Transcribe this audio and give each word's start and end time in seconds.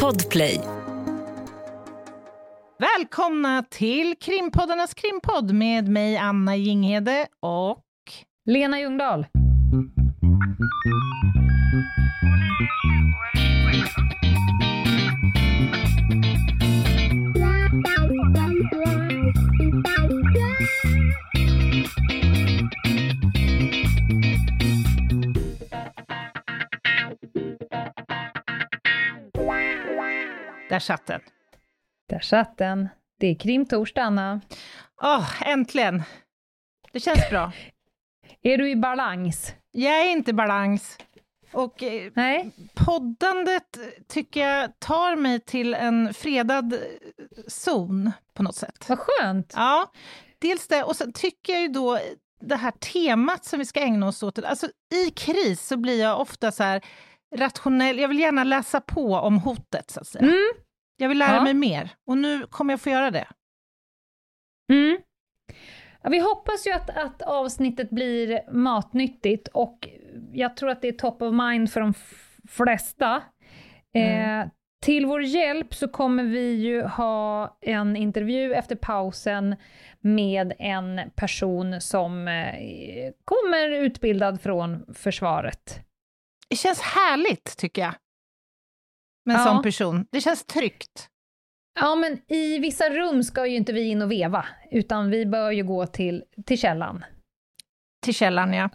Podplay. 0.00 0.60
Välkomna 2.78 3.64
till 3.70 4.14
krimpoddarnas 4.20 4.94
krimpodd 4.94 5.54
med 5.54 5.88
mig 5.88 6.16
Anna 6.16 6.56
Jinghede 6.56 7.26
och 7.40 7.84
Lena 8.46 8.80
Ljungdahl. 8.80 9.26
Satt 30.82 31.06
den. 31.06 31.20
Där 32.08 32.20
satt 32.20 32.58
den. 32.58 32.88
Det 33.18 33.26
är 33.26 33.34
krimtorsdag, 33.34 34.02
Anna. 34.02 34.40
Åh, 35.02 35.42
äntligen! 35.42 36.02
Det 36.92 37.00
känns 37.00 37.30
bra. 37.30 37.52
Är 38.42 38.58
du 38.58 38.70
i 38.70 38.76
balans? 38.76 39.54
Jag 39.70 40.00
är 40.00 40.10
inte 40.10 40.30
i 40.30 40.34
balans. 40.34 40.98
Och 41.52 41.82
eh, 41.82 42.12
Nej. 42.14 42.50
poddandet 42.74 43.78
tycker 44.08 44.48
jag 44.48 44.78
tar 44.78 45.16
mig 45.16 45.40
till 45.40 45.74
en 45.74 46.14
fredad 46.14 46.72
eh, 46.72 46.78
zon 47.48 48.12
på 48.34 48.42
något 48.42 48.56
sätt. 48.56 48.88
Vad 48.88 48.98
skönt! 48.98 49.52
Ja, 49.56 49.92
dels 50.38 50.68
det, 50.68 50.82
och 50.82 50.96
sen 50.96 51.12
tycker 51.12 51.52
jag 51.52 51.62
ju 51.62 51.68
då 51.68 51.98
det 52.40 52.56
här 52.56 52.70
temat 52.70 53.44
som 53.44 53.58
vi 53.58 53.64
ska 53.64 53.80
ägna 53.80 54.08
oss 54.08 54.22
åt, 54.22 54.38
alltså 54.38 54.66
i 54.94 55.10
kris 55.10 55.66
så 55.66 55.76
blir 55.76 56.00
jag 56.00 56.20
ofta 56.20 56.52
så 56.52 56.62
här 56.62 56.84
rationell, 57.36 57.98
jag 57.98 58.08
vill 58.08 58.18
gärna 58.18 58.44
läsa 58.44 58.80
på 58.80 59.14
om 59.14 59.38
hotet 59.38 59.90
så 59.90 60.00
att 60.00 60.06
säga. 60.06 60.24
Mm. 60.24 60.52
Jag 60.96 61.08
vill 61.08 61.18
lära 61.18 61.34
Ja. 61.36 61.42
mig 61.42 61.54
mer 61.54 61.90
och 62.06 62.18
nu 62.18 62.46
kommer 62.46 62.72
jag 62.72 62.80
få 62.80 62.90
göra 62.90 63.10
det. 63.10 63.26
Mm. 64.72 64.98
Ja, 66.02 66.10
vi 66.10 66.18
hoppas 66.18 66.66
ju 66.66 66.72
att, 66.72 66.90
att 66.90 67.22
avsnittet 67.22 67.90
blir 67.90 68.50
matnyttigt 68.52 69.48
och 69.48 69.88
jag 70.32 70.56
tror 70.56 70.70
att 70.70 70.82
det 70.82 70.88
är 70.88 70.92
top 70.92 71.22
of 71.22 71.32
mind 71.34 71.72
för 71.72 71.80
de 71.80 71.94
flesta. 72.48 73.22
Eh, 73.94 74.46
till 74.82 75.06
vår 75.06 75.22
hjälp 75.22 75.74
så 75.74 75.88
kommer 75.88 76.24
vi 76.24 76.52
ju 76.54 76.82
ha 76.82 77.56
en 77.60 77.96
intervju 77.96 78.54
efter 78.54 78.76
pausen 78.76 79.56
med 80.00 80.52
en 80.58 81.00
person 81.14 81.80
som 81.80 82.28
eh, 82.28 83.12
kommer 83.24 83.70
utbildad 83.70 84.40
från 84.40 84.94
försvaret. 84.94 85.80
Det 86.50 86.56
känns 86.56 86.80
härligt 86.80 87.56
tycker 87.58 87.82
jag. 87.82 87.94
Med 89.24 89.34
en 89.36 89.40
Ja. 89.42 89.46
sån 89.46 89.62
person. 89.62 90.06
Det 90.12 90.20
känns 90.20 90.44
tryggt. 90.44 91.08
Ja, 91.80 91.94
men 91.94 92.18
i 92.32 92.58
vissa 92.58 92.90
rum 92.90 93.22
ska 93.24 93.46
ju 93.46 93.56
inte 93.56 93.72
vi 93.72 93.82
in 93.88 94.02
och 94.02 94.10
veva, 94.12 94.46
utan 94.70 95.10
vi 95.10 95.26
bör 95.26 95.50
ju 95.50 95.64
gå 95.64 95.86
till, 95.86 96.24
till 96.46 96.58
källan. 96.58 97.04
Till 98.04 98.14
källan, 98.14 98.52
ja. 98.54 98.70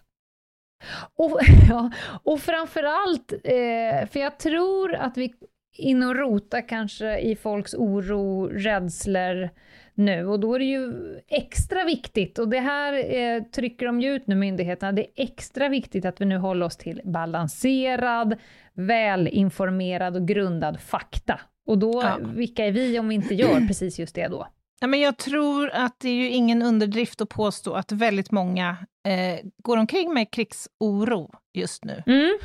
Och, 1.16 1.40
ja, 1.70 1.92
och 2.24 2.40
framförallt, 2.40 3.32
eh, 3.32 4.08
för 4.10 4.20
jag 4.20 4.40
tror 4.40 4.96
att 4.96 5.18
vi 5.18 5.34
in 5.78 6.04
och 6.04 6.16
rota 6.16 6.62
kanske 6.62 7.20
i 7.20 7.36
folks 7.36 7.74
oro, 7.74 8.48
rädslor 8.48 9.50
nu, 9.98 10.28
och 10.28 10.40
då 10.40 10.54
är 10.56 10.60
det 10.60 10.66
ju 10.66 10.94
extra 11.28 11.84
viktigt, 11.84 12.40
och 12.40 12.48
det 12.50 12.60
här 12.60 13.14
eh, 13.16 13.44
trycker 13.44 13.86
de 13.86 14.02
ju 14.02 14.16
ut 14.16 14.28
nu, 14.28 14.36
myndigheterna, 14.36 14.92
det 14.92 15.02
är 15.02 15.24
extra 15.24 15.70
viktigt 15.70 16.06
att 16.06 16.22
vi 16.22 16.26
nu 16.26 16.38
håller 16.38 16.66
oss 16.66 16.78
till 16.78 17.02
balanserad, 17.06 18.36
välinformerad 18.74 20.16
och 20.16 20.28
grundad 20.28 20.80
fakta. 20.80 21.40
Och 21.68 21.78
då, 21.78 22.02
Ja. 22.04 22.18
vilka 22.36 22.66
är 22.66 22.72
vi 22.72 23.00
om 23.00 23.08
vi 23.08 23.16
inte 23.16 23.36
gör 23.36 23.60
precis 23.68 24.00
just 24.00 24.16
det 24.16 24.28
då? 24.28 24.48
Ja, 24.80 24.88
men 24.88 25.00
jag 25.00 25.18
tror 25.18 25.70
att 25.74 26.00
det 26.00 26.10
är 26.10 26.14
ju 26.14 26.30
ingen 26.30 26.62
underdrift 26.62 27.22
att 27.22 27.30
påstå 27.30 27.74
att 27.74 27.92
väldigt 27.92 28.32
många 28.32 28.78
eh, 29.08 29.40
går 29.64 29.78
omkring 29.78 30.14
med 30.14 30.32
krigsoro 30.32 31.32
just 31.54 31.86
nu. 31.86 32.04
Mm. 32.08 32.38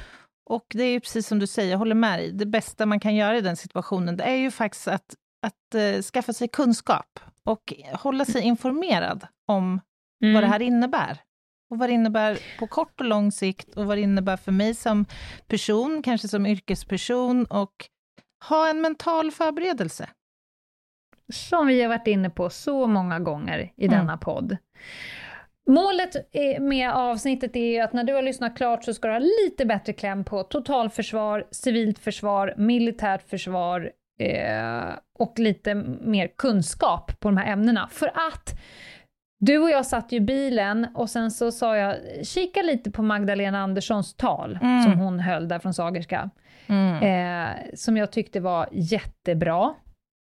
Och 0.44 0.66
det 0.74 0.82
är 0.84 0.90
ju 0.90 1.00
precis 1.00 1.26
som 1.26 1.38
du 1.38 1.46
säger, 1.46 1.70
jag 1.70 1.78
håller 1.78 1.94
med 1.94 2.18
dig. 2.18 2.32
Det 2.32 2.46
bästa 2.46 2.86
man 2.86 3.00
kan 3.00 3.14
göra 3.14 3.36
i 3.36 3.40
den 3.40 3.56
situationen, 3.56 4.16
det 4.16 4.24
är 4.24 4.36
ju 4.36 4.50
faktiskt 4.50 4.88
att, 4.88 5.14
att 5.46 5.74
eh, 5.74 6.02
skaffa 6.02 6.32
sig 6.32 6.48
kunskap 6.48 7.20
och 7.46 7.72
hålla 7.92 8.24
sig 8.24 8.42
informerad 8.42 9.26
om 9.48 9.80
Mm. 10.22 10.34
vad 10.34 10.42
det 10.42 10.46
här 10.46 10.62
innebär. 10.62 11.18
Och 11.70 11.78
vad 11.78 11.88
det 11.88 11.92
innebär 11.92 12.38
på 12.58 12.66
kort 12.66 13.00
och 13.00 13.06
lång 13.06 13.32
sikt 13.32 13.74
och 13.74 13.86
vad 13.86 13.96
det 13.98 14.02
innebär 14.02 14.36
för 14.36 14.52
mig 14.52 14.74
som 14.74 15.04
person, 15.46 16.02
kanske 16.02 16.28
som 16.28 16.46
yrkesperson 16.46 17.44
och 17.46 17.72
ha 18.48 18.68
en 18.70 18.80
mental 18.80 19.30
förberedelse. 19.30 20.08
som 21.32 21.66
vi 21.66 21.82
har 21.82 21.88
varit 21.88 22.06
inne 22.06 22.30
på 22.30 22.50
så 22.50 22.86
många 22.86 23.18
gånger 23.20 23.72
i 23.76 23.86
Mm. 23.86 23.98
denna 23.98 24.16
podd. 24.16 24.56
Målet 25.70 26.16
med 26.60 26.90
avsnittet 26.92 27.56
är 27.56 27.66
ju 27.66 27.78
att 27.80 27.92
när 27.92 28.04
du 28.04 28.14
har 28.14 28.22
lyssnat 28.22 28.56
klart 28.56 28.84
så 28.84 28.94
ska 28.94 29.08
du 29.08 29.14
ha 29.14 29.18
lite 29.18 29.66
bättre 29.66 29.92
kläm 29.92 30.24
på 30.24 30.42
totalförsvar, 30.42 31.46
civilt 31.50 31.98
försvar, 31.98 32.54
militärt 32.56 33.28
försvar 33.28 33.92
eh, 34.26 34.94
och 35.18 35.38
lite 35.38 35.74
mer 36.00 36.28
kunskap 36.38 37.20
på 37.20 37.28
de 37.28 37.36
här 37.36 37.52
ämnena. 37.52 37.88
För 37.92 38.06
att 38.06 38.60
du 39.40 39.58
och 39.58 39.70
jag 39.70 39.86
satt 39.86 40.12
ju 40.12 40.16
i 40.16 40.20
bilen 40.20 40.86
och 40.94 41.10
sen 41.10 41.30
så 41.30 41.52
sa 41.52 41.76
jag, 41.76 41.96
kika 42.26 42.62
lite 42.62 42.90
på 42.90 43.02
Magdalena 43.02 43.58
Anderssons 43.62 44.14
tal 44.14 44.58
Mm. 44.62 44.82
som 44.82 44.98
hon 44.98 45.20
höll 45.20 45.48
där 45.48 45.58
från 45.58 45.74
Sagerska 45.74 46.30
eh, 47.02 47.50
som 47.74 47.96
jag 47.96 48.12
tyckte 48.12 48.40
var 48.40 48.68
jättebra. 48.72 49.74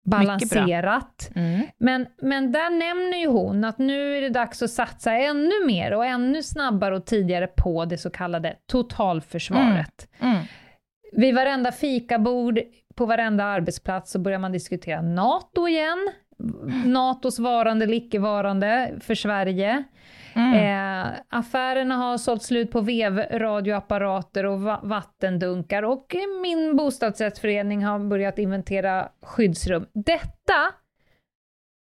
Balanserat. 0.06 1.32
Mm. 1.36 1.62
Men, 1.78 2.08
men 2.22 2.52
där 2.52 2.70
nämner 2.70 3.18
ju 3.18 3.28
hon 3.28 3.64
att 3.64 3.78
nu 3.78 4.18
är 4.18 4.22
det 4.22 4.30
dags 4.30 4.62
att 4.62 4.70
satsa 4.70 5.14
ännu 5.14 5.66
mer 5.68 5.94
och 5.94 6.06
ännu 6.06 6.44
snabbare 6.44 6.96
och 6.96 7.06
tidigare 7.06 7.48
på 7.48 7.86
det 7.86 7.98
så 7.98 8.10
kallade 8.10 8.56
totalförsvaret. 8.72 10.10
Mm. 10.20 10.38
Vid 11.12 11.36
varenda 11.36 11.72
fikabord, 11.72 12.60
på 12.96 13.06
varenda 13.06 13.44
arbetsplats 13.44 14.12
så 14.12 14.20
börjar 14.20 14.40
man 14.40 14.52
diskutera 14.52 15.02
NATO 15.02 15.68
igen. 15.68 16.12
NATOs 16.86 17.40
varande 17.40 17.86
eller 17.86 17.94
icke-varande 17.94 18.94
för 19.00 19.16
Sverige. 19.16 19.84
Mm. 20.36 20.54
Eh, 20.54 21.12
affärerna 21.30 21.96
har 21.96 22.18
sålt 22.18 22.44
slut 22.44 22.72
på 22.72 22.82
vevradioapparater 22.82 24.46
och 24.46 24.62
va- 24.62 24.80
vattendunkar 24.84 25.84
och 25.84 26.16
min 26.42 26.76
bostadsrättsförening 26.76 27.84
har 27.86 28.00
börjat 28.00 28.40
inventera 28.40 29.10
skyddsrum. 29.22 29.86
Detta 29.94 30.74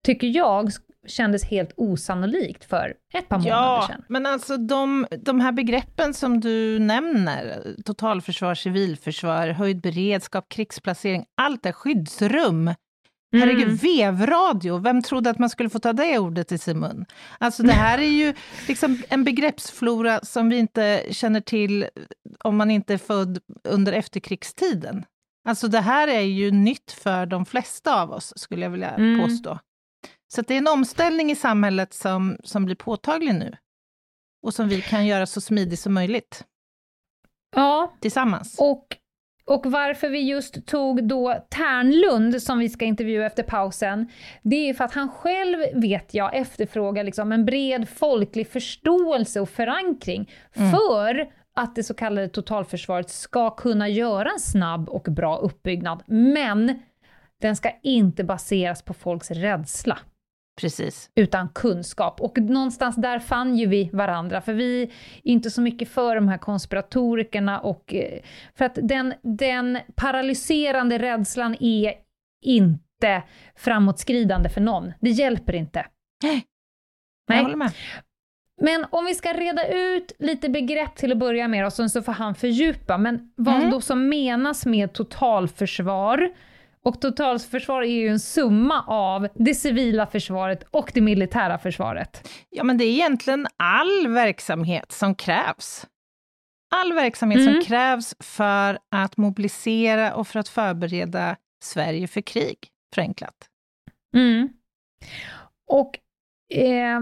tycker 0.06 0.27
jag 0.27 0.71
kändes 1.06 1.44
helt 1.44 1.72
osannolikt 1.76 2.64
för 2.64 2.94
ett 3.14 3.28
par 3.28 3.38
månader 3.38 3.56
Ja, 3.56 3.84
sedan. 3.90 4.04
men 4.08 4.26
alltså 4.26 4.56
de, 4.56 5.06
de 5.24 5.40
här 5.40 5.52
begreppen 5.52 6.14
som 6.14 6.40
du 6.40 6.78
nämner, 6.78 7.74
totalförsvar, 7.84 8.54
civilförsvar, 8.54 9.48
höjd 9.48 9.80
beredskap, 9.80 10.48
krigsplacering, 10.48 11.24
allt 11.36 11.62
det, 11.62 11.72
skyddsrum. 11.72 12.74
Herregud, 13.32 13.62
Mm. 13.64 13.76
vevradio, 13.76 14.78
vem 14.78 15.02
trodde 15.02 15.30
att 15.30 15.38
man 15.38 15.50
skulle 15.50 15.68
få 15.70 15.78
ta 15.78 15.92
det 15.92 16.18
ordet 16.18 16.52
i 16.52 16.58
sin 16.58 16.78
mun? 16.80 17.04
Alltså 17.38 17.62
det 17.62 17.72
här 17.72 17.98
är 17.98 18.02
ju 18.10 18.34
liksom 18.68 19.02
en 19.08 19.24
begreppsflora 19.24 20.20
som 20.22 20.48
vi 20.48 20.58
inte 20.58 21.02
känner 21.10 21.40
till 21.40 21.86
om 22.44 22.56
man 22.56 22.70
inte 22.70 22.94
är 22.94 22.98
född 22.98 23.38
under 23.64 23.92
efterkrigstiden. 23.92 25.04
Alltså 25.48 25.68
det 25.68 25.80
här 25.80 26.08
är 26.08 26.20
ju 26.20 26.50
nytt 26.50 26.92
för 26.92 27.26
de 27.26 27.46
flesta 27.46 28.02
av 28.02 28.10
oss, 28.12 28.32
skulle 28.36 28.62
jag 28.62 28.70
vilja 28.70 28.90
Mm. 28.90 29.20
påstå. 29.20 29.58
Så 30.34 30.42
det 30.42 30.54
är 30.54 30.58
en 30.58 30.68
omställning 30.68 31.30
i 31.30 31.36
samhället 31.36 31.94
som, 31.94 32.36
som 32.44 32.64
blir 32.64 32.76
påtaglig 32.76 33.34
nu. 33.34 33.56
Och 34.42 34.54
som 34.54 34.68
vi 34.68 34.80
kan 34.82 35.06
göra 35.06 35.26
så 35.26 35.41
smidig 35.41 35.78
som 35.78 35.94
möjligt, 35.94 36.44
Ja, 37.56 37.92
tillsammans. 38.00 38.56
och, 38.60 38.86
och 39.44 39.66
varför 39.66 40.08
vi 40.08 40.18
just 40.20 40.66
tog 40.66 41.08
då 41.08 41.47
Ternlund, 41.50 42.42
som 42.42 42.59
vi 42.59 42.68
ska 42.68 42.84
intervjua 42.84 43.27
efter 43.27 43.42
pausen, 43.42 44.09
det 44.42 44.56
är 44.68 44.74
för 44.74 44.84
att 44.84 44.92
han 44.94 45.09
själv, 45.09 45.59
vet 45.74 46.15
jag, 46.15 46.36
efterfrågar 46.36 47.04
liksom 47.04 47.32
en 47.32 47.44
bred 47.44 47.88
folklig 47.88 48.48
förståelse 48.48 49.41
och 49.41 49.48
förankring 49.48 50.30
Mm. 50.54 50.71
för 50.71 51.32
att 51.56 51.74
det 51.74 51.82
så 51.82 51.94
kallade 51.94 52.28
totalförsvaret 52.28 53.10
ska 53.10 53.50
kunna 53.50 53.88
göra 53.88 54.30
en 54.30 54.41
snabb 54.41 54.88
och 54.88 55.03
bra 55.03 55.36
uppbyggnad. 55.36 56.03
Men 56.06 56.82
den 57.41 57.56
ska 57.56 57.71
inte 57.82 58.24
baseras 58.24 58.82
på 58.82 58.94
folks 58.94 59.30
rädsla 59.30 59.98
Precis. 60.60 61.10
utan 61.15 61.48
kunskap. 61.48 62.21
Och 62.21 62.39
någonstans 62.39 62.97
där 62.97 63.18
fann 63.18 63.57
ju 63.57 63.66
vi 63.66 63.91
varandra, 63.92 64.41
för 64.41 64.53
vi 64.53 64.83
är 64.83 64.89
inte 65.22 65.51
så 65.51 65.60
mycket 65.60 65.89
för 65.89 66.15
de 66.15 66.28
här 66.28 66.39
konspiratorikerna 66.39 67.60
och 67.60 67.95
eh, 67.95 68.18
för 68.54 68.65
att 68.65 68.78
den, 68.83 69.15
den 69.22 69.78
paralyserande 69.95 70.98
rädslan 70.98 71.57
är 71.60 71.95
inte 72.45 73.22
framåtskridande 73.57 74.48
för 74.48 74.60
någon. 74.60 74.92
Det 75.01 75.10
hjälper 75.10 75.54
inte. 75.54 75.86
Nej. 76.22 76.45
Nej. 77.28 77.39
Jag 77.39 77.45
håller 77.45 77.56
med. 77.56 77.72
Men 78.63 78.86
om 78.91 79.04
vi 79.04 79.15
ska 79.15 79.33
reda 79.33 79.68
ut 79.68 80.13
lite 80.18 80.48
begrepp 80.48 80.97
till 80.97 81.13
att 81.13 81.18
börja 81.18 81.48
med 81.48 81.66
och 81.66 81.72
sen 81.72 81.91
så 81.91 82.03
får 82.03 82.13
han 82.13 82.34
fördjupa, 82.34 82.98
men 82.98 83.33
vad 83.36 83.54
Mm. 83.54 83.71
då 83.71 83.80
som 83.80 84.09
menas 84.09 84.66
med 84.66 84.92
totalförsvar? 84.92 86.30
Och 86.84 87.00
totalförsvar 87.00 87.82
är 87.82 87.86
ju 88.00 88.09
en 88.09 88.21
summa 88.21 88.84
av 88.86 89.28
det 89.34 89.54
civila 89.54 90.06
försvaret 90.06 90.62
och 90.71 90.91
det 90.94 91.00
militära 91.00 91.59
försvaret. 91.59 92.28
Ja, 92.50 92.65
men 92.65 92.78
det 92.78 92.84
är 92.84 92.91
egentligen 92.92 93.47
all 93.56 94.09
verksamhet 94.09 94.92
som 94.92 95.15
krävs. 95.15 95.86
All 96.74 96.92
verksamhet 96.92 97.41
Mm. 97.41 97.54
som 97.54 97.65
krävs 97.65 98.15
för 98.21 98.78
att 98.91 99.16
mobilisera 99.16 100.15
och 100.15 100.28
för 100.28 100.38
att 100.41 100.48
förbereda 100.48 101.36
Sverige 101.62 102.09
för 102.09 102.21
krig, 102.21 102.56
förenklat. 102.94 103.48
Mm. 104.16 104.48
Och 105.71 105.98
eh, 106.54 107.00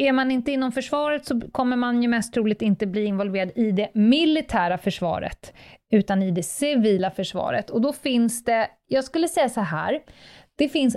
är 0.00 0.12
man 0.12 0.30
inte 0.30 0.52
inom 0.52 0.72
försvaret 0.72 1.26
så 1.26 1.40
kommer 1.52 1.76
man 1.76 2.02
ju 2.02 2.08
mest 2.08 2.34
troligt 2.34 2.62
inte 2.62 2.86
bli 2.86 3.04
involverad 3.04 3.52
i 3.54 3.72
det 3.72 3.90
militära 3.94 4.78
försvaret, 4.78 5.52
utan 5.92 6.22
i 6.22 6.30
det 6.30 6.42
civila 6.42 7.10
försvaret. 7.10 7.70
Och 7.70 7.80
då 7.80 7.92
finns 7.92 8.44
det, 8.44 8.68
jag 8.86 9.04
skulle 9.04 9.28
säga 9.28 9.48
så 9.48 9.60
här, 9.60 9.98
det 10.58 10.68
finns 10.68 10.96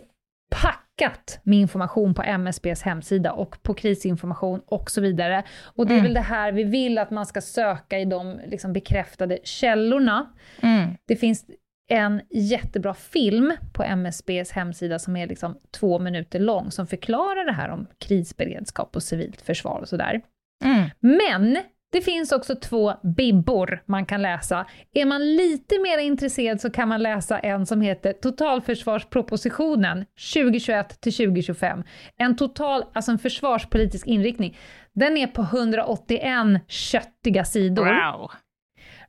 packat 0.51 1.39
med 1.43 1.59
information 1.59 2.13
på 2.13 2.23
MSBs 2.23 2.81
hemsida 2.81 3.33
och 3.33 3.63
på 3.63 3.73
krisinformation 3.73 4.61
och 4.67 4.91
så 4.91 5.01
vidare. 5.01 5.43
Och 5.75 5.87
det 5.87 5.93
är 5.93 5.97
Mm. 5.97 6.03
väl 6.05 6.13
det 6.13 6.19
här 6.19 6.51
vi 6.51 6.63
vill 6.63 6.97
att 6.97 7.11
man 7.11 7.25
ska 7.25 7.41
söka 7.41 7.99
i 7.99 8.05
de 8.05 8.39
liksom 8.45 8.73
bekräftade 8.73 9.39
källorna. 9.43 10.33
Mm. 10.61 10.89
Det 11.07 11.15
finns 11.15 11.45
en 11.89 12.21
jättebra 12.29 12.93
film 12.93 13.53
på 13.73 13.83
MSBs 13.83 14.51
hemsida 14.51 14.99
som 14.99 15.15
är 15.15 15.27
liksom 15.27 15.57
två 15.79 15.99
minuter 15.99 16.39
lång, 16.39 16.71
som 16.71 16.87
förklarar 16.87 17.45
det 17.45 17.51
här 17.53 17.69
om 17.69 17.87
krisberedskap 17.97 18.95
och 18.95 19.03
civilt 19.03 19.41
försvar 19.41 19.79
och 19.79 19.89
sådär. 19.89 20.21
Mm. 20.65 20.89
Men 20.99 21.57
det 21.93 22.01
finns 22.01 22.31
också 22.31 22.55
två 22.55 22.93
bibbor 23.17 23.83
man 23.85 24.05
kan 24.05 24.21
läsa. 24.21 24.65
Är 24.93 25.05
man 25.05 25.35
lite 25.35 25.79
mer 25.79 25.97
intresserad 25.97 26.61
så 26.61 26.69
kan 26.69 26.89
man 26.89 27.03
läsa 27.03 27.39
en 27.39 27.65
som 27.65 27.81
heter 27.81 28.13
Totalförsvarspropositionen 28.13 30.05
2021 30.33 31.01
till 31.01 31.13
2025. 31.13 31.83
En 32.17 32.35
total, 32.35 32.83
alltså 32.93 33.11
en 33.11 33.19
försvarspolitisk 33.19 34.07
inriktning. 34.07 34.57
Den 34.93 35.17
är 35.17 35.27
på 35.27 35.41
181 35.41 36.21
köttiga 36.67 37.45
sidor. 37.45 37.85
Wow. 37.85 38.31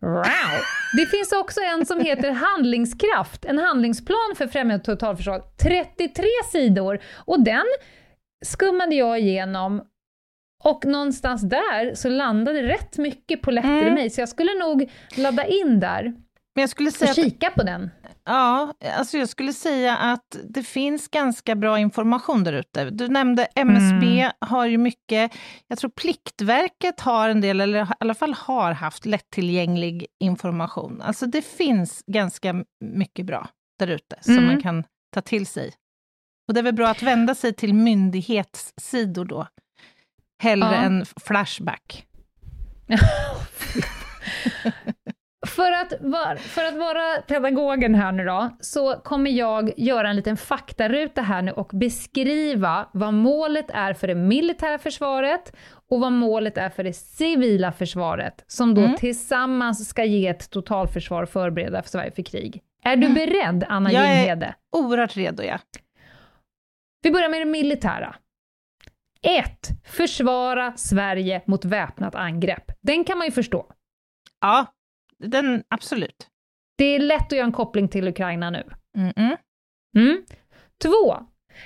Wow. 0.00 0.24
Det 0.96 1.06
finns 1.06 1.32
också 1.32 1.60
en 1.60 1.86
som 1.86 2.00
heter 2.00 2.30
Handlingskraft, 2.30 3.44
en 3.44 3.58
handlingsplan 3.58 4.34
för 4.36 4.46
främjande 4.46 4.82
av 4.82 4.84
totalförsvar. 4.96 5.42
33 5.62 6.24
sidor. 6.52 7.00
Och 7.14 7.44
den 7.44 7.64
skummade 8.44 8.94
jag 8.94 9.20
igenom 9.20 9.82
och 10.64 10.84
någonstans 10.84 11.42
där 11.42 11.94
så 11.94 12.08
landade 12.08 12.62
rätt 12.62 12.98
mycket 12.98 13.42
på 13.42 13.50
lätter 13.50 13.68
i 13.76 13.80
Mm. 13.82 13.94
mig, 13.94 14.10
så 14.10 14.20
jag 14.20 14.28
skulle 14.28 14.54
nog 14.54 14.90
ladda 15.16 15.46
in 15.46 15.80
där 15.80 16.02
Men 16.54 16.62
jag 16.62 16.70
skulle 16.70 16.88
och 16.88 16.94
säga 16.94 17.10
att 17.10 17.16
kika 17.16 17.50
på 17.50 17.62
den. 17.62 17.90
Ja, 18.26 18.74
alltså 18.96 19.18
jag 19.18 19.28
skulle 19.28 19.52
säga 19.52 19.96
att 19.96 20.36
det 20.48 20.62
finns 20.62 21.08
ganska 21.08 21.54
bra 21.54 21.78
information 21.78 22.44
där 22.44 22.52
ute. 22.52 22.90
Du 22.90 23.08
nämnde 23.08 23.44
MSB 23.54 24.20
Mm. 24.20 24.32
har 24.40 24.66
ju 24.66 24.78
mycket, 24.78 25.32
jag 25.68 25.78
tror 25.78 25.90
Pliktverket 25.90 27.00
har 27.00 27.28
en 27.28 27.40
del, 27.40 27.60
eller 27.60 27.82
i 27.84 27.86
alla 28.00 28.14
fall 28.14 28.34
har 28.34 28.72
haft 28.72 29.06
lättillgänglig 29.06 30.06
information. 30.20 31.02
Alltså 31.02 31.26
det 31.26 31.42
finns 31.42 32.02
ganska 32.06 32.64
mycket 32.84 33.26
bra 33.26 33.48
där 33.78 33.86
ute 33.86 34.16
som 34.20 34.32
Mm. 34.34 34.46
man 34.46 34.62
kan 34.62 34.84
ta 35.14 35.20
till 35.20 35.46
sig. 35.46 35.72
Och 36.48 36.54
det 36.54 36.60
är 36.60 36.64
väl 36.64 36.74
bra 36.74 36.88
att 36.88 37.02
vända 37.02 37.34
sig 37.34 37.52
till 37.54 37.74
myndighetssidor 37.74 39.24
då, 39.24 39.46
hellre 40.42 40.68
Ja. 40.74 40.74
än 40.74 41.04
Flashback. 41.24 42.06
För 45.46 45.72
att, 45.72 45.92
var, 46.00 46.36
för 46.36 46.64
att 46.64 46.74
vara 46.76 47.22
pedagogen 47.26 47.94
här 47.94 48.12
nu 48.12 48.24
då, 48.24 48.50
så 48.60 48.94
kommer 49.04 49.30
jag 49.30 49.72
göra 49.78 50.08
en 50.10 50.16
liten 50.16 50.36
faktaruta 50.36 51.22
här 51.22 51.42
nu 51.42 51.52
och 51.52 51.70
beskriva 51.72 52.88
vad 52.92 53.14
målet 53.14 53.70
är 53.70 53.94
för 53.94 54.06
det 54.06 54.14
militära 54.14 54.78
försvaret 54.78 55.52
och 55.90 56.00
vad 56.00 56.12
målet 56.12 56.58
är 56.58 56.68
för 56.70 56.84
det 56.84 56.92
civila 56.92 57.72
försvaret, 57.72 58.44
som 58.46 58.74
då 58.74 58.80
Mm. 58.80 58.96
tillsammans 58.96 59.88
ska 59.88 60.04
ge 60.04 60.28
ett 60.28 60.50
totalförsvar 60.50 61.22
och 61.22 61.28
förbereda 61.28 61.82
för 61.82 61.90
Sverige 61.90 62.10
för 62.10 62.22
krig. 62.22 62.62
Är 62.84 62.96
du 62.96 63.06
Mm. 63.06 63.14
beredd, 63.14 63.64
Anna 63.68 63.92
Jag 63.92 64.04
är- 64.06 64.16
Jinghede? 64.16 64.54
Oerhört 64.76 65.16
redo, 65.16 65.42
ja. 65.42 65.58
Vi 67.02 67.10
börjar 67.10 67.28
med 67.28 67.40
det 67.40 67.44
militära. 67.44 68.14
1. 69.22 69.68
Försvara 69.84 70.72
Sverige 70.76 71.42
mot 71.46 71.64
väpnat 71.64 72.14
angrepp. 72.14 72.72
Den 72.82 73.04
kan 73.04 73.18
man 73.18 73.26
ju 73.26 73.30
förstå. 73.30 73.66
Ja, 74.40 74.66
den, 75.18 75.64
absolut. 75.68 76.28
Det 76.78 76.84
är 76.84 76.98
lätt 76.98 77.26
att 77.26 77.32
göra 77.32 77.46
en 77.46 77.52
koppling 77.52 77.88
till 77.88 78.08
Ukraina 78.08 78.50
nu. 78.50 78.64
Mm-mm. 78.98 79.36
Mm. 79.96 80.24
Två. 80.82 81.16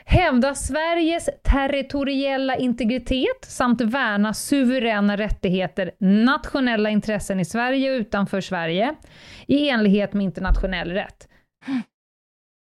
Hävda 0.05 0.55
Sveriges 0.55 1.29
territoriella 1.45 2.57
integritet 2.57 3.45
samt 3.45 3.81
värna 3.81 4.35
suveräna 4.35 5.17
rättigheter, 5.17 5.93
nationella 5.99 6.91
intressen 6.91 7.41
i 7.41 7.45
Sverige 7.45 7.91
och 7.91 8.01
utanför 8.01 8.41
Sverige 8.41 8.95
i 9.47 9.69
enlighet 9.69 10.13
med 10.13 10.25
internationell 10.25 10.93
rätt. 10.93 11.29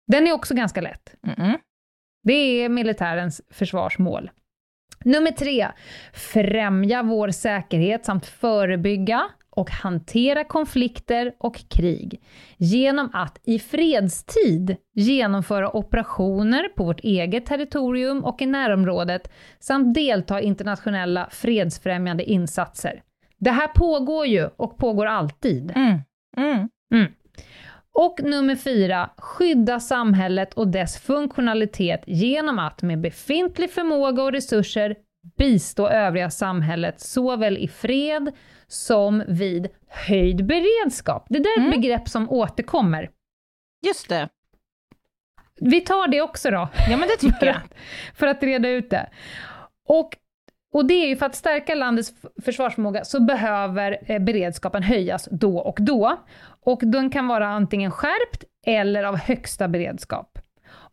Den 0.07 0.27
är 0.27 0.33
också 0.33 0.53
ganska 0.53 0.81
lätt. 0.81 1.15
Mm-mm. 1.27 1.57
Det 2.23 2.33
är 2.33 2.69
militärens 2.69 3.41
försvarsmål. 3.49 4.31
Nummer 5.05 5.31
tre. 5.31 5.67
Främja 6.13 7.03
vår 7.03 7.29
säkerhet 7.29 8.05
samt 8.05 8.25
förebygga 8.25 9.29
och 9.55 9.71
hantera 9.71 10.43
konflikter 10.43 11.33
och 11.37 11.55
krig 11.69 12.21
genom 12.57 13.09
att 13.13 13.39
i 13.43 13.59
fredstid 13.59 14.75
genomföra 14.93 15.75
operationer 15.75 16.69
på 16.75 16.83
vårt 16.83 16.99
eget 16.99 17.45
territorium 17.45 18.25
och 18.25 18.41
i 18.41 18.45
närområdet 18.45 19.31
samt 19.59 19.93
delta 19.93 20.41
i 20.41 20.45
internationella 20.45 21.29
fredsfrämjande 21.31 22.23
insatser. 22.23 23.01
Det 23.37 23.51
här 23.51 23.67
pågår 23.67 24.25
ju 24.25 24.49
och 24.57 24.77
pågår 24.77 25.05
alltid. 25.05 25.71
Mm. 25.75 25.99
Mm. 26.37 27.11
Och 27.93 28.19
nummer 28.23 28.55
fyra, 28.55 29.09
skydda 29.17 29.79
samhället 29.79 30.53
och 30.53 30.67
dess 30.67 30.97
funktionalitet 30.97 32.03
genom 32.07 32.59
att 32.59 32.81
med 32.81 33.01
befintlig 33.01 33.71
förmåga 33.71 34.23
och 34.23 34.31
resurser 34.31 34.95
bistå 35.37 35.89
övriga 35.89 36.29
samhället 36.29 36.99
såväl 36.99 37.57
i 37.57 37.67
fred 37.67 38.31
som 38.67 39.23
vid 39.27 39.67
höjd 39.87 40.45
beredskap. 40.45 41.25
Det 41.29 41.39
där 41.39 41.49
är 41.49 41.61
ett 41.61 41.67
Mm. 41.67 41.81
begrepp 41.81 42.09
som 42.09 42.29
återkommer. 42.29 43.09
Just 43.85 44.09
det. 44.09 44.29
Vi 45.61 45.81
tar 45.81 46.07
det 46.07 46.21
också 46.21 46.51
då, 46.51 46.69
Ja, 46.89 46.97
men 46.97 47.07
det 47.07 47.17
tycker 47.19 47.45
jag. 47.45 47.55
för 48.15 48.27
att 48.27 48.43
reda 48.43 48.69
ut 48.69 48.89
det. 48.89 49.09
Och, 49.87 50.17
och 50.73 50.85
det 50.85 50.93
är 50.93 51.07
ju 51.07 51.15
för 51.15 51.25
att 51.25 51.35
stärka 51.35 51.75
landets 51.75 52.13
försvarsförmåga 52.45 53.03
så 53.05 53.19
behöver 53.19 53.97
eh, 54.11 54.19
beredskapen 54.19 54.83
höjas 54.83 55.27
då 55.31 55.57
och 55.57 55.77
då. 55.81 56.17
Och 56.61 56.79
den 56.83 57.09
kan 57.09 57.27
vara 57.27 57.47
antingen 57.47 57.91
skärpt 57.91 58.43
eller 58.65 59.03
av 59.03 59.17
högsta 59.17 59.67
beredskap. 59.67 60.39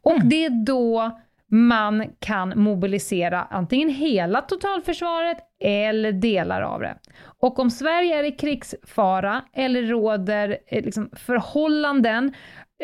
Och 0.02 0.12
Mm. 0.12 0.28
det 0.28 0.44
är 0.44 0.64
då 0.64 1.20
man 1.54 2.04
kan 2.18 2.52
mobilisera 2.56 3.42
antingen 3.50 3.88
hela 3.88 4.40
totalförsvaret 4.42 5.38
eller 5.60 6.12
delar 6.12 6.62
av 6.62 6.80
det. 6.80 6.98
Och 7.22 7.58
om 7.58 7.70
Sverige 7.70 8.18
är 8.18 8.24
i 8.24 8.32
krigsfara 8.32 9.42
eller 9.52 9.82
råder 9.82 10.58
eh, 10.66 10.84
liksom, 10.84 11.10
förhållanden 11.12 12.34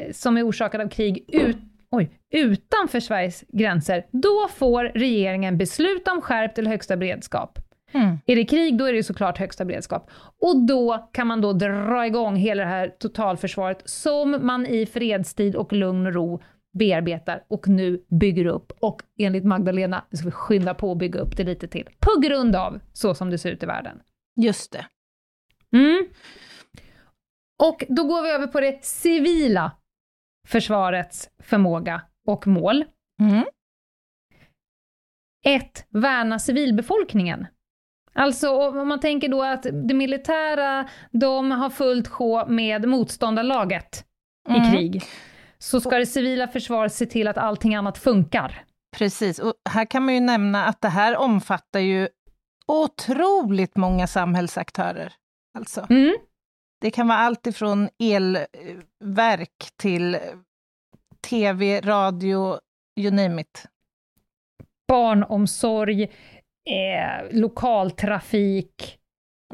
eh, 0.01 0.13
som 0.13 0.37
är 0.37 0.49
orsakade 0.49 0.85
av 0.85 0.89
krig 0.89 1.25
ut, 1.29 1.57
oj, 1.91 2.11
utanför 2.31 3.01
Sveriges 3.01 3.45
gränser, 3.49 4.07
då 4.11 4.49
får 4.55 4.85
regeringen 4.85 5.59
besluta 5.59 6.13
om 6.13 6.21
skärpt 6.21 6.59
eller 6.59 6.71
högsta 6.71 6.97
beredskap. 6.97 7.59
Mm. 7.93 8.19
Är 8.27 8.37
det 8.37 8.45
krig, 8.45 8.79
då 8.79 8.85
är 8.85 8.93
det 8.93 9.03
såklart 9.03 9.39
högsta 9.39 9.65
beredskap. 9.65 10.11
Och 10.41 10.67
då 10.67 11.09
kan 11.13 11.27
man 11.27 11.41
då 11.41 11.53
dra 11.53 12.07
igång 12.07 12.37
hela 12.37 12.63
det 12.63 12.69
här 12.69 12.89
totalförsvaret 12.89 13.83
som 13.85 14.47
man 14.47 14.67
i 14.67 14.87
fredstid 14.87 15.57
och 15.57 15.73
lugn 15.73 16.07
och 16.07 16.15
ro 16.15 16.43
bearbetar 16.73 17.45
och 17.49 17.69
nu 17.69 18.05
bygger 18.21 18.47
upp. 18.47 18.73
Och 18.81 19.03
enligt 19.19 19.45
Magdalena, 19.45 20.05
nu 20.11 20.17
ska 20.17 20.25
vi 20.27 20.33
skynda 20.33 20.75
på 20.75 20.93
att 20.93 20.99
bygga 20.99 21.21
upp 21.21 21.37
det 21.37 21.45
lite 21.45 21.69
till. 21.69 21.89
På 21.99 22.21
grund 22.21 22.57
av 22.57 22.81
så 22.93 23.15
som 23.15 23.31
det 23.31 23.39
ser 23.39 23.51
ut 23.51 23.63
i 23.63 23.67
världen. 23.67 24.01
Just 24.37 24.73
det. 24.73 24.87
Mm. 25.73 26.07
Och 27.63 27.85
då 27.89 28.05
går 28.05 28.23
vi 28.23 28.31
över 28.31 28.47
på 28.47 28.61
det 28.61 28.85
civila 28.85 29.73
försvarets 30.47 31.31
förmåga 31.43 32.03
och 32.27 32.47
mål. 32.47 32.85
Mm. 33.21 33.45
1. 35.45 35.87
Värna 35.91 36.39
civilbefolkningen. 36.39 37.47
Alltså 38.13 38.51
om 38.69 38.89
man 38.89 39.01
tänker 39.01 39.29
då 39.29 39.43
att 39.43 39.63
det 39.63 39.95
militära, 39.95 40.89
de 41.11 41.51
har 41.51 41.71
fullt 41.71 42.09
sjå 42.09 42.47
med 42.47 42.89
motståndarlaget 42.89 44.05
i 44.49 44.53
Mm. 44.57 44.73
krig. 44.73 45.03
Så 45.59 45.81
ska 45.81 45.99
det 45.99 46.07
civila 46.07 46.49
försvaret 46.49 46.93
se 46.93 47.07
till 47.07 47.29
att 47.29 47.39
allting 47.39 47.75
annat 47.75 47.99
funkar. 47.99 48.65
Precis, 48.97 49.39
och 49.39 49.55
här 49.71 49.85
kan 49.85 50.05
man 50.05 50.15
ju 50.15 50.21
nämna 50.21 50.65
att 50.65 50.81
det 50.81 50.89
här 50.89 51.17
omfattar 51.17 51.81
ju 51.81 52.09
otroligt 52.67 53.77
många 53.77 54.07
samhällsaktörer. 54.07 55.13
Alltså. 55.59 55.87
Mm. 55.91 56.17
Det 56.81 56.91
kan 56.91 57.09
vara 57.09 57.19
allt 57.19 57.47
ifrån 57.47 57.89
elverk 57.99 59.69
till 59.77 60.19
tv, 61.31 61.81
radio, 61.81 62.59
you 63.01 63.11
name 63.11 63.41
it. 63.41 63.65
Barnomsorg, 64.89 66.03
eh, 66.03 67.31
lokaltrafik, 67.31 68.99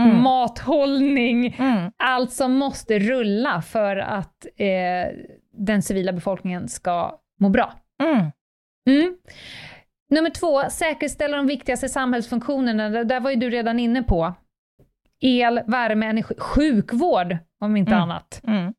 mm. 0.00 0.22
mathållning, 0.22 1.56
mm. 1.58 1.92
allt 1.96 2.32
som 2.32 2.52
måste 2.52 2.98
rulla 2.98 3.62
för 3.62 3.96
att 3.96 4.46
eh, 4.56 5.08
den 5.56 5.82
civila 5.82 6.12
befolkningen 6.12 6.68
ska 6.68 7.20
må 7.40 7.48
bra. 7.48 7.72
Mm. 8.02 8.30
mm. 8.88 9.16
Nummer 10.10 10.30
två, 10.30 10.70
säkerställa 10.70 11.36
de 11.36 11.46
viktigaste 11.46 11.88
samhällsfunktionerna. 11.88 12.88
Det 12.88 13.04
där 13.04 13.20
var 13.20 13.30
ju 13.30 13.36
du 13.36 13.50
redan 13.50 13.78
inne 13.78 14.02
på. 14.02 14.34
El, 15.20 15.60
värme, 15.66 16.06
energi, 16.06 16.34
sjukvård 16.38 17.36
om 17.60 17.76
inte 17.76 17.92
mm. 17.92 18.02
annat. 18.02 18.40
Mm. 18.46 18.74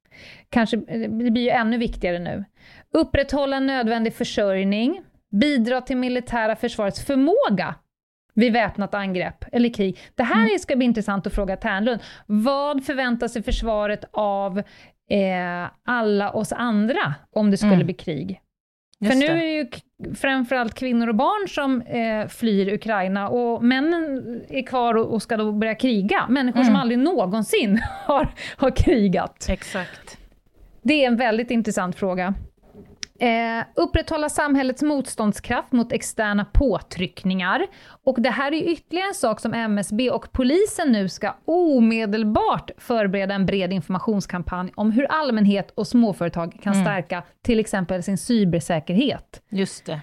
Kanske, 0.50 0.78
det 1.08 1.32
blir 1.32 1.42
ju 1.42 1.50
ännu 1.50 1.78
viktigare 1.78 2.20
nu. 2.20 2.46
Upprätthålla 2.92 3.60
nödvändig 3.60 4.14
försörjning, 4.14 5.02
bidra 5.32 5.82
till 5.82 5.98
militära 5.98 6.56
försvarets 6.56 7.06
förmåga 7.06 7.76
vid 8.34 8.54
väpnat 8.54 8.94
angrepp 8.94 9.46
eller 9.52 9.74
krig. 9.74 10.00
Det 10.16 10.24
här 10.24 10.48
mm. 10.48 10.60
ska 10.60 10.76
bli 10.76 10.86
intressant 10.86 11.28
att 11.28 11.36
fråga 11.36 11.58
Ternlund. 11.58 12.02
Vad 12.26 12.86
förväntar 12.86 13.28
sig 13.28 13.44
försvaret 13.44 14.06
av 14.12 14.62
eh, 15.10 15.70
alla 15.86 16.32
oss 16.32 16.52
andra 16.52 17.14
om 17.32 17.52
det 17.52 17.58
skulle 17.58 17.74
mm. 17.74 17.86
bli 17.86 17.94
krig? 17.94 18.42
Just 19.00 19.14
För 19.14 19.20
nu 19.20 19.26
är 19.26 19.36
det 19.36 19.54
ju 19.54 19.68
framförallt 20.16 20.74
kvinnor 20.74 21.08
och 21.08 21.16
barn 21.16 21.50
som 21.50 21.82
eh, 21.82 22.28
flyr 22.28 22.74
Ukraina 22.74 23.30
och 23.30 23.64
männen 23.64 24.42
är 24.50 24.64
kvar 24.64 24.96
och, 24.96 25.14
och 25.14 25.22
ska 25.22 25.38
då 25.38 25.52
börja 25.52 25.76
kriga. 25.76 26.26
Människor 26.30 26.60
mm. 26.60 26.66
som 26.66 26.76
aldrig 26.76 27.00
någonsin 27.00 27.82
har, 28.06 28.34
har 28.58 28.72
krigat. 28.72 29.46
Exakt. 29.50 30.18
Det 30.82 31.04
är 31.04 31.08
en 31.08 31.18
väldigt 31.18 31.52
intressant 31.52 31.96
fråga. 31.96 32.34
Eh, 33.20 33.66
upprätthålla 33.76 34.30
samhällets 34.30 34.82
motståndskraft 34.82 35.72
mot 35.72 35.92
externa 35.92 36.46
påtryckningar. 36.46 37.68
Och 38.04 38.22
det 38.22 38.30
här 38.30 38.52
är 38.52 38.72
ytterligare 38.72 39.08
en 39.08 39.14
sak 39.14 39.40
som 39.40 39.54
MSB 39.54 40.10
och 40.10 40.32
polisen 40.32 40.92
nu 40.92 41.10
ska 41.10 41.36
omedelbart 41.46 42.72
förbereda 42.78 43.34
en 43.34 43.46
bred 43.46 43.74
informationskampanj 43.74 44.72
om 44.76 44.92
hur 44.92 45.06
allmänhet 45.06 45.72
och 45.72 45.88
småföretag 45.88 46.58
kan 46.62 46.74
mm. 46.74 46.86
stärka 46.86 47.24
till 47.42 47.60
exempel 47.60 48.04
sin 48.04 48.18
cybersäkerhet. 48.18 49.42
Just 49.50 49.86
det. 49.86 50.02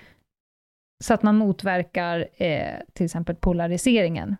Så 1.04 1.14
att 1.14 1.22
man 1.22 1.36
motverkar 1.36 2.28
eh, 2.36 2.76
till 2.92 3.04
exempel 3.04 3.36
polariseringen. 3.36 4.36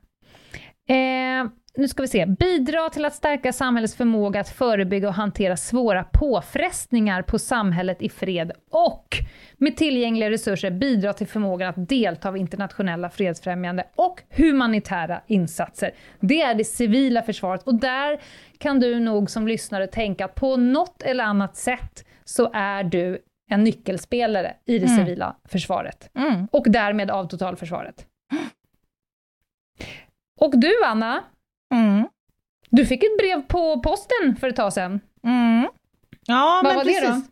Eh, 0.89 1.51
nu 1.77 1.89
ska 1.89 2.03
vi 2.03 2.09
se, 2.09 2.27
bidra 2.27 2.89
till 2.91 3.05
att 3.05 3.15
stärka 3.15 3.53
samhällets 3.53 3.95
förmåga 3.95 4.41
att 4.41 4.49
förebygga 4.49 5.09
och 5.09 5.15
hantera 5.15 5.57
svåra 5.57 6.05
påfrestningar 6.05 7.23
på 7.23 7.39
samhället 7.39 8.03
i 8.03 8.09
fred 8.09 8.53
och 8.71 9.17
med 9.57 9.77
tillgängliga 9.77 10.31
resurser 10.31 10.71
bidra 10.71 11.13
till 11.13 11.27
förmågan 11.27 11.69
att 11.69 11.89
delta 11.89 12.31
vid 12.31 12.41
internationella 12.41 13.11
fredsfrämjande 13.11 13.85
och 13.95 14.23
humanitära 14.31 15.23
insatser. 15.27 15.91
Det 16.21 16.43
är 16.43 16.55
det 16.55 16.65
civila 16.65 17.23
försvaret 17.23 17.63
och 17.63 17.75
där 17.75 18.21
kan 18.59 18.81
du 18.81 19.01
nog 19.01 19.31
som 19.31 19.49
lyssnare 19.49 19.87
tänka 19.87 20.25
att 20.25 20.35
på 20.35 20.57
något 20.57 21.03
eller 21.03 21.25
annat 21.25 21.57
sätt 21.57 22.05
så 22.25 22.51
är 22.55 22.85
du 22.85 23.19
en 23.51 23.65
nyckelspelare 23.65 24.57
i 24.65 24.79
det 24.79 24.87
mm. 24.87 24.99
civila 24.99 25.37
försvaret. 25.45 26.11
Mm. 26.15 26.47
Och 26.53 26.65
därmed 26.69 27.11
av 27.11 27.25
totalförsvaret. 27.25 28.07
Och 30.41 30.59
du 30.59 30.85
Anna, 30.85 31.25
Mm. 31.73 32.09
Du 32.71 32.87
fick 32.87 33.03
ett 33.03 33.19
brev 33.19 33.43
på 33.43 33.81
posten 33.81 34.37
för 34.41 34.49
ett 34.49 34.57
tag 34.57 34.73
sedan. 34.73 35.01
Mm. 35.25 35.69
Ja, 36.27 36.61
Vad 36.65 36.65
men 36.65 36.77
var 36.77 36.85
precis. 36.85 37.01
det 37.01 37.09
då? 37.09 37.23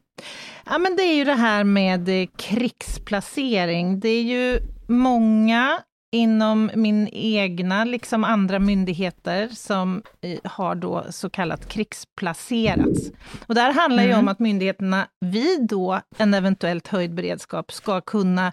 Ja, 0.67 0.79
men 0.79 0.97
det 0.97 1.03
är 1.03 1.15
ju 1.15 1.25
det 1.25 1.35
här 1.35 1.65
med 1.65 2.09
eh, 2.09 2.29
krigsplacering. 2.37 4.01
Det 4.01 4.09
är 4.09 4.23
ju 4.23 4.61
många 4.89 5.81
inom 6.13 6.71
min 6.75 7.09
egna, 7.13 7.85
liksom 7.85 8.25
andra 8.25 8.59
myndigheter, 8.59 9.49
som 9.49 10.03
eh, 10.21 10.39
har 10.45 10.75
då 10.75 11.05
så 11.11 11.31
kallat 11.31 11.69
krigsplacerats. 11.69 13.11
Och 13.47 13.55
det 13.55 13.61
här 13.61 13.73
handlar 13.73 14.03
mm. 14.03 14.15
ju 14.15 14.19
om 14.19 14.29
att 14.29 14.39
myndigheterna 14.39 15.07
vid 15.21 15.67
då 15.69 16.01
en 16.19 16.35
eventuellt 16.35 16.89
höjd 16.89 17.15
beredskap 17.15 17.73
ska 17.73 18.01
kunna 18.01 18.53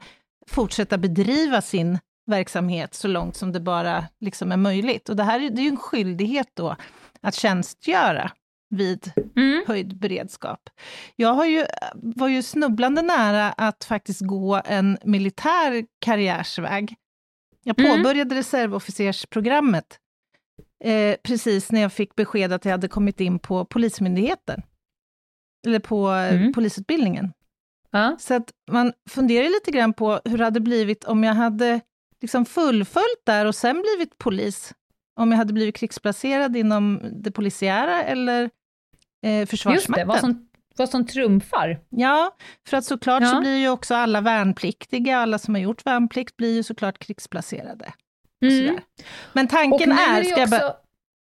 fortsätta 0.49 0.97
bedriva 0.97 1.61
sin 1.61 1.99
verksamhet 2.27 2.93
så 2.93 3.07
långt 3.07 3.35
som 3.35 3.51
det 3.51 3.59
bara 3.59 4.05
liksom 4.19 4.51
är 4.51 4.57
möjligt. 4.57 5.09
Och 5.09 5.15
det 5.15 5.23
här 5.23 5.39
det 5.39 5.61
är 5.61 5.63
ju 5.63 5.69
en 5.69 5.77
skyldighet 5.77 6.47
då 6.53 6.75
att 7.21 7.35
tjänstgöra 7.35 8.31
vid 8.69 9.11
mm. 9.35 9.63
höjd 9.67 9.99
beredskap. 9.99 10.69
Jag 11.15 11.33
har 11.33 11.45
ju, 11.45 11.65
var 11.93 12.27
ju 12.27 12.43
snubblande 12.43 13.01
nära 13.01 13.51
att 13.51 13.83
faktiskt 13.83 14.21
gå 14.21 14.61
en 14.65 14.97
militär 15.03 15.85
karriärsväg. 15.99 16.95
Jag 17.63 17.79
mm. 17.79 17.91
påbörjade 17.91 18.21
mm. 18.21 18.37
reservofficersprogrammet 18.37 19.99
eh, 20.83 21.15
precis 21.23 21.71
när 21.71 21.81
jag 21.81 21.93
fick 21.93 22.15
besked 22.15 22.53
att 22.53 22.65
jag 22.65 22.71
hade 22.71 22.87
kommit 22.87 23.19
in 23.19 23.39
på 23.39 23.65
Polismyndigheten. 23.65 24.61
Eller 25.67 25.79
på 25.79 26.11
eh, 26.11 26.33
mm. 26.33 26.53
polisutbildningen. 26.53 27.33
Ja. 27.91 28.15
Så 28.19 28.33
att 28.33 28.51
man 28.71 28.93
funderar 29.09 29.49
lite 29.49 29.71
grann 29.71 29.93
på 29.93 30.21
hur 30.25 30.37
det 30.37 30.43
hade 30.43 30.59
blivit 30.59 31.03
om 31.03 31.23
jag 31.23 31.33
hade 31.33 31.81
liksom 32.21 32.45
fullföljt 32.45 33.25
där 33.25 33.45
och 33.45 33.55
sen 33.55 33.81
blivit 33.81 34.17
polis? 34.17 34.73
Om 35.19 35.31
jag 35.31 35.37
hade 35.37 35.53
blivit 35.53 35.75
krigsplacerad 35.75 36.55
inom 36.55 37.01
det 37.23 37.31
polisiära 37.31 38.03
eller 38.03 38.49
eh, 39.25 39.45
Försvarsmakten? 39.45 39.73
Just 39.73 39.95
det, 39.95 40.05
vad 40.05 40.19
som, 40.19 40.49
vad 40.77 40.89
som 40.89 41.05
trumfar. 41.05 41.79
Ja, 41.89 42.35
för 42.67 42.77
att 42.77 42.85
såklart 42.85 43.23
ja. 43.23 43.29
så 43.29 43.39
blir 43.39 43.57
ju 43.57 43.69
också 43.69 43.95
alla 43.95 44.21
värnpliktiga, 44.21 45.17
alla 45.17 45.39
som 45.39 45.55
har 45.55 45.61
gjort 45.61 45.85
värnplikt, 45.85 46.37
blir 46.37 46.55
ju 46.55 46.63
såklart 46.63 46.99
krigsplacerade. 46.99 47.93
Mm. 48.41 48.79
Men 49.33 49.47
tanken 49.47 49.91
är, 49.91 50.23
ska 50.23 50.39
jag, 50.39 50.49
bara, 50.49 50.73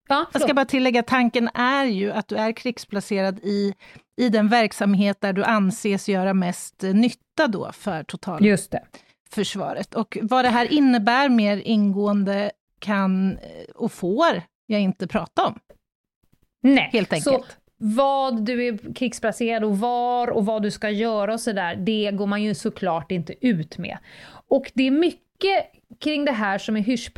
ja, 0.08 0.26
jag 0.32 0.42
ska 0.42 0.54
bara 0.54 0.66
tillägga, 0.66 1.02
tanken 1.02 1.48
är 1.54 1.84
ju 1.84 2.12
att 2.12 2.28
du 2.28 2.36
är 2.36 2.52
krigsplacerad 2.52 3.38
i, 3.38 3.74
i 4.16 4.28
den 4.28 4.48
verksamhet 4.48 5.20
där 5.20 5.32
du 5.32 5.44
anses 5.44 6.08
göra 6.08 6.34
mest 6.34 6.82
nytta 6.82 7.46
då 7.48 7.72
för 7.72 8.02
total 8.02 8.44
Just 8.44 8.70
det 8.70 8.82
försvaret. 9.30 9.94
Och 9.94 10.18
vad 10.22 10.44
det 10.44 10.48
här 10.48 10.72
innebär 10.72 11.28
mer 11.28 11.56
ingående 11.56 12.50
kan 12.78 13.32
eh, 13.32 13.64
och 13.74 13.92
får 13.92 14.42
jag 14.66 14.80
inte 14.80 15.06
prata 15.06 15.46
om. 15.46 15.58
Nej, 16.62 16.90
helt 16.92 17.12
enkelt. 17.12 17.36
Så 17.36 17.44
vad 17.78 18.44
du 18.44 18.66
är 18.66 18.94
krigsplacerad 18.94 19.64
och 19.64 19.78
var 19.78 20.28
och 20.28 20.46
vad 20.46 20.62
du 20.62 20.70
ska 20.70 20.90
göra 20.90 21.32
och 21.32 21.40
sådär, 21.40 21.76
det 21.76 22.10
går 22.14 22.26
man 22.26 22.42
ju 22.42 22.54
såklart 22.54 23.12
inte 23.12 23.46
ut 23.46 23.78
med. 23.78 23.98
Och 24.48 24.72
det 24.74 24.86
är 24.86 24.90
mycket 24.90 25.72
kring 26.00 26.24
det 26.24 26.32
här 26.32 26.58
som 26.58 26.76
är 26.76 26.80
hysch 26.80 27.12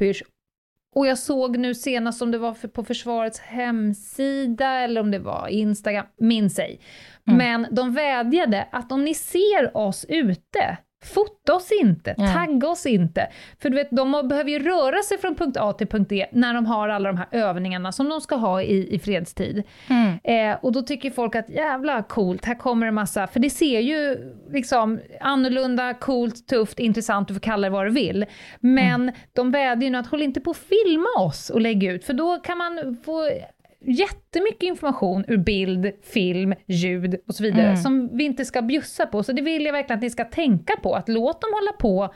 och 0.95 1.07
jag 1.07 1.19
såg 1.19 1.57
nu 1.57 1.75
senast 1.75 2.23
om 2.23 2.31
det 2.31 2.38
var 2.38 2.69
på 2.69 2.85
försvarets 2.85 3.41
hemsida 3.41 4.69
eller 4.69 5.00
om 5.00 5.11
det 5.11 5.19
var 5.19 5.49
Instagram, 5.49 6.07
minns 6.21 6.59
ej. 6.59 6.81
Mm. 7.27 7.38
Men 7.38 7.75
de 7.75 7.95
vädjade 7.95 8.69
att 8.73 8.93
om 8.93 9.05
ni 9.05 9.15
ser 9.15 9.77
oss 9.77 10.07
ute, 10.09 10.79
Fota 11.05 11.55
oss 11.55 11.73
inte, 11.81 12.11
mm. 12.11 12.35
tagga 12.35 12.69
oss 12.69 12.87
inte. 12.87 13.28
För 13.62 13.71
du 13.71 13.76
vet, 13.76 13.90
de 13.90 14.28
behöver 14.28 14.50
ju 14.50 14.59
röra 14.59 15.02
sig 15.02 15.19
från 15.19 15.35
punkt 15.35 15.57
A 15.61 15.73
till 15.73 15.87
punkt 15.87 16.09
D 16.09 16.26
när 16.33 16.55
de 16.55 16.67
har 16.67 16.88
alla 16.88 17.12
de 17.12 17.17
här 17.17 17.26
övningarna 17.31 17.93
som 17.93 18.09
de 18.09 18.21
ska 18.21 18.35
ha 18.35 18.62
i, 18.62 18.95
i 18.95 18.99
fredstid. 18.99 19.62
Mm. 19.88 20.19
Eh, 20.25 20.59
och 20.64 20.73
då 20.73 20.83
tycker 20.83 21.11
folk 21.11 21.35
att 21.35 21.50
jävla 21.50 22.02
coolt, 22.02 22.45
här 22.45 22.55
kommer 22.55 22.87
en 22.87 22.95
massa, 22.95 23.26
för 23.26 23.40
det 23.40 23.50
ser 23.50 23.81
ju 23.81 24.17
liksom 24.50 25.00
annorlunda, 25.21 25.95
coolt, 25.95 26.49
tufft, 26.49 26.78
intressant, 26.78 27.28
du 27.28 27.35
får 27.35 27.40
kalla 27.40 27.67
det 27.67 27.73
vad 27.73 27.87
du 27.87 27.90
vill. 27.90 28.26
Men 28.61 29.02
mm. 29.02 29.14
de 29.33 29.50
vädjar 29.50 29.83
ju 29.83 29.90
nu 29.90 29.99
att 29.99 30.07
håll 30.07 30.23
inte 30.23 30.40
på 30.40 30.50
att 30.50 30.57
filma 30.57 31.09
oss 31.19 31.50
och 31.50 31.61
lägga 31.61 31.93
ut, 31.93 32.05
för 32.05 32.12
då 32.14 32.37
kan 32.38 32.59
man 32.59 32.97
få 33.05 33.31
jättemycket 33.80 34.62
information 34.62 35.25
ur 35.28 35.37
bild, 35.37 35.92
film, 36.02 36.54
ljud 36.66 37.16
och 37.28 37.35
så 37.35 37.42
vidare, 37.42 37.66
mm. 37.66 37.76
som 37.76 38.16
vi 38.16 38.25
inte 38.25 38.44
ska 38.44 38.62
bjussa 38.62 39.06
på. 39.06 39.23
Så 39.23 39.32
det 39.32 39.42
vill 39.42 39.64
jag 39.64 39.73
verkligen 39.73 39.99
att 39.99 40.02
ni 40.02 40.11
ska 40.11 40.25
tänka 40.25 40.76
på, 40.76 40.94
att 40.94 41.08
låt 41.08 41.40
dem 41.40 41.50
hålla 41.52 41.73
på 41.73 42.14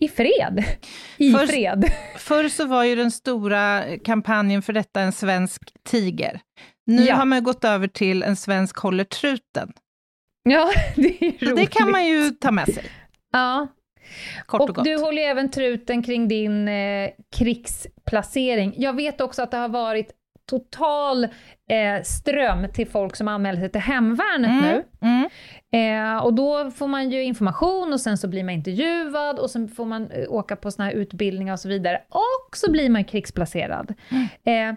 i 0.00 0.08
fred. 0.08 0.64
I 1.16 1.32
förr, 1.32 1.46
fred. 1.46 1.84
Förr 2.18 2.48
så 2.48 2.66
var 2.66 2.84
ju 2.84 2.94
den 2.94 3.10
stora 3.10 3.82
kampanjen 4.04 4.62
för 4.62 4.72
detta 4.72 5.00
en 5.00 5.12
svensk 5.12 5.62
tiger. 5.84 6.40
Nu 6.86 7.04
ja. 7.04 7.14
har 7.14 7.24
man 7.24 7.44
gått 7.44 7.64
över 7.64 7.88
till 7.88 8.22
en 8.22 8.36
svensk 8.36 8.78
håller 8.78 9.04
truten. 9.04 9.72
Ja, 10.42 10.70
det 10.96 11.08
är 11.08 11.26
roligt. 11.26 11.48
Så 11.48 11.54
det 11.54 11.66
kan 11.66 11.90
man 11.90 12.06
ju 12.06 12.30
ta 12.30 12.50
med 12.50 12.74
sig. 12.74 12.84
Ja. 13.32 13.68
Kort 14.46 14.60
och, 14.60 14.78
och 14.78 14.84
du 14.84 14.96
håller 14.96 15.22
ju 15.22 15.28
även 15.28 15.50
truten 15.50 16.02
kring 16.02 16.28
din 16.28 16.68
eh, 16.68 17.10
krigsplacering. 17.36 18.74
Jag 18.76 18.96
vet 18.96 19.20
också 19.20 19.42
att 19.42 19.50
det 19.50 19.56
har 19.56 19.68
varit 19.68 20.10
total 20.50 21.24
eh, 21.24 22.02
ström 22.04 22.66
till 22.72 22.88
folk 22.88 23.16
som 23.16 23.28
anmäler 23.28 23.60
sig 23.60 23.68
till 23.70 23.80
Hemvärnet 23.80 24.50
Mm, 24.50 24.62
nu. 24.62 24.84
mm. 25.00 25.28
Eh, 25.72 26.24
och 26.24 26.34
då 26.34 26.70
får 26.70 26.86
man 26.88 27.10
ju 27.10 27.22
information 27.24 27.92
och 27.92 28.00
sen 28.00 28.18
så 28.18 28.28
blir 28.28 28.44
man 28.44 28.54
intervjuad 28.54 29.38
och 29.38 29.50
sen 29.50 29.68
får 29.68 29.84
man 29.84 30.10
eh, 30.10 30.24
åka 30.32 30.56
på 30.56 30.70
såna 30.70 30.86
här 30.88 30.92
utbildningar 30.92 31.52
och 31.52 31.60
så 31.60 31.68
vidare. 31.68 32.02
Och 32.08 32.56
så 32.56 32.70
blir 32.72 32.90
man 32.90 33.04
krigsplacerad. 33.04 33.94
Eh, 34.44 34.74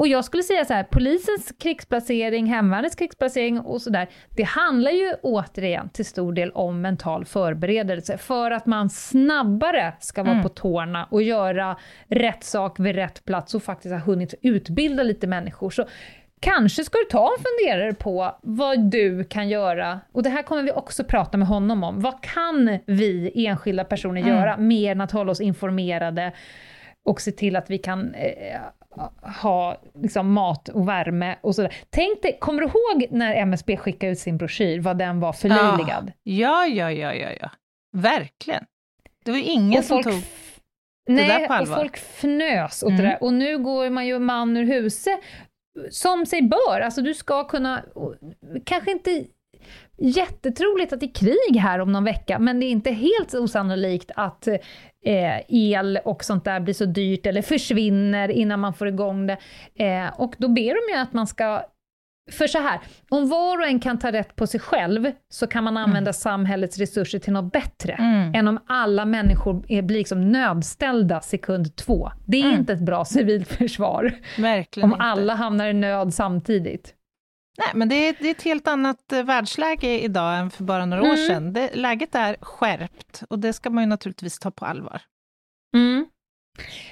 och 0.00 0.08
jag 0.08 0.24
skulle 0.24 0.42
säga 0.42 0.64
så 0.64 0.74
här, 0.74 0.82
polisens 0.84 1.52
krigsplacering, 1.58 2.46
hemvärnets 2.46 2.96
krigsplacering 2.96 3.60
och 3.60 3.82
sådär, 3.82 4.08
det 4.36 4.42
handlar 4.42 4.90
ju 4.90 5.12
återigen 5.22 5.88
till 5.88 6.04
stor 6.04 6.32
del 6.32 6.50
om 6.50 6.80
mental 6.80 7.24
förberedelse 7.24 8.18
för 8.18 8.50
att 8.50 8.66
man 8.66 8.90
snabbare 8.90 9.92
ska 10.00 10.22
vara 10.22 10.32
Mm. 10.32 10.42
på 10.42 10.48
tårna 10.48 11.08
och 11.10 11.22
göra 11.22 11.76
rätt 12.08 12.44
sak 12.44 12.80
vid 12.80 12.94
rätt 12.94 13.24
plats 13.24 13.54
och 13.54 13.62
faktiskt 13.62 13.92
ha 13.92 14.00
hunnit 14.00 14.34
utbilda 14.42 15.02
lite 15.02 15.26
människor. 15.26 15.70
Så 15.70 15.84
Kanske 16.42 16.84
ska 16.84 16.98
du 16.98 17.04
ta 17.04 17.30
en 17.38 17.44
funderare 17.44 17.94
på 17.94 18.38
vad 18.42 18.90
du 18.90 19.24
kan 19.24 19.48
göra, 19.48 20.00
och 20.12 20.22
det 20.22 20.30
här 20.30 20.42
kommer 20.42 20.62
vi 20.62 20.72
också 20.72 21.04
prata 21.04 21.38
med 21.38 21.48
honom 21.48 21.84
om. 21.84 22.00
Vad 22.00 22.22
kan 22.22 22.78
vi 22.86 23.32
enskilda 23.46 23.84
personer 23.84 24.20
Mm. 24.20 24.34
göra 24.34 24.56
mer 24.56 24.92
än 24.92 25.00
att 25.00 25.12
hålla 25.12 25.32
oss 25.32 25.40
informerade 25.40 26.32
och 27.04 27.20
se 27.20 27.32
till 27.32 27.56
att 27.56 27.70
vi 27.70 27.78
kan 27.78 28.14
eh, 28.14 28.60
ha 29.42 29.82
liksom, 29.94 30.32
mat 30.32 30.68
och 30.68 30.88
värme 30.88 31.36
och 31.40 31.54
sådär. 31.54 31.74
Tänk 31.90 32.22
dig, 32.22 32.38
kommer 32.40 32.62
du 32.62 32.66
ihåg 32.68 33.06
när 33.10 33.34
MSB 33.34 33.76
skickade 33.76 34.12
ut 34.12 34.18
sin 34.18 34.36
broschyr, 34.38 34.80
vad 34.80 34.98
den 34.98 35.20
var 35.20 35.32
förlöjligad? 35.32 36.12
Ja, 36.22 36.66
ja, 36.66 36.92
ja, 36.92 37.14
ja, 37.14 37.28
ja. 37.40 37.50
Verkligen. 37.96 38.64
Det 39.24 39.30
var 39.30 39.38
ingen 39.38 39.78
och 39.78 39.84
som 39.84 40.02
tog... 40.02 40.12
nej, 41.08 41.28
där 41.28 41.38
på 41.46 41.52
och 41.52 41.58
allvar. 41.58 41.76
folk 41.76 41.96
fnös 41.96 42.82
åt 42.82 42.88
Mm. 42.90 43.02
det 43.02 43.08
där. 43.08 43.22
Och 43.22 43.34
nu 43.34 43.58
går 43.58 43.90
man 43.90 44.06
ju 44.06 44.18
man 44.18 44.56
ur 44.56 44.64
huset 44.64 45.20
som 45.90 46.26
sig 46.26 46.42
bör. 46.42 46.80
Alltså 46.80 47.02
du 47.02 47.14
ska 47.14 47.44
kunna, 47.44 47.84
kanske 48.64 48.90
inte 48.92 49.24
jättetroligt 50.00 50.92
att 50.92 51.00
det 51.00 51.06
är 51.06 51.14
krig 51.14 51.56
här 51.60 51.78
om 51.78 51.92
någon 51.92 52.04
vecka, 52.04 52.38
men 52.38 52.60
det 52.60 52.66
är 52.66 52.70
inte 52.70 52.90
helt 52.90 53.34
osannolikt 53.34 54.10
att 54.16 54.48
eh, 55.06 55.40
el 55.48 55.98
och 56.04 56.24
sånt 56.24 56.44
där 56.44 56.60
blir 56.60 56.74
så 56.74 56.84
dyrt 56.84 57.26
eller 57.26 57.42
försvinner 57.42 58.28
innan 58.30 58.60
man 58.60 58.74
får 58.74 58.88
igång 58.88 59.26
det. 59.26 59.36
Eh, 59.84 60.20
och 60.20 60.34
då 60.38 60.48
ber 60.48 60.88
de 60.88 60.94
ju 60.96 61.00
att 61.02 61.12
man 61.12 61.26
ska 61.26 61.62
för 62.32 62.46
så 62.46 62.58
här, 62.58 62.80
om 63.08 63.28
var 63.28 63.58
och 63.58 63.66
en 63.66 63.80
kan 63.80 63.98
ta 63.98 64.12
rätt 64.12 64.36
på 64.36 64.46
sig 64.46 64.60
själv, 64.60 65.10
så 65.28 65.46
kan 65.46 65.64
man 65.64 65.76
använda 65.76 66.12
samhällets 66.12 66.78
resurser 66.78 67.18
till 67.18 67.32
något 67.32 67.52
bättre, 67.52 67.92
Mm. 67.92 68.34
än 68.34 68.48
om 68.48 68.58
alla 68.66 69.04
människor 69.04 69.64
är, 69.68 69.82
blir 69.82 69.98
liksom 69.98 70.32
nödställda 70.32 71.20
sekund 71.20 71.76
två. 71.76 72.10
Det 72.26 72.40
är 72.40 72.44
Mm. 72.46 72.60
inte 72.60 72.72
ett 72.72 72.80
bra 72.80 73.04
civilförsvar, 73.04 74.12
Verkligen 74.38 74.84
om 74.88 74.92
inte. 74.92 75.04
alla 75.04 75.34
hamnar 75.34 75.66
i 75.68 75.72
nöd 75.72 76.14
samtidigt. 76.14 76.94
Nej, 77.58 77.68
men 77.74 77.88
det 77.88 77.94
är, 78.08 78.16
det 78.20 78.26
är 78.26 78.30
ett 78.30 78.42
helt 78.42 78.68
annat 78.68 79.12
eh, 79.12 79.22
världsläge 79.22 80.00
idag 80.00 80.38
än 80.38 80.50
för 80.50 80.64
bara 80.64 80.86
några 80.86 81.02
år 81.02 81.06
Mm. 81.06 81.26
sedan. 81.26 81.52
Det, 81.52 81.70
läget 81.74 82.14
är 82.14 82.36
skärpt 82.40 83.22
och 83.30 83.38
det 83.38 83.52
ska 83.52 83.70
man 83.70 83.82
ju 83.84 83.88
naturligtvis 83.88 84.38
ta 84.38 84.50
på 84.50 84.64
allvar. 84.64 85.02
Mm. 85.76 86.06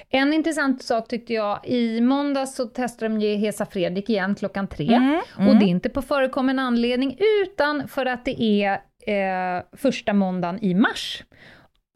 En 0.09 0.33
intressant 0.33 0.83
sak 0.83 1.07
tyckte 1.07 1.33
jag, 1.33 1.59
i 1.67 2.01
måndags 2.01 2.55
så 2.55 2.65
testade 2.65 3.13
de 3.13 3.21
ju 3.21 3.35
Hesa 3.35 3.65
Fredrik 3.65 4.09
igen 4.09 4.35
klockan 4.35 4.67
tre. 4.67 4.93
Mm, 4.93 5.21
Och 5.35 5.39
mm. 5.41 5.59
det 5.59 5.65
är 5.65 5.67
inte 5.67 5.89
på 5.89 6.01
förekommen 6.01 6.59
anledning, 6.59 7.17
utan 7.41 7.87
för 7.87 8.05
att 8.05 8.25
det 8.25 8.41
är 8.43 8.71
eh, 9.07 9.63
första 9.77 10.13
måndagen 10.13 10.63
i 10.63 10.73
mars. 10.73 11.23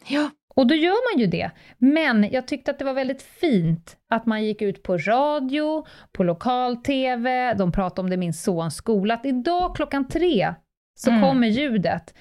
Ja, 0.07 0.29
Och 0.55 0.67
då 0.67 0.75
gör 0.75 1.13
man 1.13 1.21
ju 1.21 1.27
det. 1.27 1.51
Men 1.77 2.29
jag 2.31 2.47
tyckte 2.47 2.71
att 2.71 2.79
det 2.79 2.85
var 2.85 2.93
väldigt 2.93 3.21
fint 3.21 3.97
att 4.09 4.25
man 4.25 4.43
gick 4.43 4.61
ut 4.61 4.83
på 4.83 4.97
radio, 4.97 5.85
på 6.11 6.23
lokal-tv, 6.23 7.53
de 7.53 7.71
pratade 7.71 8.01
om 8.01 8.09
det 8.09 8.13
i 8.13 8.17
min 8.17 8.33
sons 8.33 8.75
skola, 8.75 9.13
att 9.13 9.25
idag 9.25 9.75
klockan 9.75 10.07
tre 10.07 10.53
så 10.99 11.09
Mm. 11.09 11.21
kommer 11.21 11.47
ljudet. 11.47 12.13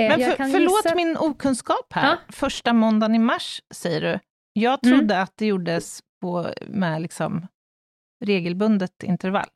Eh, 0.00 0.08
men 0.18 0.20
för, 0.30 0.36
förlåt 0.36 0.84
gissa- 0.84 0.94
min 0.96 1.16
okunskap 1.16 1.92
här. 1.94 2.08
Ja. 2.10 2.16
Första 2.32 2.72
måndagen 2.72 3.14
i 3.14 3.18
mars, 3.18 3.60
säger 3.74 4.00
du. 4.00 4.18
Jag 4.52 4.86
Mm. 4.86 4.98
trodde 4.98 5.20
att 5.20 5.32
det 5.36 5.46
gjordes 5.46 6.00
på, 6.22 6.46
med 6.66 7.02
liksom 7.02 7.46
regelbundet 8.24 9.02
intervall. 9.02 9.46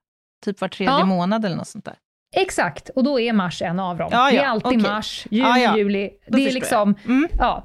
Typ 0.45 0.61
var 0.61 0.69
tredje 0.69 0.95
Ja. 0.95 1.05
månad 1.05 1.45
eller 1.45 1.57
något 1.57 1.69
sånt 1.69 1.85
där. 1.85 1.95
Exakt, 2.37 2.89
och 2.89 3.05
då 3.05 3.21
är 3.21 3.33
mars 3.33 3.63
en 3.63 3.79
av 3.81 3.97
dem. 3.97 4.09
Ja, 4.13 4.31
det 4.31 4.37
ja, 4.37 4.43
är 4.43 4.47
alltid 4.47 4.67
okej. 4.81 4.91
mars, 4.93 5.27
juni, 5.31 5.79
juli. 5.79 6.11
Då 6.27 6.37
Det 6.37 6.47
är 6.49 6.53
liksom, 6.53 6.95
Mm. 7.05 7.29
ja, 7.39 7.65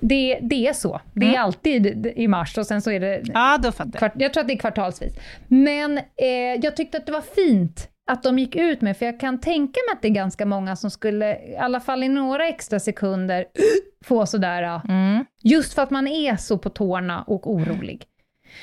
det, 0.00 0.38
det 0.42 0.66
är 0.68 0.72
så. 0.72 1.00
Det 1.12 1.26
är 1.26 1.30
Mm. 1.30 1.42
alltid 1.42 2.06
i 2.16 2.28
mars 2.28 2.58
och 2.58 2.66
sen 2.66 2.82
så 2.82 2.90
är 2.90 3.00
det 3.00 3.22
Ja, 3.34 3.58
då 3.62 3.72
fattar 3.72 3.98
jag. 4.02 4.22
Jag 4.22 4.32
tror 4.34 4.40
att 4.40 4.48
det 4.48 4.54
är 4.54 4.58
kvartalsvis. 4.58 5.14
Men 5.48 5.98
eh, 5.98 6.60
jag 6.62 6.76
tyckte 6.76 6.98
att 6.98 7.06
det 7.06 7.12
var 7.12 7.20
fint 7.20 7.88
att 8.10 8.22
de 8.22 8.38
gick 8.38 8.56
ut 8.56 8.80
med, 8.80 8.96
för 8.96 9.06
jag 9.06 9.20
kan 9.20 9.40
tänka 9.40 9.80
mig 9.88 9.92
att 9.96 10.02
det 10.02 10.08
är 10.08 10.12
ganska 10.12 10.46
många 10.46 10.76
som 10.76 10.90
skulle, 10.90 11.38
i 11.44 11.56
alla 11.56 11.80
fall 11.80 12.02
i 12.02 12.08
några 12.08 12.48
extra 12.48 12.80
sekunder, 12.80 13.44
få 14.04 14.26
sådär, 14.26 14.62
ja, 14.62 14.82
Mm. 14.88 15.24
just 15.42 15.74
för 15.74 15.82
att 15.82 15.90
man 15.90 16.06
är 16.08 16.36
så 16.36 16.58
på 16.58 16.70
tårna 16.70 17.22
och 17.22 17.50
orolig. 17.50 18.04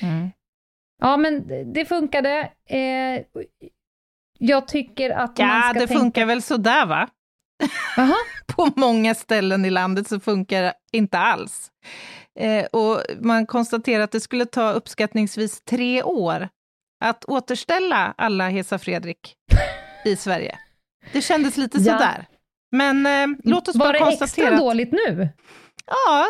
Mm. 0.01 0.29
Ja, 1.01 1.17
men 1.17 1.47
det 1.73 1.85
funkade. 1.85 2.49
Eh, 2.69 3.21
jag 4.39 4.67
tycker 4.67 5.09
att 5.09 5.37
man 5.37 5.47
Ja, 5.47 5.61
ska 5.69 5.79
det 5.79 5.87
tänka... 5.87 5.99
funkar 6.01 6.25
väl 6.25 6.41
sådär 6.41 6.85
va? 6.85 7.07
På 8.55 8.69
många 8.75 9.15
ställen 9.15 9.65
i 9.65 9.69
landet 9.69 10.07
så 10.07 10.19
funkar 10.19 10.61
det 10.61 10.73
inte 10.91 11.17
alls. 11.17 11.71
Eh, 12.39 12.65
och 12.65 13.01
man 13.19 13.45
konstaterar 13.45 14.03
att 14.03 14.11
det 14.11 14.19
skulle 14.19 14.45
ta 14.45 14.71
uppskattningsvis 14.71 15.61
tre 15.61 16.03
år 16.03 16.49
att 17.03 17.25
återställa 17.25 18.13
alla 18.17 18.49
Hesa 18.49 18.79
Fredrik 18.79 19.35
i 20.05 20.15
Sverige. 20.15 20.57
Det 21.13 21.21
kändes 21.21 21.57
lite 21.57 21.77
Ja. 21.77 21.83
sådär. 21.93 22.25
Men 22.71 23.05
eh, 23.05 23.27
låt 23.43 23.67
oss 23.67 23.75
var 23.75 23.85
bara 23.85 23.93
det 23.93 23.99
konstatera 23.99 24.25
extra 24.47 24.55
att, 24.55 24.59
dåligt 24.61 24.91
nu? 24.91 25.29
Ja, 25.87 26.25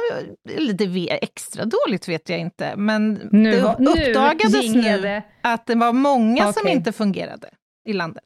det 0.74 0.88
ve- 0.88 1.20
extra 1.22 1.66
dåligt 1.66 2.08
vet 2.08 2.30
jag 2.30 2.40
inte, 2.40 2.76
men 2.76 3.14
Nu, 3.32 3.52
det 3.52 3.62
var- 3.62 3.76
nu 3.80 3.88
uppdagades 3.92 4.76
nu 4.76 5.02
det. 5.02 5.24
att 5.42 5.66
det 5.66 5.76
var 5.76 5.94
många 5.94 6.54
som 6.54 6.62
Okej. 6.64 6.76
inte 6.76 6.92
fungerade 6.92 7.50
i 7.90 7.94
landet. 7.94 8.24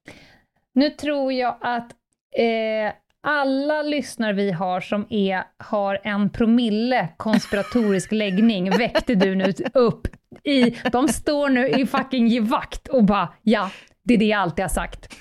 Nu 0.73 0.89
tror 0.89 1.33
jag 1.33 1.57
att 1.61 1.91
eh, 2.37 2.93
alla 3.23 3.81
lyssnare 3.81 4.33
vi 4.33 4.51
har 4.51 4.81
som 4.81 5.07
är, 5.09 5.43
har 5.57 5.99
en 6.03 6.29
promille 6.29 7.07
konspiratorisk 7.17 8.11
läggning 8.11 8.69
väckte 8.69 9.15
du 9.15 9.35
nu 9.35 9.53
upp 9.73 10.07
i, 10.43 10.75
de 10.91 11.07
står 11.07 11.49
nu 11.49 11.69
i 11.69 11.85
fucking 11.85 12.27
givakt 12.27 12.87
och 12.87 13.03
bara 13.03 13.33
ja, 13.41 13.71
det 14.03 14.13
är 14.13 14.17
det 14.17 14.25
jag 14.25 14.39
alltid 14.39 14.63
har 14.63 14.69
sagt. 14.69 15.15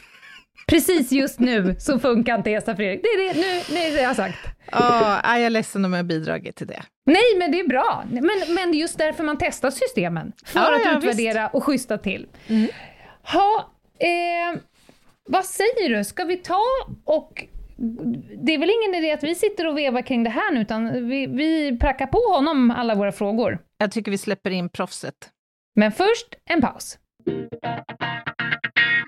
Precis 0.66 1.12
just 1.12 1.40
nu 1.40 1.77
så 1.79 1.98
funkar 1.98 2.35
inte 2.35 2.50
Esa 2.50 2.77
Fredrik. 2.77 3.03
Det 3.03 3.09
är 3.09 3.35
det, 3.35 3.40
nu, 3.40 3.74
nu 3.74 3.87
är 3.87 3.90
det 3.96 4.00
jag 4.03 4.09
har 4.09 4.14
sagt. 4.14 4.38
Ja, 4.72 5.20
jag 5.24 5.42
är 5.42 5.50
ledsen 5.50 5.85
om 5.85 5.92
jag 5.92 5.98
har 5.98 6.05
bidragit 6.05 6.57
till 6.57 6.66
det. 6.66 6.83
Nej, 7.07 7.38
men 7.38 7.53
det 7.53 7.61
är 7.61 7.68
bra. 7.68 8.05
Men, 8.11 8.22
men 8.55 8.70
det 8.72 8.77
är 8.77 8.81
just 8.81 8.98
därför 8.98 9.24
man 9.24 9.37
testar 9.40 9.70
systemen. 9.70 10.33
För 10.44 10.61
Ja, 10.61 10.77
att 10.77 10.85
ja, 10.85 10.98
utvärdera 10.98 11.48
och 11.48 11.64
schyssta 11.64 11.98
till. 11.98 12.27
Mm. 12.48 12.68
Ha, 13.22 13.70
eh, 13.98 14.61
vad 15.28 15.44
säger 15.44 15.96
du, 15.96 16.04
ska 16.04 16.24
vi 16.24 16.37
ta 16.37 16.62
och... 17.04 17.44
Det 18.44 18.54
är 18.54 18.58
väl 18.58 18.70
ingen 18.70 19.04
idé 19.04 19.12
att 19.12 19.22
vi 19.22 19.34
sitter 19.34 19.66
och 19.66 19.78
vevar 19.78 20.02
kring 20.02 20.24
det 20.24 20.30
här 20.30 20.52
nu, 20.52 20.60
utan 20.60 21.08
vi, 21.08 21.26
vi 21.26 21.78
prackar 21.78 22.06
på 22.06 22.18
honom 22.34 22.70
alla 22.70 22.94
våra 22.94 23.12
frågor. 23.12 23.58
Jag 23.78 23.92
tycker 23.92 24.10
vi 24.10 24.18
släpper 24.18 24.50
in 24.50 24.68
proffset. 24.68 25.14
Men 25.74 25.92
först 25.92 26.34
en 26.44 26.60
paus. 26.60 26.98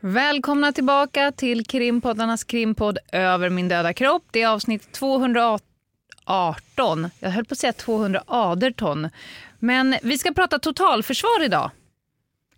Välkomna 0.00 0.72
tillbaka 0.72 1.32
till 1.32 1.66
krimpoddarnas 1.66 2.44
krimpodd 2.44 2.98
Över 3.12 3.50
min 3.50 3.68
döda 3.68 3.92
kropp. 3.92 4.24
Det 4.30 4.42
är 4.42 4.48
avsnitt 4.48 4.92
218. 4.92 7.10
Jag 7.20 7.30
höll 7.30 7.44
på 7.44 7.52
att 7.52 7.58
säga 7.58 7.72
218. 7.72 9.08
Men 9.58 9.96
vi 10.02 10.18
ska 10.18 10.32
prata 10.32 10.58
totalförsvar 10.58 11.44
idag. 11.44 11.70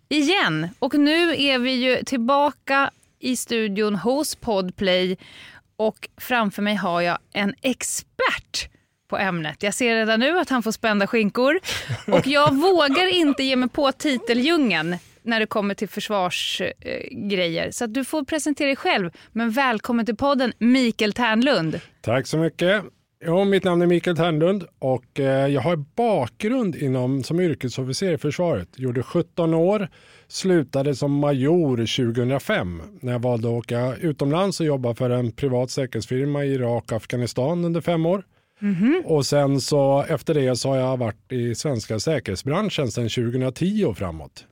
Igen. 0.09 0.69
Och 0.79 0.95
nu 0.95 1.43
är 1.43 1.59
vi 1.59 1.71
ju 1.71 2.05
tillbaka 2.05 2.91
i 3.19 3.37
studion 3.37 3.95
hos 3.95 4.35
Podplay 4.35 5.17
och 5.77 6.09
framför 6.17 6.63
mig 6.63 6.75
har 6.75 7.01
jag 7.01 7.19
en 7.33 7.55
expert 7.63 8.69
på 9.09 9.19
ämnet. 9.19 9.63
Jag 9.63 9.75
ser 9.75 9.95
redan 9.95 10.21
nu 10.21 10.39
att 10.39 10.51
han 10.51 10.63
får 10.63 10.73
spända 10.73 11.07
skinkor. 11.07 11.61
Och 12.07 12.27
jag 12.27 12.55
vågar 12.55 13.07
inte 13.07 13.43
ge 13.43 13.57
mig 13.57 13.69
på 13.69 13.93
titeldjungeln 13.93 14.97
när 15.23 15.41
det 15.41 15.47
kommer 15.47 15.75
till 15.75 15.89
försvarsgrejer. 15.89 17.67
Eh, 17.67 17.71
så 17.71 17.87
du 17.87 18.05
får 18.05 18.25
presentera 18.25 18.67
dig 18.67 18.77
själv. 18.77 19.11
Men 19.33 19.51
välkommen 19.51 20.07
till 20.07 20.17
podden 20.17 20.53
Mikael 20.59 21.13
Ternlund. 21.13 21.81
Tack 22.01 22.27
så 22.27 22.37
mycket. 22.39 22.85
Ja, 23.25 23.45
mitt 23.45 23.65
namn 23.65 23.83
är 23.83 23.87
Mikael 23.87 24.17
Ternlund 24.17 24.65
och 24.79 25.21
eh, 25.21 25.47
jag 25.47 25.61
har 25.61 25.77
bakgrund 25.77 26.77
inom, 26.77 27.23
som 27.23 27.41
yrkesofficer 27.41 28.13
i 28.13 28.19
försvaret. 28.19 28.69
Gjorde 28.77 29.03
17 29.03 29.55
år, 29.55 29.89
slutade 30.29 30.95
som 30.95 31.13
major 31.13 31.77
2005 31.77 32.83
när 33.01 33.13
jag 33.13 33.23
valde 33.23 33.49
att 33.49 33.55
åka 33.55 33.97
utomlands 33.97 34.61
och 34.61 34.67
jobba 34.67 34.95
för 34.95 35.11
en 35.11 35.33
privat 35.33 35.71
säkerhetsfirma 35.71 36.45
i 36.45 36.53
Irak 36.53 36.85
och 36.85 36.97
Afghanistan 36.97 37.65
under 37.65 37.81
fem 37.81 38.07
år. 38.07 38.25
Mm-hmm. 38.61 39.05
Och 39.05 39.27
sen 39.27 39.61
så 39.61 40.05
efter 40.09 40.35
det 40.35 40.57
så 40.57 40.69
har 40.69 40.77
jag 40.77 40.97
varit 40.97 41.33
i 41.33 41.55
svenska 41.55 42.01
säkerhetsbranschen 42.01 42.91
sedan 42.91 43.09
2010 43.09 43.85
och 43.85 43.99
framåt. 43.99 44.47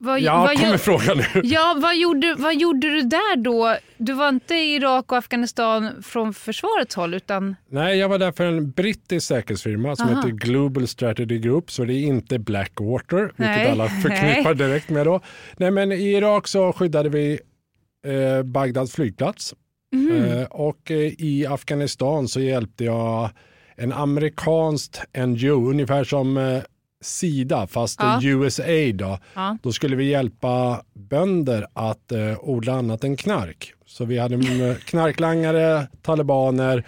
Vad, 0.00 0.20
ja, 0.20 0.40
vad 0.40 0.58
kommer 0.58 0.76
frågan 0.76 1.16
nu. 1.16 1.40
Ja, 1.44 1.76
vad 1.78 1.96
gjorde, 1.96 2.34
vad 2.38 2.54
gjorde 2.54 2.88
du 2.94 3.02
där 3.02 3.36
då? 3.36 3.76
Du 3.96 4.12
var 4.12 4.28
inte 4.28 4.54
i 4.54 4.74
Irak 4.74 5.12
och 5.12 5.18
Afghanistan 5.18 6.02
från 6.02 6.34
försvarets 6.34 6.94
håll? 6.94 7.14
utan... 7.14 7.56
Nej, 7.68 7.98
jag 7.98 8.08
var 8.08 8.18
där 8.18 8.32
för 8.32 8.44
en 8.44 8.70
brittisk 8.70 9.26
säkerhetsfirma 9.26 9.96
som 9.96 10.08
Aha. 10.08 10.16
heter 10.16 10.28
Global 10.28 10.88
Strategy 10.88 11.38
Group, 11.38 11.70
så 11.70 11.84
det 11.84 11.94
är 11.94 12.02
inte 12.02 12.38
Blackwater, 12.38 13.22
vilket 13.22 13.38
Nej. 13.38 13.70
alla 13.70 13.88
förknippar 13.88 14.54
direkt 14.54 14.90
med. 14.90 15.06
Då. 15.06 15.20
Nej, 15.56 15.70
men 15.70 15.92
I 15.92 16.12
Irak 16.12 16.48
så 16.48 16.72
skyddade 16.72 17.08
vi 17.08 17.40
eh, 18.06 18.42
Bagdads 18.42 18.92
flygplats 18.92 19.54
mm. 19.92 20.24
eh, 20.24 20.44
och 20.44 20.90
eh, 20.90 21.12
i 21.18 21.46
Afghanistan 21.46 22.28
så 22.28 22.40
hjälpte 22.40 22.84
jag 22.84 23.30
en 23.76 23.92
amerikanskt 23.92 25.02
NGO, 25.26 25.70
ungefär 25.70 26.04
som 26.04 26.36
eh, 26.36 26.62
Sida, 27.00 27.66
fast 27.66 28.00
ja. 28.02 28.20
USA 28.22 28.92
då, 28.94 29.18
ja. 29.34 29.58
då 29.62 29.72
skulle 29.72 29.96
vi 29.96 30.04
hjälpa 30.04 30.82
bönder 30.94 31.66
att 31.72 32.12
eh, 32.12 32.38
odla 32.40 32.72
annat 32.72 33.04
än 33.04 33.16
knark. 33.16 33.72
Så 33.86 34.04
vi 34.04 34.18
hade 34.18 34.76
knarklangare, 34.84 35.86
talibaner 36.02 36.84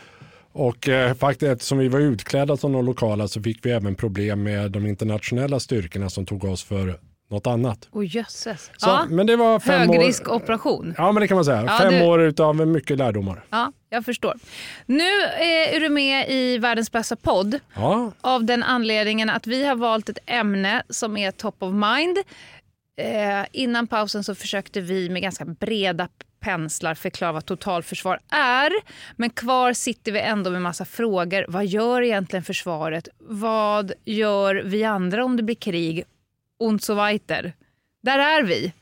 och 0.53 0.88
eh, 0.88 1.14
faktiskt 1.14 1.53
eftersom 1.53 1.79
vi 1.79 1.88
var 1.88 2.01
utklädda 2.01 2.57
som 2.57 2.73
de 2.73 2.85
lokala 2.85 3.29
så 3.29 3.42
fick 3.42 3.66
vi 3.66 3.70
även 3.70 3.94
problem 3.94 4.42
med 4.42 4.70
de 4.70 4.87
internationella 4.87 5.61
styrkorna 5.61 6.11
som 6.11 6.27
tog 6.27 6.44
oss 6.44 6.64
för 6.64 7.01
något 7.31 7.46
annat. 7.46 7.88
Oh, 7.92 8.16
jösses. 8.16 8.70
Så, 8.77 8.88
ja. 8.88 9.07
men 9.09 9.27
det 9.27 9.37
var 9.37 9.59
fem 9.59 9.88
Högriskoperation. 9.88 10.94
Ja, 10.99 11.12
men 11.12 11.20
det 11.20 11.29
kan 11.29 11.35
man 11.35 11.44
säga. 11.44 11.64
Ja, 11.64 11.79
fem 11.79 11.94
du... 11.94 12.05
år 12.05 12.40
av 12.40 12.66
mycket 12.66 12.99
lärdomar. 12.99 13.44
Ja, 13.51 13.73
jag 13.90 14.05
förstår. 14.05 14.35
Nu 14.87 15.22
eh, 15.22 15.74
är 15.74 15.81
du 15.81 15.88
med 15.88 16.31
i 16.31 16.59
Världens 16.59 16.92
bästa 16.92 17.16
podd 17.16 17.61
ja. 17.74 18.12
av 18.20 18.44
den 18.44 18.62
anledningen 18.62 19.31
att 19.31 19.46
vi 19.46 19.66
har 19.66 19.76
valt 19.76 20.09
ett 20.09 20.18
ämne 20.26 20.83
som 20.88 21.16
är 21.16 21.31
top 21.31 21.62
of 21.62 21.72
mind. 21.72 22.18
Eh, 22.96 23.46
innan 23.53 23.87
pausen 23.87 24.24
så 24.24 24.35
försökte 24.35 24.81
vi 24.81 25.09
med 25.09 25.22
ganska 25.22 25.44
breda 25.44 26.09
penslar 26.40 26.94
förklara 26.94 27.33
vad 27.33 27.46
totalförsvar 27.46 28.20
är. 28.31 28.72
Men 29.16 29.31
kvar 29.31 29.72
sitter 29.72 30.12
vi 30.12 30.20
ändå 30.20 30.50
med 30.50 30.62
massa 30.62 30.85
frågor. 30.85 31.44
Vad 31.48 31.66
gör 31.66 32.03
egentligen 32.03 32.44
försvaret? 32.44 33.09
Vad 33.18 33.92
gör 34.05 34.62
vi 34.64 34.85
andra 34.85 35.24
om 35.24 35.37
det 35.37 35.42
blir 35.42 35.55
krig? 35.55 36.05
und 36.61 36.83
so 36.83 36.94
weiter. 36.94 37.53
Där 38.03 38.18
är 38.18 38.42
vi. 38.42 38.72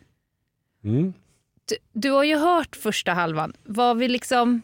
Mm. 0.84 1.14
Du, 1.64 1.76
du, 1.92 2.10
har 2.10 2.24
ju 2.24 2.36
hört 2.36 2.76
första 2.76 3.12
halvan. 3.12 3.52
Var 3.64 3.94
vi 3.94 4.08
liksom 4.08 4.62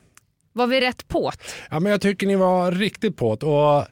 var 0.54 0.66
vi 0.66 0.80
rätt 0.80 1.08
påt? 1.08 1.38
Ja, 1.70 1.80
men 1.80 1.92
jag 1.92 2.00
tycker 2.00 2.26
ni 2.26 2.36
var 2.36 2.72
riktigt 2.72 3.16
påt. 3.16 3.42
Och 3.42 3.86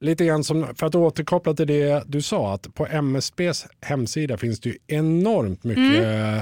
lite 0.00 0.24
grann 0.24 0.44
som, 0.44 0.66
för 0.74 0.86
att 0.86 0.94
återkoppla 0.94 1.54
till 1.54 1.66
det 1.66 2.02
du 2.06 2.22
sa, 2.22 2.54
att 2.54 2.74
på 2.74 2.86
MSBs 2.86 3.66
hemsida 3.80 4.36
finns 4.36 4.60
det 4.60 4.68
ju 4.68 4.76
enormt 4.86 5.64
mycket 5.64 6.04
mm. 6.04 6.40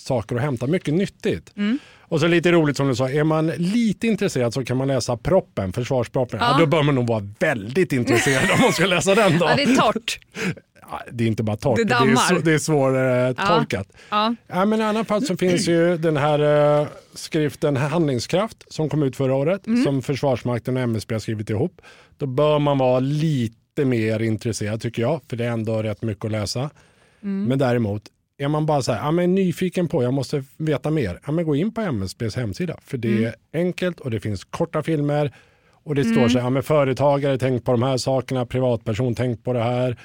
saker 0.00 0.36
att 0.36 0.42
hämta, 0.42 0.66
mycket 0.66 0.94
nyttigt. 0.94 1.56
Mm. 1.56 1.78
Och 2.00 2.20
så 2.20 2.26
lite 2.26 2.52
roligt 2.52 2.76
som 2.76 2.88
du 2.88 2.94
sa, 2.94 3.10
är 3.10 3.24
man 3.24 3.46
lite 3.46 4.06
intresserad 4.06 4.54
så 4.54 4.64
kan 4.64 4.76
man 4.76 4.88
läsa 4.88 5.16
proppen, 5.16 5.72
försvarsproppen. 5.72 6.40
Ja. 6.42 6.50
ja. 6.52 6.58
då 6.58 6.66
bör 6.66 6.82
man 6.82 6.94
nog 6.94 7.06
vara 7.06 7.28
väldigt 7.38 7.92
intresserad 7.92 8.50
om 8.50 8.60
man 8.60 8.72
ska 8.72 8.86
läsa 8.86 9.14
den. 9.14 9.38
Då. 9.38 9.46
Ja, 9.46 9.56
det 9.56 9.62
är 9.62 9.76
torrt 9.76 10.18
det 11.10 11.24
är 11.24 11.28
inte 11.28 11.42
bara 11.42 11.56
torrt, 11.56 11.76
det, 11.76 11.84
det, 11.84 11.94
är, 11.94 12.42
det 12.44 12.52
är 12.52 12.58
svårtolkat. 12.58 13.88
Ja. 13.92 14.06
Ja. 14.10 14.34
Ja, 14.46 14.64
men 14.64 14.80
I 14.80 14.84
alla 14.84 15.04
fall 15.04 15.22
så 15.22 15.36
finns 15.36 15.68
ju 15.68 15.96
den 15.96 16.16
här 16.16 16.80
uh, 16.80 16.88
skriften 17.14 17.76
Handlingskraft 17.76 18.72
som 18.72 18.88
kom 18.88 19.02
ut 19.02 19.16
förra 19.16 19.34
året 19.34 19.66
mm. 19.66 19.84
som 19.84 20.02
Försvarsmakten 20.02 20.76
och 20.76 20.82
MSB 20.82 21.14
har 21.14 21.20
skrivit 21.20 21.50
ihop. 21.50 21.80
Då 22.16 22.26
bör 22.26 22.58
man 22.58 22.78
vara 22.78 23.00
lite 23.00 23.84
mer 23.84 24.22
intresserad 24.22 24.80
tycker 24.80 25.02
jag, 25.02 25.20
för 25.28 25.36
det 25.36 25.44
är 25.44 25.50
ändå 25.50 25.82
rätt 25.82 26.02
mycket 26.02 26.24
att 26.24 26.30
läsa. 26.30 26.70
Mm. 27.22 27.44
Men 27.44 27.58
däremot, 27.58 28.02
är 28.38 28.48
man 28.48 28.66
bara 28.66 28.82
så 28.82 28.92
här, 28.92 29.04
ja, 29.04 29.10
men 29.10 29.34
nyfiken 29.34 29.88
på, 29.88 30.02
jag 30.02 30.14
måste 30.14 30.44
veta 30.56 30.90
mer, 30.90 31.20
ja, 31.26 31.32
men 31.32 31.44
gå 31.44 31.56
in 31.56 31.74
på 31.74 31.80
MSBs 31.80 32.36
hemsida. 32.36 32.76
För 32.84 32.98
det 32.98 33.08
mm. 33.08 33.24
är 33.24 33.34
enkelt 33.52 34.00
och 34.00 34.10
det 34.10 34.20
finns 34.20 34.44
korta 34.44 34.82
filmer 34.82 35.32
och 35.88 35.94
det 35.94 36.04
står 36.04 36.16
mm. 36.16 36.30
så 36.30 36.38
här, 36.38 36.46
ja, 36.46 36.50
men 36.50 36.62
företagare, 36.62 37.38
tänk 37.38 37.64
på 37.64 37.72
de 37.72 37.82
här 37.82 37.96
sakerna, 37.96 38.46
privatperson, 38.46 39.14
tänk 39.14 39.44
på 39.44 39.52
det 39.52 39.62
här 39.62 39.96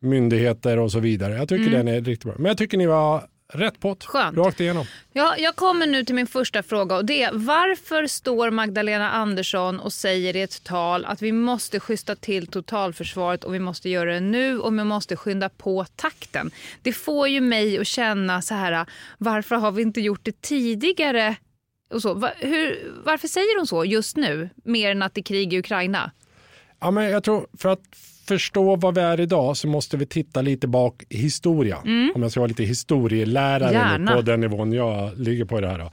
myndigheter 0.00 0.78
och 0.78 0.92
så 0.92 1.00
vidare. 1.00 1.34
Jag 1.34 1.48
tycker 1.48 1.66
mm. 1.66 1.86
den 1.86 1.94
är 1.94 2.00
riktigt 2.00 2.24
bra. 2.24 2.34
Men 2.36 2.46
jag 2.46 2.58
tycker 2.58 2.78
ni 2.78 2.86
var 2.86 3.26
rätt 3.52 3.80
pott, 3.80 4.04
Skönt. 4.04 4.38
rakt 4.38 4.60
igenom. 4.60 4.86
Ja, 5.12 5.34
jag 5.38 5.56
kommer 5.56 5.86
nu 5.86 6.04
till 6.04 6.14
min 6.14 6.26
första 6.26 6.62
fråga 6.62 6.96
och 6.96 7.04
det 7.04 7.22
är 7.22 7.30
varför 7.32 8.06
står 8.06 8.50
Magdalena 8.50 9.10
Andersson 9.10 9.80
och 9.80 9.92
säger 9.92 10.36
i 10.36 10.42
ett 10.42 10.64
tal 10.64 11.04
att 11.04 11.22
vi 11.22 11.32
måste 11.32 11.80
schyssta 11.80 12.16
till 12.16 12.46
totalförsvaret 12.46 13.44
och 13.44 13.54
vi 13.54 13.58
måste 13.58 13.88
göra 13.88 14.14
det 14.14 14.20
nu 14.20 14.58
och 14.58 14.78
vi 14.78 14.84
måste 14.84 15.16
skynda 15.16 15.48
på 15.48 15.84
takten. 15.96 16.50
Det 16.82 16.92
får 16.92 17.28
ju 17.28 17.40
mig 17.40 17.78
att 17.78 17.86
känna 17.86 18.42
så 18.42 18.54
här, 18.54 18.86
varför 19.18 19.56
har 19.56 19.72
vi 19.72 19.82
inte 19.82 20.00
gjort 20.00 20.20
det 20.22 20.40
tidigare? 20.40 21.36
Och 21.90 22.02
så. 22.02 22.14
Var, 22.14 22.32
hur, 22.38 22.92
varför 23.04 23.28
säger 23.28 23.58
hon 23.58 23.66
så 23.66 23.84
just 23.84 24.16
nu, 24.16 24.48
mer 24.64 24.90
än 24.90 25.02
att 25.02 25.14
det 25.14 25.20
är 25.20 25.22
krig 25.22 25.54
i 25.54 25.58
Ukraina? 25.58 26.10
Ja, 26.80 26.90
men 26.90 27.10
jag 27.10 27.24
tror 27.24 27.46
för 27.58 27.68
att 27.68 27.80
förstå 28.34 28.76
vad 28.76 28.94
vi 28.94 29.00
är 29.00 29.20
idag 29.20 29.56
så 29.56 29.68
måste 29.68 29.96
vi 29.96 30.06
titta 30.06 30.42
lite 30.42 30.68
bak 30.68 31.02
i 31.08 31.16
historia. 31.16 31.78
Mm. 31.84 32.12
Om 32.14 32.22
jag 32.22 32.30
ska 32.30 32.40
vara 32.40 32.48
lite 32.48 32.62
historielärare 32.62 34.14
på 34.14 34.22
den 34.22 34.40
nivån 34.40 34.72
jag 34.72 35.18
ligger 35.18 35.44
på 35.44 35.58
i 35.58 35.60
det 35.60 35.68
här. 35.68 35.78
Då. 35.78 35.90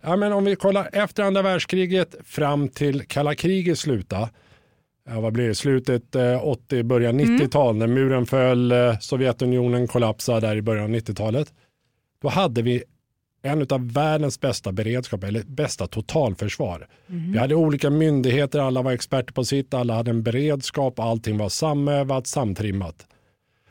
Ja, 0.00 0.16
men 0.16 0.32
om 0.32 0.44
vi 0.44 0.56
kollar 0.56 0.88
efter 0.92 1.22
andra 1.22 1.42
världskriget 1.42 2.14
fram 2.24 2.68
till 2.68 3.02
kalla 3.02 3.34
kriget 3.34 3.78
slutade. 3.78 4.28
Ja, 5.08 5.20
vad 5.20 5.32
blir 5.32 5.48
det? 5.48 5.54
Slutet 5.54 6.14
eh, 6.14 6.46
80, 6.46 6.82
början 6.82 7.20
90-tal 7.20 7.76
mm. 7.76 7.78
när 7.78 7.94
muren 7.94 8.26
föll, 8.26 8.72
eh, 8.72 8.98
Sovjetunionen 8.98 9.86
kollapsade 9.86 10.40
där 10.40 10.56
i 10.56 10.62
början 10.62 10.84
av 10.84 10.90
90-talet. 10.90 11.52
Då 12.22 12.28
hade 12.28 12.62
vi 12.62 12.82
en 13.42 13.66
av 13.70 13.92
världens 13.92 14.40
bästa 14.40 14.72
beredskap, 14.72 15.24
eller 15.24 15.42
bästa 15.42 15.86
totalförsvar. 15.86 16.88
Mm. 17.08 17.32
Vi 17.32 17.38
hade 17.38 17.54
olika 17.54 17.90
myndigheter, 17.90 18.58
alla 18.58 18.82
var 18.82 18.92
experter 18.92 19.32
på 19.32 19.44
sitt, 19.44 19.74
alla 19.74 19.94
hade 19.94 20.10
en 20.10 20.22
beredskap, 20.22 20.98
allting 20.98 21.38
var 21.38 21.48
samövat, 21.48 22.26
samtrimmat. 22.26 23.06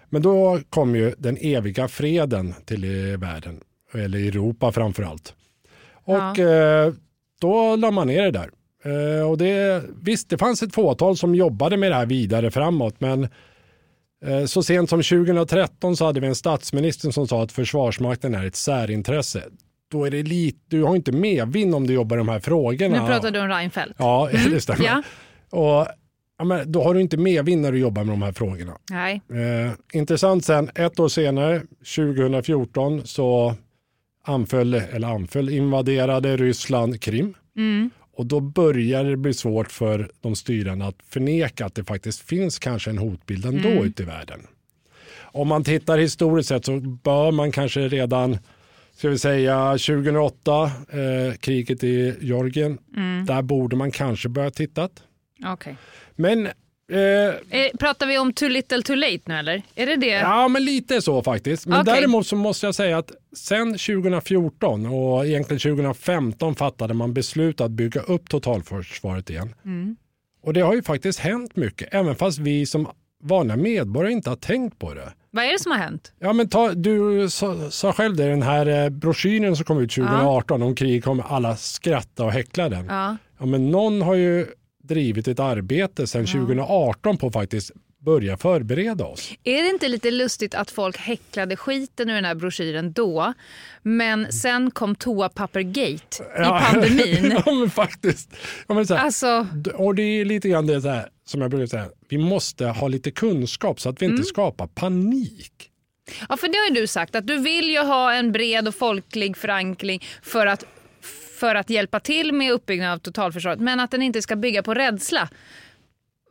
Men 0.09 0.21
då 0.21 0.59
kom 0.69 0.95
ju 0.95 1.13
den 1.17 1.37
eviga 1.41 1.87
freden 1.87 2.53
till 2.65 2.85
världen, 3.17 3.59
eller 3.93 4.19
Europa 4.19 4.71
framför 4.71 5.03
allt. 5.03 5.33
Och 6.03 6.37
ja. 6.37 6.85
eh, 6.85 6.93
då 7.41 7.75
la 7.75 7.91
man 7.91 8.07
ner 8.07 8.23
det 8.23 8.31
där. 8.31 8.49
Eh, 8.83 9.29
och 9.29 9.37
det, 9.37 9.83
visst, 10.01 10.29
det 10.29 10.37
fanns 10.37 10.63
ett 10.63 10.73
fåtal 10.73 11.17
som 11.17 11.35
jobbade 11.35 11.77
med 11.77 11.91
det 11.91 11.95
här 11.95 12.05
vidare 12.05 12.51
framåt, 12.51 12.99
men 12.99 13.27
så 14.45 14.63
sent 14.63 14.89
som 14.89 15.03
2013 15.03 15.97
så 15.97 16.05
hade 16.05 16.19
vi 16.19 16.27
en 16.27 16.35
statsminister 16.35 17.11
som 17.11 17.27
sa 17.27 17.43
att 17.43 17.51
Försvarsmakten 17.51 18.35
är 18.35 18.45
ett 18.45 18.55
särintresse 18.55 19.43
då 19.91 20.05
är 20.05 20.11
det 20.11 20.23
lite, 20.23 20.59
du 20.67 20.83
har 20.83 20.95
inte 20.95 21.11
medvind 21.11 21.75
om 21.75 21.87
du 21.87 21.93
jobbar 21.93 22.17
de 22.17 22.29
här 22.29 22.39
frågorna. 22.39 23.01
Nu 23.01 23.07
pratar 23.07 23.31
du 23.31 23.41
om 23.41 23.47
Reinfeldt. 23.47 23.95
Ja, 23.97 24.29
mm. 24.33 24.51
det 24.51 24.61
stämmer. 24.61 24.85
Ja. 24.85 25.03
Och, 25.49 25.87
ja, 26.37 26.45
men 26.45 26.71
då 26.71 26.83
har 26.83 26.93
du 26.93 27.01
inte 27.01 27.17
medvind 27.17 27.61
när 27.61 27.71
du 27.71 27.79
jobbar 27.79 28.03
med 28.03 28.13
de 28.13 28.21
här 28.21 28.31
frågorna. 28.31 28.77
Nej. 28.91 29.21
Eh, 29.29 29.71
intressant 29.93 30.45
sen, 30.45 30.69
ett 30.75 30.99
år 30.99 31.07
senare, 31.07 31.61
2014, 31.95 33.07
så 33.07 33.55
anföll, 34.23 34.73
eller 34.73 35.07
anföll, 35.07 35.49
invaderade 35.49 36.37
Ryssland 36.37 37.01
Krim. 37.01 37.33
Mm. 37.57 37.89
Och 38.17 38.25
då 38.25 38.39
börjar 38.39 39.03
det 39.03 39.17
bli 39.17 39.33
svårt 39.33 39.71
för 39.71 40.11
de 40.21 40.35
styrande 40.35 40.85
att 40.85 40.95
förneka 41.09 41.65
att 41.65 41.75
det 41.75 41.83
faktiskt 41.83 42.21
finns 42.21 42.59
kanske 42.59 42.89
en 42.89 42.97
hotbild 42.97 43.45
ändå 43.45 43.69
mm. 43.69 43.83
ute 43.83 44.03
i 44.03 44.05
världen. 44.05 44.47
Om 45.19 45.47
man 45.47 45.63
tittar 45.63 45.97
historiskt 45.97 46.49
sett 46.49 46.65
så 46.65 46.79
bör 46.79 47.31
man 47.31 47.51
kanske 47.51 47.87
redan 47.87 48.37
ska 48.95 49.09
vi 49.09 49.17
säga 49.17 49.71
2008, 49.71 50.63
eh, 50.63 51.37
kriget 51.39 51.83
i 51.83 52.15
Georgien. 52.21 52.77
Mm. 52.95 53.25
Där 53.25 53.41
borde 53.41 53.75
man 53.75 53.91
kanske 53.91 54.29
börja 54.29 54.51
titta. 54.51 54.89
Okay. 55.53 55.75
Men 56.15 56.47
Eh, 56.91 56.99
eh, 57.59 57.71
Pratar 57.79 58.07
vi 58.07 58.17
om 58.17 58.33
too 58.33 58.49
little 58.49 58.81
too 58.81 58.95
late 58.95 59.21
nu 59.25 59.35
eller? 59.35 59.61
Är 59.75 59.85
det 59.85 59.95
det? 59.95 60.07
Ja, 60.07 60.47
men 60.47 60.65
lite 60.65 61.01
så 61.01 61.23
faktiskt. 61.23 61.65
Men 61.65 61.81
okay. 61.81 61.95
däremot 61.95 62.27
så 62.27 62.35
måste 62.35 62.65
jag 62.65 62.75
säga 62.75 62.97
att 62.97 63.11
sen 63.35 63.71
2014 63.71 64.85
och 64.85 65.25
egentligen 65.25 65.59
2015 65.59 66.55
fattade 66.55 66.93
man 66.93 67.13
beslut 67.13 67.61
att 67.61 67.71
bygga 67.71 68.01
upp 68.01 68.29
totalförsvaret 68.29 69.29
igen. 69.29 69.55
Mm. 69.65 69.95
Och 70.43 70.53
det 70.53 70.61
har 70.61 70.73
ju 70.73 70.83
faktiskt 70.83 71.19
hänt 71.19 71.55
mycket, 71.55 71.87
även 71.91 72.15
fast 72.15 72.39
vi 72.39 72.65
som 72.65 72.87
vanliga 73.23 73.57
medborgare 73.57 74.13
inte 74.13 74.29
har 74.29 74.37
tänkt 74.37 74.79
på 74.79 74.93
det. 74.93 75.13
Vad 75.31 75.45
är 75.45 75.51
det 75.51 75.59
som 75.59 75.71
har 75.71 75.79
hänt? 75.79 76.11
Ja, 76.19 76.33
men 76.33 76.49
ta, 76.49 76.73
du 76.73 77.29
sa, 77.29 77.71
sa 77.71 77.93
själv 77.93 78.15
det, 78.15 78.29
den 78.29 78.41
här 78.41 78.65
eh, 78.65 78.89
broschyren 78.89 79.55
som 79.55 79.65
kom 79.65 79.79
ut 79.79 79.91
2018 79.91 80.61
om 80.61 80.75
krig 80.75 81.03
kommer 81.03 81.23
alla 81.23 81.55
skratta 81.55 82.23
och 82.23 82.31
häckla 82.31 82.69
den. 82.69 82.85
Ja. 82.85 83.17
Ja, 83.39 83.45
men 83.45 83.71
någon 83.71 84.01
har 84.01 84.15
ju 84.15 84.47
drivit 84.87 85.27
ett 85.27 85.39
arbete 85.39 86.07
sedan 86.07 86.25
2018 86.25 87.17
på 87.17 87.31
faktiskt 87.31 87.71
börja 87.99 88.37
förbereda 88.37 89.05
oss. 89.05 89.31
Är 89.43 89.63
det 89.63 89.69
inte 89.69 89.87
lite 89.87 90.11
lustigt 90.11 90.55
att 90.55 90.71
folk 90.71 90.97
häcklade 90.97 91.55
skiten 91.55 92.09
ur 92.09 92.13
den 92.15 92.25
här 92.25 92.35
broschyren 92.35 92.93
då, 92.93 93.33
men 93.81 94.31
sen 94.31 94.71
kom 94.71 94.95
toapappergate 94.95 96.23
i 96.23 96.43
pandemin? 96.43 97.31
ja, 97.45 97.51
men 97.51 97.69
faktiskt. 97.69 98.29
Ja, 98.67 98.75
men 98.75 98.87
så 98.87 98.95
här, 98.95 99.05
Alltså, 99.05 99.47
och 99.73 99.95
det 99.95 100.01
är 100.03 100.25
lite 100.25 100.49
grann 100.49 100.67
det 100.67 100.81
så 100.81 100.89
här, 100.89 101.09
som 101.25 101.41
jag 101.41 101.49
brukar 101.51 101.65
säga, 101.65 101.89
vi 102.09 102.17
måste 102.17 102.65
ha 102.65 102.87
lite 102.87 103.11
kunskap 103.11 103.79
så 103.79 103.89
att 103.89 104.01
vi 104.01 104.05
inte 104.05 104.23
skapar 104.23 104.67
panik. 104.67 105.69
ja, 106.29 106.37
för 106.37 106.47
det 106.47 106.57
har 106.57 106.67
ju 106.67 106.81
du 106.81 106.87
sagt 106.87 107.15
att 107.15 107.27
du 107.27 107.37
vill 107.37 107.69
ju 107.69 107.79
ha 107.79 108.13
en 108.13 108.31
bred 108.31 108.67
och 108.67 108.75
folklig 108.75 109.37
förankring 109.37 110.03
för 110.21 110.47
att, 110.47 110.65
för 111.37 111.55
att 111.55 111.69
hjälpa 111.69 111.99
till 111.99 112.33
med 112.33 112.51
uppbyggnaden 112.51 112.93
av 112.93 112.97
totalförsvaret, 112.97 113.59
men 113.59 113.79
att 113.79 113.91
den 113.91 114.01
inte 114.01 114.21
ska 114.21 114.35
bygga 114.35 114.63
på 114.63 114.73
rädsla. 114.73 115.29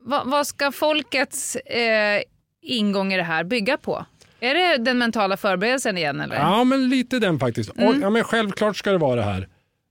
Va, 0.01 0.23
vad 0.27 0.47
ska 0.47 0.73
folkets 0.73 1.57
eh, 1.57 2.23
ingång 2.63 3.13
i 3.13 3.17
det 3.17 3.23
här 3.23 3.45
bygga 3.45 3.77
på? 3.77 4.07
Är 4.41 4.55
det 4.55 4.85
den 4.85 4.99
mentala 4.99 5.37
förberedelsen 5.37 5.99
igen 5.99 6.21
eller? 6.21 6.37
Ja, 6.37 6.65
men 6.65 6.89
lite 6.89 7.19
den 7.19 7.39
faktiskt. 7.39 7.71
Och, 7.71 7.95
ja, 8.03 8.11
men 8.11 8.25
självklart 8.25 8.77
ska 8.77 8.93
det 8.93 8.99
vara 8.99 9.17
det 9.17 9.23
här. 9.23 9.49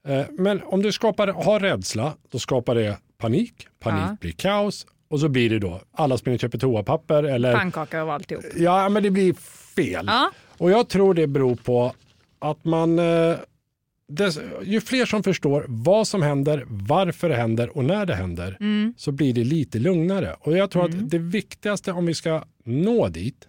Eh, 0.08 0.26
Men 0.32 0.62
om 0.64 0.82
du 0.82 0.92
skapar, 0.92 1.28
har 1.28 1.60
rädsla, 1.60 2.14
då 2.32 2.40
skapar 2.40 2.76
det 2.76 2.98
panik. 3.18 3.68
Panik 3.80 4.04
Ja. 4.08 4.18
blir 4.22 4.32
kaos 4.32 4.86
och 5.10 5.20
så 5.20 5.30
blir 5.30 5.50
det 5.50 5.60
då 5.60 5.82
alla 5.98 6.18
springer 6.18 6.38
och 6.38 6.42
köper 6.42 6.58
toapapper. 6.58 7.24
Eller, 7.24 7.54
Pannkaka 7.56 8.04
och 8.04 8.14
alltihop. 8.14 8.44
ja, 8.56 8.90
men 8.90 9.04
det 9.04 9.12
blir 9.12 9.34
fel. 9.76 10.06
Ja. 10.08 10.32
Och 10.58 10.72
jag 10.72 10.90
tror 10.90 11.14
det 11.14 11.28
beror 11.28 11.56
på 11.56 11.94
att 12.40 12.66
man, 12.66 13.00
eh, 13.00 13.36
dess, 14.08 14.40
ju 14.64 14.82
fler 14.82 15.06
som 15.06 15.24
förstår 15.24 15.66
vad 15.68 16.08
som 16.08 16.22
händer, 16.22 16.64
varför 16.68 17.30
det 17.30 17.36
händer 17.36 17.78
och 17.78 17.86
när 17.86 18.06
det 18.06 18.16
händer, 18.16 18.58
Mm. 18.60 18.94
så 18.98 19.12
blir 19.12 19.34
det 19.34 19.44
lite 19.44 19.80
lugnare. 19.80 20.36
Och 20.40 20.58
jag 20.58 20.72
tror 20.72 20.86
att 20.86 21.10
det 21.10 21.18
viktigaste 21.20 21.92
om 21.92 22.06
vi 22.06 22.14
ska 22.14 22.44
nå 22.64 23.08
dit, 23.08 23.48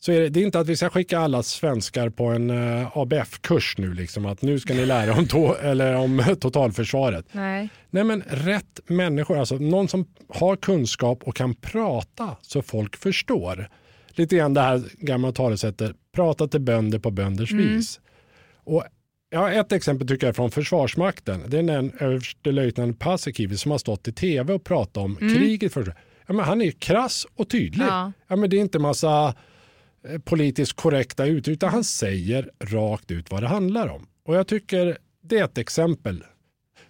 så 0.00 0.12
är 0.12 0.20
det, 0.20 0.28
det 0.28 0.40
är 0.40 0.44
inte 0.44 0.60
att 0.60 0.68
vi 0.68 0.76
ska 0.76 0.90
skicka 0.90 1.18
alla 1.18 1.42
svenskar 1.42 2.10
på 2.10 2.24
en 2.24 2.50
eh, 2.50 2.96
ABF-kurs 2.96 3.74
nu, 3.78 3.94
liksom, 3.94 4.26
att 4.26 4.42
nu 4.42 4.60
ska 4.60 4.74
ni 4.74 4.86
lära 4.86 5.14
om, 5.14 5.26
to, 5.26 5.54
eller 5.62 5.96
om 5.96 6.24
totalförsvaret. 6.40 7.26
Nej. 7.32 7.68
Nej 7.90 8.04
men 8.04 8.22
rätt 8.26 8.80
människor, 8.86 9.38
alltså 9.38 9.54
någon 9.56 9.88
som 9.88 10.06
har 10.28 10.56
kunskap 10.56 11.22
och 11.22 11.36
kan 11.36 11.54
prata 11.54 12.36
så 12.42 12.62
folk 12.62 12.96
förstår. 12.96 13.68
Lite 14.10 14.36
grann 14.36 14.54
det 14.54 14.60
här 14.60 14.82
gamla 14.98 15.32
talesättet, 15.32 15.96
prata 16.12 16.48
till 16.48 16.60
bönder 16.60 16.98
på 16.98 17.10
bönders 17.10 17.52
vis. 17.52 18.00
Och 18.64 18.84
ja, 19.30 19.50
ett 19.52 19.72
exempel 19.72 20.08
tycker 20.08 20.26
jag 20.26 20.32
är 20.32 20.34
från 20.34 20.50
Försvarsmakten. 20.50 21.42
Det 21.46 21.58
är 21.58 21.70
en 21.70 21.92
överstelöjtnant 22.00 22.98
Paasikivi 22.98 23.56
som 23.56 23.70
har 23.70 23.78
stått 23.78 24.08
i 24.08 24.12
tv 24.12 24.52
och 24.52 24.64
pratat 24.64 24.96
om 24.96 25.16
kriget. 25.16 25.72
För, 25.72 25.94
ja, 26.26 26.34
men 26.34 26.44
han 26.44 26.62
är 26.62 26.70
krass 26.70 27.26
och 27.34 27.48
tydlig. 27.48 27.86
Ja. 27.86 28.12
Ja, 28.26 28.36
men 28.36 28.50
det 28.50 28.56
är 28.56 28.60
inte 28.60 28.78
massa 28.78 29.34
eh, 30.08 30.18
politiskt 30.18 30.72
korrekta 30.72 31.26
ut, 31.26 31.48
utan 31.48 31.70
han 31.70 31.84
säger 31.84 32.50
rakt 32.60 33.10
ut 33.10 33.30
vad 33.30 33.42
det 33.42 33.48
handlar 33.48 33.88
om. 33.88 34.06
Och 34.24 34.36
jag 34.36 34.46
tycker 34.46 34.98
det 35.22 35.38
är 35.38 35.44
ett 35.44 35.58
exempel. 35.58 36.24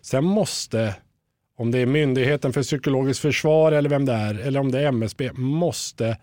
Sen 0.01 0.24
måste, 0.24 0.94
om 1.57 1.70
det 1.70 1.79
är 1.79 1.87
Myndigheten 1.87 2.53
för 2.53 2.62
psykologiskt 2.62 3.20
försvar 3.20 3.72
eller 3.72 3.90
vem 3.90 4.05
det 4.05 4.12
är, 4.12 4.35
eller 4.35 4.61
om 4.61 4.70
det 4.70 4.81
är 4.81 4.87
MSB, 4.87 5.33
måste 5.33 6.16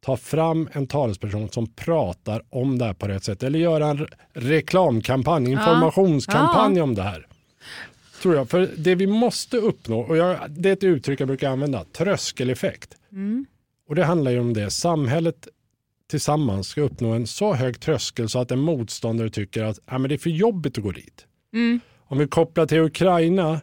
ta 0.00 0.16
fram 0.16 0.68
en 0.72 0.86
talesperson 0.86 1.48
som 1.48 1.66
pratar 1.66 2.42
om 2.50 2.78
det 2.78 2.84
här 2.84 2.94
på 2.94 3.08
rätt 3.08 3.24
sätt. 3.24 3.42
Eller 3.42 3.58
göra 3.58 3.86
en 3.86 3.98
re- 3.98 4.12
reklamkampanj, 4.32 5.50
informationskampanj 5.50 6.80
om 6.80 6.94
det 6.94 7.02
här. 7.02 7.26
Tror 8.22 8.34
jag. 8.34 8.50
För 8.50 8.70
det 8.76 8.94
vi 8.94 9.06
måste 9.06 9.56
uppnå, 9.56 10.00
och 10.00 10.16
jag, 10.16 10.38
det 10.50 10.68
är 10.68 10.72
ett 10.72 10.84
uttryck 10.84 11.20
jag 11.20 11.28
brukar 11.28 11.50
använda, 11.50 11.84
tröskeleffekt. 11.84 12.94
Och 13.88 13.94
det 13.94 14.04
handlar 14.04 14.30
ju 14.30 14.40
om 14.40 14.52
det, 14.54 14.70
samhället 14.70 15.48
tillsammans 16.10 16.68
ska 16.68 16.80
uppnå 16.80 17.12
en 17.12 17.26
så 17.26 17.54
hög 17.54 17.80
tröskel 17.80 18.28
så 18.28 18.38
att 18.38 18.50
en 18.50 18.58
motståndare 18.58 19.30
tycker 19.30 19.64
att 19.64 19.78
ah, 19.86 19.98
men 19.98 20.08
det 20.08 20.14
är 20.14 20.18
för 20.18 20.30
jobbigt 20.30 20.78
att 20.78 20.84
gå 20.84 20.92
dit. 20.92 21.26
Om 22.06 22.18
vi 22.18 22.26
kopplar 22.26 22.66
till 22.66 22.78
Ukraina 22.78 23.60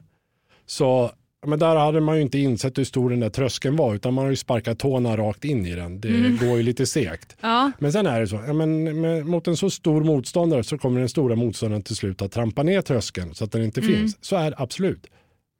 så 0.66 0.84
ja, 0.84 1.17
men 1.48 1.60
där 1.60 1.76
hade 1.76 2.02
man 2.02 2.16
ju 2.16 2.22
inte 2.22 2.40
insett 2.40 2.78
hur 2.78 2.84
stor 2.84 3.10
den 3.10 3.20
där 3.20 3.30
tröskeln 3.30 3.76
var 3.76 3.96
utan 3.96 4.14
man 4.14 4.24
har 4.24 4.30
ju 4.30 4.36
sparkat 4.36 4.80
tårna 4.80 5.18
rakt 5.18 5.44
in 5.46 5.66
i 5.66 5.76
den. 5.76 6.02
Det 6.02 6.46
går 6.46 6.58
ju 6.58 6.64
lite 6.64 6.86
segt. 6.86 7.38
Ja. 7.42 7.72
Men 7.80 7.92
sen 7.92 8.06
är 8.06 8.20
det 8.20 8.28
så, 8.28 8.44
ja, 8.48 8.54
men, 8.54 9.02
med, 9.02 9.26
mot 9.26 9.48
en 9.48 9.58
så 9.58 9.70
stor 9.70 10.04
motståndare 10.04 10.64
så 10.64 10.78
kommer 10.78 11.00
den 11.00 11.10
stora 11.10 11.36
motståndaren 11.36 11.84
till 11.84 11.96
slut 11.96 12.22
att 12.22 12.32
trampa 12.32 12.64
ner 12.64 12.82
tröskeln 12.82 13.36
så 13.36 13.44
att 13.44 13.52
den 13.52 13.64
inte 13.64 13.82
finns. 13.82 14.18
Så 14.22 14.36
är 14.36 14.52
det 14.52 14.56
absolut. 14.60 15.08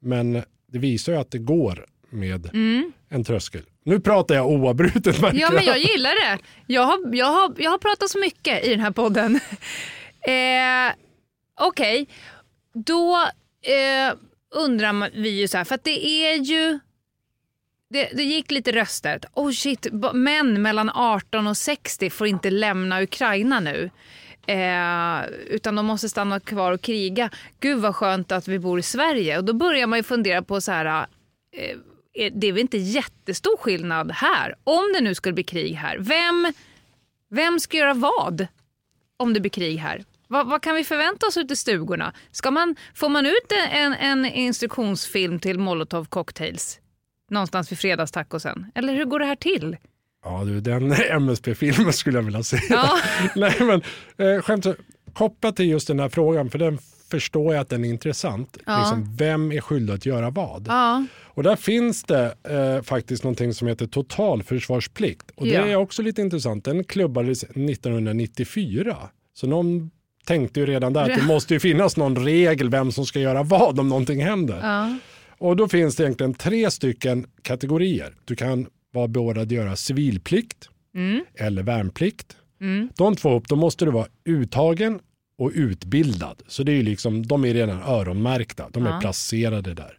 Men 0.02 0.42
det 0.72 0.78
visar 0.78 1.12
ju 1.12 1.18
att 1.18 1.30
det 1.30 1.38
går 1.38 1.86
med 2.10 2.50
en 3.08 3.24
tröskel. 3.24 3.62
Nu 3.84 4.00
pratar 4.00 4.34
jag 4.34 4.46
oavbrutet 4.46 5.18
Ja, 5.34 5.50
men 5.52 5.64
jag 5.64 5.78
gillar 5.78 6.10
det. 6.10 6.38
Jag 6.66 6.82
har, 6.82 7.14
jag 7.14 7.26
har, 7.26 7.54
jag 7.58 7.70
har 7.70 7.78
pratat 7.78 8.10
så 8.10 8.18
mycket 8.18 8.64
i 8.64 8.70
den 8.70 8.80
här 8.80 8.90
podden. 8.90 9.34
eh, 10.26 10.94
Okej, 11.60 12.08
då 12.72 13.16
eh, 13.62 14.14
undrar 14.50 15.10
vi 15.14 15.28
ju 15.28 15.48
så 15.48 15.56
här, 15.56 15.64
för 15.64 15.74
att 15.74 15.84
det 15.84 16.06
är 16.06 16.36
ju... 16.36 16.78
Det, 17.90 18.10
det 18.14 18.22
gick 18.22 18.50
lite 18.50 18.72
röster. 18.72 19.20
Oh 19.34 19.50
shit, 19.50 19.86
män 20.12 20.62
mellan 20.62 20.90
18 20.94 21.46
och 21.46 21.56
60 21.56 22.10
får 22.10 22.26
inte 22.26 22.50
lämna 22.50 23.02
Ukraina 23.02 23.60
nu. 23.60 23.90
Eh, 24.46 25.28
utan 25.46 25.74
de 25.74 25.86
måste 25.86 26.08
stanna 26.08 26.40
kvar 26.40 26.72
och 26.72 26.80
kriga. 26.80 27.30
Gud 27.60 27.78
vad 27.78 27.96
skönt 27.96 28.32
att 28.32 28.48
vi 28.48 28.58
bor 28.58 28.78
i 28.78 28.82
Sverige. 28.82 29.38
Och 29.38 29.44
då 29.44 29.52
börjar 29.52 29.86
man 29.86 29.98
ju 29.98 30.02
fundera 30.02 30.42
på 30.42 30.60
så 30.60 30.72
här... 30.72 31.06
Eh, 31.52 31.76
det 32.32 32.46
är 32.46 32.52
väl 32.52 32.60
inte 32.60 32.78
jättestor 32.78 33.56
skillnad 33.56 34.12
här? 34.12 34.54
Om 34.64 34.92
det 34.94 35.00
nu 35.00 35.14
skulle 35.14 35.32
bli 35.32 35.44
krig 35.44 35.74
här. 35.74 35.98
Vem, 35.98 36.52
vem 37.30 37.60
ska 37.60 37.76
göra 37.76 37.94
vad 37.94 38.46
om 39.16 39.34
det 39.34 39.40
blir 39.40 39.50
krig 39.50 39.76
här? 39.76 40.04
Vad, 40.28 40.48
vad 40.48 40.62
kan 40.62 40.74
vi 40.74 40.84
förvänta 40.84 41.26
oss 41.26 41.36
ute 41.36 41.52
i 41.54 41.56
stugorna? 41.56 42.12
Ska 42.30 42.50
man, 42.50 42.76
får 42.94 43.08
man 43.08 43.26
ut 43.26 43.52
en, 43.72 43.94
en 43.94 44.24
instruktionsfilm 44.26 45.38
till 45.40 45.58
Molotov 45.58 46.04
cocktails 46.04 46.80
någonstans 47.30 47.72
vid 47.72 47.78
fredagstacosen? 47.78 48.66
Eller 48.74 48.92
hur 48.94 49.04
går 49.04 49.18
det 49.18 49.24
här 49.24 49.36
till? 49.36 49.76
Ja 50.24 50.44
du, 50.44 50.60
den 50.60 50.92
MSB-filmen 51.10 51.92
skulle 51.92 52.18
jag 52.18 52.22
vilja 52.22 52.42
se. 52.42 52.58
Ja. 52.70 52.98
Nej 53.36 53.56
men 53.60 53.82
eh, 54.36 54.42
skämt 54.42 54.66
kopplat 55.12 55.56
till 55.56 55.68
just 55.68 55.88
den 55.88 56.00
här 56.00 56.08
frågan, 56.08 56.50
för 56.50 56.58
den 56.58 56.78
förstår 57.10 57.54
jag 57.54 57.60
att 57.60 57.68
den 57.68 57.84
är 57.84 57.88
intressant. 57.88 58.58
Ja. 58.66 58.78
Liksom, 58.78 59.16
vem 59.16 59.52
är 59.52 59.60
skyldig 59.60 59.94
att 59.94 60.06
göra 60.06 60.30
vad? 60.30 60.64
Ja, 60.68 61.04
Och 61.24 61.42
där 61.42 61.56
finns 61.56 62.02
det 62.04 62.34
eh, 62.48 62.82
faktiskt 62.82 63.24
någonting 63.24 63.54
som 63.54 63.68
heter 63.68 63.86
totalförsvarsplikt. 63.86 65.30
Och 65.34 65.46
Ja. 65.46 65.62
det 65.64 65.70
är 65.72 65.76
också 65.76 66.02
lite 66.02 66.20
intressant. 66.20 66.64
Den 66.64 66.84
klubbades 66.84 67.42
1994. 67.44 68.96
Så 69.34 69.46
någon 69.46 69.90
tänkte 70.28 70.60
ju 70.60 70.66
redan 70.66 70.92
där 70.92 71.10
att 71.10 71.20
det 71.20 71.26
måste 71.26 71.54
ju 71.54 71.60
finnas 71.60 71.96
någon 71.96 72.24
regel 72.24 72.70
vem 72.70 72.92
som 72.92 73.06
ska 73.06 73.20
göra 73.20 73.42
vad 73.42 73.80
om 73.80 73.88
någonting 73.88 74.22
händer. 74.24 74.58
ja. 74.62 74.98
Och 75.40 75.56
då 75.56 75.68
finns 75.68 75.96
det 75.96 76.02
egentligen 76.02 76.34
tre 76.34 76.70
stycken 76.70 77.26
kategorier. 77.42 78.14
Du 78.24 78.36
kan 78.36 78.66
vara 78.92 79.08
beordrad 79.08 79.42
att 79.42 79.50
göra 79.52 79.76
civilplikt 79.76 80.68
Mm. 80.94 81.24
eller 81.34 81.62
värnplikt. 81.62 82.36
De 82.96 83.16
två 83.16 83.36
upp, 83.36 83.48
då 83.48 83.56
måste 83.56 83.84
du 83.84 83.90
vara 83.90 84.06
uttagen 84.28 85.00
och 85.38 85.50
utbildad. 85.54 86.42
Så 86.48 86.62
det 86.62 86.72
är 86.72 86.76
ju 86.76 86.82
liksom, 86.82 87.26
de 87.26 87.44
är 87.44 87.54
redan 87.54 87.82
öronmärkta, 87.82 88.68
de 88.72 88.86
är 88.86 88.90
Ja. 88.90 89.00
placerade 89.00 89.74
där. 89.74 89.98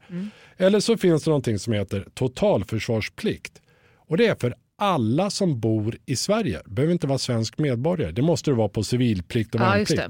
Eller 0.58 0.80
så 0.80 0.98
finns 0.98 1.24
det 1.24 1.30
någonting 1.30 1.60
som 1.60 1.74
heter 1.74 2.06
totalförsvarsplikt. 2.14 3.62
Och 4.08 4.18
det 4.18 4.28
är 4.28 4.36
för 4.36 4.54
alla 4.80 5.30
som 5.30 5.60
bor 5.60 5.98
i 6.06 6.16
Sverige. 6.16 6.62
Behöver 6.66 6.94
inte 6.94 7.08
vara 7.08 7.18
svensk 7.18 7.58
medborgare. 7.58 8.12
Det 8.12 8.22
måste 8.22 8.52
du 8.52 8.56
vara 8.56 8.70
på 8.70 8.84
civilplikt 8.84 9.56
och 9.56 9.62
Ja, 9.62 9.66
värnplikt. 9.70 10.04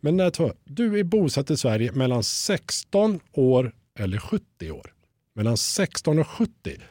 Men 0.00 0.16
det 0.16 0.24
är 0.24 0.30
två. 0.30 0.52
du 0.64 0.98
är 0.98 1.04
bosatt 1.04 1.50
i 1.50 1.56
Sverige 1.56 1.92
mellan 1.92 2.22
16 2.22 3.20
år 3.32 3.72
eller 3.98 4.18
70 4.18 4.70
år. 4.70 4.92
Mellan 5.34 5.56
16 5.56 6.18
och 6.18 6.26
70 6.28 6.50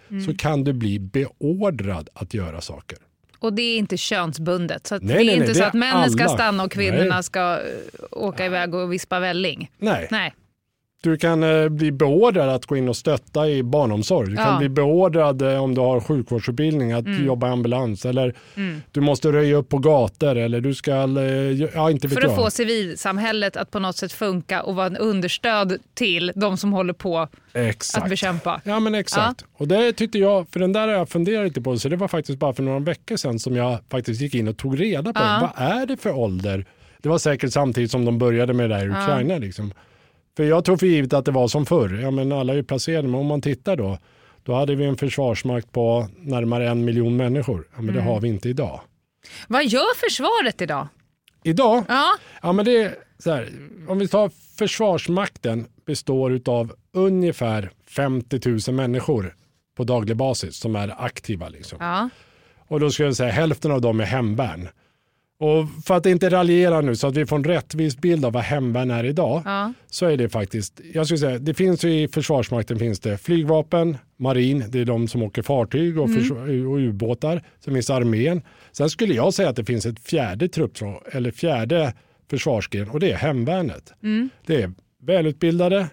Mm. 0.10 0.24
så 0.26 0.36
kan 0.36 0.64
du 0.64 0.74
bli 0.74 1.00
beordrad 1.00 2.10
att 2.14 2.34
göra 2.34 2.62
saker. 2.62 2.98
Och 3.40 3.54
det 3.54 3.62
är 3.62 3.78
inte 3.78 3.98
könsbundet. 3.98 4.88
Så 4.88 4.98
Nej, 4.98 5.06
det 5.08 5.14
är 5.14 5.26
nej, 5.26 5.34
inte 5.34 5.46
nej, 5.46 5.56
så 5.56 5.64
att 5.64 5.74
männen 5.74 6.12
ska 6.12 6.24
alla. 6.24 6.34
stanna 6.34 6.64
och 6.64 6.72
kvinnorna 6.72 7.24
ska 7.24 7.54
eh, 7.60 7.60
åka 8.12 8.46
iväg 8.46 8.76
och 8.76 8.94
vispa 8.94 9.20
välling. 9.20 9.72
Nej, 9.78 10.08
Nej. 10.12 10.34
Du 11.04 11.18
kan 11.18 11.44
eh, 11.44 11.70
bli 11.70 11.92
beordrad 11.92 12.50
att 12.50 12.66
gå 12.66 12.78
in 12.78 12.90
och 12.90 12.98
stötta 12.98 13.50
i 13.50 13.64
barnomsorg. 13.64 14.30
Du 14.30 14.36
kan 14.36 14.54
Ja. 14.54 14.58
bli 14.60 14.70
beordrad 14.70 15.42
eh, 15.42 15.64
om 15.64 15.76
du 15.76 15.82
har 15.82 16.00
sjukvårdsutbildning 16.00 16.92
att 16.92 17.06
Mm. 17.06 17.26
jobba 17.26 17.48
i 17.48 17.52
ambulans. 17.52 18.06
Eller 18.06 18.34
du 18.92 19.02
måste 19.02 19.32
röja 19.32 19.56
upp 19.56 19.70
på 19.70 19.78
gator. 19.78 20.36
Eller 20.38 20.62
du 20.62 20.74
ska, 20.76 20.92
eh, 20.92 21.68
ja 21.74 21.92
inte 21.92 22.08
vet 22.08 22.14
För 22.14 22.22
att 22.26 22.32
jag. 22.32 22.36
få 22.44 22.50
civilsamhället 22.52 23.58
att 23.58 23.72
på 23.72 23.80
något 23.80 23.96
sätt 23.98 24.12
funka 24.14 24.64
och 24.64 24.76
vara 24.76 24.86
en 24.88 24.98
understöd 24.98 25.78
till 25.94 26.32
de 26.36 26.58
som 26.58 26.74
håller 26.74 26.94
på 26.94 27.28
Exakt. 27.54 28.04
att 28.04 28.10
bekämpa. 28.10 28.62
Ja 28.64 28.80
men 28.80 28.96
exakt. 28.96 29.46
Och 29.54 29.68
det 29.68 29.94
tyckte 29.94 30.20
jag, 30.20 30.48
för 30.50 30.60
den 30.60 30.74
där 30.74 30.88
har 30.88 30.96
jag 30.96 31.10
funderat 31.10 31.46
lite 31.48 31.62
på, 31.62 31.78
så 31.78 31.90
det 31.90 31.96
var 31.96 32.08
faktiskt 32.08 32.40
bara 32.40 32.54
för 32.54 32.64
några 32.64 32.80
veckor 32.80 33.16
sedan 33.18 33.40
som 33.40 33.56
jag 33.56 33.80
faktiskt 33.90 34.22
gick 34.22 34.36
in 34.36 34.48
och 34.48 34.58
tog 34.58 34.80
reda 34.82 35.14
på 35.14 35.20
Ja. 35.20 35.52
vad 35.58 35.68
är 35.68 35.86
det 35.86 35.98
för 35.98 36.12
ålder? 36.18 36.66
Det 37.02 37.10
var 37.10 37.18
säkert 37.18 37.52
samtidigt 37.54 37.92
som 37.92 38.06
de 38.06 38.18
började 38.18 38.54
med 38.54 38.70
det 38.70 38.76
där 38.76 38.86
i 38.86 38.90
Ukraina. 38.90 39.38
Liksom. 39.38 39.74
För 40.38 40.44
jag 40.44 40.66
tror 40.66 40.78
för 40.78 40.86
givet 40.86 41.14
att 41.14 41.26
det 41.26 41.32
var 41.32 41.48
som 41.48 41.66
förr, 41.66 42.00
ja 42.04 42.12
men 42.12 42.32
alla 42.32 42.54
är 42.54 42.58
ju 42.58 42.64
placerade, 42.64 43.08
men 43.08 43.20
om 43.20 43.26
man 43.28 43.42
tittar 43.42 43.76
då, 43.76 43.98
då 44.44 44.54
hade 44.54 44.76
vi 44.76 44.86
en 44.86 44.98
försvarsmakt 44.98 45.72
på 45.72 46.08
närmare 46.18 46.70
en 46.70 46.86
miljon 46.86 47.18
människor. 47.18 47.68
Ja, 47.76 47.82
men 47.82 47.96
det 47.96 48.02
har 48.02 48.20
vi 48.20 48.28
inte 48.28 48.50
idag. 48.50 48.82
Vad 49.48 49.66
gör 49.66 49.96
försvaret 49.96 50.62
idag? 50.62 50.88
Idag, 51.44 51.84
Ja, 51.88 52.18
Ja, 52.42 52.52
men 52.52 52.66
det 52.66 52.96
här, 53.26 53.50
om 53.88 54.00
vi 54.00 54.08
tar 54.08 54.32
Försvarsmakten 54.58 55.66
består 55.86 56.42
av 56.46 56.74
ungefär 56.94 57.72
50 57.88 58.70
000 58.70 58.76
människor 58.76 59.36
på 59.78 59.84
daglig 59.84 60.18
basis 60.18 60.56
som 60.56 60.76
är 60.76 61.06
aktiva. 61.06 61.50
Liksom. 61.50 61.78
ja. 61.82 62.10
Och 62.68 62.80
då 62.80 62.90
skulle 62.90 63.08
jag 63.08 63.16
säga 63.16 63.32
hälften 63.32 63.72
av 63.72 63.82
dem 63.82 64.00
är 64.00 64.06
hemvärn. 64.06 64.70
Och 65.42 65.68
för 65.86 65.98
att 65.98 66.06
inte 66.06 66.30
raljera 66.30 66.82
nu 66.82 66.96
så 66.96 67.08
att 67.08 67.18
vi 67.18 67.26
får 67.26 67.36
en 67.36 67.44
rättvis 67.44 67.98
bild 67.98 68.26
av 68.26 68.34
vad 68.34 68.44
hemvärn 68.44 68.92
är 68.92 69.04
idag 69.04 69.42
ja. 69.46 69.74
så 69.88 70.06
är 70.06 70.18
det 70.18 70.30
faktiskt, 70.30 70.82
jag 70.94 71.06
skulle 71.06 71.18
säga, 71.18 71.40
det 71.40 71.54
finns 71.54 71.84
ju 71.86 72.02
i 72.02 72.08
Försvarsmakten 72.08 72.80
finns 72.80 73.00
det 73.00 73.18
flygvapen, 73.18 73.98
marin, 74.18 74.64
det 74.70 74.80
är 74.80 74.86
de 74.86 75.08
som 75.08 75.24
åker 75.24 75.42
fartyg 75.42 76.00
och, 76.00 76.10
försv- 76.10 76.66
och 76.66 76.78
ubåtar. 76.78 77.44
Sen 77.66 77.74
finns 77.74 77.90
armén. 77.90 78.42
Sen 78.72 78.90
skulle 78.90 79.14
jag 79.14 79.34
säga 79.34 79.50
att 79.50 79.56
det 79.56 79.66
finns 79.66 79.86
ett 79.86 80.00
fjärde 80.00 80.50
truppslag, 80.50 81.02
eller 81.12 81.32
fjärde 81.32 81.94
försvarsgren 82.30 82.90
och 82.90 83.00
det 83.00 83.12
är 83.12 83.18
hemvärnet. 83.18 83.94
Det 84.46 84.62
är 84.62 84.72
välutbildade, 85.04 85.88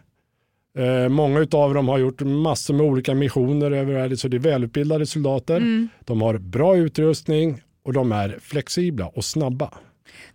eh, 0.79 1.09
många 1.09 1.47
av 1.53 1.75
dem 1.75 1.89
har 1.89 1.99
gjort 1.99 2.21
massor 2.21 2.75
med 2.75 2.87
olika 2.87 3.15
missioner 3.15 3.71
över 3.71 3.95
världen 3.95 4.17
så 4.17 4.29
det 4.29 4.37
är 4.37 4.39
välutbildade 4.39 5.07
soldater. 5.07 5.61
De 6.05 6.23
har 6.23 6.39
bra 6.39 6.77
utrustning 6.77 7.63
och 7.89 7.95
de 7.95 8.13
är 8.13 8.39
flexibla 8.43 9.07
och 9.07 9.25
snabba. 9.25 9.71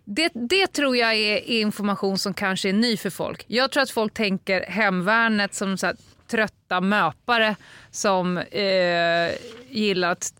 Det, 0.04 0.30
det 0.34 0.66
tror 0.66 0.96
jag 0.96 1.14
är 1.14 1.38
information 1.38 2.18
som 2.18 2.34
kanske 2.34 2.68
är 2.68 2.72
ny 2.72 2.96
för 2.96 3.10
folk. 3.10 3.44
Jag 3.46 3.70
tror 3.70 3.82
att 3.82 3.90
folk 3.90 4.14
tänker 4.14 4.60
hemvärnet 4.60 5.54
som 5.54 5.78
så 5.78 5.86
här, 5.86 5.96
trötta 6.30 6.80
möpare 6.80 7.56
som 7.90 8.38
eh, 8.38 9.30
gillar 9.70 10.10
att 10.10 10.32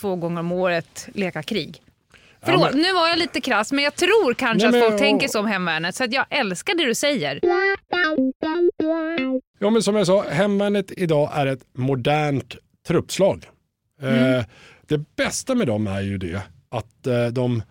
två 0.00 0.16
gånger 0.16 0.40
om 0.40 0.52
året 0.52 1.08
leka 1.14 1.42
krig. 1.42 1.82
Förlåt, 2.42 2.72
men- 2.72 2.82
nu 2.82 2.92
var 2.92 3.08
jag 3.08 3.18
lite 3.18 3.40
krass 3.40 3.72
men 3.72 3.84
jag 3.84 3.94
tror 3.94 4.34
kanske 4.34 4.70
Nej, 4.70 4.82
att 4.82 4.88
folk 4.88 5.00
tänker 5.00 5.28
som 5.28 5.46
hemvärnet 5.46 5.94
så 5.94 6.04
att 6.04 6.12
jag 6.12 6.26
älskar 6.30 6.74
det 6.74 6.84
du 6.84 6.94
säger. 6.94 7.40
Ja, 9.58 9.70
men 9.70 9.82
som 9.82 9.96
jag 9.96 10.06
sa, 10.06 10.22
hemvärnet 10.28 10.92
idag 10.96 11.30
är 11.34 11.46
ett 11.46 11.62
modernt 11.72 12.56
truppslag. 12.86 13.46
Eh, 14.02 14.44
det 14.92 15.16
bästa 15.16 15.54
med 15.54 15.66
dem 15.66 15.86
är 15.86 16.00
ju 16.00 16.18
det 16.18 16.42
att 16.68 17.06
eh, 17.06 17.26
de 17.26 17.62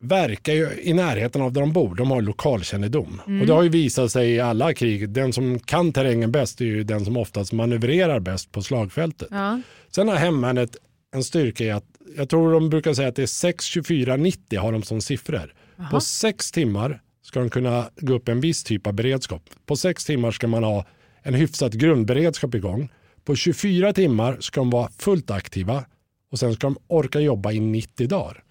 verkar 0.00 0.52
ju 0.52 0.68
i 0.82 0.92
närheten 0.92 1.42
av 1.42 1.52
där 1.52 1.60
de 1.60 1.72
bor. 1.72 1.94
De 1.94 2.10
har 2.10 2.20
lokalkännedom. 2.20 3.20
Och 3.40 3.46
det 3.46 3.52
har 3.52 3.62
ju 3.62 3.68
visat 3.68 4.12
sig 4.12 4.30
i 4.30 4.40
alla 4.40 4.74
krig. 4.74 5.08
Den 5.08 5.32
som 5.32 5.58
kan 5.58 5.92
terrängen 5.92 6.32
bäst 6.32 6.60
är 6.60 6.64
ju 6.64 6.84
den 6.84 7.04
som 7.04 7.16
oftast 7.16 7.52
manövrerar 7.52 8.20
bäst 8.20 8.52
på 8.52 8.62
slagfältet. 8.62 9.28
Ja. 9.30 9.60
Sen 9.90 10.08
har 10.08 10.16
hemvärnet 10.16 10.76
en 11.14 11.24
styrka 11.24 11.64
i 11.64 11.70
att 11.70 11.84
jag 12.16 12.28
tror 12.28 12.52
de 12.52 12.70
brukar 12.70 12.94
säga 12.94 13.08
att 13.08 13.16
det 13.16 13.22
är 13.22 13.26
6, 13.26 13.64
24, 13.64 14.16
90 14.16 14.60
har 14.60 14.72
de 14.72 14.82
som 14.82 15.00
siffror. 15.00 15.54
På 15.90 16.00
sex 16.00 16.52
timmar 16.52 17.00
ska 17.22 17.40
de 17.40 17.50
kunna 17.50 17.90
gå 17.96 18.14
upp 18.14 18.28
en 18.28 18.40
viss 18.40 18.64
typ 18.64 18.86
av 18.86 18.92
beredskap. 18.92 19.42
På 19.66 19.76
sex 19.76 20.04
timmar 20.04 20.30
ska 20.30 20.46
man 20.46 20.64
ha 20.64 20.86
en 21.22 21.34
hyfsat 21.34 21.72
grundberedskap 21.72 22.54
igång. 22.54 22.88
På 23.24 23.34
24 23.36 23.92
timmar 23.92 24.36
ska 24.40 24.60
de 24.60 24.70
vara 24.70 24.88
fullt 24.98 25.30
aktiva 25.30 25.84
och 26.30 26.38
sen 26.38 26.54
ska 26.54 26.66
de 26.66 26.76
orka 26.86 27.20
jobba 27.20 27.52
i 27.52 27.60
90 27.60 28.06
dagar. 28.08 28.42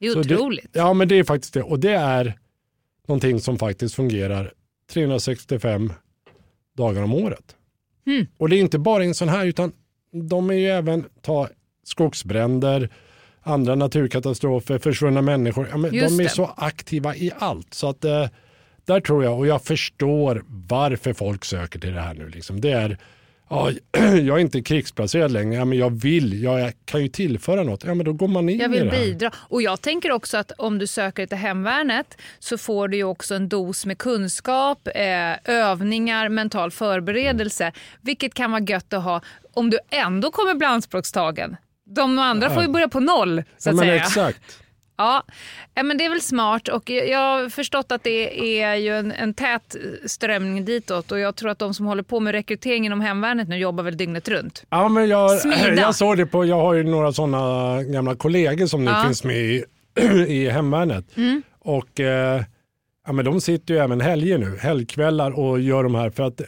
Det 0.00 0.06
är 0.06 0.12
Så 0.12 0.22
det- 0.22 0.34
otroligt. 0.36 0.70
Ja, 0.72 0.92
men 0.94 1.08
det 1.08 1.18
är 1.18 1.24
faktiskt 1.24 1.54
det. 1.54 1.62
Och 1.62 1.80
det 1.80 1.92
är 1.92 2.38
någonting 3.08 3.40
som 3.40 3.58
faktiskt 3.58 3.94
fungerar 3.94 4.52
365 4.92 5.92
dagar 6.76 7.02
om 7.02 7.14
året. 7.14 7.56
Mm. 8.06 8.26
Och 8.38 8.48
det 8.48 8.56
är 8.56 8.60
inte 8.60 8.78
bara 8.78 9.04
en 9.04 9.14
sån 9.14 9.28
här, 9.28 9.46
utan 9.46 9.72
de 10.12 10.50
är 10.50 10.54
ju 10.54 10.66
även 10.68 11.04
ta 11.22 11.48
skogsbränder, 11.84 12.88
andra 13.42 13.74
naturkatastrofer, 13.74 14.78
försvunna 14.78 15.22
människor. 15.22 15.68
Ja, 15.70 15.76
de 15.76 15.84
är 15.84 16.18
det. 16.22 16.28
så 16.28 16.44
aktiva 16.56 17.16
i 17.16 17.32
allt. 17.38 17.74
Så 17.74 17.88
att 17.88 18.04
eh, 18.04 18.28
där 18.84 19.00
tror 19.00 19.24
jag, 19.24 19.38
och 19.38 19.46
jag 19.46 19.62
förstår 19.62 20.44
varför 20.46 21.12
folk 21.12 21.44
söker 21.44 21.78
till 21.78 21.92
det 21.92 22.00
här 22.00 22.14
nu. 22.14 22.28
Liksom. 22.28 22.60
Det 22.60 22.70
är, 22.70 22.98
ja, 23.50 23.70
jag 24.02 24.28
är 24.28 24.38
inte 24.38 24.62
krigsplacerad 24.62 25.30
längre, 25.32 25.54
ja, 25.54 25.64
men 25.64 25.78
jag 25.78 25.90
vill, 25.90 26.42
jag 26.42 26.72
kan 26.84 27.02
ju 27.02 27.08
tillföra 27.08 27.62
något. 27.62 27.84
Ja, 27.84 27.94
men 27.94 28.04
då 28.06 28.12
går 28.12 28.28
man 28.28 28.48
in 28.48 28.58
Jag 28.58 28.74
i 28.74 28.78
vill 28.78 28.88
det 28.88 28.96
här. 28.96 29.04
bidra. 29.04 29.30
Och 29.36 29.62
jag 29.62 29.80
tänker 29.80 30.12
också 30.12 30.36
att 30.36 30.50
om 30.58 30.78
du 30.78 30.86
söker 30.86 31.26
till 31.26 31.36
hemvärnet 31.38 32.18
så 32.38 32.58
får 32.58 32.88
du 32.88 32.96
ju 32.96 33.04
också 33.04 33.34
en 33.34 33.48
dos 33.48 33.86
med 33.86 33.98
kunskap, 33.98 34.88
eh, 34.94 35.52
övningar, 35.54 36.28
mental 36.28 36.70
förberedelse. 36.70 37.72
Vilket 38.00 38.34
kan 38.34 38.50
vara 38.52 38.62
gött 38.62 38.92
att 38.92 39.02
ha 39.04 39.20
om 39.52 39.70
du 39.70 39.78
ändå 39.90 40.30
kommer 40.30 40.54
bli 40.54 40.66
anspråkstagen. 40.66 41.56
De 41.86 42.18
andra 42.18 42.50
får 42.50 42.62
ju 42.62 42.68
börja 42.68 42.88
på 42.88 43.00
noll 43.00 43.42
så 43.58 43.68
Ja, 43.68 43.70
att 43.70 43.76
men 43.76 43.84
säga. 43.84 43.94
exakt. 43.96 44.58
Ja, 44.96 45.22
ja, 45.74 45.82
men 45.82 45.98
det 45.98 46.04
är 46.04 46.10
väl 46.10 46.20
smart 46.20 46.68
och 46.68 46.90
jag 46.90 47.18
har 47.18 47.48
förstått 47.48 47.92
att 47.92 48.02
det 48.04 48.60
är 48.62 48.74
ju 48.74 48.96
en, 48.98 49.12
en 49.12 49.34
tät 49.34 49.76
strömning 50.06 50.64
ditåt 50.64 51.12
och 51.12 51.18
jag 51.18 51.36
tror 51.36 51.50
att 51.50 51.58
de 51.58 51.74
som 51.74 51.86
håller 51.86 52.02
på 52.02 52.20
med 52.20 52.32
rekrytering 52.32 52.86
inom 52.86 53.00
hemvärnet 53.00 53.48
nu 53.48 53.56
jobbar 53.58 53.84
väl 53.84 53.96
dygnet 53.96 54.28
runt. 54.28 54.64
Ja, 54.70 54.88
men 54.88 55.08
jag, 55.08 55.40
Smida. 55.40 55.74
jag 55.74 55.94
såg 55.94 56.16
det 56.16 56.26
på, 56.26 56.44
jag 56.44 56.56
har 56.56 56.74
ju 56.74 56.82
några 56.84 57.12
sådana 57.12 57.82
gamla 57.82 58.14
kollegor 58.14 58.66
som 58.66 58.84
nu 58.84 58.90
Ja. 58.90 59.02
finns 59.06 59.24
med 59.24 59.36
i, 59.36 59.64
i 60.28 60.48
hemvärnet. 60.48 61.16
Mm. 61.16 61.42
Och 61.58 62.00
eh, 62.00 62.42
ja, 63.06 63.12
men 63.12 63.24
de 63.24 63.40
sitter 63.40 63.74
ju 63.74 63.80
även 63.80 64.00
helger 64.00 64.38
nu, 64.38 64.56
helgkvällar 64.60 65.38
och 65.38 65.60
gör 65.60 65.82
de 65.82 65.94
här 65.94 66.10
för 66.10 66.22
att 66.22 66.40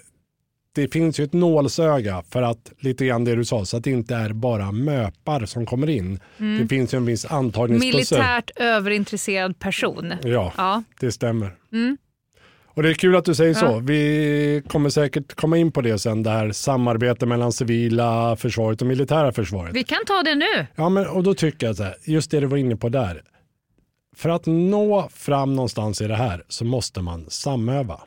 det 0.77 0.93
finns 0.93 1.21
ju 1.21 1.25
ett 1.25 1.33
nålsöga 1.33 2.23
för 2.31 2.43
att 2.43 2.73
lite 2.79 3.07
grann 3.07 3.25
det 3.25 3.35
du 3.35 3.45
sa, 3.45 3.65
så 3.65 3.77
att 3.77 3.85
det 3.85 3.91
inte 3.91 4.15
är 4.15 4.33
bara 4.33 4.73
möpar 4.73 5.45
som 5.47 5.67
kommer 5.67 5.91
in. 5.91 6.21
Det 6.39 6.69
finns 6.69 6.95
ju 6.95 6.97
en 6.99 7.05
viss 7.07 7.25
antagningsprocess. 7.25 8.13
Mm. 8.13 8.25
Militärt 8.27 8.51
överintresserad 8.57 9.59
person. 9.59 10.13
Ja, 10.23 10.53
Ja. 10.57 10.83
det 11.01 11.13
stämmer. 11.13 11.55
Mm. 11.73 11.97
Och 12.67 12.83
det 12.83 12.91
är 12.91 12.95
kul 12.95 13.17
att 13.17 13.25
du 13.25 13.35
säger 13.35 13.55
Ja. 13.55 13.61
så. 13.61 13.79
Vi 13.79 14.63
kommer 14.69 14.91
säkert 14.91 15.35
komma 15.35 15.57
in 15.59 15.73
på 15.73 15.81
det 15.81 15.99
sen, 15.99 16.23
det 16.23 16.31
här 16.31 16.53
samarbetet 16.53 17.29
mellan 17.29 17.53
civila 17.53 18.37
försvaret 18.37 18.81
och 18.83 18.89
militära 18.89 19.33
försvaret. 19.33 19.75
Vi 19.77 19.85
kan 19.85 20.05
ta 20.07 20.23
det 20.23 20.35
nu. 20.35 20.67
Ja, 20.75 20.89
men, 20.89 21.07
och 21.07 21.23
då 21.23 21.35
tycker 21.35 21.67
jag 21.67 21.77
så 21.77 21.83
här, 21.83 21.97
just 22.05 22.31
det 22.31 22.41
du 22.41 22.47
var 22.47 22.57
inne 22.57 22.77
på 22.77 22.89
där. 22.89 23.23
För 24.17 24.29
att 24.29 24.47
nå 24.47 25.09
fram 25.13 25.55
någonstans 25.57 26.01
i 26.01 26.07
det 26.07 26.15
här 26.17 26.45
så 26.49 26.65
måste 26.65 27.01
man 27.03 27.27
samöva. 27.31 28.01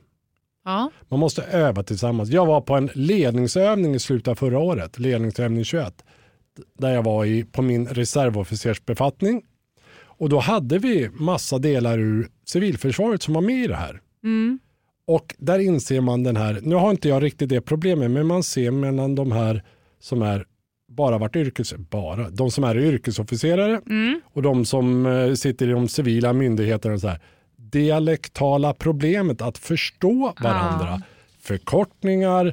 Ja. 0.66 0.92
Man 1.08 1.20
måste 1.20 1.44
öva 1.44 1.84
tillsammans. 1.84 2.30
Jag 2.30 2.46
var 2.46 2.62
på 2.62 2.76
en 2.76 2.90
ledningsövning 2.94 3.96
i 3.96 4.00
slutet 4.00 4.28
av 4.28 4.36
förra 4.36 4.60
året, 4.60 5.00
ledningsövning 5.00 5.64
21, 5.64 6.04
där 6.80 6.94
jag 6.94 7.04
var 7.04 7.26
i, 7.26 7.44
på 7.44 7.62
min 7.62 7.88
reservofficersbefattning. 7.88 9.42
Och 10.04 10.30
då 10.30 10.40
hade 10.40 10.80
vi 10.80 11.10
massa 11.10 11.58
delar 11.60 12.00
ur 12.00 12.30
civilförsvaret 12.46 13.24
som 13.24 13.34
var 13.34 13.42
med 13.42 13.64
i 13.64 13.68
det 13.68 13.76
här. 13.76 14.02
Mm. 14.24 14.60
Och 15.08 15.36
där 15.38 15.60
inser 15.60 16.02
man 16.02 16.24
den 16.24 16.36
här, 16.38 16.60
nu 16.64 16.76
har 16.76 16.92
inte 16.92 17.10
jag 17.10 17.24
riktigt 17.24 17.50
det 17.50 17.62
problemet, 17.62 18.12
men 18.12 18.28
man 18.28 18.44
ser 18.44 18.72
mellan 18.72 19.16
de 19.16 19.32
här 19.32 19.64
som 20.00 20.22
är 20.22 20.46
bara 20.88 21.18
varit 21.18 21.36
yrkes, 21.36 21.74
bara, 21.74 22.30
de 22.30 22.52
som 22.52 22.64
är 22.64 22.78
yrkesofficerare 22.78 23.82
Mm. 23.86 24.22
och 24.26 24.42
de 24.42 24.66
som 24.66 25.06
eh, 25.06 25.34
sitter 25.34 25.68
i 25.68 25.72
de 25.72 25.88
civila 25.88 26.34
myndigheterna 26.34 26.94
och 26.94 27.02
så 27.02 27.08
här, 27.08 27.20
dialektala 27.72 28.74
problemet 28.74 29.42
att 29.42 29.58
förstå 29.58 30.34
varandra. 30.42 31.02
Förkortningar, 31.42 32.46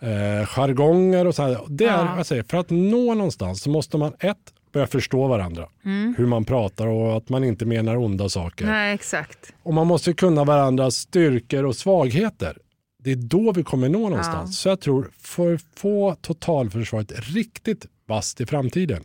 eh, 0.00 0.46
jargonger 0.46 1.26
och 1.26 1.34
så 1.34 1.42
här. 1.42 1.58
Det 1.68 1.84
är, 1.84 1.88
Ja. 2.04 2.16
jag 2.16 2.26
säger, 2.26 2.42
för 2.42 2.56
att 2.58 2.70
nå 2.70 3.14
någonstans 3.14 3.62
så 3.62 3.70
måste 3.70 3.96
man 3.98 4.12
ett, 4.20 4.36
börja 4.72 4.86
förstå 4.86 5.26
varandra. 5.28 5.68
Hur 6.16 6.26
man 6.26 6.44
pratar 6.44 6.86
och 6.86 7.16
att 7.16 7.28
man 7.28 7.44
inte 7.44 7.64
menar 7.66 7.96
onda 7.96 8.28
saker. 8.28 8.64
Mm. 8.64 8.76
Nej, 8.76 8.94
exakt. 8.94 9.38
Och 9.62 9.74
man 9.74 9.86
måste 9.86 10.12
kunna 10.12 10.44
varandras 10.44 10.96
styrkor 10.96 11.64
och 11.64 11.76
svagheter. 11.76 12.58
Det 13.04 13.12
är 13.12 13.16
då 13.16 13.52
vi 13.52 13.62
kommer 13.62 13.88
nå 13.88 14.08
någonstans. 14.08 14.58
Så 14.58 14.68
jag 14.68 14.80
tror 14.80 15.10
för 15.18 15.54
att 15.54 15.60
få 15.76 16.14
totalförsvaret 16.20 17.12
riktigt 17.34 17.86
vasst 18.08 18.40
i 18.40 18.46
framtiden. 18.46 19.04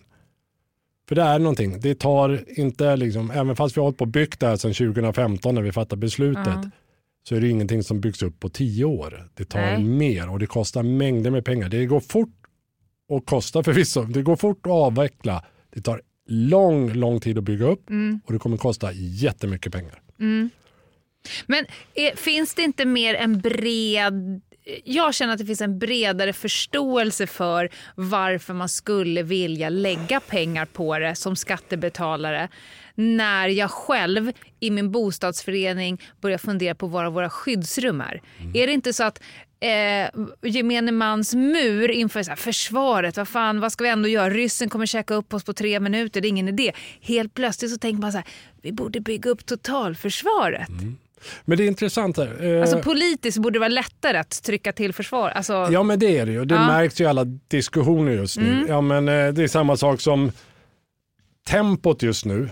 För 1.12 1.16
det 1.16 1.22
är 1.22 1.40
någonting. 1.40 1.80
Det 1.80 1.96
tar 1.96 2.44
inte, 2.60 2.96
liksom, 2.96 3.32
även 3.32 3.56
fast 3.56 3.78
vi 3.78 3.80
har 3.80 3.84
hållit 3.84 3.98
på 3.98 4.04
och 4.04 4.08
byggt 4.08 4.40
det 4.40 4.48
här 4.48 4.56
sedan 4.56 4.74
2015 4.74 5.56
när 5.56 5.62
vi 5.62 5.72
fattade 5.72 6.00
beslutet. 6.00 6.58
så 7.24 7.36
är 7.36 7.42
det 7.42 7.50
ingenting 7.50 7.84
som 7.84 8.02
byggs 8.02 8.22
upp 8.24 8.40
på 8.40 8.50
tio 8.50 8.86
år. 8.86 9.30
Det 9.34 9.46
tar 9.46 9.60
Nej. 9.60 9.84
mer 9.84 10.30
och 10.30 10.40
det 10.40 10.46
kostar 10.46 10.84
mängder 10.84 11.32
med 11.32 11.46
pengar. 11.46 11.70
Det 11.70 11.86
går 11.86 12.00
fort 12.00 12.36
och 13.10 13.26
kostar 13.26 13.64
förvisso. 13.64 14.04
Det 14.04 14.22
går 14.22 14.36
fort 14.36 14.66
att 14.66 14.72
avveckla. 14.72 15.46
Det 15.74 15.82
tar 15.82 16.02
lång, 16.28 16.94
lång 16.94 17.20
tid 17.20 17.38
att 17.38 17.44
bygga 17.44 17.66
upp 17.66 17.90
och 18.26 18.34
det 18.34 18.40
kommer 18.40 18.58
kosta 18.58 18.92
jättemycket 18.94 19.74
pengar. 19.74 20.02
Men 21.46 21.66
är, 21.94 22.16
finns 22.16 22.54
det 22.54 22.62
inte 22.62 22.86
mer 22.86 23.16
en 23.16 23.40
bred... 23.40 24.42
Jag 24.84 25.16
känner 25.16 25.34
att 25.34 25.40
det 25.40 25.46
finns 25.46 25.62
en 25.62 25.80
bredare 25.80 26.34
förståelse 26.34 27.28
för 27.28 27.70
varför 27.96 28.54
man 28.54 28.70
skulle 28.70 29.24
vilja 29.24 29.70
lägga 29.70 30.20
pengar 30.20 30.66
på 30.66 31.00
det 31.00 31.16
som 31.16 31.36
skattebetalare 31.36 32.50
när 32.96 33.48
jag 33.48 33.72
själv 33.72 34.32
i 34.60 34.72
min 34.72 34.92
bostadsförening 34.92 36.02
börjar 36.22 36.38
fundera 36.38 36.76
på 36.76 36.88
var 36.88 37.10
våra 37.10 37.30
skyddsrum 37.30 38.02
är. 38.02 38.22
Är 38.54 38.68
det 38.68 38.74
inte 38.74 38.94
så 38.94 39.04
att 39.04 39.22
eh, 39.60 40.22
gemene 40.42 40.92
mans 40.92 41.34
mur 41.36 41.92
inför 41.92 42.24
så 42.24 42.32
här, 42.32 42.36
försvaret, 42.36 43.18
vad 43.18 43.28
fan, 43.28 43.60
vad 43.60 43.72
ska 43.72 43.84
vi 43.84 43.90
ändå 43.90 44.10
göra? 44.10 44.30
Ryssen 44.30 44.70
kommer 44.70 44.86
käka 44.86 45.14
upp 45.14 45.34
oss 45.34 45.44
på 45.44 45.54
tre 45.54 45.80
minuter, 45.80 46.22
det 46.22 46.28
är 46.28 46.30
ingen 46.30 46.48
idé. 46.48 46.72
Helt 47.02 47.34
plötsligt 47.34 47.72
så 47.72 47.78
tänker 47.78 48.02
man 48.02 48.12
så 48.12 48.18
här, 48.18 48.28
vi 48.62 48.72
borde 48.72 49.00
bygga 49.00 49.30
upp 49.30 49.46
totalförsvaret. 49.46 50.70
Men 51.46 51.58
det 51.58 51.64
är 51.64 51.68
intressant 51.68 52.18
här. 52.18 52.56
Eh, 52.56 52.62
Alltså 52.62 52.80
politiskt 52.80 53.38
borde 53.38 53.56
det 53.56 53.60
vara 53.60 53.70
lättare 53.70 54.18
att 54.18 54.44
trycka 54.44 54.72
till 54.72 54.94
försvar. 54.94 55.30
Alltså, 55.30 55.68
Ja 55.72 55.84
men 55.84 56.00
det 56.00 56.18
är 56.18 56.26
det 56.26 56.32
ju. 56.32 56.46
Det 56.46 56.56
Ja. 56.56 56.68
märks 56.68 57.02
ju 57.02 57.04
i 57.04 57.08
alla 57.08 57.24
diskussioner 57.48 58.12
just 58.12 58.38
nu. 58.38 58.52
Mm. 58.54 58.66
Ja, 58.68 58.82
men, 58.82 59.08
eh, 59.10 59.28
det 59.34 59.44
är 59.44 59.48
samma 59.48 59.78
sak 59.78 60.02
som 60.02 60.32
tempot 61.50 62.04
just 62.04 62.26
nu. 62.26 62.50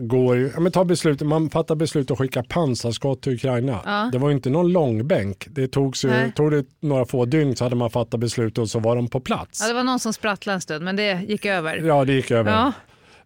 Går 0.00 0.38
ja, 0.54 0.60
men 0.60 0.72
ta 0.72 0.84
beslut, 0.84 1.20
man 1.22 1.50
fattar 1.50 1.74
beslut 1.74 2.10
att 2.10 2.18
skicka 2.18 2.42
pansarskott 2.42 3.22
till 3.22 3.32
Ukraina. 3.34 3.80
Ja. 3.84 4.08
Det 4.12 4.18
var 4.18 4.28
ju 4.28 4.34
inte 4.34 4.50
någon 4.50 4.72
långbänk. 4.72 5.46
Det 5.50 5.68
togs 5.68 6.04
ju, 6.04 6.08
Nej. 6.08 6.32
tog 6.36 6.50
det 6.50 6.64
några 6.80 7.06
få 7.06 7.24
dygn 7.24 7.56
så 7.56 7.64
hade 7.64 7.76
man 7.76 7.90
fattat 7.90 8.20
beslut 8.20 8.58
och 8.58 8.70
så 8.70 8.78
var 8.78 8.96
de 8.96 9.08
på 9.08 9.20
plats. 9.20 9.60
ja, 9.62 9.68
det 9.68 9.74
var 9.74 9.84
någon 9.84 9.98
som 9.98 10.12
sprattlade 10.12 10.54
en 10.54 10.60
stund 10.60 10.84
men 10.84 10.96
det 10.96 11.20
gick 11.28 11.44
över. 11.44 11.76
Ja, 11.76 12.04
det 12.04 12.12
gick 12.12 12.30
över. 12.30 12.50
Ja. 12.52 12.72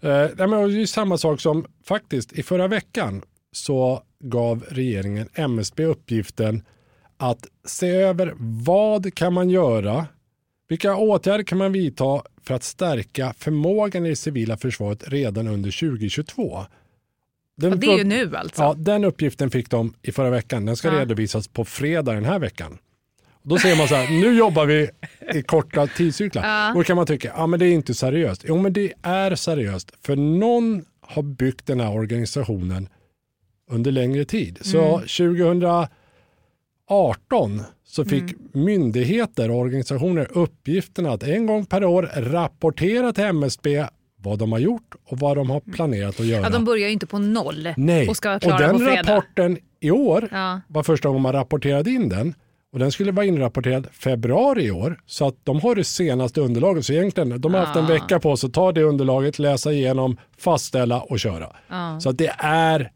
Eh, 0.09 0.31
men 0.37 0.51
det 0.51 0.57
är 0.57 0.67
ju 0.69 0.87
samma 0.87 1.19
sak 1.19 1.41
som 1.41 1.67
faktiskt 1.89 2.33
i 2.33 2.43
förra 2.43 2.69
veckan 2.69 3.23
så 3.53 4.03
gav 4.23 4.65
regeringen 4.69 5.29
MSB 5.35 5.85
uppgiften 5.85 6.63
att 7.17 7.47
se 7.65 7.91
över 7.91 8.35
vad 8.65 9.15
kan 9.15 9.33
man 9.33 9.51
göra, 9.51 10.07
vilka 10.69 10.97
åtgärder 10.97 11.45
kan 11.45 11.59
man 11.59 11.73
vidta 11.73 12.23
för 12.43 12.55
att 12.55 12.63
stärka 12.63 13.35
förmågan 13.39 14.07
i 14.07 14.09
det 14.09 14.17
civila 14.17 14.57
försvaret 14.57 15.05
redan 15.09 15.49
under 15.49 15.71
2022. 15.71 16.65
Den, 17.57 17.73
Och 17.73 17.79
det 17.79 17.87
är 17.87 17.99
ju 17.99 18.05
nu 18.05 18.37
alltså. 18.37 18.63
Ja, 18.63 18.75
den 18.79 19.05
uppgiften 19.05 19.51
fick 19.51 19.71
de 19.71 19.95
i 20.03 20.13
förra 20.13 20.31
veckan. 20.31 20.67
Den 20.67 20.77
ska 20.77 20.89
Ja. 20.89 21.01
redovisas 21.01 21.49
på 21.49 21.65
fredag 21.65 22.13
den 22.13 22.25
här 22.25 22.39
veckan. 22.39 22.79
Och 23.33 23.49
då 23.49 23.59
ser 23.59 23.77
man 23.77 23.89
så 23.89 23.95
här, 23.95 24.11
nu 24.21 24.39
jobbar 24.39 24.67
vi 24.67 24.91
i 25.35 25.43
korta 25.43 25.87
tidscyklar. 25.87 26.45
Ja. 26.45 26.73
Då 26.75 26.83
kan 26.85 26.97
man 26.97 27.07
tycka, 27.07 27.33
ja 27.37 27.47
men 27.47 27.61
det 27.61 27.67
är 27.67 27.73
inte 27.73 27.95
seriöst. 27.95 28.45
Jo 28.49 28.59
men 28.59 28.73
det 28.73 28.93
är 29.03 29.35
seriöst, 29.35 29.93
för 30.03 30.17
någon 30.17 30.85
har 31.01 31.23
byggt 31.23 31.67
den 31.67 31.81
här 31.81 31.93
organisationen 31.93 32.89
under 33.73 33.93
längre 33.93 34.25
tid. 34.25 34.59
Så 34.61 34.99
2018 34.99 35.89
så 37.85 38.05
fick 38.05 38.25
myndigheter 38.55 39.51
och 39.51 39.57
organisationer 39.59 40.29
uppgiften 40.31 41.07
att 41.07 41.23
en 41.23 41.47
gång 41.47 41.67
per 41.67 41.85
år 41.85 42.11
rapportera 42.17 43.13
till 43.13 43.25
MSB 43.25 43.87
vad 44.17 44.39
de 44.39 44.53
har 44.53 44.59
gjort 44.59 44.95
och 45.05 45.19
vad 45.19 45.37
de 45.37 45.51
har 45.51 45.61
planerat 45.61 46.21
att 46.21 46.27
göra. 46.27 46.43
Ja, 46.43 46.49
de 46.51 46.65
börjar 46.65 46.87
ju 46.87 46.93
inte 46.93 47.07
på 47.07 47.19
noll 47.19 47.69
Nej, 47.77 48.09
och 48.09 48.17
ska 48.17 48.35
och 48.37 48.43
klara 48.43 48.59
den 48.59 48.71
på 48.73 48.79
fredag. 48.79 49.03
rapporten 49.15 49.59
i 49.81 49.91
år 49.91 50.29
Ja. 50.33 50.61
var 50.69 50.83
första 50.83 51.09
gången 51.09 51.23
man 51.23 51.33
rapporterade 51.33 51.91
in 51.91 52.09
den. 52.09 52.35
Och 52.73 52.79
den 52.79 52.93
skulle 52.93 53.13
vara 53.13 53.27
inrapporterad 53.27 53.87
februari 53.93 54.65
i 54.65 54.71
år. 54.71 55.01
Så 55.07 55.27
att 55.29 55.35
de 55.45 55.61
har 55.61 55.75
det 55.75 55.85
senaste 55.85 56.41
underlaget. 56.41 56.87
Så 56.87 56.93
egentligen, 56.93 57.41
de 57.41 57.55
har 57.55 57.61
haft 57.61 57.77
en 57.77 57.87
vecka 57.87 58.21
på 58.21 58.37
sig 58.37 58.47
att 58.47 58.55
ta 58.55 58.73
det 58.73 58.83
underlaget, 58.83 59.39
läsa 59.39 59.73
igenom, 59.73 60.17
fastställa 60.39 61.01
och 61.01 61.21
köra. 61.21 61.57
Ja. 61.69 62.01
Så 62.01 62.09
att 62.11 62.19
det 62.19 62.35
är 62.39 62.91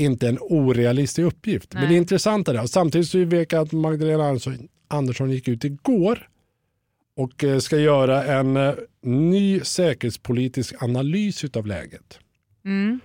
inte 0.00 0.28
en 0.28 0.38
orealistisk 0.40 1.26
uppgift. 1.26 1.74
Men 1.74 1.82
Nej. 1.82 1.90
det 1.92 1.96
intressanta 1.96 2.52
är, 2.54 2.62
och 2.62 2.70
samtidigt 2.70 3.08
så 3.08 3.24
vet 3.24 3.52
jag 3.52 3.62
att 3.62 3.72
Magdalena 3.72 4.24
Andersson, 4.24 4.68
Andersson 4.88 5.30
gick 5.30 5.48
ut 5.48 5.64
igår 5.64 6.28
och 7.16 7.44
eh, 7.44 7.58
ska 7.58 7.78
göra 7.78 8.24
en 8.24 8.56
eh, 8.56 8.74
ny 9.02 9.60
säkerhetspolitisk 9.60 10.82
analys 10.82 11.44
utav 11.44 11.66
läget. 11.66 12.18
Mm. 12.64 13.00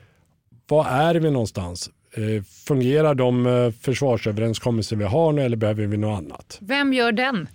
Var 0.68 0.86
är 0.86 1.16
vi 1.16 1.32
någonstans? 1.32 1.90
Eh, 2.14 2.44
Fungerar 2.44 3.16
de 3.16 3.74
försvarsöverenskommelser 3.82 4.96
vi 4.96 5.04
har 5.04 5.32
nu 5.34 5.42
eller 5.42 5.58
behöver 5.58 5.86
vi 5.86 5.98
något 5.98 6.18
annat? 6.18 6.58
Vem 6.62 6.94
gör 6.94 7.12
den? 7.12 7.48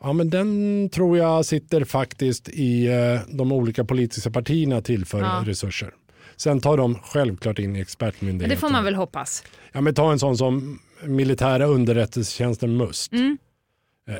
Ja, 0.00 0.12
men 0.12 0.30
den 0.30 0.88
tror 0.90 1.18
jag 1.18 1.44
sitter 1.44 1.84
faktiskt 1.84 2.48
i 2.48 2.88
de 3.28 3.52
olika 3.52 3.84
politiska 3.84 4.30
partierna 4.30 4.80
tillför 4.82 5.20
Ja. 5.20 5.42
resurser. 5.46 5.90
Sen 6.38 6.60
tar 6.60 6.76
de 6.76 6.94
självklart 6.94 7.58
in 7.58 7.76
expertmyndigheter. 7.76 8.54
Det 8.56 8.60
får 8.60 8.70
man 8.70 8.84
väl 8.84 8.94
hoppas. 8.94 9.44
Ja, 9.72 9.80
men 9.80 9.94
ta 9.94 10.12
en 10.12 10.18
sån 10.18 10.36
som 10.36 10.78
militära 11.04 11.64
underrättelsetjänsten 11.66 12.76
MUST. 12.76 13.12
Mm. 13.12 13.38
Eh, 14.08 14.14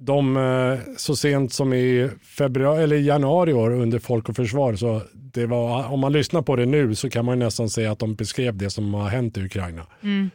De, 0.00 0.36
eh, 0.36 0.78
så 0.96 1.16
sent 1.16 1.52
som 1.52 1.72
i 1.72 2.10
februari, 2.38 2.82
eller 2.82 2.96
januari 2.96 3.50
i 3.50 3.54
år 3.54 3.70
under 3.70 3.98
Folk 3.98 4.28
och 4.28 4.36
Försvar, 4.36 4.74
så 4.74 5.02
det 5.12 5.46
var, 5.46 5.88
om 5.92 6.00
man 6.00 6.12
lyssnar 6.12 6.42
på 6.42 6.56
det 6.56 6.66
nu 6.66 6.94
så 6.94 7.10
kan 7.10 7.24
man 7.24 7.38
nästan 7.38 7.70
säga 7.70 7.92
att 7.92 7.98
de 7.98 8.14
beskrev 8.14 8.56
det 8.56 8.70
som 8.70 8.94
har 8.94 9.08
hänt 9.08 9.36
i 9.36 9.44
Ukraina. 9.44 9.86
Mm. 10.02 10.30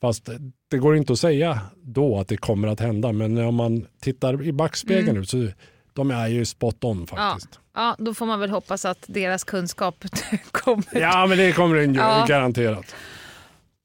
Fast 0.00 0.28
det 0.70 0.78
går 0.78 0.96
inte 0.96 1.12
att 1.12 1.18
säga 1.18 1.60
då 1.82 2.18
att 2.18 2.28
det 2.28 2.36
kommer 2.36 2.68
att 2.68 2.80
hända, 2.80 3.12
men 3.12 3.38
om 3.38 3.54
man 3.54 3.86
tittar 4.00 4.42
i 4.42 4.52
backspegeln 4.52 5.08
Mm. 5.08 5.20
nu 5.20 5.24
så 5.24 5.48
de 5.92 6.10
är 6.10 6.28
ju 6.28 6.44
spot 6.44 6.84
on 6.84 7.06
faktiskt. 7.06 7.48
Ja, 7.52 7.60
då 7.98 8.14
får 8.14 8.26
man 8.26 8.40
väl 8.40 8.50
hoppas 8.50 8.84
att 8.84 9.04
deras 9.06 9.44
kunskap 9.44 10.04
kommer. 10.50 10.84
Ja, 11.00 11.26
men 11.26 11.38
det 11.38 11.52
kommer 11.52 11.76
den 11.76 11.94
ju 11.94 12.00
Ja. 12.00 12.24
garanterat. 12.28 12.94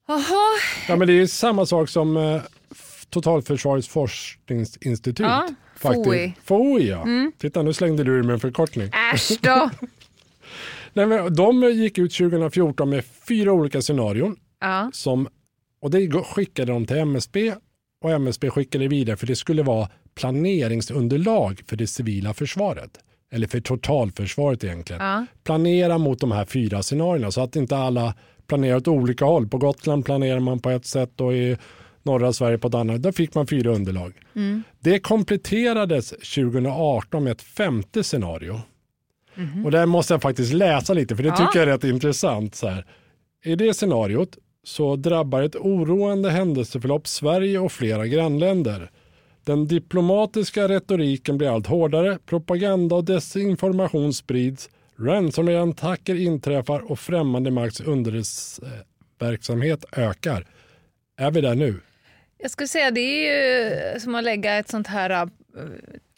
Jaha, 0.07 0.59
Ja, 0.87 0.95
men 0.95 1.07
det 1.07 1.13
är 1.13 1.27
samma 1.27 1.65
sak 1.65 1.89
som 1.89 2.17
eh, 2.17 2.41
Totalförsvarets 3.09 3.87
forskningsinstitut. 3.87 5.25
Ja, 5.25 5.47
FOI. 5.75 6.33
FOI 6.43 6.89
ja. 6.89 7.05
Titta 7.37 7.61
nu 7.61 7.73
slängde 7.73 8.03
du 8.03 8.11
ur 8.11 8.23
med 8.23 8.33
en 8.33 8.39
förkortning. 8.39 8.89
äsch 9.13 9.31
då. 9.41 9.69
Nej, 10.93 11.05
men 11.05 11.35
de 11.35 11.63
gick 11.63 11.97
ut 11.97 12.13
2014 12.17 12.89
med 12.89 13.05
fyra 13.27 13.51
olika 13.53 13.81
scenarion. 13.81 14.35
Ja. 14.59 14.89
Som, 14.93 15.27
och 15.81 15.91
det 15.91 16.23
skickade 16.23 16.71
de 16.71 16.85
till 16.85 16.97
MSB 16.97 17.53
och 18.03 18.11
MSB 18.11 18.49
skickade 18.49 18.87
vidare 18.87 19.17
för 19.17 19.27
det 19.27 19.35
skulle 19.35 19.63
vara 19.63 19.89
planeringsunderlag 20.15 21.61
för 21.67 21.75
det 21.75 21.87
civila 21.87 22.33
försvaret. 22.33 22.99
Eller 23.33 23.47
för 23.47 23.59
totalförsvaret 23.59 24.63
egentligen. 24.63 25.01
Ja. 25.01 25.25
Planera 25.43 25.97
mot 25.97 26.19
de 26.19 26.31
här 26.31 26.45
fyra 26.45 26.83
scenarierna 26.83 27.31
så 27.31 27.41
att 27.41 27.55
inte 27.55 27.77
alla 27.77 28.13
planerar 28.47 28.75
åt 28.77 28.87
olika 28.87 29.25
håll. 29.25 29.47
På 29.47 29.57
Gotland 29.57 30.05
planerar 30.05 30.39
man 30.39 30.59
på 30.59 30.69
ett 30.69 30.85
sätt 30.85 31.21
och 31.21 31.33
i 31.33 31.57
norra 32.03 32.33
Sverige 32.33 32.57
på 32.57 32.67
ett 32.67 32.73
annat. 32.75 33.01
Då 33.01 33.11
fick 33.11 33.35
man 33.35 33.47
fyra 33.47 33.71
underlag. 33.71 34.13
Det 34.79 34.99
kompletterades 34.99 36.09
2018 36.09 37.23
med 37.23 37.31
ett 37.31 37.41
femte 37.41 38.03
scenario. 38.03 38.61
Och 39.65 39.71
där 39.71 39.85
måste 39.85 40.13
jag 40.13 40.21
faktiskt 40.21 40.53
läsa 40.53 40.93
lite 40.93 41.15
för 41.15 41.23
det 41.23 41.29
Ja. 41.29 41.35
tycker 41.35 41.59
jag 41.59 41.67
är 41.69 41.73
rätt 41.73 41.83
intressant. 41.83 42.55
Så 42.55 42.67
här. 42.67 42.85
I 43.43 43.55
det 43.55 43.73
scenariot 43.73 44.37
så 44.63 44.95
drabbar 44.95 45.41
ett 45.41 45.55
oroande 45.55 46.29
händelseförlopp 46.29 47.07
Sverige 47.07 47.59
och 47.59 47.71
flera 47.71 48.07
grannländer. 48.07 48.91
Den 49.43 49.67
diplomatiska 49.67 50.67
retoriken 50.67 51.37
blir 51.37 51.49
allt 51.49 51.67
hårdare, 51.67 52.17
propaganda 52.25 52.95
och 52.95 53.03
desinformation 53.03 54.13
sprids, 54.13 54.69
ransomware-attacker 54.97 56.15
inträffar 56.15 56.91
och 56.91 56.99
främmande 56.99 57.51
makts 57.51 57.81
underrättelseverksamhet 57.81 59.85
ökar. 59.91 60.47
Är 61.17 61.31
vi 61.31 61.41
där 61.41 61.55
nu? 61.55 61.79
Jag 62.37 62.51
skulle 62.51 62.67
säga 62.67 62.91
det 62.91 63.01
är 63.01 63.93
ju 63.93 63.99
som 63.99 64.15
att 64.15 64.23
lägga 64.23 64.57
ett 64.57 64.69
sånt 64.69 64.87
här 64.87 65.09
äh, 65.09 65.25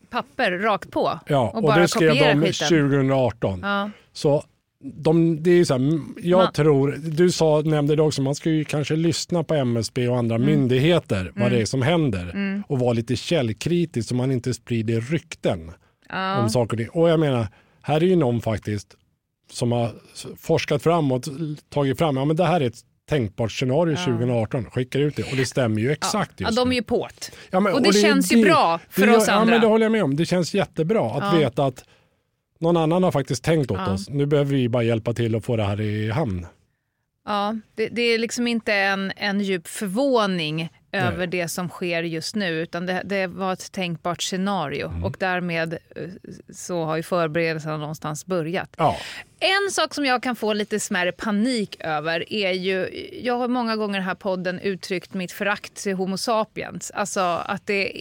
papper 0.09 0.51
rakt 0.51 0.91
på 0.91 1.19
Ja, 1.28 1.49
och, 1.49 1.55
och, 1.55 1.61
bara 1.61 1.82
det 1.82 1.88
skrev 1.88 2.15
de 2.15 2.41
skiten. 2.41 2.67
2018. 2.67 3.59
Ja. 3.63 3.89
Så 4.13 4.43
de, 4.84 5.44
det 5.44 5.52
är 5.52 5.64
så 5.66 5.74
här, 5.78 6.00
jag 6.22 6.38
Man- 6.38 6.54
tror, 6.54 6.92
du 7.04 7.32
sa, 7.32 7.62
nämnde 7.62 7.96
det 7.96 8.02
också, 8.02 8.22
man 8.22 8.36
ska 8.36 8.50
ju 8.50 8.64
kanske 8.66 8.96
lyssna 8.96 9.44
på 9.44 9.54
MSB 9.54 10.08
och 10.08 10.18
andra 10.18 10.36
Mm. 10.36 10.48
myndigheter 10.48 11.32
vad 11.36 11.52
det 11.52 11.62
är 11.62 11.66
som 11.66 11.82
händer 11.82 12.64
och 12.68 12.80
vara 12.80 12.94
lite 12.94 13.16
källkritisk 13.16 14.10
så 14.10 14.16
man 14.16 14.32
inte 14.32 14.54
sprider 14.54 15.02
rykten 15.02 15.72
Ja. 16.10 16.38
om 16.38 16.50
saker 16.50 16.74
och 16.74 16.78
ting. 16.80 16.90
Och 16.90 17.10
jag 17.10 17.20
menar, 17.20 17.48
här 17.82 18.04
är 18.04 18.08
ju 18.08 18.16
någon 18.16 18.42
faktiskt 18.42 18.96
som 19.52 19.72
har 19.72 19.92
forskat 20.38 20.84
framåt, 20.84 21.28
tagit 21.70 21.98
fram, 21.98 22.18
ja 22.18 22.26
men 22.26 22.36
det 22.36 22.46
här 22.46 22.62
är 22.62 22.66
ett 22.68 22.80
tänkbart 23.10 23.52
scenario 23.52 23.96
2018, 23.96 24.66
skickar 24.66 25.00
ut 25.00 25.16
det 25.16 25.24
och 25.32 25.38
det 25.38 25.46
stämmer 25.46 25.82
ju 25.82 25.92
exakt 25.92 26.32
ja, 26.38 26.46
just 26.48 26.58
de 26.58 26.72
är 26.72 26.76
ju 26.76 26.82
på't. 26.82 27.32
Ja, 27.52 27.60
men- 27.60 27.74
och 27.74 27.82
det, 27.84 27.94
känns 27.94 28.32
ju 28.34 28.44
bra 28.46 28.80
för 28.90 29.08
det, 29.08 29.18
oss 29.18 29.26
Ja, 29.28 29.34
andra. 29.34 29.52
men 29.52 29.62
det 29.62 29.68
håller 29.68 29.86
jag 29.86 29.92
med 29.92 30.04
om. 30.04 30.16
Det 30.16 30.26
känns 30.26 30.54
jättebra 30.54 31.12
att 31.12 31.34
Ja. 31.34 31.40
veta 31.40 31.66
att 31.66 31.84
någon 32.64 32.78
annan 32.78 33.03
har 33.03 33.11
faktiskt 33.11 33.43
tänkt 33.43 33.72
åt 33.72 33.78
Ja. 33.78 33.93
oss. 33.93 34.09
Nu 34.09 34.26
behöver 34.26 34.51
vi 34.55 34.70
bara 34.70 34.84
hjälpa 34.84 35.14
till 35.14 35.36
att 35.36 35.45
få 35.45 35.55
det 35.55 35.64
här 35.64 35.82
i 35.82 36.09
hamn. 36.11 36.45
Ja, 37.26 37.55
det, 37.76 37.88
det 37.88 38.01
är 38.01 38.18
liksom 38.18 38.47
inte 38.47 38.74
en, 38.74 39.11
en 39.16 39.39
djup 39.41 39.68
förvåning 39.68 40.70
över 40.91 41.18
Nej. 41.18 41.28
det 41.28 41.47
som 41.47 41.70
sker 41.70 42.03
just 42.03 42.36
nu, 42.36 42.49
utan 42.61 42.86
det, 42.86 43.01
det 43.05 43.28
var 43.28 43.53
ett 43.53 43.72
tänkbart 43.72 44.22
scenario 44.22 44.88
Mm. 44.88 45.03
och 45.03 45.16
därmed 45.20 45.74
eh, 45.74 45.80
så 46.53 46.84
har 46.84 46.95
ju 46.97 47.03
förberedelserna 47.03 47.78
någonstans 47.78 48.26
börjat. 48.26 48.70
Ja, 48.78 48.97
En 49.39 49.72
sak 49.72 49.93
som 49.93 50.05
jag 50.05 50.24
kan 50.24 50.36
få 50.36 50.53
lite 50.53 50.80
smärre 50.80 51.11
panik 51.11 51.76
över 51.80 52.34
är 52.34 52.51
ju, 52.51 52.89
jag 53.24 53.38
har 53.38 53.47
många 53.47 53.76
gånger 53.76 53.95
i 53.95 53.99
den 53.99 54.07
här 54.07 54.16
podden 54.16 54.59
uttryckt 54.59 55.14
mitt 55.14 55.32
förakt 55.32 55.76
till 55.76 55.93
Homo 55.95 56.18
sapiens, 56.18 56.91
alltså 56.91 57.20
att 57.45 57.68
det 57.68 57.91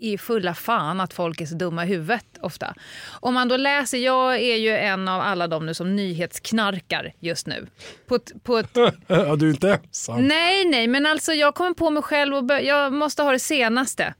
i 0.00 0.18
fulla 0.18 0.54
fan 0.54 1.00
att 1.00 1.12
folk 1.14 1.40
är 1.40 1.46
så 1.46 1.54
dumma 1.54 1.84
i 1.84 1.88
huvudet 1.88 2.26
ofta. 2.40 2.74
Om 3.20 3.34
man 3.34 3.48
då 3.48 3.56
läser, 3.56 3.98
jag 3.98 4.34
är 4.34 4.56
ju 4.56 4.70
en 4.76 5.08
av 5.08 5.20
alla 5.20 5.46
de 5.48 5.66
nu 5.66 5.74
som 5.74 5.96
nyhetsknarkar 5.96 7.12
just 7.20 7.46
nu. 7.46 7.66
På 8.06 8.14
ett, 8.14 8.32
på 8.44 8.58
ett 8.58 8.70
ja 9.06 9.36
du 9.36 9.46
är 9.46 9.50
inte 9.50 9.70
ensam. 9.72 10.26
Nej, 10.28 10.64
nej, 10.64 10.86
men 10.86 11.06
alltså 11.06 11.32
jag 11.32 11.54
kommer 11.54 11.72
på 11.74 11.90
mig 11.90 12.02
själv 12.02 12.34
och 12.36 12.44
bör- 12.44 12.60
jag 12.60 12.92
måste 12.92 13.22
ha 13.22 13.32
det 13.32 13.38
senaste. 13.38 14.14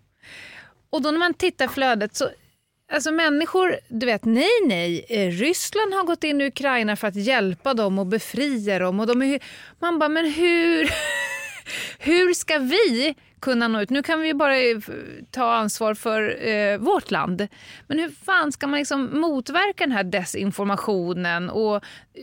Och 0.90 1.02
då 1.02 1.10
när 1.10 1.18
man 1.18 1.34
tittar 1.34 1.68
flödet 1.68 2.16
så, 2.16 2.28
alltså 2.92 3.10
människor, 3.12 3.76
du 3.88 4.06
vet, 4.06 4.24
nej, 4.24 4.48
nej, 4.66 5.06
eh, 5.08 5.30
Ryssland 5.30 5.94
har 5.94 6.04
gått 6.04 6.24
in 6.24 6.40
i 6.40 6.46
Ukraina 6.46 6.96
för 6.96 7.08
att 7.08 7.16
hjälpa 7.16 7.74
dem 7.74 7.98
och 7.98 8.06
befria 8.06 8.78
dem. 8.78 9.00
Och 9.00 9.06
de 9.06 9.22
är, 9.22 9.40
man 9.80 9.98
bara, 9.98 10.08
men 10.08 10.30
hur, 10.32 10.90
hur 11.98 12.34
ska 12.34 12.58
vi 12.58 13.14
kunna 13.41 13.68
nå 13.68 13.80
ut? 13.80 13.91
Nu 13.91 14.03
kan 14.03 14.20
vi 14.20 14.28
ju 14.28 14.34
bara 14.34 14.59
eh, 14.59 14.78
ta 15.30 15.55
ansvar 15.55 15.95
för 15.95 16.49
eh, 16.49 16.78
vårt 16.78 17.11
land. 17.11 17.49
Men 17.87 17.99
hur 17.99 18.09
fan 18.24 18.53
ska 18.53 18.66
man 18.66 18.78
liksom 18.78 19.20
motverka 19.20 19.84
den 19.84 19.93
här 19.93 20.05
desinformationen? 20.05 21.51
Och 21.51 21.76
eh, 21.76 21.82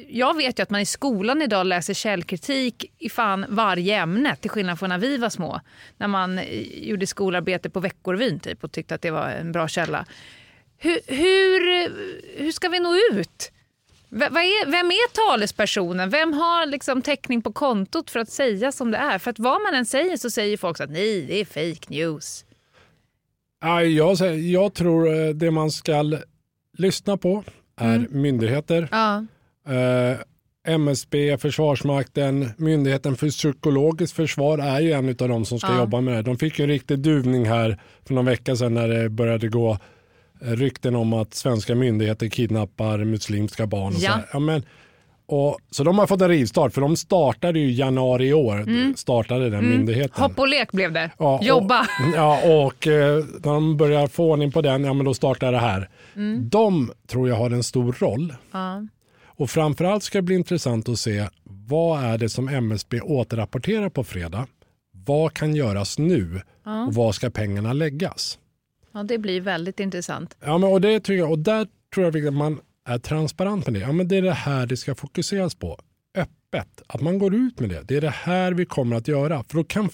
jag 0.10 0.38
vet 0.38 0.60
ju 0.60 0.64
att 0.64 0.70
man 0.70 0.82
i 0.82 0.86
skolan 0.86 1.42
idag 1.42 1.66
läser 1.66 1.94
källkritik 1.94 2.94
i 3.00 3.10
fan 3.10 3.46
varje 3.50 3.96
ämne, 3.96 4.36
till 4.36 4.50
skillnad 4.50 4.80
från 4.80 4.90
när 4.90 4.98
vi 4.98 5.18
var 5.18 5.30
små. 5.30 5.62
När 5.98 6.08
man 6.08 6.40
eh, 6.40 6.90
gjorde 6.90 7.08
skolarbete 7.08 7.70
på 7.70 7.80
Veckorevyn 7.80 8.40
typ, 8.40 8.64
och 8.64 8.72
tyckte 8.72 8.96
att 8.96 9.02
det 9.02 9.12
var 9.12 9.30
en 9.30 9.52
bra 9.52 9.68
källa. 9.68 10.06
Hur, 10.78 11.00
hur, 11.08 11.92
hur 12.44 12.52
ska 12.52 12.70
vi 12.70 12.80
nå 12.80 12.96
ut? 13.12 13.53
V- 14.16 14.26
är, 14.26 14.66
vem 14.72 14.86
är 14.92 15.14
talespersonen? 15.32 16.10
Vem 16.10 16.34
har 16.34 16.66
liksom 16.66 17.02
täckning 17.02 17.42
på 17.42 17.54
kontot 17.54 18.10
för 18.10 18.20
att 18.20 18.30
säga 18.30 18.72
som 18.72 18.92
det 18.92 18.98
är? 18.98 19.18
För 19.20 19.32
att 19.32 19.40
vad 19.40 19.62
man 19.62 19.74
än 19.76 19.86
säger 19.86 20.18
så 20.18 20.30
säger 20.30 20.58
folk 20.58 20.78
så 20.78 20.84
att 20.84 20.90
nej, 20.90 21.26
det 21.26 21.42
är 21.42 21.46
fake 21.46 21.86
news. 21.94 22.46
Jag, 23.62 24.40
jag 24.40 24.74
tror 24.74 25.14
eh, 25.14 25.30
det 25.30 25.52
man 25.52 25.72
ska 25.72 26.04
lyssna 26.78 27.18
på 27.18 27.44
är 27.80 27.96
Mm. 27.96 28.22
myndigheter. 28.22 28.88
Ja, 28.92 29.26
Eh, 29.68 30.18
MSB, 30.68 31.38
Försvarsmakten, 31.38 32.50
Myndigheten 32.58 33.16
för 33.16 33.30
psykologiskt 33.30 34.16
försvar 34.16 34.58
är 34.58 34.80
ju 34.82 34.92
en 34.92 35.10
av 35.10 35.16
de 35.30 35.46
som 35.46 35.60
ska 35.60 35.72
Ja. 35.72 35.78
jobba 35.78 36.02
med 36.02 36.14
det. 36.16 36.22
De 36.22 36.38
fick 36.38 36.60
ju 36.60 36.64
en 36.64 36.70
riktig 36.70 37.00
duvning 37.00 37.46
här 37.46 37.82
för 38.08 38.14
någon 38.14 38.26
vecka 38.26 38.56
sedan 38.56 38.74
när 38.74 38.88
det 38.88 39.10
började 39.10 39.48
gå 39.48 39.78
rykten 40.44 40.96
om 40.96 41.14
att 41.14 41.34
svenska 41.34 41.76
myndigheter 41.76 42.28
kidnappar 42.30 42.98
muslimska 42.98 43.68
barn. 43.68 43.94
Och 43.96 44.00
Ja. 44.02 44.12
så. 44.12 44.20
Ja, 44.34 44.40
men, 44.40 44.64
och, 45.26 45.58
så 45.72 45.84
de 45.84 46.00
har 46.00 46.08
fått 46.08 46.22
en 46.22 46.28
rivstart 46.30 46.74
för 46.74 46.82
de 46.82 46.96
startade 46.96 47.60
ju 47.60 47.72
januari 47.72 48.28
i 48.28 48.34
år. 48.34 48.94
Startade 48.98 49.50
den 49.50 49.70
myndigheten. 49.70 50.18
Mm. 50.18 50.30
hopp 50.30 50.40
och 50.40 50.48
lek 50.48 50.72
blev 50.72 50.92
det. 50.94 51.12
Ja, 51.20 51.38
och- 51.38 51.44
Jobba. 51.46 51.88
Ja, 52.16 52.40
och 52.66 52.88
eh, 52.88 53.16
när 53.44 53.54
de 53.54 53.78
börjar 53.78 54.08
få 54.08 54.32
ordning 54.32 54.52
på 54.52 54.62
den, 54.62 54.84
ja 54.84 54.94
men 54.94 55.06
då 55.06 55.14
startar 55.14 55.52
det 55.52 55.60
här. 55.60 55.90
Mm. 56.16 56.50
De 56.50 56.92
tror 57.08 57.30
jag 57.30 57.36
har 57.36 57.50
en 57.52 57.64
stor 57.64 57.96
roll. 58.00 58.34
Ja. 58.52 58.88
Och 59.26 59.50
framförallt 59.50 60.04
ska 60.04 60.18
det 60.18 60.22
bli 60.22 60.36
intressant 60.36 60.90
att 60.90 61.00
se 61.00 61.28
vad 61.44 62.04
är 62.04 62.18
det 62.18 62.30
som 62.30 62.48
MSB 62.50 63.02
återrapporterar 63.02 63.90
på 63.90 64.04
fredag. 64.04 64.48
Vad 65.06 65.34
kan 65.34 65.56
göras 65.56 66.00
nu 66.00 66.42
och 66.88 66.94
var 66.94 67.12
ska 67.12 67.30
pengarna 67.30 67.74
läggas? 67.74 68.38
Ja, 68.94 69.04
det 69.04 69.18
blir 69.18 69.42
väldigt 69.42 69.80
intressant. 69.80 70.38
Ja, 70.40 70.58
men, 70.58 70.70
och, 70.70 70.82
det 70.82 71.00
tycker 71.00 71.18
jag, 71.20 71.32
och 71.32 71.40
där 71.40 71.68
tror 71.94 72.06
jag 72.06 72.28
att 72.28 72.34
man 72.34 72.60
är 72.86 72.98
transparent 72.98 73.66
med 73.66 73.74
det. 73.74 73.80
Ja, 73.80 73.92
men 73.92 74.08
det 74.08 74.18
är 74.18 74.22
det 74.22 74.34
här 74.34 74.66
det 74.66 74.78
ska 74.78 74.96
fokuseras 74.96 75.56
på. 75.56 75.80
Öppet, 76.18 76.82
att 76.88 77.02
man 77.02 77.20
går 77.20 77.36
ut 77.36 77.60
med 77.60 77.70
det. 77.70 77.82
Det 77.82 77.98
är 77.98 78.02
det 78.02 78.10
här 78.10 78.52
vi 78.52 78.66
kommer 78.66 78.96
att 78.96 79.08
göra. 79.08 79.44
För 79.44 79.58
då 79.58 79.64
kan 79.64 79.90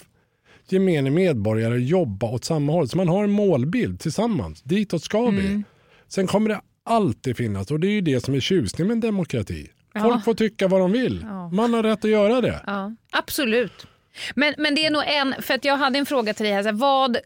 gemene 0.68 1.10
medborgare 1.10 1.80
jobba 1.80 2.28
åt 2.28 2.46
samma 2.46 2.72
håll. 2.72 2.90
Så 2.90 2.98
man 2.98 3.08
har 3.08 3.24
en 3.24 3.32
målbild 3.32 4.00
tillsammans. 4.00 4.62
Ditåt 4.62 5.04
ska 5.04 5.30
vi. 5.30 5.64
Sen 6.08 6.28
kommer 6.28 6.50
det 6.50 6.62
alltid 6.86 7.38
finnas, 7.38 7.72
och 7.72 7.80
det 7.80 7.88
är 7.88 7.92
ju 7.92 8.02
det 8.02 8.26
som 8.26 8.36
är 8.36 8.40
tjusningen 8.40 8.88
med 8.88 8.96
en 8.96 9.00
demokrati. 9.00 9.68
Folk 10.02 10.24
får 10.24 10.34
tycka 10.34 10.68
vad 10.68 10.82
de 10.82 10.92
vill. 10.92 11.26
Man 11.52 11.74
har 11.74 11.84
rätt 11.84 12.06
att 12.06 12.12
göra 12.12 12.42
det. 12.42 12.62
Ja, 12.66 12.96
absolut. 13.12 13.88
Men, 14.36 14.54
men 14.58 14.76
det 14.76 14.86
är 14.86 14.92
nog 14.92 15.04
en, 15.08 15.42
för 15.42 15.54
att 15.54 15.66
jag 15.66 15.78
hade 15.78 16.00
en 16.00 16.06
fråga 16.06 16.34
till 16.34 16.46
dig 16.46 16.54
här, 16.54 16.64
så 16.64 16.70
här 16.70 16.76
vad, 16.76 17.18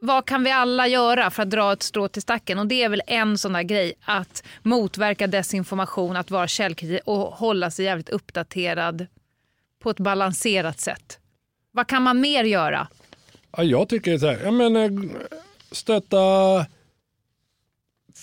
vad 0.00 0.26
kan 0.26 0.44
vi 0.44 0.50
alla 0.50 0.88
göra 0.88 1.30
för 1.30 1.42
att 1.42 1.50
dra 1.50 1.72
ett 1.72 1.82
strå 1.82 2.08
till 2.08 2.22
stacken? 2.22 2.58
Och 2.58 2.66
det 2.66 2.82
är 2.82 2.88
väl 2.88 3.02
en 3.06 3.38
sån 3.38 3.52
där 3.52 3.62
grej, 3.62 3.92
att 4.04 4.42
motverka 4.62 5.26
desinformation, 5.26 6.16
att 6.16 6.30
vara 6.30 6.48
källkritisk 6.48 7.02
och 7.06 7.18
hålla 7.20 7.70
sig 7.70 7.84
jävligt 7.84 8.08
uppdaterad 8.08 9.06
på 9.82 9.90
ett 9.90 10.00
balanserat 10.00 10.80
sätt. 10.80 11.18
Vad 11.72 11.86
kan 11.86 12.02
man 12.02 12.20
mer 12.20 12.44
göra? 12.44 12.88
Ja, 13.56 13.62
jag 13.62 13.88
tycker 13.88 14.18
så 14.18 14.26
här, 14.26 14.38
ja, 14.44 14.50
men, 14.50 14.76
eh, 14.76 14.90
stötta 15.72 16.16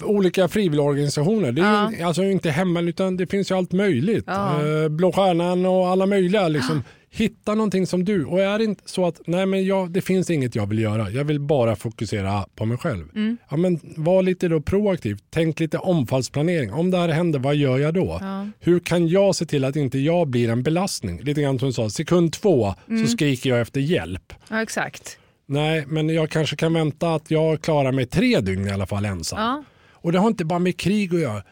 olika 0.04 0.48
frivilligorganisationer. 0.48 1.52
Det 1.52 1.62
är 1.62 1.74
Ja. 1.74 1.92
ju, 1.92 2.02
alltså 2.04 2.24
inte 2.24 2.50
hemma 2.50 2.82
utan 2.82 3.18
det 3.18 3.28
finns 3.28 3.52
ju 3.52 3.56
allt 3.58 3.72
möjligt. 3.72 4.24
Ja. 4.28 4.66
Eh, 4.68 4.90
Blå 4.90 5.12
Stjärnan 5.12 5.66
och 5.66 5.88
alla 5.88 6.06
möjliga. 6.06 6.48
Liksom. 6.48 6.84
Hitta 7.18 7.56
någonting 7.56 7.88
som 7.88 8.06
du. 8.06 8.26
Och 8.26 8.42
är 8.42 8.58
det 8.58 8.64
inte 8.64 8.82
så 8.86 9.06
att 9.06 9.22
nej 9.26 9.46
men 9.46 9.66
jag, 9.66 9.92
det 9.92 10.02
finns 10.02 10.30
inget 10.30 10.56
jag 10.56 10.66
vill 10.70 10.80
göra. 10.80 11.10
Jag 11.10 11.24
vill 11.24 11.40
bara 11.40 11.76
fokusera 11.76 12.46
på 12.56 12.66
mig 12.66 12.78
själv. 12.78 13.10
Mm. 13.16 13.38
Ja, 13.50 13.58
men 13.58 13.80
var 13.96 14.22
lite 14.24 14.48
då 14.48 14.62
proaktiv. 14.62 15.18
Tänk 15.30 15.60
lite 15.60 15.78
omfallsplanering. 15.78 16.74
Om 16.74 16.92
det 16.92 16.98
här 16.98 17.10
händer, 17.10 17.40
vad 17.40 17.56
gör 17.56 17.78
jag 17.78 17.94
då? 17.94 18.22
Hur 18.60 18.80
kan 18.80 19.08
jag 19.08 19.36
se 19.36 19.46
till 19.46 19.64
att 19.66 19.76
inte 19.76 20.00
jag 20.00 20.28
blir 20.28 20.50
en 20.50 20.64
belastning? 20.64 21.22
Lite 21.22 21.42
grann 21.42 21.60
som 21.60 21.68
du 21.70 21.74
sa, 21.74 21.90
sekund 21.90 22.34
två 22.34 22.74
Mm. 22.90 23.06
så 23.06 23.12
skriker 23.12 23.50
jag 23.50 23.60
efter 23.62 23.80
hjälp. 23.82 24.34
Ja, 24.50 24.62
exakt. 24.62 25.18
Nej, 25.46 25.84
men 25.88 26.10
jag 26.10 26.30
kanske 26.30 26.56
kan 26.56 26.74
vänta 26.74 27.16
att 27.16 27.32
jag 27.32 27.62
klarar 27.62 27.92
mig 27.92 28.06
tre 28.06 28.40
dygn 28.40 28.68
i 28.68 28.72
alla 28.72 28.86
fall 28.86 29.06
ensam. 29.06 29.40
Ja. 29.40 29.64
Och 29.92 30.12
det 30.12 30.20
har 30.20 30.28
inte 30.28 30.46
bara 30.46 30.60
med 30.60 30.78
krig 30.78 31.14
att 31.16 31.22
göra. 31.22 31.44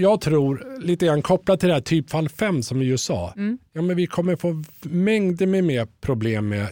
Jag 0.00 0.20
tror, 0.20 0.66
lite 0.80 1.06
grann 1.06 1.22
kopplat 1.22 1.60
till 1.60 1.68
det 1.68 1.74
här 1.74 1.80
typfall 1.80 2.28
5 2.28 2.62
som 2.62 2.82
i 2.82 2.86
USA, 2.86 3.32
Mm. 3.36 3.58
ja, 3.72 3.82
men 3.82 3.96
vi 3.96 4.06
kommer 4.06 4.36
få 4.36 4.64
mängder 4.82 5.46
med 5.46 5.64
mer 5.64 5.86
problem 6.00 6.48
med 6.48 6.66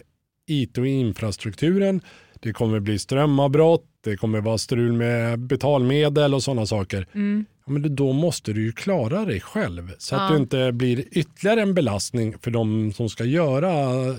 IT 0.47 0.77
och 0.77 0.87
infrastrukturen. 0.87 2.01
Det 2.39 2.53
kommer 2.53 2.79
bli 2.79 2.99
strömavbrott, 2.99 3.83
det 4.03 4.17
kommer 4.17 4.41
vara 4.41 4.57
strul 4.57 4.91
med 4.93 5.39
betalmedel 5.39 6.33
och 6.33 6.43
sådana 6.43 6.65
saker. 6.65 7.07
Mm. 7.13 7.45
Ja, 7.65 7.71
men 7.71 7.95
då 7.95 8.13
måste 8.13 8.53
du 8.53 8.63
ju 8.65 8.71
klara 8.71 9.25
dig 9.25 9.39
själv 9.41 9.91
så 9.97 10.15
att 10.15 10.21
Ja. 10.21 10.29
du 10.35 10.41
inte 10.41 10.71
blir 10.71 11.03
ytterligare 11.11 11.61
en 11.61 11.73
belastning 11.73 12.35
för 12.41 12.51
de 12.51 12.91
som 12.93 13.09
ska 13.09 13.23
göra 13.23 13.71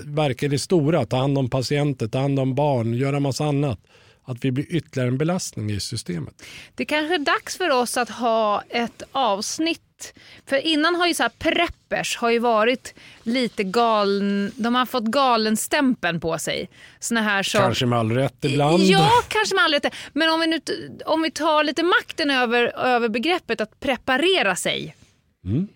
verka 0.04 0.46
i 0.46 0.48
det 0.48 0.59
stora, 0.59 1.04
ta 1.06 1.16
hand 1.16 1.38
om 1.38 1.50
patienter, 1.50 2.09
ta 2.09 2.18
hand 2.18 2.38
om 2.38 2.54
barn, 2.54 2.94
göra 2.94 3.20
massa 3.20 3.44
annat. 3.44 3.80
Att 4.29 4.45
vi 4.45 4.51
blir 4.51 4.66
ytterligare 4.68 5.09
en 5.09 5.18
belastning 5.18 5.70
i 5.70 5.81
systemet. 5.81 6.43
Det 6.74 6.85
kanske 6.85 7.14
är 7.14 7.18
dags 7.18 7.57
för 7.57 7.70
oss 7.70 7.97
att 7.97 8.11
ha 8.11 8.62
ett 8.68 9.03
avsnitt. 9.12 10.14
För 10.47 10.57
innan 10.57 10.95
har 10.95 11.07
ju 11.07 11.14
så 11.14 11.22
här 11.22 11.33
preppers 11.39 12.16
har 12.16 12.31
ju 12.31 12.39
varit 12.39 12.95
lite 13.22 13.64
galen, 13.64 14.53
de 14.57 14.74
har 14.74 14.87
fått 14.87 15.05
galenstämpeln 15.05 16.20
på 16.20 16.39
sig. 16.39 16.68
Såna 16.99 17.22
här 17.22 17.43
som... 17.43 17.61
Kanske 17.61 17.87
med 17.87 17.99
all 17.99 18.12
rätt 18.12 18.45
ibland. 18.45 18.83
Ja, 18.83 19.11
kanske 19.29 19.55
med 19.55 19.64
all 19.64 19.72
rätt. 19.72 19.95
Men 20.12 20.31
om 20.31 20.41
vi, 20.41 20.47
nu, 20.47 20.61
om 21.07 21.22
vi 21.22 21.31
tar 21.31 21.64
lite 21.64 21.83
makten 21.83 22.31
över, 22.31 22.79
över 22.79 23.09
begreppet 23.09 23.61
att 23.61 23.81
preparera 23.81 24.57
sig. 24.57 24.97
Mm. 25.45 25.68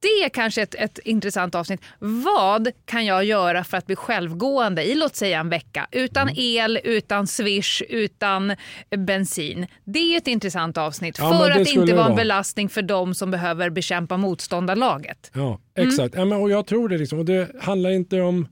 Det 0.00 0.24
är 0.24 0.28
kanske 0.28 0.62
ett, 0.62 0.74
ett 0.74 0.98
intressant 1.04 1.54
avsnitt. 1.54 1.80
Vad 1.98 2.68
kan 2.84 3.06
jag 3.06 3.24
göra 3.24 3.64
för 3.64 3.76
att 3.76 3.86
bli 3.86 3.96
självgående 3.96 4.84
i 4.84 4.94
låt 4.94 5.16
säga 5.16 5.40
en 5.40 5.48
vecka? 5.48 5.86
Utan 5.92 6.22
Mm. 6.28 6.34
el, 6.38 6.78
utan 6.84 7.26
swish, 7.26 7.82
utan 7.88 8.56
bensin. 8.96 9.66
Det 9.84 9.98
är 9.98 10.16
ett 10.16 10.26
intressant 10.26 10.78
avsnitt 10.78 11.16
Ja, 11.18 11.32
för 11.32 11.50
att 11.60 11.68
inte 11.68 11.94
vara 11.94 12.06
en 12.08 12.16
belastning 12.16 12.68
för 12.68 12.82
de 12.82 13.14
som 13.14 13.30
behöver 13.30 13.70
bekämpa 13.70 14.16
motståndarlaget. 14.16 15.30
Ja, 15.34 15.60
exakt. 15.76 16.14
Ja, 16.14 16.24
men, 16.24 16.40
och 16.40 16.50
jag 16.50 16.66
tror 16.66 16.88
det. 16.88 16.98
Liksom. 16.98 17.18
Och 17.18 17.24
det 17.24 17.48
handlar 17.60 17.90
inte 17.90 18.20
om 18.20 18.48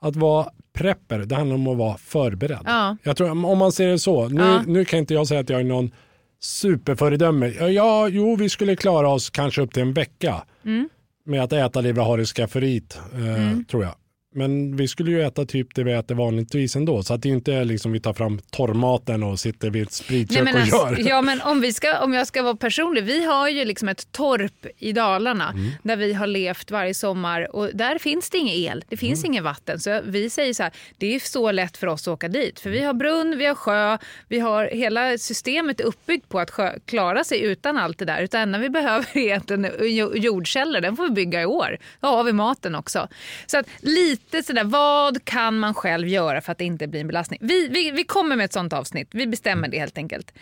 att 0.00 0.16
vara 0.16 0.48
prepper, 0.72 1.18
det 1.18 1.34
handlar 1.34 1.54
om 1.56 1.66
att 1.68 1.76
vara 1.76 1.98
förberedd. 1.98 2.62
Ja. 2.64 2.96
Jag 3.02 3.16
tror, 3.16 3.30
om 3.30 3.58
man 3.58 3.72
ser 3.72 3.88
det 3.88 3.98
så, 3.98 4.28
nu, 4.28 4.60
nu 4.66 4.84
kan 4.84 4.98
inte 4.98 5.14
jag 5.14 5.26
säga 5.28 5.40
att 5.40 5.48
jag 5.50 5.60
är 5.60 5.64
någon 5.64 5.90
superföredöme. 6.40 7.48
Ja, 7.48 8.08
jo, 8.08 8.36
vi 8.36 8.48
skulle 8.48 8.76
klara 8.76 9.08
oss 9.08 9.30
kanske 9.30 9.62
upp 9.62 9.72
till 9.74 9.82
en 9.82 9.92
vecka 9.92 10.44
Mm. 10.64 10.88
med 11.26 11.42
att 11.42 11.52
äta 11.52 11.82
det 11.82 11.92
vi 11.92 12.00
har 12.00 12.18
i 12.18 12.24
skafferiet, 12.24 12.98
eh, 13.12 13.58
tror 13.70 13.82
jag. 13.84 13.94
Men 14.38 14.76
vi 14.76 14.88
skulle 14.88 15.10
ju 15.10 15.22
äta 15.22 15.44
typ 15.44 15.74
det 15.74 15.84
vi 15.84 15.92
äter 15.92 16.14
vanligtvis 16.14 16.76
ändå. 16.76 17.02
Så 17.02 17.14
att 17.14 17.22
det 17.22 17.28
inte 17.28 17.54
är 17.54 17.64
liksom 17.64 17.92
vi 17.92 18.00
tar 18.00 18.12
fram 18.12 18.40
torrmaten 18.50 19.22
och 19.22 19.40
sitter 19.40 19.70
vid 19.70 19.82
ett 19.82 19.92
spritkök 19.92 20.42
och 20.42 20.60
alltså, 20.60 20.76
gör. 20.76 21.08
Ja, 21.08 21.22
men 21.22 21.40
om, 21.40 21.60
vi 21.60 21.72
ska, 21.72 21.98
om 21.98 22.14
jag 22.14 22.26
ska 22.26 22.42
vara 22.42 22.56
personlig. 22.56 23.04
Vi 23.04 23.24
har 23.24 23.48
ju 23.48 23.64
liksom 23.64 23.88
ett 23.88 24.12
torp 24.12 24.66
i 24.78 24.92
Dalarna 24.92 25.50
mm. 25.50 25.70
där 25.82 25.96
vi 25.96 26.12
har 26.12 26.26
levt 26.26 26.70
varje 26.70 26.94
sommar 26.94 27.56
och 27.56 27.70
där 27.74 27.98
finns 27.98 28.30
det 28.30 28.38
ingen 28.38 28.54
el. 28.54 28.84
Det 28.88 28.96
finns 28.96 29.24
mm. 29.24 29.32
ingen 29.32 29.44
vatten. 29.44 29.80
Så 29.80 30.00
vi 30.04 30.30
säger 30.30 30.54
så 30.54 30.62
här, 30.62 30.72
det 30.98 31.14
är 31.14 31.20
så 31.20 31.52
lätt 31.52 31.76
för 31.76 31.86
oss 31.86 32.08
att 32.08 32.12
åka 32.12 32.28
dit. 32.28 32.60
För 32.60 32.70
vi 32.70 32.82
har 32.82 32.94
brunn, 32.94 33.38
vi 33.38 33.46
har 33.46 33.54
sjö, 33.54 33.98
vi 34.28 34.38
har 34.38 34.66
hela 34.66 35.18
systemet 35.18 35.80
uppbyggt 35.80 36.28
på 36.28 36.40
att 36.40 36.50
sjö, 36.50 36.78
klara 36.86 37.24
sig 37.24 37.42
utan 37.42 37.76
allt 37.76 37.98
det 37.98 38.04
där. 38.04 38.22
Utan 38.22 38.40
enda 38.40 38.58
vi 38.58 38.68
behöver 38.68 39.16
är 39.16 39.52
en 39.52 39.70
jordkällare. 40.22 40.80
Den 40.80 40.96
får 40.96 41.04
vi 41.04 41.10
bygga 41.10 41.42
i 41.42 41.46
år. 41.46 41.78
Då 42.00 42.08
har 42.08 42.24
vi 42.24 42.32
maten 42.32 42.74
också. 42.74 43.08
Så 43.46 43.58
att 43.58 43.66
lite 43.80 44.27
sådär, 44.46 44.64
vad 44.64 45.24
kan 45.24 45.58
man 45.58 45.74
själv 45.74 46.08
göra 46.08 46.40
för 46.40 46.52
att 46.52 46.58
det 46.58 46.64
inte 46.64 46.86
blir 46.86 47.00
en 47.00 47.06
belastning? 47.06 47.38
Vi, 47.42 47.68
vi, 47.68 47.90
vi 47.90 48.04
kommer 48.04 48.36
med 48.36 48.44
ett 48.44 48.52
sånt 48.52 48.72
avsnitt. 48.72 49.08
Vi 49.10 49.26
bestämmer 49.26 49.68
det 49.68 49.78
helt 49.78 49.98
enkelt. 49.98 50.32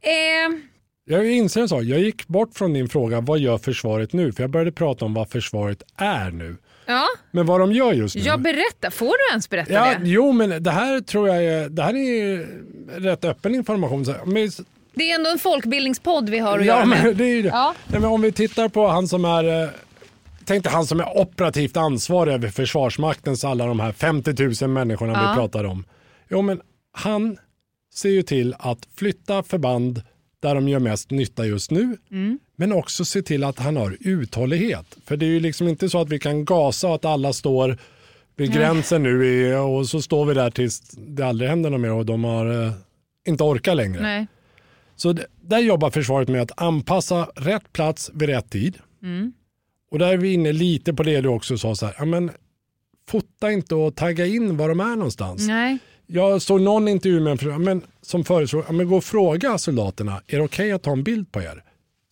Eh, 0.00 0.58
jag 1.08 1.26
inser 1.26 1.60
en 1.60 1.68
sak. 1.68 1.82
Jag 1.82 2.00
gick 2.00 2.28
bort 2.28 2.54
från 2.54 2.72
din 2.72 2.88
fråga, 2.88 3.20
vad 3.20 3.38
gör 3.38 3.58
försvaret 3.58 4.12
nu? 4.12 4.32
För 4.32 4.42
jag 4.42 4.50
började 4.50 4.72
prata 4.72 5.04
om 5.04 5.14
vad 5.14 5.30
försvaret 5.30 5.82
är 5.96 6.30
nu. 6.30 6.56
Ja. 6.86 7.06
Men 7.30 7.46
vad 7.46 7.60
de 7.60 7.72
gör 7.72 7.92
just 7.92 8.16
nu. 8.16 8.22
Ja, 8.22 8.36
berätta. 8.36 8.90
Får 8.90 9.06
du 9.06 9.30
ens 9.30 9.50
berätta 9.50 9.72
ja, 9.72 9.84
det? 9.84 10.08
Jo, 10.08 10.32
men 10.32 10.62
det 10.62 10.70
här 10.70 11.00
tror 11.00 11.28
jag 11.28 11.44
är, 11.44 11.68
det 11.68 11.82
här 11.82 11.96
är 11.96 12.46
rätt 13.00 13.24
öppen 13.24 13.54
information. 13.54 14.06
Men, 14.24 14.50
det 14.94 15.10
är 15.10 15.14
ändå 15.14 15.30
en 15.30 15.38
folkbildningspodd 15.38 16.28
vi 16.28 16.38
har 16.38 16.58
att 16.58 16.66
ja, 16.66 16.74
göra 16.74 16.84
med. 16.84 17.04
Men 17.04 17.16
det 17.16 17.24
är 17.24 17.42
det. 17.42 17.48
Ja. 17.48 17.74
Nej, 17.86 18.00
men 18.00 18.10
om 18.10 18.22
vi 18.22 18.32
tittar 18.32 18.68
på 18.68 18.88
han 18.88 19.08
som 19.08 19.24
är 19.24 19.62
eh, 19.62 19.68
Tänk 20.46 20.64
dig 20.64 20.72
han 20.72 20.86
som 20.86 21.00
är 21.00 21.18
operativt 21.18 21.76
ansvarig 21.76 22.32
över 22.32 22.48
Försvarsmaktens 22.48 23.44
alla 23.44 23.66
de 23.66 23.80
här 23.80 23.92
50 23.92 24.64
000 24.64 24.70
människorna 24.70 25.12
ja. 25.12 25.30
vi 25.30 25.36
pratar 25.36 25.64
om. 25.64 25.84
Jo, 26.28 26.42
men 26.42 26.60
han 26.92 27.38
ser 27.94 28.08
ju 28.08 28.22
till 28.22 28.54
att 28.58 28.78
flytta 28.96 29.42
förband 29.42 30.02
där 30.40 30.54
de 30.54 30.68
gör 30.68 30.78
mest 30.78 31.10
nytta 31.10 31.46
just 31.46 31.70
nu. 31.70 31.96
Mm. 32.10 32.38
Men 32.56 32.72
också 32.72 33.04
se 33.04 33.22
till 33.22 33.44
att 33.44 33.58
han 33.58 33.76
har 33.76 33.96
uthållighet. 34.00 34.96
För 35.04 35.16
det 35.16 35.26
är 35.26 35.30
ju 35.30 35.40
liksom 35.40 35.68
inte 35.68 35.88
så 35.88 36.00
att 36.00 36.08
vi 36.08 36.18
kan 36.18 36.44
gasa 36.44 36.94
att 36.94 37.04
alla 37.04 37.32
står 37.32 37.78
vid 38.36 38.52
gränsen 38.52 39.02
nu 39.02 39.54
och 39.56 39.88
så 39.88 40.02
står 40.02 40.26
vi 40.26 40.34
där 40.34 40.50
tills 40.50 40.80
det 40.90 41.22
aldrig 41.22 41.50
händer 41.50 41.70
något 41.70 41.80
mer 41.80 41.92
och 41.92 42.06
de 42.06 42.24
har 42.24 42.66
eh, 42.66 42.72
inte 43.26 43.44
orkar 43.44 43.74
längre. 43.74 44.02
Nej. 44.02 44.26
Så 44.96 45.14
där 45.40 45.58
jobbar 45.58 45.90
försvaret 45.90 46.28
med 46.28 46.42
att 46.42 46.62
anpassa 46.62 47.28
rätt 47.34 47.72
plats 47.72 48.10
vid 48.14 48.28
rätt 48.28 48.50
tid. 48.50 48.78
Mm. 49.02 49.32
Och 49.96 50.00
där 50.00 50.12
är 50.12 50.16
vi 50.16 50.32
inne 50.32 50.52
lite 50.52 50.94
på 50.94 51.02
det 51.02 51.20
du 51.20 51.28
också 51.28 51.58
sa, 51.58 51.74
så 51.74 51.86
här, 51.86 51.94
ja, 51.98 52.04
men, 52.04 52.30
fota 53.08 53.52
inte 53.52 53.74
och 53.74 53.96
tagga 53.96 54.26
in 54.26 54.56
var 54.56 54.68
de 54.68 54.80
är 54.80 54.96
någonstans. 54.96 55.46
Nej. 55.46 55.78
Jag 56.06 56.42
såg 56.42 56.60
någon 56.60 56.88
intervju 56.88 57.20
med 57.20 57.42
en 57.42 57.62
men, 57.62 57.82
som 58.02 58.24
föreslog, 58.24 58.64
ja, 58.68 58.72
men 58.72 58.88
gå 58.88 58.96
och 58.96 59.04
fråga 59.04 59.58
soldaterna, 59.58 60.22
är 60.26 60.36
det 60.36 60.44
okej 60.44 60.44
okay 60.44 60.70
att 60.72 60.82
ta 60.82 60.92
en 60.92 61.02
bild 61.02 61.32
på 61.32 61.42
er? 61.42 61.62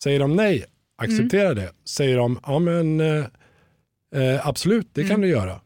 Säger 0.03 0.19
de 0.19 0.35
nej, 0.35 0.65
acceptera 0.97 1.51
mm. 1.51 1.55
det. 1.55 1.71
Säger 1.89 2.17
de, 2.17 2.39
ja 2.45 2.59
men 2.59 2.99
eh, 2.99 3.25
eh 4.15 4.47
absolut, 4.47 4.87
det 4.93 5.01
mm. 5.01 5.09
kan 5.09 5.21
du 5.21 5.27
göra. 5.27 5.61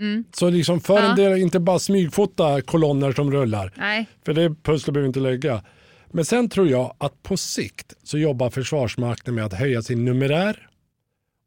Mm. 0.00 0.24
Så 0.34 0.50
liksom 0.50 0.80
för 0.80 1.02
ja. 1.02 1.10
en 1.10 1.16
del, 1.16 1.38
inte 1.38 1.60
bara 1.60 1.78
smygfota 1.78 2.62
kolonner 2.62 3.12
som 3.12 3.32
rullar. 3.32 3.72
Nej. 3.76 4.06
För 4.24 4.32
det 4.32 4.54
pusslet 4.62 4.94
behöver 4.94 5.00
vi 5.00 5.06
inte 5.06 5.20
lägga. 5.20 5.62
Men 6.10 6.24
sen 6.24 6.48
tror 6.48 6.68
jag 6.68 6.94
att 6.98 7.22
på 7.22 7.36
sikt 7.36 7.94
så 8.02 8.18
jobbar 8.18 8.50
Försvarsmakten 8.50 9.34
med 9.34 9.44
att 9.44 9.52
höja 9.52 9.82
sin 9.82 10.04
numerär 10.04 10.68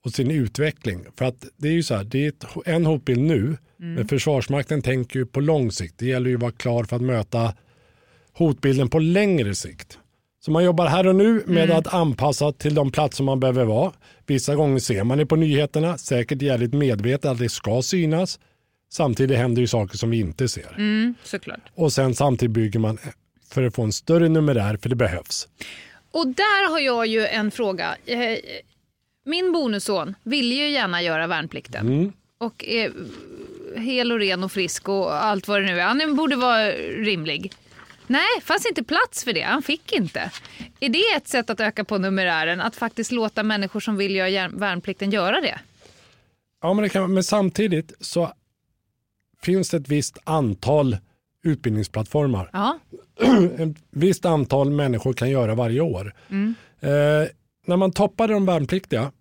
och 0.06 0.12
sin 0.12 0.32
utveckling. 0.32 1.06
För 1.18 1.26
att 1.26 1.46
det 1.58 1.68
är 1.68 1.72
ju 1.72 1.84
så 1.84 1.96
här, 1.96 2.04
det 2.04 2.26
är 2.26 2.34
en 2.66 2.86
hotbild 2.86 3.22
nu, 3.22 3.38
mm. 3.40 3.58
men 3.78 4.08
Försvarsmakten 4.08 4.82
tänker 4.82 5.20
ju 5.20 5.26
på 5.26 5.40
lång 5.40 5.72
sikt. 5.72 5.96
Det 5.98 6.06
gäller 6.06 6.30
ju 6.30 6.36
att 6.36 6.42
vara 6.42 6.52
klar 6.52 6.84
för 6.84 6.96
att 6.96 7.02
möta 7.02 7.54
hotbilden 8.34 8.90
på 8.90 9.00
längre 9.00 9.56
sikt. 9.56 10.00
Så 10.46 10.52
man 10.52 10.64
jobbar 10.64 10.88
här 10.88 11.08
och 11.08 11.16
nu 11.16 11.44
med 11.46 11.64
mm. 11.64 11.78
att 11.78 11.94
anpassa 11.94 12.52
till 12.52 12.76
de 12.76 12.92
platser 12.92 13.24
man 13.24 13.40
behöver 13.40 13.66
vara. 13.66 13.92
Vissa 14.26 14.56
gånger 14.56 14.80
ser 14.80 15.04
man 15.04 15.18
det 15.18 15.26
på 15.26 15.36
nyheterna, 15.36 15.98
säkert 15.98 16.42
jävligt 16.42 16.74
medvetet 16.74 17.26
att 17.26 17.40
det 17.40 17.50
ska 17.50 17.82
synas. 17.82 18.40
Samtidigt 18.92 19.38
händer 19.38 19.62
ju 19.62 19.68
saker 19.68 19.98
som 19.98 20.10
vi 20.10 20.20
inte 20.20 20.48
ser. 20.48 20.76
Mm. 20.78 21.16
Och 21.76 21.94
sen 21.94 22.16
samtidigt 22.16 22.54
bygger 22.54 22.80
man 22.80 22.98
för 23.50 23.64
att 23.64 23.76
få 23.76 23.84
en 23.84 23.94
större 23.94 24.30
numerär, 24.30 24.78
för 24.78 24.90
det 24.90 24.96
behövs. 24.96 25.48
Och 26.12 26.28
där 26.28 26.70
har 26.70 26.80
jag 26.80 27.08
ju 27.08 27.26
en 27.26 27.52
fråga. 27.52 27.96
Min 29.26 29.52
bonusson 29.52 30.16
ville 30.24 30.56
ju 30.56 30.70
gärna 30.70 31.02
göra 31.02 31.28
värnplikten. 31.28 31.88
Mm. 31.88 32.14
Och 32.38 32.64
är 32.68 32.92
hel 33.76 34.12
och 34.12 34.20
ren 34.20 34.44
och 34.44 34.52
frisk 34.52 34.90
och 34.90 35.26
allt 35.26 35.48
vad 35.48 35.62
det 35.62 35.66
nu 35.66 35.80
är. 35.80 35.86
Han 35.86 36.16
borde 36.16 36.36
vara 36.36 36.72
rimlig. 36.72 37.54
Nej, 38.08 38.42
fanns 38.42 38.66
inte 38.66 38.84
plats 38.84 39.24
för 39.24 39.34
det. 39.34 39.42
Han 39.42 39.62
fick 39.62 39.94
inte. 39.94 40.32
Är 40.80 40.90
det 40.90 41.16
ett 41.18 41.28
sätt 41.28 41.50
att 41.50 41.60
öka 41.60 41.84
på 41.84 41.98
numerären? 41.98 42.62
Att 42.62 42.76
faktiskt 42.76 43.12
låta 43.12 43.44
människor 43.44 43.80
som 43.80 43.98
vill 43.98 44.16
göra 44.16 44.48
värnplikten 44.48 45.12
göra 45.12 45.42
det? 45.42 45.60
Ja, 46.62 46.74
men, 46.74 46.84
det 46.84 46.90
kan, 46.90 47.14
men 47.14 47.24
samtidigt 47.24 47.94
så 48.00 48.34
finns 49.42 49.70
det 49.70 49.78
ett 49.78 49.88
visst 49.88 50.18
antal 50.24 50.98
utbildningsplattformar. 51.44 52.50
Ja. 52.54 52.80
ett 53.58 53.78
visst 53.90 54.26
antal 54.26 54.70
människor 54.70 55.14
kan 55.14 55.30
göra 55.30 55.56
varje 55.56 55.82
år. 55.82 56.14
Mm. 56.30 56.56
Eh, 56.80 57.28
när 57.68 57.78
man 57.78 57.92
toppade 57.92 58.34
de 58.34 58.46
värnpliktiga 58.46 59.12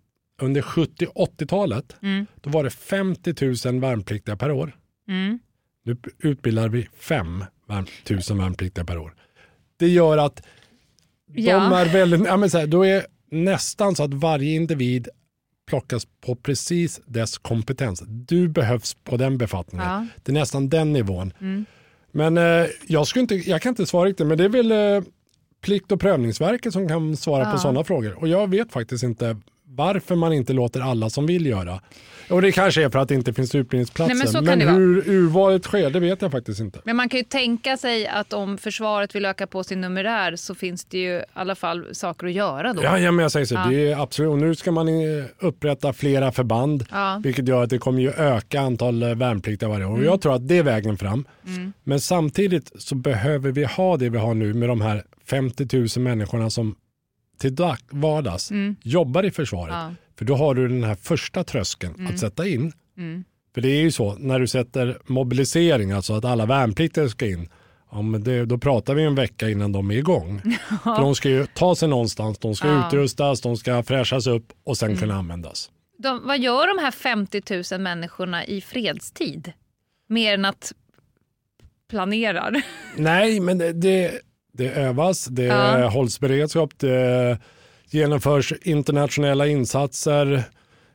under 0.41 0.61
70-80-talet, 0.61 1.95
mm. 2.01 2.25
då 2.41 2.49
var 2.49 2.63
det 2.63 2.69
50 2.69 3.69
000 3.71 3.81
värnpliktiga 3.81 4.37
per 4.37 4.51
år. 4.51 4.75
Mm. 5.07 5.39
Nu 5.83 5.97
utbildar 6.19 6.69
vi 6.69 6.87
5 6.99 7.45
000 8.29 8.37
värnpliktiga 8.37 8.85
per 8.85 8.97
år. 8.97 9.15
Det 9.77 9.87
gör 9.87 10.17
att 10.17 10.41
ja. 11.33 11.59
de 11.59 11.73
är 11.73 11.85
väldigt, 11.85 12.25
ja 12.25 12.37
men 12.37 12.49
så 12.49 12.57
här, 12.57 12.67
då 12.67 12.85
är 12.85 13.05
nästan 13.31 13.95
så 13.95 14.03
att 14.03 14.13
varje 14.13 14.55
individ 14.55 15.07
plockas 15.67 16.07
på 16.21 16.35
precis 16.35 17.01
dess 17.05 17.37
kompetens. 17.37 18.03
Du 18.07 18.47
behövs 18.47 18.93
på 18.93 19.17
den 19.17 19.37
befattningen. 19.37 19.87
Ja. 19.87 20.07
Det 20.23 20.31
är 20.31 20.33
nästan 20.33 20.69
den 20.69 20.93
nivån. 20.93 21.33
Mm. 21.41 21.65
Men 22.11 22.37
eh, 22.37 22.67
jag, 22.87 23.07
skulle 23.07 23.21
inte, 23.21 23.35
jag 23.35 23.61
kan 23.61 23.69
inte 23.69 23.85
svara 23.85 24.09
riktigt, 24.09 24.27
men 24.27 24.37
det 24.37 24.43
är 24.43 24.49
väl 24.49 24.71
eh, 24.71 25.03
Plikt 25.65 25.91
och 25.91 25.99
prövningsverket 25.99 26.73
som 26.73 26.87
kan 26.87 27.17
svara 27.17 27.43
ja. 27.43 27.51
på 27.51 27.57
sådana 27.57 27.83
frågor. 27.83 28.17
Och 28.19 28.27
jag 28.27 28.49
vet 28.49 28.71
faktiskt 28.71 29.03
inte 29.03 29.37
varför 29.75 30.15
man 30.15 30.33
inte 30.33 30.53
låter 30.53 30.81
alla 30.81 31.09
som 31.09 31.25
vill 31.25 31.45
göra. 31.45 31.79
Och 32.29 32.41
det 32.41 32.51
kanske 32.51 32.83
är 32.83 32.89
för 32.89 32.99
att 32.99 33.07
det 33.07 33.15
inte 33.15 33.33
finns 33.33 33.55
utbildningsplatser. 33.55 34.41
Nej, 34.41 34.57
men, 34.57 34.59
men 34.59 34.75
hur 34.75 35.09
urvalet 35.09 35.63
sker, 35.63 35.89
det 35.89 35.99
vet 35.99 36.21
jag 36.21 36.31
faktiskt 36.31 36.59
inte. 36.59 36.79
Men 36.83 36.95
man 36.95 37.09
kan 37.09 37.17
ju 37.17 37.23
tänka 37.23 37.77
sig 37.77 38.07
att 38.07 38.33
om 38.33 38.57
försvaret 38.57 39.15
vill 39.15 39.25
öka 39.25 39.47
på 39.47 39.63
sin 39.63 39.81
numerär 39.81 40.35
så 40.35 40.55
finns 40.55 40.85
det 40.85 40.97
ju 40.97 41.17
i 41.17 41.23
alla 41.33 41.55
fall 41.55 41.95
saker 41.95 42.27
att 42.27 42.33
göra 42.33 42.73
då. 42.73 42.83
Ja, 42.83 42.99
ja 42.99 43.11
men 43.11 43.23
jag 43.23 43.31
säger 43.31 43.45
så. 43.45 43.55
Ja. 43.55 43.67
Det 43.69 43.91
är 43.91 44.01
absolut. 44.01 44.41
Nu 44.41 44.55
ska 44.55 44.71
man 44.71 44.87
upprätta 45.39 45.93
flera 45.93 46.31
förband, 46.31 46.85
ja. 46.91 47.21
vilket 47.23 47.47
gör 47.47 47.63
att 47.63 47.69
det 47.69 47.77
kommer 47.77 48.01
ju 48.01 48.11
öka 48.11 48.61
antal 48.61 49.03
eh, 49.03 49.15
värnpliktiga 49.15 49.69
varje 49.69 49.85
år. 49.85 49.89
Mm. 49.89 49.99
Och 49.99 50.05
jag 50.05 50.21
tror 50.21 50.35
att 50.35 50.47
det 50.47 50.57
är 50.57 50.63
vägen 50.63 50.97
fram. 50.97 51.27
Mm. 51.47 51.73
Men 51.83 51.99
samtidigt 51.99 52.71
så 52.77 52.95
behöver 52.95 53.51
vi 53.51 53.63
ha 53.63 53.97
det 53.97 54.09
vi 54.09 54.17
har 54.17 54.33
nu 54.33 54.53
med 54.53 54.69
de 54.69 54.81
här 54.81 55.03
50 55.29 55.77
000 55.77 55.87
människorna 56.03 56.49
som 56.49 56.75
till 57.37 57.55
vardags 57.89 58.51
mm. 58.51 58.75
jobbar 58.83 59.23
i 59.23 59.31
försvaret. 59.31 59.73
Ja. 59.73 59.93
För 60.17 60.25
då 60.25 60.35
har 60.35 60.55
du 60.55 60.67
den 60.67 60.83
här 60.83 60.95
första 60.95 61.43
tröskeln 61.43 61.95
mm. 61.95 62.13
att 62.13 62.19
sätta 62.19 62.47
in. 62.47 62.73
Mm. 62.97 63.23
För 63.53 63.61
det 63.61 63.69
är 63.69 63.81
ju 63.81 63.91
så, 63.91 64.15
när 64.19 64.39
du 64.39 64.47
sätter 64.47 64.97
mobilisering, 65.05 65.91
alltså 65.91 66.13
att 66.13 66.25
alla 66.25 66.45
värnpliktiga 66.45 67.09
ska 67.09 67.27
in, 67.27 67.49
ja, 67.91 68.01
men 68.01 68.23
det, 68.23 68.45
då 68.45 68.57
pratar 68.57 68.93
vi 68.93 69.03
en 69.03 69.15
vecka 69.15 69.49
innan 69.49 69.71
de 69.71 69.91
är 69.91 69.95
igång. 69.95 70.41
För 70.83 71.01
de 71.01 71.15
ska 71.15 71.29
ju 71.29 71.45
ta 71.45 71.75
sig 71.75 71.87
någonstans, 71.87 72.37
de 72.37 72.55
ska 72.55 72.67
ja. 72.67 72.87
utrustas, 72.87 73.41
de 73.41 73.57
ska 73.57 73.83
fräschas 73.83 74.27
upp 74.27 74.53
och 74.63 74.77
sen 74.77 74.89
mm. 74.89 74.99
kunna 74.99 75.15
användas. 75.15 75.71
De, 75.97 76.27
vad 76.27 76.39
gör 76.39 76.67
de 76.67 76.83
här 76.83 76.91
50 76.91 77.41
000 77.71 77.81
människorna 77.81 78.45
i 78.45 78.61
fredstid? 78.61 79.53
Mer 80.07 80.33
än 80.33 80.45
att 80.45 80.73
planerar? 81.89 82.61
Nej, 82.95 83.39
men 83.39 83.57
det, 83.57 83.73
det 83.73 84.21
det 84.57 84.69
övas, 84.69 85.25
det 85.25 85.43
ja. 85.43 85.87
hålls 85.87 86.19
beredskap, 86.19 86.73
det 86.77 87.37
genomförs 87.89 88.53
internationella 88.61 89.47
insatser. 89.47 90.43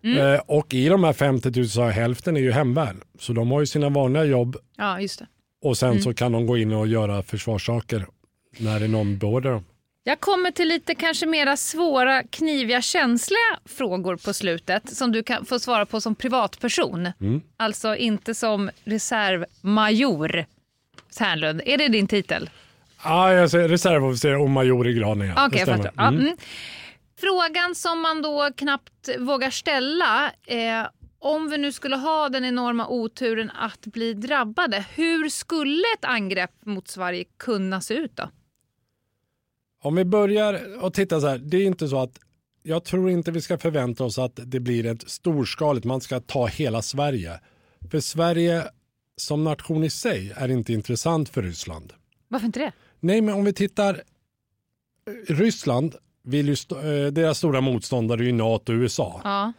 Mm. 0.04 0.34
Eh, 0.34 0.40
och 0.46 0.74
i 0.74 0.88
de 0.88 1.04
här 1.04 1.12
50 1.12 1.50
000 1.56 1.68
så 1.68 1.84
hälften 1.84 2.36
är 2.36 2.40
ju 2.40 2.52
hemvärn. 2.52 3.00
Så 3.18 3.32
de 3.32 3.50
har 3.50 3.60
ju 3.60 3.66
sina 3.66 3.88
vanliga 3.88 4.24
jobb. 4.24 4.56
Ja, 4.76 5.00
just 5.00 5.18
det. 5.18 5.26
Och 5.62 5.78
sen 5.78 5.90
mm. 5.90 6.02
så 6.02 6.14
kan 6.14 6.32
de 6.32 6.46
gå 6.46 6.58
in 6.58 6.72
och 6.72 6.86
göra 6.86 7.22
försvarssaker 7.22 8.06
när 8.58 8.78
det 8.78 8.86
är 8.86 8.88
någon 8.88 9.18
beordrar 9.18 9.52
dem. 9.52 9.64
Jag 10.04 10.20
kommer 10.20 10.50
till 10.50 10.68
lite 10.68 10.94
kanske 10.94 11.26
mera 11.26 11.56
svåra, 11.56 12.22
kniviga, 12.22 12.82
känsliga 12.82 13.58
frågor 13.64 14.16
på 14.16 14.32
slutet 14.32 14.96
som 14.96 15.12
du 15.12 15.22
kan 15.22 15.44
få 15.44 15.58
svara 15.58 15.86
på 15.86 16.00
som 16.00 16.14
privatperson. 16.14 17.08
Mm. 17.20 17.40
Alltså 17.56 17.96
inte 17.96 18.34
som 18.34 18.70
reservmajor 18.84 20.44
Tärnlund. 21.18 21.62
Är 21.66 21.78
det 21.78 21.88
din 21.88 22.06
titel? 22.06 22.50
Ja, 23.04 23.32
jag 23.32 23.50
säger 23.50 23.68
reservofficer 23.68 24.36
och 24.36 24.50
major 24.50 24.88
i 24.88 24.92
graden. 24.92 25.32
Ja. 25.36 25.46
Okay, 25.46 25.60
mm. 25.60 25.86
ja, 25.96 26.08
mm. 26.08 26.36
Frågan 27.20 27.74
som 27.74 28.00
man 28.00 28.22
då 28.22 28.50
knappt 28.56 29.08
vågar 29.18 29.50
ställa. 29.50 30.32
Eh, 30.46 30.86
om 31.18 31.50
vi 31.50 31.58
nu 31.58 31.72
skulle 31.72 31.96
ha 31.96 32.28
den 32.28 32.44
enorma 32.44 32.88
oturen 32.88 33.50
att 33.50 33.80
bli 33.80 34.14
drabbade, 34.14 34.84
hur 34.94 35.28
skulle 35.28 35.84
ett 35.98 36.04
angrepp 36.04 36.66
mot 36.66 36.88
Sverige 36.88 37.24
kunna 37.38 37.80
se 37.80 37.94
ut 37.94 38.16
då? 38.16 38.30
Om 39.82 39.94
vi 39.94 40.04
börjar 40.04 40.82
och 40.84 40.94
titta 40.94 41.20
så 41.20 41.26
här, 41.26 41.38
det 41.38 41.56
är 41.56 41.66
inte 41.66 41.88
så 41.88 41.98
att 42.02 42.18
jag 42.62 42.84
tror 42.84 43.10
inte 43.10 43.30
vi 43.30 43.40
ska 43.40 43.58
förvänta 43.58 44.04
oss 44.04 44.18
att 44.18 44.40
det 44.44 44.60
blir 44.60 44.86
ett 44.86 45.10
storskaligt, 45.10 45.86
man 45.86 46.00
ska 46.00 46.20
ta 46.20 46.46
hela 46.46 46.82
Sverige. 46.82 47.40
För 47.90 48.00
Sverige 48.00 48.64
som 49.16 49.44
nation 49.44 49.84
i 49.84 49.90
sig 49.90 50.32
är 50.36 50.48
inte 50.48 50.72
intressant 50.72 51.28
för 51.28 51.42
Ryssland. 51.42 51.92
Varför 52.28 52.46
inte 52.46 52.60
det? 52.60 52.72
Nej, 53.00 53.20
men 53.20 53.34
om 53.34 53.44
vi 53.44 53.52
tittar, 53.52 54.02
Ryssland 55.28 55.94
vill 56.22 56.48
ju, 56.48 56.56
eh, 56.70 57.12
deras 57.12 57.38
stora 57.38 57.60
motståndare 57.60 58.20
är 58.20 58.24
ju 58.24 58.32
NATO 58.32 58.72
och 58.72 58.76
USA. 58.76 59.20
Ja. 59.24 59.52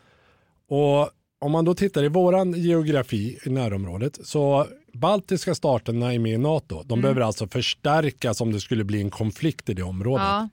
Och 0.68 1.10
om 1.40 1.52
man 1.52 1.66
då 1.66 1.74
tittar 1.74 2.04
i 2.04 2.08
våran 2.08 2.54
geografi 2.54 3.40
i 3.46 3.50
närområdet 3.50 4.20
så 4.24 4.68
baltiska 4.94 5.56
staterna 5.56 6.14
är 6.14 6.20
med 6.20 6.34
i 6.34 6.38
NATO. 6.38 6.84
De 6.84 6.94
mm. 6.94 7.02
behöver 7.02 7.22
alltså 7.22 7.48
förstärkas 7.48 8.42
om 8.42 8.52
det 8.52 8.60
skulle 8.60 8.84
bli 8.84 9.02
en 9.02 9.10
konflikt 9.10 9.70
i 9.70 9.74
det 9.74 9.84
området. 9.84 10.26
Ja. 10.28 10.50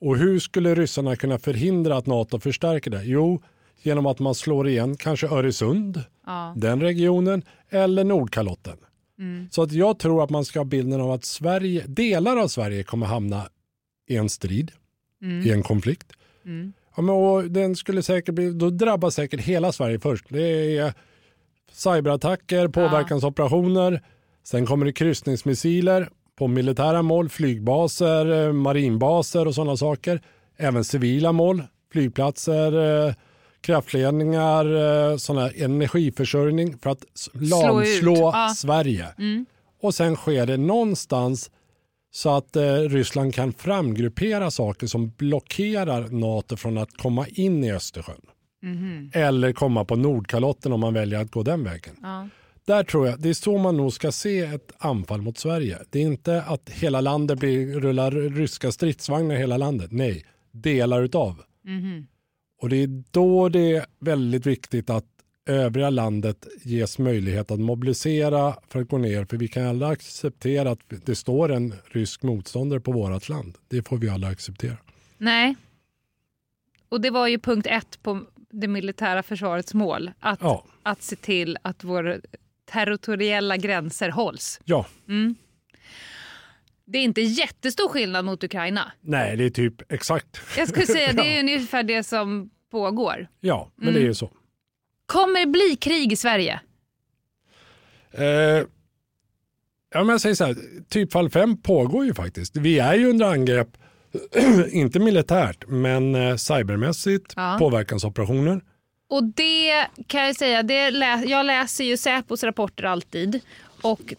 Och 0.00 0.16
hur 0.16 0.38
skulle 0.38 0.74
ryssarna 0.74 1.16
kunna 1.16 1.38
förhindra 1.38 1.96
att 1.96 2.06
NATO 2.06 2.40
förstärker 2.40 2.90
det? 2.90 3.02
Jo, 3.04 3.42
genom 3.82 4.06
att 4.06 4.18
man 4.18 4.34
slår 4.34 4.68
igen 4.68 4.96
kanske 4.96 5.28
Öresund, 5.28 6.02
ja. 6.26 6.54
den 6.56 6.80
regionen, 6.80 7.42
eller 7.70 8.04
Nordkalotten. 8.04 8.76
Mm. 9.18 9.48
Så 9.50 9.62
att 9.62 9.72
jag 9.72 9.98
tror 9.98 10.24
att 10.24 10.30
man 10.30 10.44
ska 10.44 10.60
ha 10.60 10.64
bilden 10.64 11.00
av 11.00 11.10
att 11.10 11.24
Sverige, 11.24 11.84
delar 11.86 12.36
av 12.36 12.48
Sverige 12.48 12.82
kommer 12.82 13.06
hamna 13.06 13.48
i 14.08 14.16
en 14.16 14.28
strid, 14.28 14.72
mm. 15.22 15.46
i 15.46 15.50
en 15.50 15.62
konflikt. 15.62 16.12
Mm. 16.44 16.72
Ja, 16.96 17.02
men, 17.02 17.14
och 17.14 17.50
den 17.50 17.76
skulle 17.76 18.02
säkert 18.02 18.34
bli, 18.34 18.52
då 18.52 18.70
drabbas 18.70 19.14
säkert 19.14 19.40
hela 19.40 19.72
Sverige 19.72 19.98
först. 20.00 20.24
Det 20.28 20.76
är 20.78 20.94
cyberattacker, 21.72 22.68
påverkansoperationer, 22.68 23.92
ja. 23.92 23.98
sen 24.42 24.66
kommer 24.66 24.86
det 24.86 24.92
kryssningsmissiler 24.92 26.08
på 26.36 26.48
militära 26.48 27.02
mål, 27.02 27.28
flygbaser, 27.28 28.52
marinbaser 28.52 29.46
och 29.46 29.54
sådana 29.54 29.76
saker. 29.76 30.20
Även 30.56 30.84
civila 30.84 31.32
mål, 31.32 31.62
flygplatser, 31.92 33.06
eh, 33.06 33.14
kraftledningar, 33.66 34.64
eh, 35.10 35.16
sån 35.16 35.38
här 35.38 35.62
energiförsörjning 35.62 36.78
för 36.78 36.90
att 36.90 37.04
lamslå 37.32 38.34
Sverige. 38.56 39.06
Mm. 39.18 39.46
Och 39.82 39.94
sen 39.94 40.16
sker 40.16 40.46
det 40.46 40.56
någonstans 40.56 41.50
så 42.10 42.36
att 42.36 42.56
eh, 42.56 42.74
Ryssland 42.74 43.34
kan 43.34 43.52
framgruppera 43.52 44.50
saker 44.50 44.86
som 44.86 45.12
blockerar 45.16 46.08
NATO 46.08 46.56
från 46.56 46.78
att 46.78 46.96
komma 46.96 47.26
in 47.28 47.64
i 47.64 47.72
Östersjön. 47.72 48.20
Mm. 48.62 49.10
Eller 49.14 49.52
komma 49.52 49.84
på 49.84 49.96
Nordkalotten 49.96 50.72
om 50.72 50.80
man 50.80 50.94
väljer 50.94 51.20
att 51.20 51.30
gå 51.30 51.42
den 51.42 51.64
vägen. 51.64 51.96
Ja. 52.02 52.28
Där 52.66 52.84
tror 52.84 53.06
jag, 53.06 53.20
det 53.20 53.28
är 53.28 53.34
så 53.34 53.58
man 53.58 53.76
nog 53.76 53.92
ska 53.92 54.12
se 54.12 54.40
ett 54.40 54.72
anfall 54.78 55.22
mot 55.22 55.38
Sverige. 55.38 55.78
Det 55.90 55.98
är 55.98 56.02
inte 56.02 56.42
att 56.42 56.70
hela 56.70 57.00
landet 57.00 57.38
blir, 57.38 57.80
rullar 57.80 58.10
ryska 58.10 58.72
stridsvagnar 58.72 59.34
i 59.34 59.38
hela 59.38 59.56
landet. 59.56 59.92
Nej, 59.92 60.24
delar 60.52 61.02
utav. 61.02 61.42
Mm. 61.66 62.06
Och 62.58 62.68
det 62.68 62.76
är 62.76 63.02
då 63.10 63.48
det 63.48 63.76
är 63.76 63.86
väldigt 64.00 64.46
viktigt 64.46 64.90
att 64.90 65.04
övriga 65.46 65.90
landet 65.90 66.46
ges 66.62 66.98
möjlighet 66.98 67.50
att 67.50 67.60
mobilisera 67.60 68.56
för 68.68 68.80
att 68.80 68.88
gå 68.88 68.98
ner. 68.98 69.24
För 69.24 69.36
vi 69.36 69.48
kan 69.48 69.66
aldrig 69.66 69.90
acceptera 69.90 70.70
att 70.70 70.80
det 70.88 71.14
står 71.14 71.52
en 71.52 71.74
rysk 71.84 72.22
motståndare 72.22 72.80
på 72.80 72.92
vårt 72.92 73.28
land. 73.28 73.58
Det 73.68 73.88
får 73.88 73.96
vi 73.96 74.08
aldrig 74.08 74.32
acceptera. 74.32 74.76
Nej. 75.18 75.56
Och 76.88 77.00
det 77.00 77.10
var 77.10 77.28
ju 77.28 77.38
punkt 77.38 77.66
ett 77.70 78.02
på 78.02 78.22
det 78.50 78.68
militära 78.68 79.22
försvarets 79.22 79.74
mål. 79.74 80.10
Att, 80.20 80.40
ja. 80.42 80.64
att 80.82 81.02
se 81.02 81.16
till 81.16 81.58
att 81.62 81.84
våra 81.84 82.16
territoriella 82.64 83.56
gränser 83.56 84.10
hålls. 84.10 84.60
Ja. 84.64 84.86
Mm. 85.08 85.34
Det 86.86 86.98
är 86.98 87.02
inte 87.02 87.20
jättestor 87.20 87.88
skillnad 87.88 88.24
mot 88.24 88.44
Ukraina. 88.44 88.92
Nej, 89.00 89.36
det 89.36 89.44
är 89.44 89.50
typ 89.50 89.92
exakt. 89.92 90.40
Jag 90.56 90.68
skulle 90.68 90.86
säga 90.86 91.12
det 91.12 91.36
är 91.36 91.40
ungefär 91.40 91.82
det 91.82 92.02
som 92.02 92.50
pågår. 92.70 93.28
Ja, 93.40 93.70
men 93.76 93.88
mm. 93.88 93.94
det 93.94 94.06
är 94.06 94.08
ju 94.08 94.14
så. 94.14 94.30
Kommer 95.06 95.40
det 95.40 95.46
bli 95.46 95.76
krig 95.80 96.12
i 96.12 96.16
Sverige? 96.16 96.60
Eh, 98.12 98.24
ja, 98.24 98.64
men 99.94 100.08
jag 100.08 100.20
säger 100.20 100.34
så 100.34 100.44
här, 100.44 100.56
typfall 100.88 101.30
5 101.30 101.62
pågår 101.62 102.04
ju 102.04 102.14
faktiskt. 102.14 102.56
Vi 102.56 102.78
är 102.78 102.94
ju 102.94 103.10
under 103.10 103.26
angrepp, 103.26 103.68
inte 104.70 104.98
militärt, 105.00 105.64
men 105.68 106.14
eh, 106.14 106.36
cybermässigt, 106.36 107.32
ja. 107.36 107.56
påverkansoperationer. 107.58 108.60
Och 109.08 109.24
det 109.24 109.86
kan 110.06 110.26
jag 110.26 110.36
säga, 110.36 110.62
det 110.62 110.90
lä 110.90 111.24
jag 111.26 111.46
läser 111.46 111.84
ju 111.84 111.96
Säpos 111.96 112.44
rapporter 112.44 112.84
alltid 112.84 113.40
och 113.82 114.14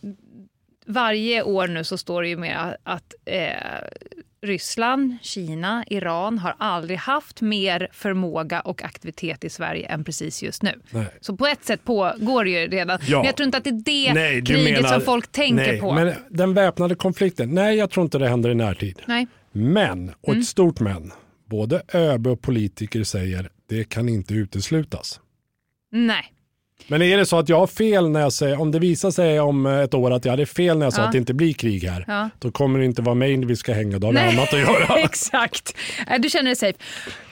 varje 0.88 1.43
år 1.43 1.67
nu 1.67 1.83
så 1.83 1.97
står 1.97 2.21
det 2.21 2.27
ju 2.27 2.38
med 2.38 2.77
att 2.83 3.13
eh, 3.25 3.51
Ryssland, 4.41 5.17
Kina, 5.21 5.85
Iran 5.88 6.38
har 6.38 6.55
aldrig 6.57 6.97
haft 6.97 7.41
mer 7.41 7.88
förmåga 7.91 8.61
och 8.61 8.83
aktivitet 8.83 9.43
i 9.43 9.49
Sverige 9.49 9.88
än 9.88 10.03
precis 10.03 10.43
just 10.43 10.63
nu. 10.63 10.79
Nej. 10.89 11.07
Så 11.21 11.38
på 11.38 11.47
ett 11.47 11.65
sätt 11.65 11.83
pågår 11.83 12.43
det 12.43 12.49
ju 12.49 12.67
redan. 12.67 12.99
Ja. 13.07 13.17
Men 13.17 13.25
jag 13.25 13.35
tror 13.35 13.45
inte 13.45 13.57
att 13.57 13.63
det 13.63 13.69
är 13.69 13.83
det 13.83 14.13
nej, 14.13 14.45
kriget 14.45 14.73
menar, 14.73 14.89
som 14.89 15.01
folk 15.01 15.31
tänker 15.31 15.55
nej, 15.55 15.79
på. 15.79 15.93
Men 15.93 16.13
den 16.29 16.53
väpnade 16.53 16.95
konflikten, 16.95 17.49
nej 17.49 17.77
jag 17.77 17.89
tror 17.89 18.03
inte 18.03 18.17
det 18.17 18.29
händer 18.29 18.49
i 18.49 18.55
närtid. 18.55 19.01
Nej. 19.05 19.27
Men, 19.51 20.09
och 20.09 20.29
ett 20.29 20.33
mm. 20.33 20.43
stort 20.43 20.79
men, 20.79 21.11
både 21.45 21.81
ÖB 21.93 22.27
och 22.27 22.41
politiker 22.41 23.03
säger 23.03 23.49
det 23.69 23.83
kan 23.83 24.09
inte 24.09 24.33
uteslutas. 24.33 25.19
Nej. 25.91 26.33
Men 26.88 27.01
är 27.01 27.17
det 27.17 27.25
så 27.25 27.39
att 27.39 27.49
jag 27.49 27.59
har 27.59 27.67
fel 27.67 28.09
när 28.09 28.19
jag 28.19 28.34
säger, 28.34 28.61
om 28.61 28.71
det 28.71 28.80
visar 28.80 29.11
sig 29.11 29.39
om 29.39 29.65
ett 29.65 29.93
år 29.93 30.11
att 30.11 30.25
jag 30.25 30.32
hade 30.32 30.45
fel 30.45 30.78
när 30.78 30.86
jag 30.86 30.93
sa 30.93 31.01
att 31.01 31.11
det 31.11 31.17
inte 31.17 31.34
blir 31.34 31.53
krig 31.53 31.84
här, 31.84 32.05
ja. 32.07 32.30
då 32.39 32.51
kommer 32.51 32.80
det 32.80 32.86
inte 32.86 33.01
vara 33.01 33.15
mig 33.15 33.45
vi 33.45 33.55
ska 33.55 33.73
hänga, 33.73 33.99
då 33.99 34.07
har 34.07 34.13
vi 34.13 34.19
annat 34.19 34.53
att 34.53 34.59
göra. 34.59 34.99
Exakt, 34.99 35.75
du 36.19 36.30
känner 36.30 36.45
dig 36.45 36.55
safe. 36.55 36.80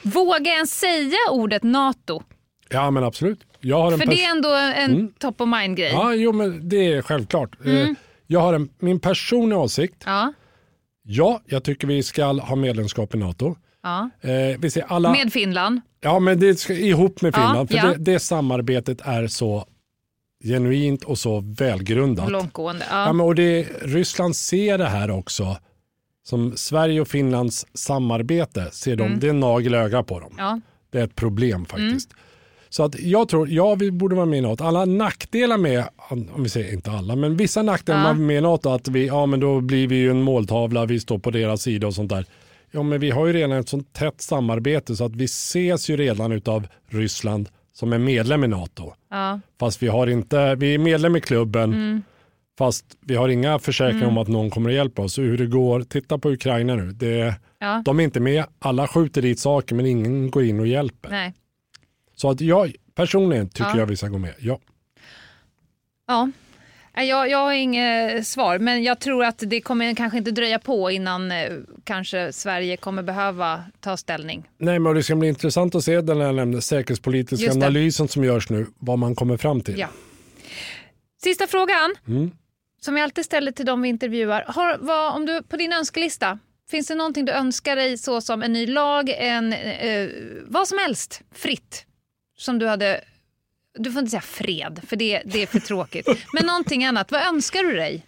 Våga 0.02 0.52
ens 0.52 0.80
säga 0.80 1.18
ordet 1.32 1.64
NATO? 1.64 2.24
Ja 2.70 2.92
men 2.92 3.04
absolut. 3.04 3.40
Jag 3.60 3.82
har 3.82 3.92
en 3.92 4.00
För 4.00 4.06
det 4.06 4.24
är 4.24 4.32
ändå 4.32 4.50
en 4.54 4.92
mm. 4.92 5.14
top 5.20 5.42
of 5.42 5.48
mind-grej. 5.48 5.92
Ja, 5.92 6.14
jo 6.14 6.32
men 6.32 6.70
det 6.70 6.94
är 6.94 7.02
självklart. 7.02 7.66
Eh, 7.66 7.82
mm. 7.82 7.96
Jag 8.28 8.40
har 8.40 8.54
en, 8.54 8.70
min 8.80 9.00
personliga 9.00 9.60
åsikt. 9.60 10.04
Ja. 10.06 10.34
ja, 11.04 11.42
jag 11.46 11.64
tycker 11.64 11.88
vi 11.88 12.04
ska 12.04 12.26
ha 12.26 12.56
medlemskap 12.56 13.16
i 13.16 13.18
NATO. 13.18 13.56
Ja. 13.86 14.10
Eh, 14.22 14.60
vi 14.60 14.72
ser 14.72 14.86
alla... 14.88 15.12
Med 15.12 15.34
Finland? 15.34 15.82
Ja, 16.02 16.20
men 16.20 16.40
det 16.40 16.56
ska 16.56 16.74
ihop 16.74 17.22
med 17.22 17.36
Finland. 17.36 17.60
Ja, 17.60 17.82
för 17.82 17.88
ja. 17.88 17.94
Det, 17.94 18.12
det, 18.14 18.20
samarbetet 18.20 19.02
är 19.02 19.28
så 19.28 19.66
genuint 20.44 21.04
och 21.04 21.18
så 21.18 21.44
välgrundat. 21.58 22.32
Långtgående. 22.32 22.86
Ja. 22.90 23.06
ja 23.06 23.14
men, 23.14 23.26
och 23.26 23.36
det, 23.36 23.64
Ryssland 23.82 24.36
ser 24.36 24.78
det 24.78 24.86
här 24.86 25.12
också 25.12 25.58
som 26.28 26.58
Sverige 26.58 27.02
och 27.02 27.08
Finlands 27.08 27.66
samarbete. 27.74 28.70
Ser 28.72 28.96
de, 28.96 29.04
mm. 29.04 29.20
Det 29.20 29.28
är 29.28 29.30
en 29.30 29.40
nagel 29.40 29.74
i 29.74 29.78
ögat 29.78 30.08
på 30.08 30.20
dem. 30.20 30.36
Ja. 30.38 30.60
Det 30.90 31.00
är 31.00 31.04
ett 31.04 31.16
problem 31.16 31.66
faktiskt. 31.66 32.12
Mm. 32.12 32.22
Så 32.70 32.84
att 32.84 33.00
jag 33.00 33.30
tror, 33.30 33.50
ja 33.50 33.76
vi 33.76 33.92
borde 33.92 34.16
vara 34.16 34.26
med 34.26 34.40
i 34.40 34.42
NATO. 34.42 34.64
Alla 34.64 34.86
nackdelar 34.86 35.58
med, 35.58 35.84
om 36.10 36.44
vi 36.44 36.50
säger 36.50 36.74
inte 36.74 36.92
alla, 36.92 37.16
men 37.16 37.38
vissa 37.38 37.62
nackdelar 37.62 38.08
ja. 38.08 38.14
med 38.14 38.44
NATO, 38.44 38.70
att 38.70 38.88
vi, 38.88 39.08
ja 39.08 39.26
men 39.26 39.40
då 39.40 39.62
blir 39.62 39.88
vi 39.88 39.96
ju 39.96 40.10
en 40.10 40.22
måltavla, 40.22 40.86
vi 40.86 41.00
står 41.00 41.20
på 41.20 41.32
deras 41.32 41.62
sida 41.62 41.88
och 41.88 41.94
sånt 41.94 42.10
där. 42.10 42.26
Ja, 42.76 42.84
men 42.84 43.00
vi 43.00 43.12
har 43.12 43.28
ju 43.28 43.34
redan 43.34 43.52
ett 43.52 43.70
sånt 43.70 43.94
tätt 43.94 44.22
samarbete 44.22 44.96
så 44.96 45.06
att 45.06 45.16
vi 45.16 45.26
ses 45.26 45.90
ju 45.90 45.98
redan 45.98 46.42
av 46.46 46.68
Ryssland 46.88 47.50
som 47.74 47.94
är 47.94 47.98
medlem 47.98 48.44
i 48.44 48.48
NATO. 48.48 48.94
Ja. 49.10 49.40
Fast 49.60 49.84
vi 49.84 49.88
har 49.88 50.08
inte, 50.08 50.56
vi 50.56 50.74
är 50.74 50.78
medlem 50.78 51.16
i 51.16 51.22
klubben 51.22 51.74
mm. 51.74 52.02
fast 52.58 52.86
vi 53.02 53.16
har 53.16 53.30
inga 53.30 53.60
försäkringar 53.60 54.04
mm. 54.04 54.18
om 54.18 54.22
att 54.22 54.28
någon 54.28 54.50
kommer 54.50 54.70
att 54.70 54.76
hjälpa 54.76 55.02
oss. 55.02 55.18
Hur 55.18 55.38
det 55.38 55.46
går, 55.46 55.82
titta 55.82 56.18
på 56.18 56.30
Ukraina 56.32 56.76
nu. 56.76 56.92
Det, 56.92 57.36
ja. 57.60 57.82
De 57.86 58.00
är 58.00 58.04
inte 58.04 58.20
med, 58.20 58.46
alla 58.60 58.88
skjuter 58.88 59.22
dit 59.22 59.40
saker 59.40 59.76
men 59.76 59.86
ingen 59.86 60.32
går 60.32 60.44
in 60.44 60.60
och 60.60 60.68
hjälper. 60.68 61.10
Nej. 61.10 61.34
Så 62.16 62.30
att 62.30 62.42
jag 62.42 62.76
personligen 62.96 63.50
tycker 63.50 63.70
ja. 63.70 63.78
jag 63.78 63.86
vi 63.86 63.98
ska 63.98 64.08
gå 64.08 64.18
med, 64.18 64.34
ja. 64.40 64.60
Ja, 66.08 66.32
jag, 67.04 67.30
jag 67.30 67.38
har 67.38 67.54
inget 67.54 68.28
svar, 68.28 68.60
men 68.60 68.84
jag 68.84 69.00
tror 69.00 69.26
att 69.26 69.44
det 69.48 69.62
kommer 69.62 69.96
kanske 69.96 70.18
inte 70.18 70.32
dröja 70.32 70.60
på 70.60 70.92
innan 70.92 71.32
eh, 71.32 71.52
kanske 71.84 72.34
Sverige 72.34 72.78
kommer 72.78 73.04
behöva 73.04 73.64
ta 73.80 73.98
ställning. 73.98 74.50
Nej, 74.58 74.80
men 74.80 74.96
det 74.96 75.04
ska 75.04 75.16
bli 75.16 75.28
intressant 75.28 75.76
att 75.76 75.84
se 75.84 76.02
den 76.02 76.22
här 76.22 76.32
nämnde 76.32 76.62
säkerhetspolitiska 76.62 77.52
analysen 77.52 78.08
som 78.08 78.24
görs 78.24 78.50
nu, 78.50 78.66
vad 78.80 79.00
man 79.00 79.16
kommer 79.16 79.38
fram 79.38 79.62
till. 79.62 79.80
Ja. 79.80 79.88
Sista 81.24 81.48
frågan, 81.48 81.96
mm. 82.08 82.32
som 82.82 82.98
jag 82.98 83.04
alltid 83.04 83.26
ställer 83.26 83.52
till 83.52 83.66
de 83.66 83.82
vi 83.82 83.90
intervjuar. 83.90 84.44
Har, 84.48 84.78
vad, 84.82 85.16
om 85.16 85.26
du, 85.26 85.44
på 85.44 85.58
din 85.58 85.74
önskelista, 85.74 86.40
finns 86.72 86.88
det 86.88 86.96
någonting 86.96 87.26
du 87.26 87.32
önskar 87.32 87.76
dig 87.76 87.98
så 87.98 88.22
som 88.22 88.44
en 88.44 88.54
ny 88.54 88.68
lag, 88.68 89.10
en, 89.10 89.54
eh, 89.54 90.10
vad 90.48 90.68
som 90.68 90.78
helst, 90.78 91.22
fritt, 91.34 91.86
som 92.38 92.60
du 92.60 92.68
hade 92.68 93.02
du 93.76 93.92
får 93.92 94.00
inte 94.00 94.12
säga 94.12 94.22
fred, 94.22 94.82
för 94.88 94.96
det, 94.96 95.22
det 95.26 95.42
är 95.42 95.48
för 95.48 95.60
tråkigt. 95.60 96.08
Men 96.34 96.46
någonting 96.46 96.86
annat, 96.86 97.12
vad 97.12 97.28
önskar 97.28 97.64
du 97.64 97.76
dig? 97.76 98.06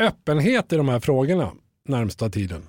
Öppenhet 0.00 0.72
i 0.72 0.76
de 0.76 0.88
här 0.88 1.00
frågorna 1.00 1.52
närmsta 1.88 2.30
tiden. 2.30 2.62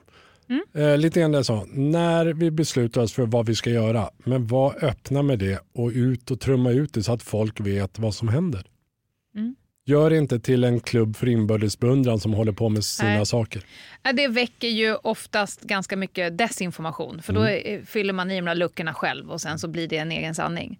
Mm. 0.50 0.64
Eh, 0.74 0.98
lite 0.98 1.20
grann 1.20 1.32
det 1.32 1.38
jag 1.38 1.46
sa, 1.46 1.66
när 1.74 2.26
vi 2.26 2.52
beslutar 2.52 3.02
oss 3.02 3.14
för 3.14 3.26
vad 3.26 3.46
vi 3.46 3.56
ska 3.56 3.70
göra, 3.70 4.10
men 4.18 4.48
var 4.48 4.84
öppna 4.86 5.22
med 5.22 5.40
det 5.40 5.60
och 5.74 5.90
ut 5.90 6.32
och 6.32 6.40
trumma 6.40 6.72
ut 6.72 6.94
det 6.94 7.04
så 7.04 7.14
att 7.14 7.24
folk 7.24 7.60
vet 7.60 8.00
vad 8.00 8.16
som 8.16 8.28
händer. 8.28 8.64
Gör 9.90 10.14
inte 10.14 10.40
till 10.40 10.64
en 10.64 10.80
klubb 10.80 11.16
för 11.16 11.28
inbördesbeundran 11.28 12.20
som 12.20 12.34
håller 12.34 12.52
på 12.52 12.70
med 12.70 12.84
sina 12.84 13.10
Nej. 13.10 13.26
saker. 13.26 13.64
Det 14.14 14.28
väcker 14.28 14.68
ju 14.68 14.96
oftast 14.96 15.62
ganska 15.62 15.98
mycket 15.98 16.38
desinformation, 16.38 17.22
för 17.22 17.34
då 17.34 17.44
mm. 17.44 17.86
fyller 17.86 18.14
man 18.14 18.32
i 18.32 18.36
de 18.36 18.46
där 18.46 18.56
luckorna 18.56 18.94
själv 18.94 19.32
och 19.32 19.42
sen 19.42 19.60
så 19.60 19.68
blir 19.68 19.88
det 19.88 19.98
en 19.98 20.12
egen 20.12 20.36
sanning. 20.36 20.80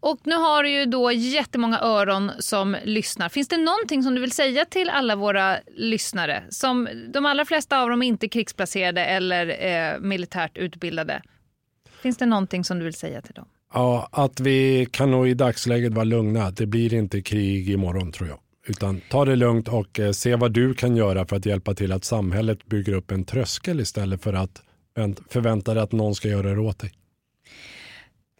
Och 0.00 0.18
nu 0.24 0.34
har 0.34 0.62
du 0.62 0.70
ju 0.70 0.86
då 0.86 1.12
jättemånga 1.12 1.80
öron 1.80 2.30
som 2.38 2.76
lyssnar. 2.84 3.28
Finns 3.28 3.48
det 3.48 3.56
någonting 3.56 4.02
som 4.02 4.14
du 4.14 4.20
vill 4.20 4.32
säga 4.32 4.64
till 4.64 4.90
alla 4.90 5.16
våra 5.16 5.56
lyssnare? 5.76 6.42
Som 6.48 6.88
de 7.14 7.26
allra 7.26 7.44
flesta 7.44 7.80
av 7.80 7.90
dem 7.90 8.02
är 8.02 8.06
inte 8.06 8.28
krigsplacerade 8.28 9.04
eller 9.04 9.66
eh, 9.66 10.00
militärt 10.00 10.56
utbildade. 10.56 11.22
Finns 12.02 12.16
det 12.16 12.26
någonting 12.26 12.64
som 12.64 12.78
du 12.78 12.84
vill 12.84 12.94
säga 12.94 13.22
till 13.22 13.34
dem? 13.34 13.46
Ja, 13.72 14.08
att 14.12 14.40
vi 14.40 14.86
kan 14.90 15.10
nog 15.10 15.28
i 15.28 15.34
dagsläget 15.34 15.92
vara 15.92 16.04
lugna. 16.04 16.50
Det 16.50 16.66
blir 16.66 16.94
inte 16.94 17.22
krig 17.22 17.70
imorgon 17.70 18.12
tror 18.12 18.28
jag. 18.28 18.38
Utan 18.66 19.00
ta 19.10 19.24
det 19.24 19.36
lugnt 19.36 19.68
och 19.68 20.00
eh, 20.00 20.10
se 20.10 20.36
vad 20.36 20.52
du 20.52 20.74
kan 20.74 20.96
göra 20.96 21.26
för 21.26 21.36
att 21.36 21.46
hjälpa 21.46 21.74
till 21.74 21.92
att 21.92 22.04
samhället 22.04 22.66
bygger 22.66 22.92
upp 22.92 23.10
en 23.10 23.24
tröskel 23.24 23.80
istället 23.80 24.22
för 24.22 24.32
att 24.32 24.62
förvänta 25.28 25.74
dig 25.74 25.82
att 25.82 25.92
någon 25.92 26.14
ska 26.14 26.28
göra 26.28 26.54
det 26.54 26.60
åt 26.60 26.78
dig. 26.78 26.92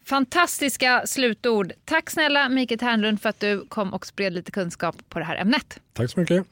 Fantastiska 0.05 1.03
slutord. 1.07 1.72
Tack 1.85 2.11
snälla 2.11 2.49
Mikael 2.49 2.79
Ternlund 2.79 3.20
för 3.20 3.29
att 3.29 3.41
du 3.41 3.66
kom 3.68 3.95
och 3.95 4.07
spred 4.07 4.33
lite 4.33 4.51
kunskap 4.51 4.97
på 5.09 5.18
det 5.18 5.25
här 5.25 5.37
ämnet. 5.37 5.81
Tack 5.93 6.11
så 6.11 6.20
mycket. 6.20 6.45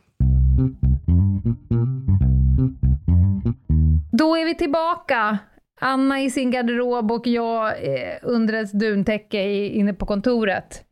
Då 4.13 4.37
är 4.37 4.45
vi 4.45 4.55
tillbaka. 4.55 5.39
Anna 5.81 6.21
i 6.21 6.31
sin 6.31 6.51
garderob 6.51 7.13
och 7.13 7.27
jag 7.27 7.69
eh, 7.69 8.19
under 8.23 8.55
ett 8.55 8.73
duntäcke 8.73 9.67
inne 9.67 9.95
på 9.95 10.07
kontoret. 10.07 10.85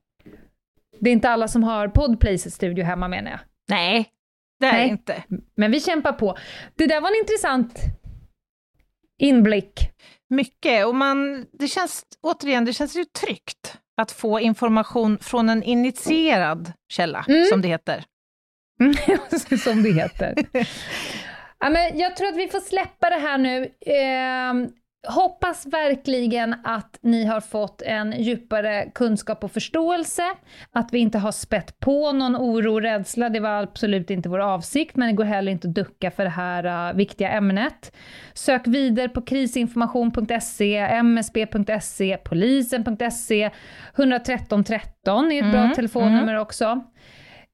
Det 1.01 1.11
är 1.11 1.13
inte 1.13 1.31
alla 1.31 1.49
som 1.49 1.63
har 1.63 1.89
Podplays 1.89 2.55
studio 2.55 2.85
hemma 2.85 3.09
menar 3.09 3.31
jag. 3.31 3.41
Nej, 3.69 4.09
det 4.61 4.67
är 4.67 4.73
Nej. 4.73 4.89
inte. 4.89 5.23
Men 5.57 5.71
vi 5.71 5.81
kämpar 5.81 6.13
på. 6.13 6.39
Det 6.75 6.87
där 6.87 7.01
var 7.01 7.09
en 7.09 7.21
intressant 7.21 7.79
inblick. 9.19 9.91
Mycket, 10.31 10.87
och 10.87 10.95
man, 10.95 11.47
det 11.53 11.69
känns, 11.69 12.05
återigen, 12.21 12.65
det 12.65 12.73
känns 12.73 12.97
ju 12.97 13.05
tryggt 13.05 13.79
att 13.97 14.13
få 14.13 14.41
information 14.41 15.19
från 15.19 15.49
en 15.49 15.63
initierad 15.63 16.73
källa, 16.89 17.25
mm. 17.29 17.45
som 17.45 17.63
det 17.63 17.69
heter. 17.69 18.05
som 19.65 19.83
det 19.83 19.93
heter. 19.93 20.35
ja, 21.59 21.71
men 21.71 21.99
jag 21.99 22.17
tror 22.17 22.29
att 22.29 22.37
vi 22.37 22.49
får 22.49 22.61
släppa 22.61 23.11
det 23.11 23.19
här 23.19 23.39
nu. 23.39 23.63
Eh, 23.87 24.71
Hoppas 25.09 25.67
verkligen 25.67 26.55
att 26.65 26.99
ni 27.01 27.25
har 27.25 27.41
fått 27.41 27.83
en 27.83 28.23
djupare 28.23 28.91
kunskap 28.95 29.45
och 29.45 29.53
förståelse, 29.53 30.23
att 30.73 30.93
vi 30.93 30.99
inte 30.99 31.19
har 31.19 31.33
spett 31.33 31.81
på 31.81 32.13
någon 32.13 32.37
oro 32.37 32.73
och 32.73 32.83
rädsla, 32.83 33.29
det 33.29 33.41
var 33.41 33.63
absolut 33.63 34.11
inte 34.11 34.29
vår 34.29 34.39
avsikt, 34.39 34.97
men 34.97 35.09
det 35.09 35.15
går 35.15 35.25
heller 35.25 35.53
inte 35.53 35.69
att 35.69 35.75
ducka 35.75 36.11
för 36.11 36.25
det 36.25 36.31
här 36.31 36.91
uh, 36.91 36.97
viktiga 36.97 37.31
ämnet. 37.31 37.97
Sök 38.35 38.67
vidare 38.67 39.09
på 39.09 39.23
krisinformation.se, 39.23 41.03
msb.se, 41.03 42.17
polisen.se, 42.17 43.51
113 43.97 44.65
13 44.65 45.33
är 45.33 45.39
ett 45.39 45.45
mm, 45.45 45.53
bra 45.53 45.75
telefonnummer 45.75 46.33
mm. 46.33 46.43
också. 46.43 46.85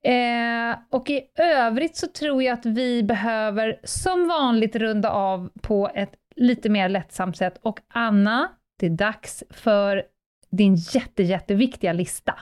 Eh, 0.07 0.79
och 0.91 1.11
i 1.11 1.23
övrigt 1.39 1.97
så 1.97 2.07
tror 2.07 2.43
jag 2.43 2.53
att 2.53 2.67
vi 2.67 3.03
behöver 3.03 3.81
som 3.85 4.29
vanligt 4.29 4.77
runda 4.77 5.11
av 5.11 5.51
på 5.63 5.91
ett 5.95 6.13
lite 6.37 6.69
mer 6.69 6.89
lättsamt 6.89 7.37
sätt. 7.37 7.59
Och 7.63 7.81
Anna, 7.89 8.49
det 8.79 8.87
är 8.87 8.91
dags 8.91 9.45
för 9.51 10.03
din 10.51 10.75
jätte, 10.75 11.23
jätteviktiga 11.23 11.93
lista. 11.93 12.35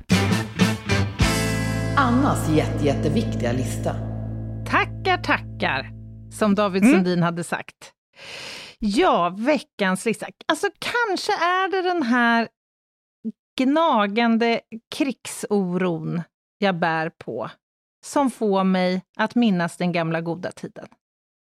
Annas 1.97 2.51
jätte, 2.51 2.85
jätteviktiga 2.85 3.53
lista. 3.53 3.95
Tackar, 4.71 5.23
tackar, 5.23 5.91
som 6.33 6.55
David 6.55 6.83
mm. 6.83 6.95
Sundin 6.95 7.23
hade 7.23 7.45
sagt. 7.45 7.93
Ja, 8.79 9.37
veckans 9.39 10.07
lista. 10.07 10.27
Alltså 10.47 10.67
kanske 10.79 11.33
är 11.33 11.71
det 11.71 11.83
den 11.83 12.03
här 12.03 12.49
gnagande 13.59 14.61
krigsoron 14.97 16.23
jag 16.59 16.79
bär 16.79 17.11
på 17.11 17.51
som 18.05 18.31
får 18.31 18.65
mig 18.65 19.03
att 19.17 19.35
minnas 19.35 19.77
den 19.77 19.93
gamla 19.93 20.21
goda 20.21 20.53
tiden. 20.53 20.89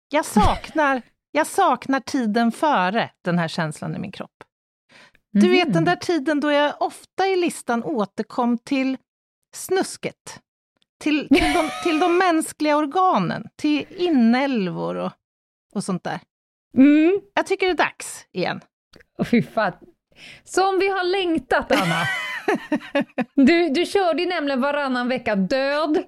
Jag 0.09 0.25
saknar 0.25 1.01
jag 1.35 1.47
saknar 1.47 1.99
tiden 1.99 2.51
före 2.51 3.11
den 3.21 3.39
här 3.39 3.47
känslan 3.47 3.95
i 3.95 3.99
min 3.99 4.11
kropp. 4.11 4.43
Du 5.31 5.45
mm. 5.45 5.51
vet 5.51 5.73
den 5.73 5.83
mhm. 5.83 5.85
där 5.85 5.95
tiden 5.95 6.39
då 6.39 6.51
jag 6.51 6.81
ofta 6.81 7.27
i 7.27 7.35
listan 7.35 7.83
återkom 7.83 8.57
till 8.57 8.97
snusket. 9.55 10.41
Till, 10.99 11.27
till, 11.27 11.53
de, 11.53 11.69
till 11.83 11.99
de 11.99 12.17
mänskliga 12.17 12.77
organen, 12.77 13.47
till 13.55 13.85
inälvor 13.89 14.95
och, 14.95 15.11
och 15.73 15.83
sånt 15.83 16.03
där. 16.03 16.19
Mm. 16.77 17.21
Jag 17.33 17.47
tycker 17.47 17.65
det 17.65 17.73
är 17.73 17.77
dags 17.77 18.27
igen. 18.31 18.61
Oh, 19.17 19.25
fy 19.25 19.41
fan. 19.41 19.73
Som 20.43 20.79
vi 20.79 20.89
har 20.89 21.03
längtat, 21.03 21.71
Anna! 21.71 22.07
Du, 23.35 23.69
du 23.69 23.85
körde 23.85 24.21
ju 24.21 24.29
nämligen 24.29 24.61
varannan 24.61 25.07
vecka 25.07 25.35
död 25.35 26.03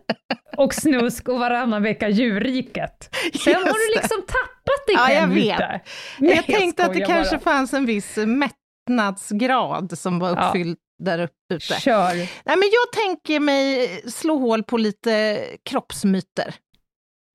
och 0.57 0.73
snusk 0.73 1.29
och 1.29 1.39
varannan 1.39 1.83
vecka 1.83 2.09
djurriket. 2.09 3.09
Sen 3.11 3.53
Just 3.53 3.67
har 3.67 3.93
du 3.93 3.99
liksom 3.99 4.21
tappat 4.21 4.87
dig 4.87 4.95
ja, 4.95 5.11
jag 5.11 5.27
vet. 5.27 5.59
Nej, 5.59 5.83
jag, 6.19 6.37
jag 6.37 6.45
tänkte 6.45 6.85
att 6.85 6.93
det 6.93 6.99
bara. 6.99 7.15
kanske 7.15 7.39
fanns 7.39 7.73
en 7.73 7.85
viss 7.85 8.17
mättnadsgrad 8.17 9.97
som 9.97 10.19
var 10.19 10.31
uppfylld 10.31 10.77
ja. 10.97 11.05
där 11.05 11.19
uppe. 11.19 11.59
Kör! 11.59 12.15
Nej, 12.15 12.27
men 12.45 12.69
jag 12.71 13.03
tänker 13.03 13.39
mig 13.39 13.87
slå 14.11 14.37
hål 14.37 14.63
på 14.63 14.77
lite 14.77 15.43
kroppsmyter. 15.63 16.55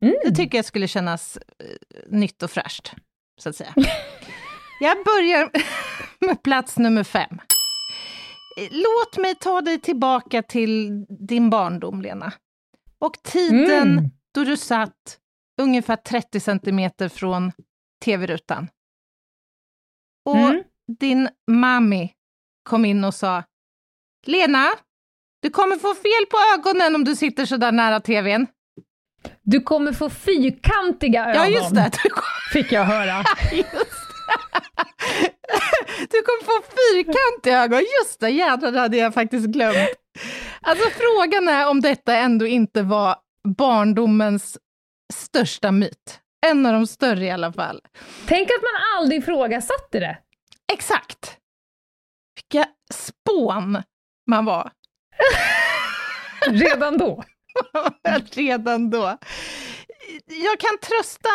Mm. 0.04 0.14
Det 0.24 0.30
tycker 0.30 0.58
jag 0.58 0.64
skulle 0.64 0.88
kännas 0.88 1.38
uh, 1.64 2.18
nytt 2.18 2.42
och 2.42 2.50
fräscht, 2.50 2.92
så 3.40 3.48
att 3.48 3.56
säga. 3.56 3.74
jag 4.80 5.04
börjar 5.04 5.50
med 6.26 6.42
plats 6.42 6.78
nummer 6.78 7.04
fem. 7.04 7.38
Låt 8.56 9.16
mig 9.16 9.34
ta 9.34 9.60
dig 9.60 9.80
tillbaka 9.80 10.42
till 10.42 11.04
din 11.08 11.50
barndom, 11.50 12.02
Lena. 12.02 12.32
Och 12.98 13.22
tiden 13.22 13.98
mm. 13.98 14.10
då 14.34 14.44
du 14.44 14.56
satt 14.56 15.18
ungefär 15.62 15.96
30 15.96 16.40
centimeter 16.40 17.08
från 17.08 17.52
tv-rutan. 18.04 18.68
Och 20.24 20.36
mm. 20.36 20.62
din 20.98 21.28
mammi 21.50 22.12
kom 22.62 22.84
in 22.84 23.04
och 23.04 23.14
sa 23.14 23.42
Lena, 24.26 24.66
du 25.42 25.50
kommer 25.50 25.76
få 25.76 25.94
fel 25.94 26.26
på 26.30 26.36
ögonen 26.54 26.94
om 26.94 27.04
du 27.04 27.16
sitter 27.16 27.46
så 27.46 27.56
där 27.56 27.72
nära 27.72 28.00
tvn. 28.00 28.46
Du 29.42 29.60
kommer 29.60 29.92
få 29.92 30.10
fyrkantiga 30.10 31.26
ögon, 31.26 31.34
ja, 31.42 31.46
just 31.48 31.74
det. 31.74 31.90
fick 32.52 32.72
jag 32.72 32.84
höra. 32.84 33.24
Du 35.98 36.22
kommer 36.22 36.44
få 36.44 36.62
fyrkantiga 36.62 37.62
ögon. 37.62 37.80
Just 38.00 38.20
det, 38.20 38.30
jädrar, 38.30 38.72
det 38.72 38.80
hade 38.80 38.96
jag 38.96 39.14
faktiskt 39.14 39.46
glömt. 39.46 39.88
Alltså 40.60 40.90
frågan 40.90 41.48
är 41.48 41.68
om 41.68 41.80
detta 41.80 42.16
ändå 42.16 42.46
inte 42.46 42.82
var 42.82 43.16
barndomens 43.48 44.58
största 45.14 45.72
myt. 45.72 46.20
En 46.46 46.66
av 46.66 46.72
de 46.72 46.86
större 46.86 47.24
i 47.24 47.30
alla 47.30 47.52
fall. 47.52 47.80
Tänk 48.26 48.48
att 48.48 48.62
man 48.62 48.98
aldrig 48.98 49.22
ifrågasatte 49.22 50.00
det. 50.00 50.18
Exakt. 50.72 51.36
Vilka 52.34 52.68
spån 52.94 53.82
man 54.30 54.44
var. 54.44 54.70
Redan 56.48 56.98
då? 56.98 57.24
Redan 58.32 58.90
då 58.90 59.18
jag 60.26 60.60
kan 60.60 60.78
trösta 60.82 61.28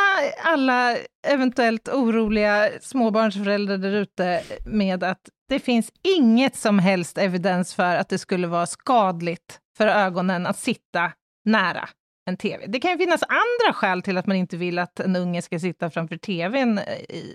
alla 0.43 0.97
eventuellt 1.27 1.87
oroliga 1.89 2.69
småbarnsföräldrar 2.81 3.77
där 3.77 3.91
ute 3.91 4.43
med 4.65 5.03
att 5.03 5.29
det 5.49 5.59
finns 5.59 5.91
inget 6.17 6.55
som 6.55 6.79
helst 6.79 7.17
evidens 7.17 7.75
för 7.75 7.95
att 7.95 8.09
det 8.09 8.17
skulle 8.17 8.47
vara 8.47 8.65
skadligt 8.65 9.59
för 9.77 9.87
ögonen 9.87 10.47
att 10.47 10.59
sitta 10.59 11.11
nära 11.45 11.89
en 12.27 12.37
TV. 12.37 12.65
Det 12.67 12.79
kan 12.79 12.91
ju 12.91 12.97
finnas 12.97 13.23
andra 13.23 13.73
skäl 13.73 14.01
till 14.01 14.17
att 14.17 14.27
man 14.27 14.37
inte 14.37 14.57
vill 14.57 14.79
att 14.79 14.99
en 14.99 15.15
unge 15.15 15.41
ska 15.41 15.59
sitta 15.59 15.89
framför 15.89 16.17
TVn 16.17 16.79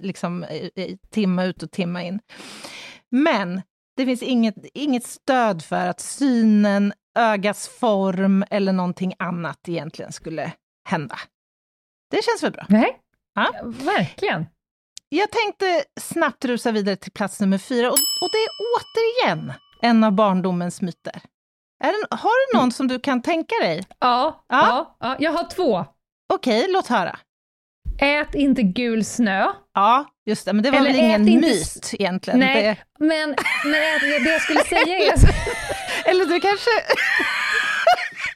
liksom, 0.01 0.45
timma 1.11 1.45
ut 1.45 1.62
och 1.62 1.70
timma 1.70 2.03
in. 2.03 2.20
Men 3.11 3.62
det 3.97 4.05
finns 4.05 4.22
inget, 4.22 4.55
inget 4.74 5.05
stöd 5.05 5.64
för 5.64 5.87
att 5.87 6.01
synen, 6.01 6.93
ögats 7.18 7.68
form 7.68 8.45
eller 8.51 8.72
någonting 8.72 9.14
annat 9.18 9.68
egentligen 9.68 10.12
skulle 10.12 10.53
hända. 10.89 11.18
Det 12.11 12.24
känns 12.24 12.43
väl 12.43 12.53
bra? 12.53 12.66
Nej, 12.68 12.99
ja. 13.35 13.53
verkligen. 13.62 14.47
Jag 15.09 15.30
tänkte 15.30 15.85
snabbt 16.01 16.45
rusa 16.45 16.72
vidare 16.72 16.97
till 16.97 17.12
plats 17.12 17.41
nummer 17.41 17.59
fyra 17.59 17.89
och, 17.89 17.97
och 18.22 18.30
det 18.33 18.39
är 18.39 18.51
återigen 18.74 19.53
en 19.83 20.05
av 20.05 20.12
barndomens 20.12 20.83
myter. 20.83 21.20
Det, 21.80 22.16
har 22.16 22.53
du 22.53 22.59
någon 22.59 22.72
som 22.72 22.89
du 22.89 23.01
kan 23.01 23.22
tänka 23.22 23.55
dig? 23.61 23.85
Ja, 23.99 24.45
ja. 24.49 24.66
ja, 24.68 24.97
ja 25.01 25.16
jag 25.18 25.33
har 25.33 25.51
två. 25.51 25.85
Okej, 26.33 26.66
låt 26.68 26.87
höra. 26.87 27.18
Ät 27.99 28.35
inte 28.35 28.62
gul 28.62 29.05
snö. 29.05 29.47
Ja, 29.74 30.05
just 30.26 30.45
det, 30.47 30.53
men 30.53 30.62
det 30.62 30.70
var 30.70 30.78
Eller 30.78 30.91
väl 30.91 31.01
ingen 31.01 31.28
inte 31.28 31.47
myt 31.49 31.91
egentligen. 31.93 32.41
Nej, 32.41 32.62
Det, 32.62 33.05
men, 33.05 33.37
men 33.64 33.74
ät, 33.74 34.24
det 34.24 34.30
jag 34.30 34.41
skulle 34.43 34.61
säga 34.64 34.99
är... 34.99 35.14
eller 36.11 36.24
du 36.26 36.41
kanske... 36.41 36.70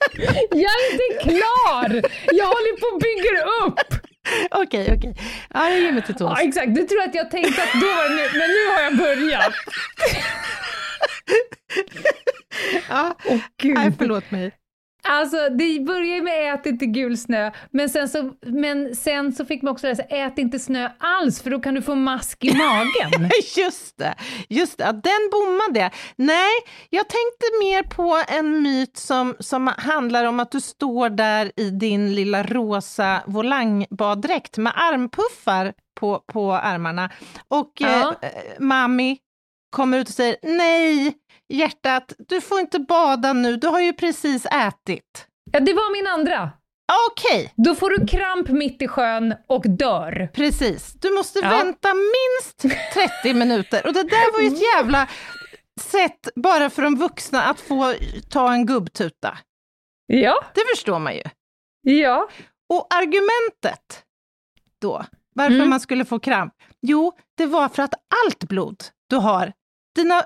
Jag 0.51 0.73
är 0.81 0.93
inte 0.93 1.23
klar! 1.23 2.11
Jag 2.33 2.47
håller 2.47 2.81
på 2.81 2.87
och 2.95 3.01
bygger 3.01 3.37
upp! 3.63 4.07
Okej, 4.51 4.95
okej. 4.97 5.15
Ja, 5.55 5.69
jag 5.71 5.81
ger 5.81 5.93
mig 5.93 6.03
till 6.03 6.15
tåls. 6.15 6.39
Ja, 6.39 6.49
exakt. 6.49 6.75
Du 6.75 6.83
tror 6.83 7.03
att 7.03 7.15
jag 7.15 7.31
tänkte 7.31 7.63
att 7.63 7.73
då 7.81 7.87
var 7.87 8.09
det 8.09 8.15
nu, 8.15 8.39
men 8.39 8.49
nu 8.51 8.75
har 8.75 8.83
jag 8.83 8.97
börjat. 8.97 9.53
Ja. 12.89 13.15
Åh, 13.25 13.39
gud. 13.63 13.75
Nej, 13.75 13.93
förlåt 13.99 14.31
mig. 14.31 14.53
Alltså, 15.09 15.37
det 15.49 15.81
börjar 15.87 16.15
ju 16.17 16.23
med 16.23 16.55
ät 16.55 16.67
inte 16.67 16.87
gul 16.87 17.17
snö, 17.19 17.51
men 17.71 17.89
sen 17.89 18.09
så, 18.09 18.33
men 18.47 18.97
sen 18.97 19.33
så 19.33 19.45
fick 19.45 19.63
man 19.63 19.73
också 19.73 19.87
läsa 19.87 20.03
ät 20.03 20.39
inte 20.39 20.59
snö 20.59 20.89
alls, 20.99 21.43
för 21.43 21.51
då 21.51 21.61
kan 21.61 21.75
du 21.75 21.83
få 21.83 21.95
mask 21.95 22.45
i 22.45 22.53
magen. 22.57 23.31
Just 23.57 23.99
det, 23.99 24.15
just 24.49 24.79
det. 24.79 24.85
Ja, 24.85 24.93
den 24.93 25.31
bommade. 25.33 25.91
Nej, 26.17 26.51
jag 26.91 27.05
tänkte 27.09 27.47
mer 27.63 27.83
på 27.83 28.23
en 28.29 28.63
myt 28.63 28.97
som, 28.97 29.35
som 29.41 29.71
handlar 29.79 30.25
om 30.25 30.41
att 30.41 30.51
du 30.51 30.61
står 30.61 31.11
där 31.11 31.53
i 31.57 31.71
din 31.71 32.15
lilla 32.15 32.43
rosa 32.43 33.23
volangbaddräkt 33.27 34.59
med 34.59 34.73
armpuffar 34.77 35.73
på, 36.01 36.19
på 36.33 36.53
armarna 36.53 37.11
och 37.49 37.73
Ja. 37.79 38.15
eh, 38.23 38.29
mami 38.61 39.19
kommer 39.71 39.99
ut 39.99 40.09
och 40.09 40.15
säger 40.15 40.37
nej, 40.43 41.15
hjärtat, 41.49 42.13
du 42.19 42.41
får 42.41 42.61
inte 42.61 42.79
bada 42.79 43.33
nu, 43.33 43.57
du 43.57 43.67
har 43.67 43.81
ju 43.81 43.93
precis 43.93 44.47
ätit. 44.47 45.27
Ja, 45.53 45.61
det 45.61 45.73
var 45.75 45.93
min 45.93 46.07
andra. 46.07 46.51
Okej, 47.11 47.53
Då 47.57 47.75
får 47.75 47.91
du 47.91 48.07
kramp 48.07 48.49
mitt 48.49 48.83
i 48.83 48.89
sjön 48.89 49.35
och 49.49 49.63
dör. 49.69 50.29
precis. 50.35 50.93
Du 50.93 51.11
måste 51.15 51.39
Ja. 51.39 51.49
vänta 51.49 51.89
minst 51.95 52.79
30 53.23 53.35
minuter. 53.35 53.87
Och 53.87 53.93
det 53.93 54.03
där 54.03 54.33
var 54.33 54.41
ju 54.41 54.47
ett 54.47 54.63
jävla 54.77 55.09
sätt 55.81 56.29
bara 56.37 56.71
för 56.71 56.83
de 56.83 56.97
vuxna 56.97 57.43
att 57.43 57.61
få 57.61 57.95
ta 58.31 58.53
en 58.53 58.67
gubbtuta. 58.67 59.39
Ja, 60.07 60.45
Det 60.55 60.63
förstår 60.75 60.99
man 60.99 61.15
ju. 61.15 61.23
ja. 61.83 62.29
Och 62.69 62.87
argumentet 62.95 64.03
då, 64.81 65.05
varför 65.35 65.55
Mm. 65.55 65.69
man 65.71 65.81
skulle 65.81 66.05
få 66.05 66.19
kramp, 66.19 66.55
jo, 66.83 67.13
det 67.37 67.47
var 67.47 67.69
för 67.69 67.83
att 67.83 67.95
allt 68.25 68.45
blod 68.45 68.85
du 69.11 69.17
har, 69.17 69.53
dina 69.95 70.23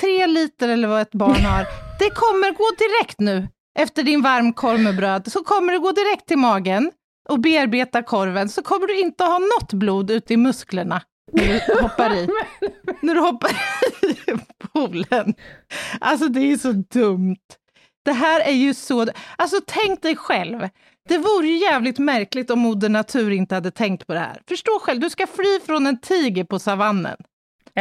tre 0.00 0.26
liter 0.26 0.68
eller 0.68 0.88
vad 0.88 1.00
ett 1.00 1.14
barn 1.14 1.44
har, 1.44 1.66
det 1.98 2.10
kommer 2.10 2.52
gå 2.52 2.70
direkt 2.78 3.20
nu 3.20 3.48
efter 3.78 4.02
din 4.02 4.22
varmkorv 4.22 4.80
med 4.80 4.96
bröd, 4.96 5.32
så 5.32 5.44
kommer 5.44 5.72
det 5.72 5.78
gå 5.78 5.92
direkt 5.92 6.26
till 6.26 6.38
magen 6.38 6.90
och 7.28 7.40
bearbeta 7.40 8.02
korven, 8.02 8.48
så 8.48 8.62
kommer 8.62 8.86
du 8.86 9.00
inte 9.00 9.24
ha 9.24 9.38
något 9.38 9.72
blod 9.72 10.10
ute 10.10 10.34
i 10.34 10.36
musklerna 10.36 11.02
när 11.32 11.46
du 11.46 11.82
hoppar 11.82 12.14
i. 12.14 12.28
när 13.00 13.14
du 13.14 13.20
hoppar 13.20 13.50
i 14.02 14.38
poolen. 14.72 15.34
Alltså 16.00 16.28
det 16.28 16.40
är 16.40 16.56
så 16.56 16.72
dumt. 16.72 17.36
Det 18.04 18.12
här 18.12 18.40
är 18.40 18.52
ju 18.52 18.74
så... 18.74 19.06
Alltså 19.36 19.60
tänk 19.66 20.02
dig 20.02 20.16
själv. 20.16 20.68
Det 21.08 21.18
vore 21.18 21.46
ju 21.46 21.56
jävligt 21.56 21.98
märkligt 21.98 22.50
om 22.50 22.58
Moder 22.58 22.88
Natur 22.88 23.30
inte 23.30 23.54
hade 23.54 23.70
tänkt 23.70 24.06
på 24.06 24.14
det 24.14 24.20
här. 24.20 24.42
Förstå 24.48 24.78
själv, 24.82 25.00
du 25.00 25.10
ska 25.10 25.26
fly 25.26 25.60
från 25.66 25.86
en 25.86 26.00
tiger 26.00 26.44
på 26.44 26.58
savannen. 26.58 27.16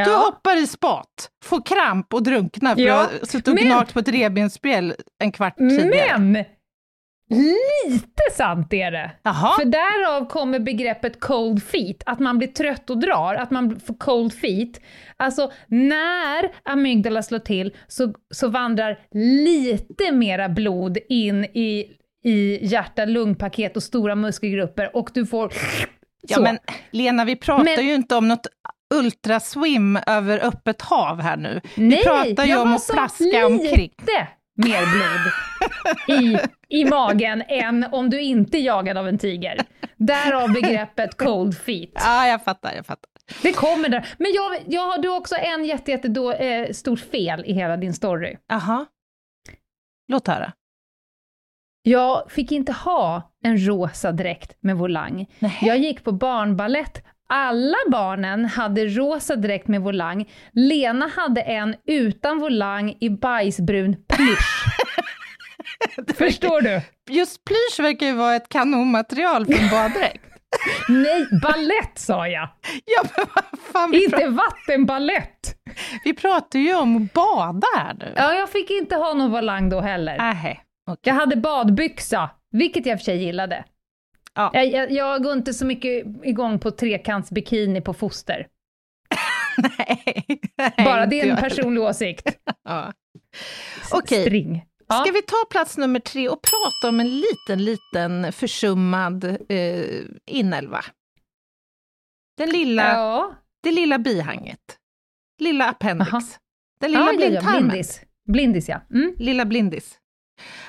Du 0.05 0.11
ja. 0.11 0.17
hoppar 0.17 0.63
i 0.63 0.67
spat, 0.67 1.29
får 1.43 1.61
kramp 1.65 2.13
och 2.13 2.23
drunknar 2.23 2.75
för 2.75 2.81
Ja, 2.81 3.01
att 3.03 3.11
du 3.11 3.19
har 3.19 3.25
suttit 3.25 3.47
och 3.47 3.53
men- 3.53 3.63
gnagt 3.63 3.93
på 3.93 3.99
ett 3.99 4.07
revbensspjäll 4.07 4.93
en 5.19 5.31
kvart 5.31 5.57
tidigare. 5.57 6.17
Men! 6.19 6.45
Lite 7.29 8.21
sant 8.33 8.73
är 8.73 8.91
det. 8.91 9.11
Jaha, 9.23 9.51
För 9.59 9.65
därav 9.65 10.25
kommer 10.29 10.59
begreppet 10.59 11.19
cold 11.19 11.63
feet, 11.63 12.03
att 12.05 12.19
man 12.19 12.37
blir 12.37 12.47
trött 12.47 12.89
och 12.89 12.97
drar, 12.97 13.35
att 13.35 13.51
man 13.51 13.79
får 13.79 13.93
cold 13.93 14.33
feet. 14.33 14.81
Alltså 15.17 15.51
när 15.67 16.51
amygdala 16.63 17.23
slår 17.23 17.39
till 17.39 17.73
så, 17.87 18.13
så 18.33 18.47
vandrar 18.47 18.99
lite 19.11 20.11
mera 20.11 20.49
blod 20.49 20.97
in 21.09 21.45
i, 21.45 21.85
i 22.23 22.65
hjärta-lungpaket 22.65 23.75
och 23.77 23.83
stora 23.83 24.15
muskelgrupper 24.15 24.95
och 24.95 25.09
du 25.13 25.25
får 25.25 25.51
ja, 26.21 26.35
så. 26.35 26.41
men 26.41 26.57
Lena, 26.91 27.25
vi 27.25 27.35
pratar 27.35 27.63
Men- 27.63 27.87
ju 27.87 27.93
inte 27.95 28.15
om 28.15 28.27
något 28.27 28.47
ultraswim 28.93 29.99
över 30.07 30.45
öppet 30.45 30.81
hav 30.81 31.21
här 31.21 31.37
nu. 31.37 31.61
Nej, 31.75 31.97
vi 31.97 32.03
pratar 32.03 32.45
ju 32.45 32.51
jag 32.51 32.61
om 32.61 32.73
att 32.73 32.87
plaska 32.87 33.45
omkring. 33.45 33.93
mer 34.55 34.85
blod 34.91 36.19
i, 36.19 36.37
i 36.79 36.85
magen 36.85 37.43
än 37.47 37.83
om 37.91 38.09
du 38.09 38.21
inte 38.21 38.57
är 38.57 38.61
jagad 38.61 38.97
av 38.97 39.07
en 39.07 39.17
tiger. 39.17 39.57
Därav 39.95 40.53
begreppet 40.53 41.17
cold 41.17 41.57
feet. 41.57 41.91
Ja, 41.93 42.27
jag 42.27 42.43
fattar, 42.43 42.73
jag 42.75 42.85
fattar. 42.85 43.09
Det 43.41 43.53
kommer 43.53 43.89
där. 43.89 44.07
Men 44.17 44.31
jag, 44.33 44.63
jag 44.67 44.81
har 44.81 44.97
du 44.97 45.09
också 45.09 45.35
en 45.35 45.65
jätte, 45.65 45.91
jätte 45.91 46.07
då, 46.07 46.31
eh, 46.31 46.71
stort 46.71 46.99
fel 46.99 47.43
i 47.45 47.53
hela 47.53 47.77
din 47.77 47.93
story. 47.93 48.37
Jaha. 48.47 48.85
Låt 50.07 50.27
höra. 50.27 50.53
Jag 51.81 52.31
fick 52.31 52.51
inte 52.51 52.71
ha 52.71 53.31
en 53.43 53.67
rosa 53.67 54.11
dräkt 54.11 54.57
med 54.59 54.77
volang. 54.77 55.25
Nej. 55.39 55.57
Jag 55.61 55.77
gick 55.77 56.03
på 56.03 56.11
barnballett. 56.11 57.03
Alla 57.29 57.77
barnen 57.91 58.45
hade 58.45 58.85
rosa 58.85 59.35
dräkt 59.35 59.67
med 59.67 59.81
volang. 59.81 60.29
Lena 60.51 61.07
hade 61.15 61.41
en 61.41 61.75
utan 61.87 62.39
volang 62.39 62.95
i 62.99 63.09
bajsbrun 63.09 63.95
plysch. 64.07 64.63
Förstår 66.17 66.61
du? 66.61 66.81
Just 67.09 67.45
plysch 67.45 67.79
verkar 67.79 68.05
ju 68.05 68.13
vara 68.13 68.35
ett 68.35 68.49
kanonmaterial 68.49 69.45
för 69.45 69.53
en 69.53 69.69
baddräkt. 69.71 70.23
Nej, 70.89 71.27
ballett 71.41 71.91
sa 71.99 72.27
jag! 72.27 72.49
ja, 72.85 73.03
men 73.17 73.25
vad 73.35 73.59
fan, 73.73 73.93
Inte 73.93 74.17
pra- 74.17 74.35
vattenballett! 74.37 75.55
vi 76.03 76.13
pratar 76.13 76.59
ju 76.59 76.75
om 76.75 76.95
att 76.97 77.13
bada 77.13 77.67
här 77.77 77.93
nu. 77.99 78.13
Ja, 78.15 78.33
jag 78.33 78.49
fick 78.49 78.69
inte 78.71 78.95
ha 78.95 79.13
någon 79.13 79.31
volang 79.31 79.69
då 79.69 79.81
heller. 79.81 80.17
Nähä, 80.17 80.57
okej. 80.91 80.99
Jag 81.03 81.13
hade 81.13 81.35
badbyxa, 81.35 82.29
vilket 82.51 82.85
jag 82.85 82.93
i 82.93 82.95
och 82.95 82.99
för 82.99 83.05
sig 83.05 83.23
gillade. 83.23 83.63
Ja. 84.37 84.51
Jag, 84.53 84.91
jag, 84.91 85.23
går 85.23 85.33
inte 85.33 85.53
så 85.53 85.65
mycket 85.65 86.05
igång 86.23 86.59
på 86.59 86.71
trekantsbikini 86.71 87.81
på 87.81 87.93
foster. 87.93 88.47
Nej, 89.57 90.39
nej, 90.57 90.73
Bara 90.77 91.05
det 91.05 91.21
är 91.21 91.31
en 91.31 91.37
personlig 91.37 91.81
åsikt. 91.81 92.27
Ja. 92.63 92.93
Okej. 93.91 94.21
String. 94.21 94.65
Ja. 94.87 94.95
Ska 94.95 95.11
vi 95.11 95.21
ta 95.21 95.35
plats 95.49 95.77
nummer 95.77 95.99
tre 95.99 96.29
och 96.29 96.41
prata 96.41 96.89
om 96.89 96.99
en 96.99 97.19
liten, 97.19 97.65
liten 97.65 98.33
försummad 98.33 99.23
eh, 99.49 100.01
inälva? 100.25 100.85
Den 102.37 102.49
lilla, 102.49 102.83
Ja. 102.83 103.35
Det 103.63 103.71
lilla 103.71 103.99
bihanget. 103.99 104.77
Lilla 105.39 105.69
appendix. 105.69 106.13
Aha. 106.13 106.21
Den 106.79 106.91
lilla 106.91 107.03
ja, 107.03 107.05
ja, 107.05 107.11
ja, 107.11 107.29
blindtarmen. 107.29 107.67
blindis. 107.67 108.01
Blindis, 108.27 108.69
ja. 108.69 108.81
Mm. 108.91 109.15
Lilla 109.17 109.45
blindis. 109.45 109.99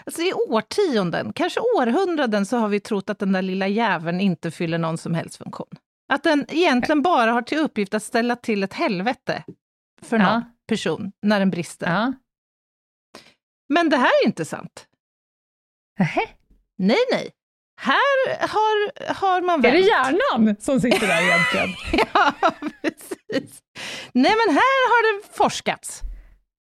Alltså 0.06 0.22
I 0.22 0.32
årtionden, 0.32 1.32
kanske 1.32 1.60
århundraden, 1.60 2.46
så 2.46 2.56
har 2.56 2.68
vi 2.68 2.80
trott 2.80 3.10
att 3.10 3.18
den 3.18 3.32
där 3.32 3.42
lilla 3.42 3.66
jäveln 3.68 4.20
inte 4.20 4.50
fyller 4.50 4.78
någon 4.78 4.98
som 4.98 5.14
helst 5.14 5.36
funktion. 5.36 5.68
Att 6.12 6.22
den 6.22 6.46
egentligen 6.48 7.02
bara 7.02 7.32
har 7.32 7.42
till 7.42 7.58
uppgift 7.58 7.94
att 7.94 8.02
ställa 8.02 8.36
till 8.36 8.62
ett 8.62 8.74
helvete 8.74 9.44
för 10.02 10.18
någon 10.18 10.26
Ja. 10.28 10.42
person 10.68 11.12
när 11.22 11.38
den 11.40 11.50
brister. 11.50 11.86
Ja. 11.86 12.12
Men 13.68 13.88
det 13.88 13.96
här 13.96 14.10
är 14.22 14.26
inte 14.26 14.44
sant. 14.44 14.86
Nähä. 15.98 16.20
Nej, 16.78 16.98
nej. 17.12 17.30
Här 17.80 18.38
har, 18.40 19.12
har 19.14 19.40
man 19.42 19.64
Är 19.64 19.72
det 19.72 19.78
vänt. 19.78 19.86
hjärnan 19.86 20.56
som 20.60 20.80
sitter 20.80 21.06
där 21.06 21.22
egentligen? 21.22 21.68
Ja, 22.14 22.32
precis. 22.82 23.58
Nej, 24.12 24.32
men 24.46 24.54
här 24.54 24.88
har 24.90 25.02
det 25.20 25.28
forskats. 25.36 26.00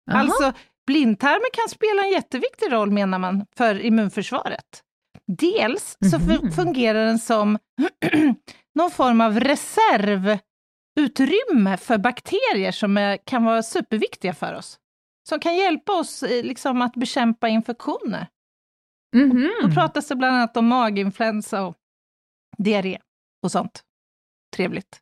Jaha. 0.06 0.20
Alltså, 0.20 0.54
blindtarmen 0.88 1.50
kan 1.54 1.70
spela 1.70 2.04
en 2.04 2.10
jätteviktig 2.12 2.72
roll, 2.72 2.92
menar 2.92 3.20
man, 3.20 3.46
för 3.56 3.82
immunförsvaret. 3.86 4.84
Dels 5.28 5.98
så 6.12 6.20
Mhm. 6.20 6.52
fungerar 6.52 7.06
den 7.06 7.20
som 7.20 7.58
någon 8.76 8.92
form 8.92 9.22
av 9.22 9.40
reservutrymme 9.40 11.78
för 11.78 11.98
bakterier 11.98 12.72
som 12.72 12.98
är, 12.98 13.18
kan 13.18 13.44
vara 13.44 13.64
superviktiga 13.64 14.34
för 14.34 14.54
oss. 14.54 14.80
Som 15.30 15.40
kan 15.40 15.56
hjälpa 15.56 15.94
oss 16.00 16.24
liksom, 16.30 16.82
att 16.82 16.94
bekämpa 16.94 17.48
infektioner. 17.48 18.28
Mhm. 19.16 19.52
Då 19.62 19.70
pratas 19.72 20.08
det 20.08 20.16
bland 20.16 20.36
annat 20.36 20.58
om 20.58 20.68
maginfluensa 20.68 21.64
och 21.66 21.76
diarré 22.58 23.00
och 23.44 23.52
sånt. 23.52 23.84
Trevligt. 24.56 25.00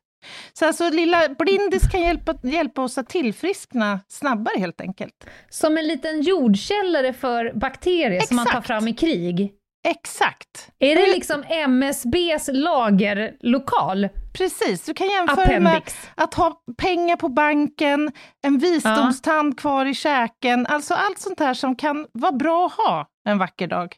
Så 0.52 0.66
alltså 0.66 0.90
lilla 0.90 1.28
blindis 1.38 1.88
kan 1.90 2.00
hjälpa, 2.00 2.34
hjälpa 2.42 2.82
oss 2.82 2.98
att 2.98 3.08
tillfriskna 3.08 4.00
snabbare 4.08 4.58
helt 4.58 4.80
enkelt. 4.80 5.26
Som 5.50 5.78
en 5.78 5.86
liten 5.86 6.22
jordkällare 6.22 7.12
för 7.12 7.52
bakterier 7.54 8.20
som 8.20 8.36
man 8.36 8.44
tar 8.46 8.50
Exakt. 8.50 8.66
fram 8.66 8.88
i 8.88 8.94
krig. 8.94 9.52
Exakt. 9.88 10.70
Är 10.78 10.96
det 10.96 11.06
liksom 11.06 11.44
MSBs 11.48 12.48
lagerlokal? 12.52 14.08
Precis, 14.32 14.84
du 14.84 14.94
kan 14.94 15.06
jämföra 15.10 15.60
med 15.60 15.72
Appendix. 15.72 15.96
att 16.14 16.34
ha 16.34 16.62
pengar 16.78 17.16
på 17.16 17.28
banken, 17.28 18.12
en 18.42 18.58
visdomstand 18.58 19.58
kvar 19.58 19.86
i 19.86 19.94
käken, 19.94 20.66
alltså 20.66 20.94
allt 20.94 21.18
sånt 21.18 21.40
här 21.40 21.54
som 21.54 21.76
kan 21.76 22.06
vara 22.12 22.32
bra 22.32 22.66
att 22.66 22.72
ha 22.72 23.06
en 23.28 23.38
vacker 23.38 23.66
dag. 23.66 23.96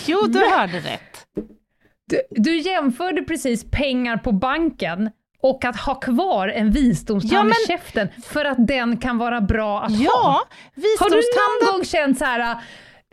Jo, 0.06 0.22
du 0.28 0.40
hörde 0.40 0.80
rätt. 0.80 1.26
Du, 2.08 2.22
du 2.30 2.58
jämförde 2.58 3.22
precis 3.24 3.72
pengar 3.72 4.18
på 4.18 4.32
banken 4.32 5.10
och 5.42 5.66
att 5.66 5.76
ha 5.80 5.96
kvar 5.96 6.48
en 6.48 6.72
visdomstand 6.72 7.34
Ja, 7.34 7.44
men- 7.44 7.52
i 7.52 7.68
käften 7.68 8.08
för 8.26 8.46
att 8.46 8.68
den 8.68 8.98
kan 8.98 9.18
vara 9.18 9.42
bra 9.42 9.82
att 9.82 9.92
ha. 9.92 10.04
Ja, 10.04 10.12
Har 10.20 10.46
du 10.76 10.82
visdomstanden... 10.82 11.22
någon 11.66 11.74
gång 11.74 11.86
känt 11.86 12.18
så 12.18 12.26
här 12.26 12.58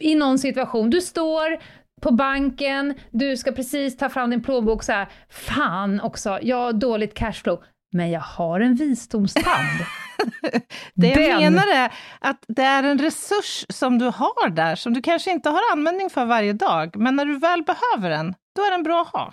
i 0.00 0.14
någon 0.14 0.38
situation, 0.38 0.90
du 0.90 1.00
står 1.00 1.58
på 2.02 2.10
banken, 2.12 2.94
du 3.10 3.36
ska 3.36 3.52
precis 3.52 3.96
ta 3.96 4.08
fram 4.08 4.30
din 4.30 4.42
plånbok 4.42 4.82
så 4.82 4.92
här, 4.92 5.08
fan 5.30 6.00
också, 6.00 6.38
jag 6.42 6.56
har 6.56 6.72
dåligt 6.72 7.14
cashflow, 7.14 7.62
men 7.92 8.10
jag 8.10 8.20
har 8.20 8.60
en 8.60 8.74
visdomstand. 8.74 9.78
Det 10.94 11.08
jag 11.08 11.16
Den- 11.40 11.54
menar 11.54 11.66
är 11.74 11.92
att 12.20 12.44
det 12.48 12.62
är 12.62 12.82
en 12.82 12.98
resurs 12.98 13.66
som 13.68 13.98
du 13.98 14.04
har 14.04 14.48
där, 14.50 14.76
som 14.76 14.94
du 14.94 15.02
kanske 15.02 15.30
inte 15.30 15.50
har 15.50 15.60
användning 15.72 16.10
för 16.10 16.24
varje 16.24 16.52
dag, 16.52 16.96
men 16.96 17.16
när 17.16 17.24
du 17.24 17.38
väl 17.38 17.62
behöver 17.62 18.10
den, 18.10 18.34
då 18.56 18.62
är 18.62 18.70
den 18.70 18.82
bra 18.82 19.02
att 19.02 19.08
ha. 19.12 19.32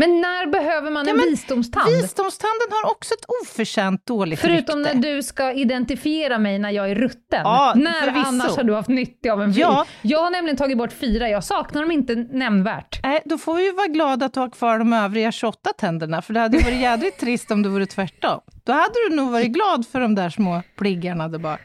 Men 0.00 0.20
när 0.20 0.46
behöver 0.46 0.90
man 0.90 1.04
Ja, 1.06 1.10
en 1.10 1.16
men 1.16 1.26
visdomstand? 1.30 1.88
Visdomstanden 1.88 2.68
har 2.70 2.90
också 2.90 3.14
ett 3.14 3.24
oförtjänt 3.42 4.06
dåligt 4.06 4.40
Förutom 4.40 4.78
rykte. 4.78 4.94
när 4.94 5.14
du 5.14 5.22
ska 5.22 5.52
identifiera 5.52 6.38
mig 6.38 6.58
när 6.58 6.70
jag 6.70 6.90
är 6.90 6.94
rutten. 6.94 7.40
Ja, 7.44 7.72
när 7.76 7.92
förvisso. 8.00 8.28
annars 8.28 8.56
har 8.56 8.64
du 8.64 8.74
haft 8.74 8.88
nytta 8.88 9.32
av 9.32 9.42
en 9.42 9.48
vis? 9.48 9.58
Ja. 9.58 9.86
Jag 10.02 10.18
har 10.22 10.30
nämligen 10.30 10.56
tagit 10.56 10.78
bort 10.78 10.92
fyra, 10.92 11.28
jag 11.28 11.44
saknar 11.44 11.82
dem 11.82 11.90
inte 11.90 12.14
nämnvärt. 12.14 13.00
Nej, 13.02 13.22
då 13.24 13.38
får 13.38 13.54
vi 13.54 13.64
ju 13.64 13.72
vara 13.72 13.86
glada 13.86 14.26
att 14.26 14.34
du 14.34 14.40
har 14.40 14.50
kvar 14.50 14.78
de 14.78 14.92
övriga 14.92 15.32
28 15.32 15.70
tänderna, 15.78 16.22
för 16.22 16.34
det 16.34 16.40
hade 16.40 16.58
varit 16.58 16.80
jädrigt 16.80 17.20
trist 17.20 17.50
om 17.50 17.62
det 17.62 17.68
vore 17.68 17.86
tvärtom. 17.86 18.40
Då 18.64 18.72
hade 18.72 18.94
du 19.08 19.16
nog 19.16 19.30
varit 19.30 19.52
glad 19.52 19.86
för 19.92 20.00
de 20.00 20.14
där 20.14 20.30
små 20.30 20.62
pliggarna 20.78 21.28
där 21.28 21.38
bak. 21.38 21.60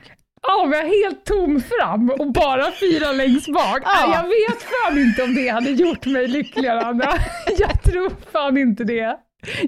Ja, 0.48 0.66
men 0.66 0.80
jag 0.80 0.88
är 0.88 1.04
helt 1.06 1.26
tom 1.26 1.62
fram 1.62 2.10
och 2.10 2.32
bara 2.32 2.72
fyra 2.80 3.12
längst 3.12 3.48
bak. 3.54 3.80
Ja. 3.84 4.14
Jag 4.14 4.24
vet 4.24 4.62
fan 4.64 4.98
inte 4.98 5.24
om 5.24 5.36
det 5.36 5.48
hade 5.50 5.70
gjort 5.70 6.06
mig 6.06 6.28
lyckligare, 6.28 6.82
Anna. 6.82 7.06
Jag 7.58 7.84
tror 7.84 8.12
fan 8.32 8.58
inte 8.58 8.84
det. 8.84 9.18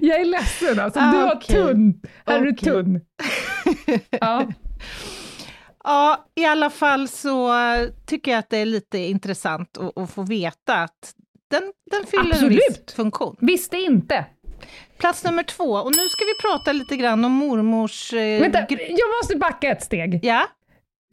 Jag 0.02 0.20
är 0.20 0.24
ledsen 0.24 0.80
alltså, 0.80 1.00
Ah, 1.00 1.12
du 1.12 1.18
har 1.18 1.34
okej. 1.36 1.56
tunn. 1.56 2.00
Här 2.26 2.36
är 2.38 2.44
du 2.44 2.52
tunn. 2.52 3.00
Ja. 4.10 4.46
Ja, 5.84 6.26
i 6.34 6.44
alla 6.44 6.70
fall 6.70 7.08
så 7.08 7.52
tycker 8.06 8.30
jag 8.30 8.38
att 8.38 8.50
det 8.50 8.56
är 8.58 8.66
lite 8.66 8.98
intressant 8.98 9.78
att, 9.78 9.98
att 9.98 10.10
få 10.10 10.22
veta 10.22 10.74
att 10.74 11.12
den, 11.50 11.62
den 11.90 12.06
fyller 12.06 12.42
en 12.42 12.48
viss 12.48 12.60
Absolut. 12.68 12.90
funktion. 12.90 13.36
Visste 13.40 13.76
inte. 13.76 14.24
Plats 14.98 15.24
nummer 15.24 15.42
två, 15.42 15.64
och 15.72 15.96
nu 15.96 16.08
ska 16.08 16.24
vi 16.24 16.48
prata 16.48 16.72
lite 16.72 16.96
grann 16.96 17.24
om 17.24 17.32
mormors... 17.32 18.12
Eh, 18.12 18.40
Vänta, 18.40 18.58
jag 18.70 19.08
måste 19.22 19.36
backa 19.36 19.68
ett 19.70 19.82
steg. 19.82 20.20
Ja, 20.22 20.46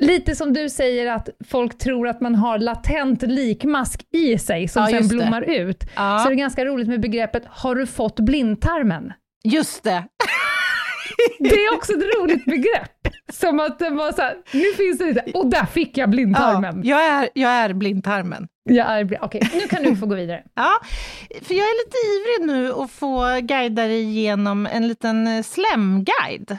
Lite 0.02 0.36
som 0.36 0.54
du 0.54 0.70
säger 0.70 1.12
att 1.12 1.30
folk 1.48 1.78
tror 1.78 2.08
att 2.08 2.22
man 2.22 2.36
har 2.36 2.58
latent 2.60 3.22
likmask 3.22 4.02
i 4.12 4.38
sig 4.38 4.68
som 4.68 4.82
Ja, 4.82 4.88
sen 4.88 4.98
just 4.98 5.10
det. 5.10 5.16
blommar 5.16 5.42
ut. 5.42 5.84
Ja. 5.96 6.20
Så 6.20 6.26
är 6.26 6.30
det 6.30 6.36
ganska 6.36 6.66
roligt 6.66 6.88
med 6.88 7.02
begreppet 7.02 7.44
“har 7.50 7.76
du 7.76 7.88
fått 7.88 8.20
blindtarmen?” 8.20 9.14
just 9.44 9.84
det. 9.84 10.04
Det 11.40 11.50
är 11.56 11.74
också 11.76 11.94
ett 11.94 12.04
roligt 12.20 12.46
begrepp. 12.46 12.92
Som 13.34 13.60
att 13.60 13.80
det 13.80 13.90
var 13.90 14.12
så 14.12 14.22
här, 14.22 14.36
nu 14.54 14.64
finns 14.78 14.98
det 14.98 15.06
lite, 15.06 15.38
och 15.38 15.48
där 15.48 15.66
fick 15.66 15.98
jag 15.98 16.10
blindtarmen. 16.10 16.82
Ja, 16.84 17.02
jag, 17.02 17.24
är, 17.24 17.30
jag 17.34 17.52
är 17.52 17.74
blindtarmen. 17.74 18.48
Jag 18.70 19.00
är, 19.00 19.18
okej, 19.22 19.42
nu 19.54 19.60
kan 19.60 19.84
du 19.84 19.96
få 19.96 20.06
gå 20.06 20.16
vidare. 20.16 20.44
Ja, 20.56 20.72
för 21.42 21.54
jag 21.54 21.66
är 21.66 21.86
lite 21.86 21.98
ivrig 22.08 22.56
nu 22.56 22.74
att 22.84 22.92
få 22.92 23.40
guida 23.42 23.82
dig 23.84 24.02
igenom 24.02 24.66
en 24.72 24.88
liten 24.88 25.44
slemguide. 25.44 26.58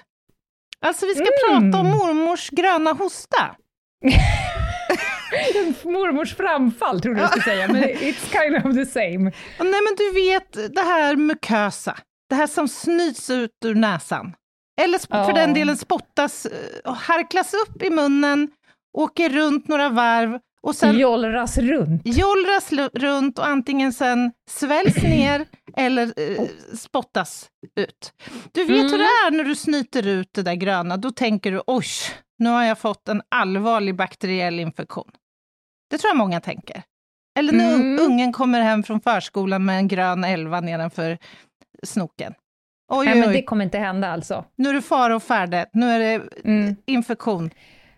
Alltså 0.86 1.06
vi 1.06 1.14
ska 1.14 1.24
Mm. 1.50 1.70
prata 1.72 1.80
om 1.80 1.90
mormors 1.98 2.50
gröna 2.50 2.92
hosta. 2.92 3.56
Mormors 5.84 6.36
framfall 6.36 7.00
trodde 7.00 7.20
jag 7.20 7.30
skulle 7.30 7.44
säga, 7.44 7.68
men 7.68 7.82
it's 7.84 8.32
kind 8.42 8.56
of 8.66 8.74
the 8.74 8.86
same. 8.86 9.18
Nej 9.58 9.80
men 9.82 9.94
du 9.96 10.12
vet 10.14 10.74
det 10.74 10.80
här 10.82 11.16
mukösa, 11.16 11.96
det 12.30 12.34
här 12.34 12.46
som 12.46 12.68
snyts 12.68 13.30
ut 13.30 13.50
ur 13.64 13.74
näsan. 13.74 14.34
Eller 14.80 14.98
för 14.98 15.30
Ja. 15.30 15.32
den 15.34 15.54
delen 15.54 15.76
spottas 15.76 16.46
eh, 16.46 16.90
och 16.90 16.96
harklas 16.96 17.54
upp 17.54 17.82
i 17.82 17.90
munnen, 17.90 18.48
åker 18.98 19.28
runt 19.30 19.68
några 19.68 19.88
varv 19.88 20.38
och 20.66 20.74
sen 20.76 20.98
Jollras 20.98 21.58
runt. 21.58 22.02
jollras 22.04 22.72
runt 22.94 23.38
och 23.38 23.46
antingen 23.46 23.92
sen 23.92 24.32
sväljs 24.50 24.96
ner 25.02 25.46
eller 25.76 26.02
eh, 26.16 26.46
spottas 26.76 27.48
ut. 27.76 28.12
Du 28.52 28.64
vet 28.64 28.84
hur 28.92 28.98
det 28.98 29.04
är 29.04 29.30
när 29.30 29.44
du 29.44 29.54
snyter 29.56 30.06
ut 30.06 30.28
det 30.32 30.42
där 30.42 30.54
gröna, 30.54 30.96
då 30.96 31.10
tänker 31.10 31.52
du 31.52 31.62
oj, 31.66 31.84
nu 32.38 32.50
har 32.50 32.64
jag 32.64 32.78
fått 32.78 33.08
en 33.08 33.22
allvarlig 33.28 33.96
bakteriell 33.96 34.60
infektion. 34.60 35.10
Det 35.90 35.98
tror 35.98 36.10
jag 36.10 36.16
många 36.16 36.40
tänker. 36.40 36.82
Eller 37.38 37.52
när 37.52 37.74
Mm. 37.74 37.98
ungen 38.06 38.32
kommer 38.32 38.60
hem 38.60 38.82
från 38.82 39.00
förskolan 39.00 39.64
med 39.64 39.76
en 39.78 39.88
grön 39.88 40.24
elva 40.24 40.60
nedanför 40.60 41.18
snoken. 41.82 42.34
Oj, 42.92 43.04
Nej, 43.06 43.14
oj, 43.14 43.20
men 43.20 43.28
det 43.28 43.36
oj, 43.38 43.44
kommer 43.44 43.64
inte 43.64 43.78
hända 43.78 44.08
alltså. 44.12 44.44
nu 44.56 44.68
är 44.68 44.74
det 44.74 44.82
fara 44.82 45.16
och 45.16 45.22
färde, 45.22 45.66
nu 45.72 45.90
är 45.90 45.98
det 45.98 46.22
Mm. 46.44 46.76
infektion 46.86 47.50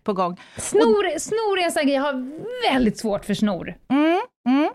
på 0.09 0.12
gång. 0.12 0.40
Snor, 0.56 1.18
snor 1.18 1.59
är 1.59 1.80
en 1.80 1.88
jag 1.88 2.02
har 2.02 2.32
väldigt 2.72 2.98
svårt 2.98 3.24
för 3.24 3.34
snor. 3.34 3.74
Mm, 3.92 4.20
mm. 4.48 4.70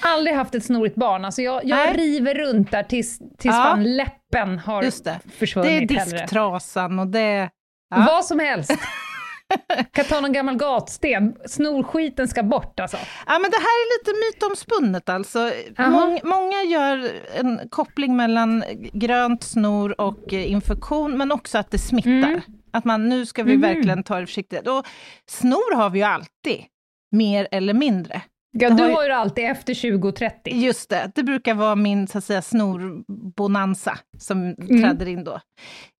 Aldrig 0.00 0.36
haft 0.36 0.54
ett 0.54 0.64
snorigt 0.64 0.94
barn, 0.94 1.24
alltså 1.24 1.42
jag, 1.42 1.64
jag 1.64 1.98
river 1.98 2.34
runt 2.34 2.70
där 2.70 2.82
tills, 2.82 3.18
tills 3.18 3.54
Ja. 3.54 3.62
fan 3.62 3.96
läppen 3.96 4.58
har 4.58 4.82
Just 4.82 5.04
det. 5.04 5.20
Det 5.24 5.28
är 5.34 5.38
försvunnit. 5.38 5.90
hellre. 5.90 6.04
disktrasan 6.04 6.98
och 6.98 7.06
det... 7.06 7.50
Ja. 7.94 8.04
Vad 8.06 8.24
som 8.24 8.38
helst. 8.38 8.70
kan 9.92 10.04
ta 10.04 10.20
någon 10.20 10.32
gammal 10.32 10.56
gatsten. 10.56 11.34
Snorskiten 11.46 12.28
ska 12.28 12.42
bort 12.42 12.80
alltså. 12.80 12.96
Ja, 13.26 13.38
men 13.38 13.50
det 13.50 13.56
här 13.56 13.76
är 13.82 13.98
lite 13.98 14.12
mytomspunnet 14.26 15.08
alltså. 15.08 15.50
Mång, 15.78 16.20
många 16.24 16.62
gör 16.62 17.10
en 17.34 17.68
koppling 17.70 18.16
mellan 18.16 18.64
grönt 18.92 19.42
snor 19.42 20.00
och 20.00 20.32
eh, 20.32 20.52
infektion, 20.52 21.18
men 21.18 21.32
också 21.32 21.58
att 21.58 21.70
det 21.70 21.78
smittar. 21.78 22.10
Mm. 22.10 22.40
Att 22.72 22.84
man, 22.84 23.08
nu 23.08 23.26
ska 23.26 23.42
vi 23.42 23.52
Mhm. 23.52 23.60
verkligen 23.60 24.02
ta 24.02 24.20
det 24.20 24.26
försiktigt. 24.26 24.68
Och 24.68 24.86
snor 25.26 25.74
har 25.76 25.90
vi 25.90 25.98
ju 25.98 26.04
alltid, 26.04 26.64
mer 27.12 27.48
eller 27.50 27.74
mindre. 27.74 28.22
Ja, 28.58 28.70
du 28.70 28.82
har 28.82 29.04
ju- 29.04 29.12
alltid 29.12 29.44
efter 29.44 29.74
2030. 29.74 30.54
Just 30.54 30.90
det, 30.90 31.12
det 31.14 31.22
brukar 31.22 31.54
vara 31.54 31.74
min 31.74 32.06
så 32.08 32.18
att 32.18 32.24
säga, 32.24 32.42
snorbonanza 32.42 33.98
som 34.18 34.54
träder 34.56 35.06
in 35.08 35.24
då. 35.24 35.40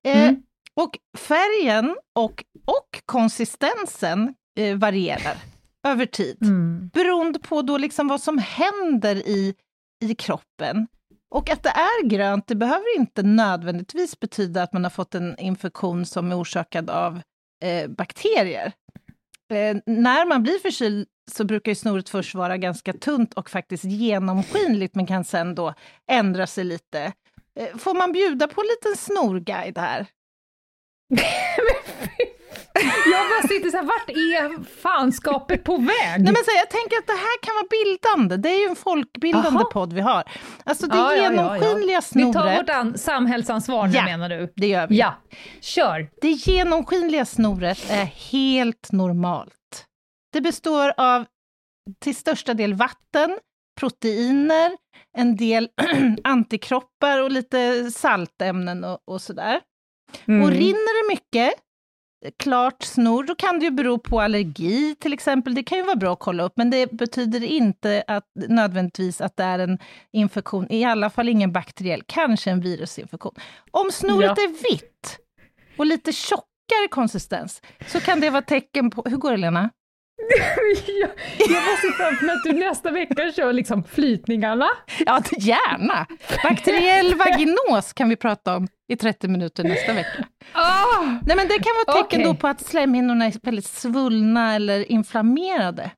Eh, 0.07 0.23
Mm. 0.29 0.43
Och 0.75 0.99
färgen 1.19 1.97
och, 2.15 2.45
och 2.67 3.03
konsistensen 3.07 4.35
eh, 4.59 4.77
varierar 4.77 5.37
över 5.87 6.07
tid. 6.07 6.37
Mm. 6.43 6.91
beroende 6.95 7.39
på 7.39 7.63
då 7.63 7.79
liksom 7.79 8.09
vad 8.09 8.21
som 8.21 8.39
händer 8.39 9.17
i, 9.17 9.55
i 10.05 10.15
kroppen. 10.15 10.87
Och 11.33 11.51
att 11.51 11.63
det 11.63 11.69
är 11.69 12.05
grönt, 12.07 12.47
det 12.47 12.55
behöver 12.55 12.97
inte 12.97 13.23
nödvändigtvis 13.23 14.21
betyda 14.21 14.63
att 14.63 14.73
man 14.73 14.85
har 14.85 14.91
fått 14.91 15.15
en 15.15 15.39
infektion 15.39 16.07
som 16.07 16.33
är 16.33 16.41
orsakad 16.41 16.91
av 16.91 17.21
eh, 17.65 17.91
bakterier. 17.91 18.73
Eh, 19.53 19.77
när 19.87 20.27
man 20.27 20.43
blir 20.43 20.59
förkyld 20.59 21.09
så 21.31 21.45
brukar 21.45 21.71
ju 21.71 21.77
snoret 21.77 22.09
först 22.09 22.35
vara 22.35 22.57
ganska 22.57 22.93
tunt 22.93 23.35
och 23.35 23.51
faktiskt 23.51 23.85
genomskinligt, 23.85 24.95
men 24.95 25.07
kan 25.07 25.25
sen 25.25 25.55
då 25.55 25.75
ändra 26.11 26.47
sig 26.47 26.65
lite. 26.65 27.13
Eh, 27.61 27.77
får 27.77 27.95
man 27.95 28.13
bjuda 28.13 28.49
på 28.49 28.61
en 28.61 28.67
liten 28.67 28.97
snorguide 28.97 29.79
här? 29.79 30.07
Jag 33.13 33.29
bara 33.31 33.49
sitter 33.49 33.71
så 33.71 33.77
här, 33.77 33.85
vart 33.85 34.09
är 34.11 34.65
fanskapet 34.83 35.65
på 35.65 35.77
väg? 35.77 35.89
Nej, 36.19 36.19
men 36.25 36.35
så, 36.35 36.51
jag 36.57 36.71
tänker 36.71 36.97
att 36.99 37.07
det 37.07 37.13
här 37.13 37.43
kan 37.43 37.55
vara 37.55 37.67
bildande. 37.71 38.37
Det 38.37 38.49
är 38.55 38.61
ju 38.61 38.69
en 38.69 38.77
folkbildande 38.77 39.49
Jaha. 39.53 39.65
podd 39.65 39.93
vi 39.93 40.01
har. 40.01 40.25
Alltså 40.65 40.87
det 40.87 40.97
Ja, 40.97 41.15
ja, 41.15 41.23
ja, 41.23 41.33
ja. 41.33 41.57
genomskinliga 41.57 41.99
Vi 42.01 42.03
snoret, 42.07 42.33
tar 42.35 42.57
vårt 42.57 42.69
an- 42.71 42.99
samhällsansvar 42.99 43.87
nu 43.87 43.93
menar 44.03 44.29
du? 44.29 44.53
det 44.57 44.67
gör 44.67 44.87
vi. 44.87 44.97
Ja, 44.99 45.15
kör. 45.61 46.11
Det 46.21 46.29
genomskinliga 46.31 47.25
snoret 47.25 47.91
är 47.91 48.05
helt 48.05 48.93
normalt. 48.93 49.87
Det 50.33 50.41
består 50.41 50.93
av 50.97 51.25
till 52.05 52.17
största 52.17 52.55
del 52.55 52.75
vatten, 52.75 53.39
proteiner, 53.81 54.73
en 55.19 55.37
del 55.37 55.69
antikroppar 56.25 57.19
och 57.23 57.31
lite 57.31 57.91
saltämnen 57.91 58.85
och, 58.85 58.99
och 59.07 59.23
sådär. 59.23 59.61
Mm. 60.27 60.43
Och 60.43 60.49
rinner 60.51 61.03
det 61.09 61.15
mycket, 61.15 61.55
klart 62.39 62.83
snor, 62.83 63.25
då 63.25 63.35
kan 63.35 63.59
det 63.59 63.65
ju 63.65 63.71
bero 63.71 63.99
på 63.99 64.21
allergi 64.21 64.95
till 65.01 65.13
exempel. 65.13 65.55
Det 65.55 65.63
kan 65.63 65.79
ju 65.79 65.85
vara 65.85 65.97
bra 65.97 66.13
att 66.13 66.19
kolla 66.19 66.43
upp, 66.43 66.53
men 66.57 66.71
det 66.71 66.93
betyder 66.93 67.45
inte 67.45 68.05
att, 68.07 68.25
nödvändigtvis 68.49 69.21
att 69.21 69.37
det 69.37 69.45
är 69.45 69.59
en 69.59 69.79
infektion, 70.13 70.67
i 70.73 70.85
alla 70.85 71.11
fall 71.11 71.29
ingen 71.29 71.53
bakteriell, 71.53 72.03
kanske 72.07 72.51
en 72.51 72.61
virusinfektion. 72.61 73.35
Om 73.71 73.91
snoret 73.93 74.33
Ja. 74.37 74.45
är 74.45 74.71
vitt 74.73 75.19
och 75.77 75.87
lite 75.87 76.13
tjockare 76.13 76.89
konsistens, 76.91 77.63
så 77.87 78.01
kan 78.01 78.21
det 78.21 78.31
vara 78.31 78.43
tecken 78.43 78.91
på... 78.91 79.03
Hur 79.07 79.17
går 79.17 79.31
det, 79.31 79.37
Lena? 79.37 79.71
jag, 81.01 81.11
jag 81.39 81.65
bara 81.65 81.77
ser 81.77 81.93
framför 81.97 82.27
mig 82.27 82.35
att 82.35 82.43
du 82.45 82.53
nästa 82.53 82.91
vecka 82.91 83.33
kör 83.33 83.53
liksom 83.53 83.85
flytningarna. 83.85 84.69
Ja, 85.07 85.23
gärna! 85.39 86.07
Bakteriell 86.43 87.15
vaginos 87.19 87.93
kan 87.93 88.09
vi 88.09 88.17
prata 88.17 88.57
om 88.57 88.69
i 88.89 88.97
30 88.97 89.29
minuter 89.29 89.65
nästa 89.65 89.93
vecka. 89.93 90.25
Oh, 90.55 91.05
Nej, 91.27 91.37
men 91.37 91.49
det 91.49 91.55
kan 91.55 91.73
vara 91.87 92.03
tecken 92.03 92.21
okay. 92.21 92.33
då 92.33 92.35
på 92.35 92.49
att 92.49 92.61
slemhinnorna 92.67 93.27
är 93.27 93.35
väldigt 93.43 93.67
svullna 93.67 94.55
eller 94.55 94.93
inflammerade. 94.93 95.91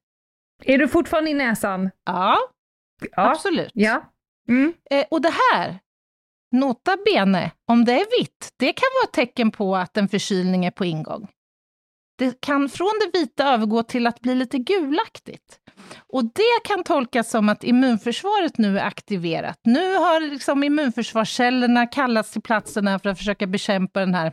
Är 0.65 0.79
du 0.79 0.89
fortfarande 0.89 1.31
i 1.31 1.35
näsan? 1.35 1.91
Ja, 2.07 2.39
ja. 3.17 3.31
absolut. 3.31 3.71
Ja. 3.75 4.11
Mm. 4.49 4.75
Eh, 4.91 5.05
och 5.11 5.23
det 5.23 5.33
här, 5.53 5.79
nota 6.53 6.97
bene, 7.07 7.51
om 7.69 7.85
det 7.85 7.93
är 7.93 8.21
vitt, 8.21 8.49
det 8.57 8.73
kan 8.73 8.89
vara 9.01 9.05
ett 9.05 9.13
tecken 9.13 9.51
på 9.51 9.77
att 9.77 9.97
en 9.97 10.09
förkylning 10.09 10.65
är 10.65 10.71
på 10.71 10.85
ingång. 10.85 11.29
Det 12.17 12.41
kan 12.41 12.69
från 12.69 12.93
det 13.01 13.19
vita 13.19 13.45
övergå 13.45 13.83
till 13.83 14.07
att 14.07 14.21
bli 14.21 14.35
lite 14.35 14.59
gulaktigt. 14.59 15.59
Och 16.13 16.25
det 16.25 16.61
kan 16.65 16.85
tolkas 16.85 17.31
som 17.31 17.49
att 17.49 17.65
immunförsvaret 17.65 18.59
nu 18.59 18.79
är 18.79 18.85
aktiverat. 18.85 19.61
Nu 19.65 19.95
har 19.95 20.21
liksom 20.21 20.65
immunförsvarscellerna 20.65 21.87
kallats 21.87 22.31
till 22.31 22.43
platserna 22.43 22.99
för 22.99 23.09
att 23.09 23.19
försöka 23.19 23.47
bekämpa 23.47 24.01
den 24.01 24.15
här 24.15 24.33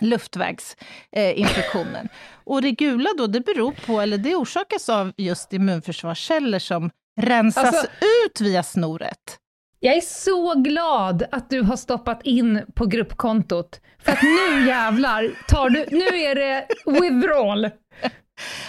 luftvägsinfektionen. 0.00 2.04
Eh, 2.04 2.10
och 2.44 2.62
det 2.62 2.70
gula 2.70 3.10
då, 3.18 3.26
det 3.26 3.40
beror 3.40 3.72
på, 3.86 4.00
eller 4.00 4.18
det 4.18 4.34
orsakas 4.34 4.88
av 4.88 5.12
just 5.16 5.52
immunförsvarsceller 5.52 6.58
som 6.58 6.90
rensas 7.20 7.64
alltså, 7.64 7.86
ut 8.26 8.40
via 8.40 8.62
snoret. 8.62 9.38
Jag 9.82 9.96
är 9.96 10.00
så 10.00 10.54
glad 10.54 11.24
att 11.30 11.50
du 11.50 11.62
har 11.62 11.76
stoppat 11.76 12.20
in 12.22 12.62
på 12.74 12.86
gruppkontot, 12.86 13.80
för 13.98 14.12
att 14.12 14.22
nu 14.22 14.66
jävlar 14.66 15.30
tar 15.48 15.70
du, 15.70 15.86
nu 15.90 16.04
är 16.04 16.34
det 16.34 16.66
withdrawal. 16.86 17.70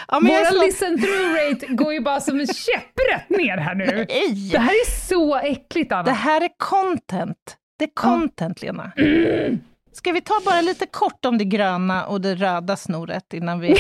Ja, 0.08 0.20
Vår 0.22 0.52
så... 0.52 0.66
listen 0.66 1.02
through 1.02 1.34
rate 1.34 1.66
går 1.68 1.94
ju 1.94 2.00
bara 2.00 2.22
som 2.22 2.40
en 2.40 2.48
käpprätt 2.48 3.30
ner 3.30 3.58
här 3.58 3.76
nu. 3.76 3.86
Nej. 4.10 4.50
Det 4.52 4.60
här 4.60 4.72
är 4.72 5.08
så 5.08 5.36
äckligt 5.36 5.92
Anna. 5.92 6.04
Det 6.04 6.12
här 6.12 6.42
är 6.42 6.50
content. 6.58 7.58
Det 7.80 7.86
är 7.86 7.94
content 7.94 8.64
ja. 8.64 8.66
Lena. 8.66 8.92
Mm. 8.98 9.60
Ska 9.94 10.12
vi 10.12 10.22
ta 10.22 10.34
bara 10.46 10.62
lite 10.62 10.86
kort 10.86 11.26
om 11.26 11.38
det 11.38 11.46
gröna 11.46 12.06
och 12.06 12.22
det 12.22 12.36
röda 12.36 12.78
snoret 12.78 13.34
innan 13.34 13.60
vi... 13.60 13.76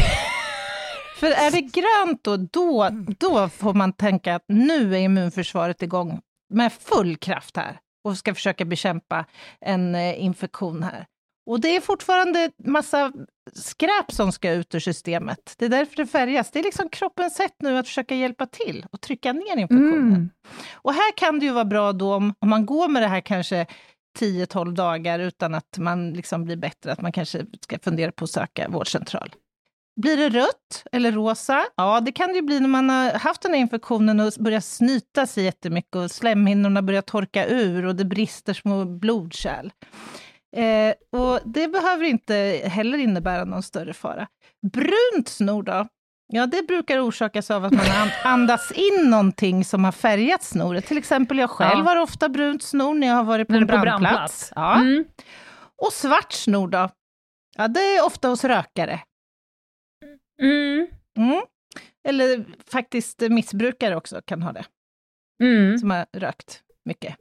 För 1.19 1.27
är 1.27 1.51
det 1.51 1.61
grönt 1.61 2.23
då, 2.23 2.37
då, 2.37 2.89
då 3.19 3.49
får 3.49 3.73
man 3.73 3.93
tänka 3.93 4.35
att 4.35 4.45
nu 4.47 4.95
är 4.95 4.99
immunförsvaret 4.99 5.81
igång 5.81 6.21
med 6.51 6.73
full 6.73 7.17
kraft 7.17 7.57
här 7.57 7.79
och 8.03 8.17
ska 8.17 8.35
försöka 8.35 8.65
bekämpa 8.65 9.25
en 9.61 9.95
eh, 9.95 10.23
infektion 10.23 10.83
här. 10.83 11.05
Och 11.45 11.59
det 11.59 11.75
är 11.75 11.81
fortfarande 11.81 12.51
massa 12.63 13.11
skräp 13.53 14.11
som 14.11 14.31
ska 14.31 14.51
ut 14.51 14.75
ur 14.75 14.79
systemet. 14.79 15.55
Det 15.57 15.65
är 15.65 15.69
därför 15.69 15.95
det 15.95 16.07
färgas. 16.07 16.51
Det 16.51 16.59
är 16.59 16.63
liksom 16.63 16.89
kroppens 16.89 17.35
sätt 17.35 17.55
nu 17.59 17.77
att 17.77 17.87
försöka 17.87 18.15
hjälpa 18.15 18.45
till 18.45 18.85
och 18.91 19.01
trycka 19.01 19.33
ner 19.33 19.57
infektionen. 19.57 20.07
Mm. 20.07 20.29
Och 20.73 20.93
här 20.93 21.17
kan 21.17 21.39
det 21.39 21.45
ju 21.45 21.51
vara 21.51 21.65
bra 21.65 21.93
då 21.93 22.13
om, 22.13 22.33
om 22.39 22.49
man 22.49 22.65
går 22.65 22.87
med 22.87 23.01
det 23.01 23.07
här 23.07 23.21
kanske 23.21 23.65
10-12 24.19 24.73
dagar 24.73 25.19
utan 25.19 25.55
att 25.55 25.77
man 25.77 26.13
liksom 26.13 26.45
blir 26.45 26.55
bättre, 26.55 26.91
att 26.91 27.01
man 27.01 27.11
kanske 27.11 27.45
ska 27.61 27.79
fundera 27.79 28.11
på 28.11 28.23
att 28.23 28.29
söka 28.29 28.69
vårdcentral. 28.69 29.35
Blir 29.95 30.17
det 30.17 30.29
rött 30.29 30.83
eller 30.91 31.11
rosa? 31.11 31.65
Ja, 31.75 31.99
det 31.99 32.11
kan 32.11 32.27
det 32.27 32.35
ju 32.35 32.41
bli 32.41 32.59
när 32.59 32.67
man 32.67 32.89
har 32.89 33.11
haft 33.11 33.41
den 33.41 33.53
här 33.53 33.59
infektionen 33.59 34.19
och 34.19 34.33
börjar 34.39 34.59
snyta 34.59 35.27
sig 35.27 35.43
jättemycket 35.43 35.95
och 35.95 36.11
slemhinnorna 36.11 36.81
börjar 36.81 37.01
torka 37.01 37.47
ur 37.47 37.85
och 37.85 37.95
det 37.95 38.05
brister 38.05 38.53
små 38.53 38.85
blodkärl. 38.85 39.71
Eh, 40.55 41.19
och 41.21 41.39
det 41.45 41.67
behöver 41.67 42.05
inte 42.05 42.61
heller 42.65 42.97
innebära 42.97 43.45
någon 43.45 43.63
större 43.63 43.93
fara. 43.93 44.27
Brunt 44.73 45.27
snor 45.29 45.63
då? 45.63 45.87
Ja, 46.33 46.45
det 46.45 46.67
brukar 46.67 47.07
orsakas 47.07 47.51
av 47.51 47.65
att 47.65 47.71
man 47.71 47.85
andas 48.23 48.71
in 48.71 49.09
någonting 49.09 49.65
som 49.65 49.83
har 49.83 49.91
färgat 49.91 50.43
snoret. 50.43 50.85
Till 50.85 50.97
exempel 50.97 51.37
jag 51.37 51.49
själv 51.49 51.85
ja. 51.85 51.91
har 51.91 51.95
ofta 51.95 52.29
brunt 52.29 52.63
snor 52.63 52.93
när 52.93 53.07
jag 53.07 53.15
har 53.15 53.23
varit 53.23 53.47
på 53.47 53.53
en 53.53 53.65
brandplats. 53.65 54.01
brandplats. 54.01 54.53
Ja. 54.55 54.75
Mm. 54.75 55.05
Och 55.81 55.93
svart 55.93 56.31
snor 56.31 56.67
då? 56.67 56.89
Ja, 57.57 57.67
det 57.67 57.79
är 57.79 58.05
ofta 58.05 58.27
hos 58.27 58.43
rökare. 58.43 58.99
Mm. 60.41 60.87
Mm. 61.17 61.41
Eller 62.07 62.45
faktiskt 62.71 63.21
missbrukare 63.21 63.95
också 63.95 64.21
kan 64.25 64.41
ha 64.43 64.51
det. 64.51 64.65
Mm. 65.43 65.77
Som 65.77 65.91
har 65.91 66.05
rökt 66.13 66.63
mycket 66.85 67.15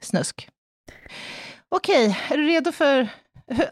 snusk. 0.00 0.48
Okej, 1.68 2.18
är 2.30 2.36
du 2.36 2.46
redo 2.46 2.72
för... 2.72 3.08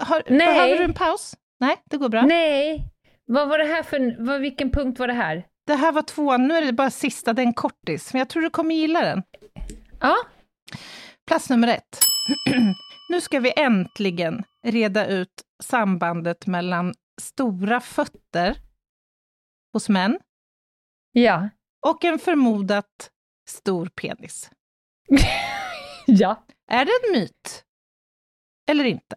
Har, 0.00 0.22
Nej. 0.28 0.46
Behöver 0.46 0.78
du 0.78 0.84
en 0.84 0.94
paus? 0.94 1.36
Nej, 1.60 1.76
det 1.84 1.96
går 1.96 2.08
bra. 2.08 2.22
Nej. 2.22 2.84
Vad 3.26 3.48
var 3.48 3.58
det 3.58 3.64
här 3.64 3.82
för... 3.82 4.24
Vad, 4.24 4.40
vilken 4.40 4.70
punkt 4.70 4.98
var 4.98 5.06
det 5.06 5.12
här? 5.12 5.46
Det 5.66 5.74
här 5.74 5.92
var 5.92 6.02
tvåan, 6.02 6.48
nu 6.48 6.54
är 6.54 6.66
det 6.66 6.72
bara 6.72 6.90
sista, 6.90 7.32
det 7.32 7.42
är 7.42 7.46
en 7.46 7.54
kortis. 7.54 8.12
Men 8.12 8.18
jag 8.18 8.28
tror 8.28 8.42
du 8.42 8.50
kommer 8.50 8.74
gilla 8.74 9.00
den. 9.00 9.22
Ja. 10.00 10.16
Plats 11.26 11.50
nummer 11.50 11.68
ett. 11.68 11.98
nu 13.08 13.20
ska 13.20 13.40
vi 13.40 13.52
äntligen 13.56 14.44
reda 14.64 15.06
ut 15.06 15.42
sambandet 15.62 16.46
mellan 16.46 16.94
stora 17.20 17.80
fötter 17.80 18.58
hos 19.72 19.88
män 19.88 20.18
ja. 21.12 21.48
och 21.86 22.04
en 22.04 22.18
förmodat 22.18 23.10
stor 23.48 23.86
penis. 23.86 24.50
ja. 26.06 26.44
Är 26.70 26.84
det 26.84 26.92
en 27.04 27.12
myt? 27.20 27.64
Eller 28.70 28.84
inte? 28.84 29.16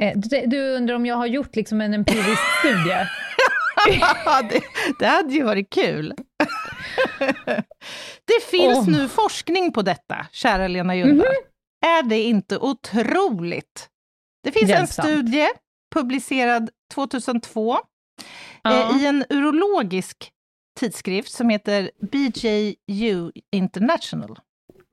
Eh, 0.00 0.18
du, 0.46 0.76
undrar 0.76 0.94
om 0.94 1.06
jag 1.06 1.16
har 1.16 1.26
gjort 1.26 1.56
liksom 1.56 1.80
en 1.80 1.94
empirisk 1.94 2.42
studie? 2.58 3.08
det, 4.50 4.62
det 4.98 5.06
hade 5.06 5.34
ju 5.34 5.42
varit 5.42 5.70
kul. 5.70 6.14
det 8.24 8.42
finns 8.50 8.78
oh. 8.78 8.90
nu 8.90 9.08
forskning 9.08 9.72
på 9.72 9.82
detta, 9.82 10.26
kära 10.32 10.68
Lena 10.68 10.96
Jundahl. 10.96 11.26
Mm 11.26 11.30
-hmm. 11.30 11.48
Är 11.86 12.02
det 12.02 12.22
inte 12.22 12.58
otroligt? 12.58 13.88
Det 14.42 14.52
finns 14.52 14.70
Hjälpsamt. 14.70 15.08
en 15.08 15.14
studie 15.14 15.48
publicerad 15.94 16.70
2002 16.94 17.78
ja. 18.62 18.90
eh, 18.90 19.02
i 19.02 19.06
en 19.06 19.24
urologisk 19.30 20.32
tidskrift 20.80 21.32
som 21.32 21.48
heter 21.48 21.90
BJU 22.00 23.32
International. 23.52 24.38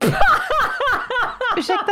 Ursäkta? 1.58 1.92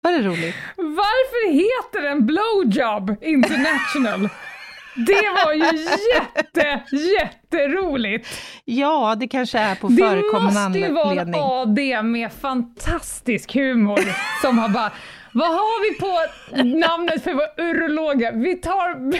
Var 0.00 0.12
det 0.12 0.22
roligt? 0.22 0.54
Varför 0.76 1.52
heter 1.52 2.02
den 2.08 2.26
Blowjob 2.26 3.16
International? 3.22 4.28
Det 4.96 5.30
var 5.44 5.52
ju 5.52 5.86
jätte, 6.14 6.82
jätteroligt! 6.96 8.28
Ja, 8.64 9.14
det 9.20 9.28
kanske 9.28 9.58
är 9.58 9.74
på 9.74 9.88
förekommande 9.88 10.60
anledning. 10.60 10.94
Det 10.94 11.04
måste 11.04 11.14
ju 11.14 11.40
vara 11.40 11.62
AD 11.62 12.02
med 12.02 12.32
fantastisk 12.32 13.54
humor 13.54 14.00
som 14.42 14.58
har 14.58 14.68
bara, 14.68 14.92
vad 15.32 15.48
har 15.48 15.92
vi 15.92 15.98
på 15.98 16.18
namnet 16.64 17.24
för 17.24 17.34
vår 17.34 17.64
urologer? 17.64 18.32
Vi 18.32 18.54
tar 18.56 19.12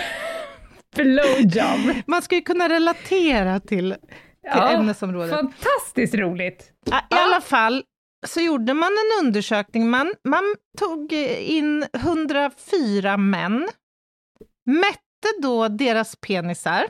blowjob. 0.96 1.96
Man 2.06 2.22
ska 2.22 2.34
ju 2.34 2.42
kunna 2.42 2.68
relatera 2.68 3.60
till, 3.60 3.68
till 3.68 3.96
ja, 4.42 4.68
ämnesområdet. 4.68 5.30
Fantastiskt 5.30 6.14
roligt! 6.14 6.70
I 6.86 7.14
alla 7.14 7.40
fall, 7.40 7.82
så 8.26 8.40
gjorde 8.40 8.74
man 8.74 8.90
en 8.92 9.26
undersökning. 9.26 9.90
Man, 9.90 10.14
man 10.28 10.54
tog 10.78 11.12
in 11.12 11.86
104 11.96 13.16
män, 13.16 13.68
mätte 15.24 15.42
då 15.42 15.68
deras 15.68 16.16
penisar 16.16 16.88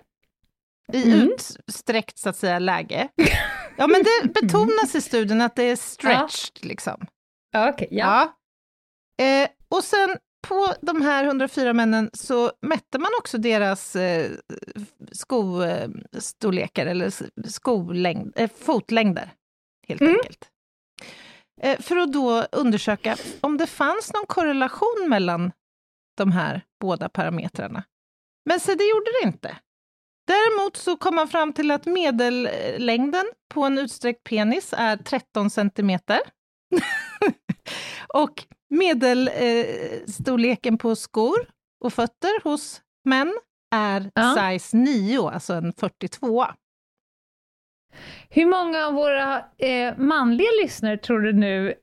i 0.93 1.13
mm. 1.13 1.29
utsträckt 1.29 2.19
så 2.19 2.29
att 2.29 2.37
säga 2.37 2.59
läge. 2.59 3.09
Ja, 3.77 3.87
men 3.87 4.03
det 4.03 4.33
betonas 4.41 4.95
i 4.95 5.01
studien 5.01 5.41
att 5.41 5.57
det 5.57 5.63
är 5.63 5.77
stretched 5.77 6.59
ja. 6.63 6.69
liksom. 6.69 7.07
Okej, 7.57 7.73
okay, 7.73 7.89
ja. 7.91 8.35
ja. 9.17 9.25
Eh, 9.25 9.49
och 9.69 9.85
sen 9.85 10.17
på 10.49 10.75
de 10.83 11.03
här 11.03 11.25
104 11.25 11.73
männen 11.73 12.11
så 12.13 12.53
mätte 12.63 12.99
man 12.99 13.11
också 13.19 13.39
deras 13.39 13.97
eh, 13.97 14.31
skostorlekar, 15.13 16.87
eller 16.87 17.13
skolängd, 17.49 18.33
eh, 18.37 18.51
fotlängder, 18.51 19.31
helt 19.89 20.01
mm. 20.01 20.15
enkelt. 20.15 20.49
Eh, 21.63 21.81
för 21.81 21.97
att 21.97 22.13
då 22.13 22.47
undersöka 22.53 23.17
om 23.41 23.57
det 23.57 23.67
fanns 23.67 24.13
någon 24.13 24.27
korrelation 24.27 25.07
mellan 25.09 25.53
de 26.17 26.33
här 26.33 26.63
båda 26.81 27.09
parametrarna. 27.09 27.85
Men 28.45 28.61
se, 28.61 28.75
det 28.75 28.85
gjorde 28.85 29.11
det 29.23 29.27
inte. 29.27 29.57
Däremot 30.27 30.77
så 30.77 30.97
kom 30.97 31.15
man 31.15 31.29
fram 31.29 31.53
till 31.53 31.71
att 31.71 31.87
medellängden 31.87 33.25
på 33.55 33.65
en 33.65 33.79
utsträckt 33.79 34.25
penis 34.25 34.75
är 34.77 34.97
13 34.97 35.51
centimeter. 35.51 36.19
och 38.09 38.45
medelstorleken 38.71 40.79
på 40.79 40.97
skor 40.97 41.47
och 41.85 41.93
fötter 41.93 42.45
hos 42.45 42.83
män 43.05 43.39
är 43.75 44.11
ja. 44.15 44.53
size 44.53 44.77
9, 44.77 45.29
alltså 45.29 45.55
en 45.55 45.73
42. 45.73 46.47
Hur 48.31 48.47
många 48.47 48.87
av 48.87 48.95
våra 48.95 49.45
eh, 49.59 49.99
manliga 49.99 50.49
lyssnare 50.63 50.97
tror 50.97 51.21
du 51.21 51.33
nu 51.33 51.75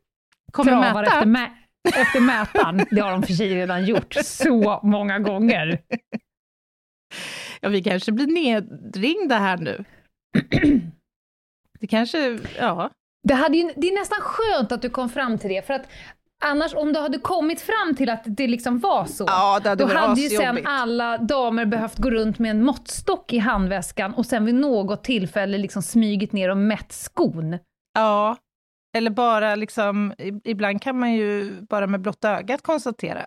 kommer 0.51 0.79
mäta? 0.79 1.03
Efter 1.03 1.25
mä 1.25 1.57
efter 1.83 2.19
mätaren. 2.19 2.85
Det 2.91 3.01
har 3.01 3.11
de 3.11 3.23
för 3.23 3.33
sig 3.33 3.55
redan 3.55 3.85
gjort 3.85 4.13
så 4.23 4.79
många 4.83 5.19
gånger. 5.19 5.77
Ja, 7.61 7.69
vi 7.69 7.83
kanske 7.83 8.11
blir 8.11 8.27
nedringda 8.27 9.38
här 9.38 9.57
nu. 9.57 9.85
Det 11.79 11.88
kanske, 11.88 12.39
ja. 12.57 12.89
Det, 13.27 13.33
hade 13.33 13.57
ju, 13.57 13.71
det 13.75 13.88
är 13.88 13.99
nästan 13.99 14.19
skönt 14.21 14.71
att 14.71 14.81
du 14.81 14.89
kom 14.89 15.09
fram 15.09 15.38
till 15.38 15.49
det, 15.49 15.67
för 15.67 15.73
att 15.73 15.88
annars 16.43 16.73
om 16.73 16.93
du 16.93 16.99
hade 16.99 17.19
kommit 17.19 17.61
fram 17.61 17.95
till 17.95 18.09
att 18.09 18.23
det 18.25 18.47
liksom 18.47 18.79
var 18.79 19.05
så, 19.05 19.25
ja, 19.27 19.59
hade 19.63 19.75
då 19.75 19.93
hade 19.93 20.21
ju 20.21 20.29
sen 20.29 20.59
alla 20.65 21.17
damer 21.17 21.65
behövt 21.65 21.97
gå 21.97 22.09
runt 22.09 22.39
med 22.39 22.51
en 22.51 22.63
måttstock 22.63 23.33
i 23.33 23.38
handväskan 23.38 24.13
och 24.13 24.25
sen 24.25 24.45
vid 24.45 24.55
något 24.55 25.03
tillfälle 25.03 25.57
liksom 25.57 25.81
smygit 25.81 26.33
ner 26.33 26.49
och 26.49 26.57
mätt 26.57 26.91
skon. 26.91 27.57
Ja, 27.93 28.38
eller 28.97 29.11
bara 29.11 29.55
liksom, 29.55 30.13
ibland 30.43 30.81
kan 30.81 30.99
man 30.99 31.13
ju 31.13 31.61
bara 31.61 31.88
med 31.88 32.01
blotta 32.01 32.38
ögat 32.39 32.61
konstatera 32.61 33.25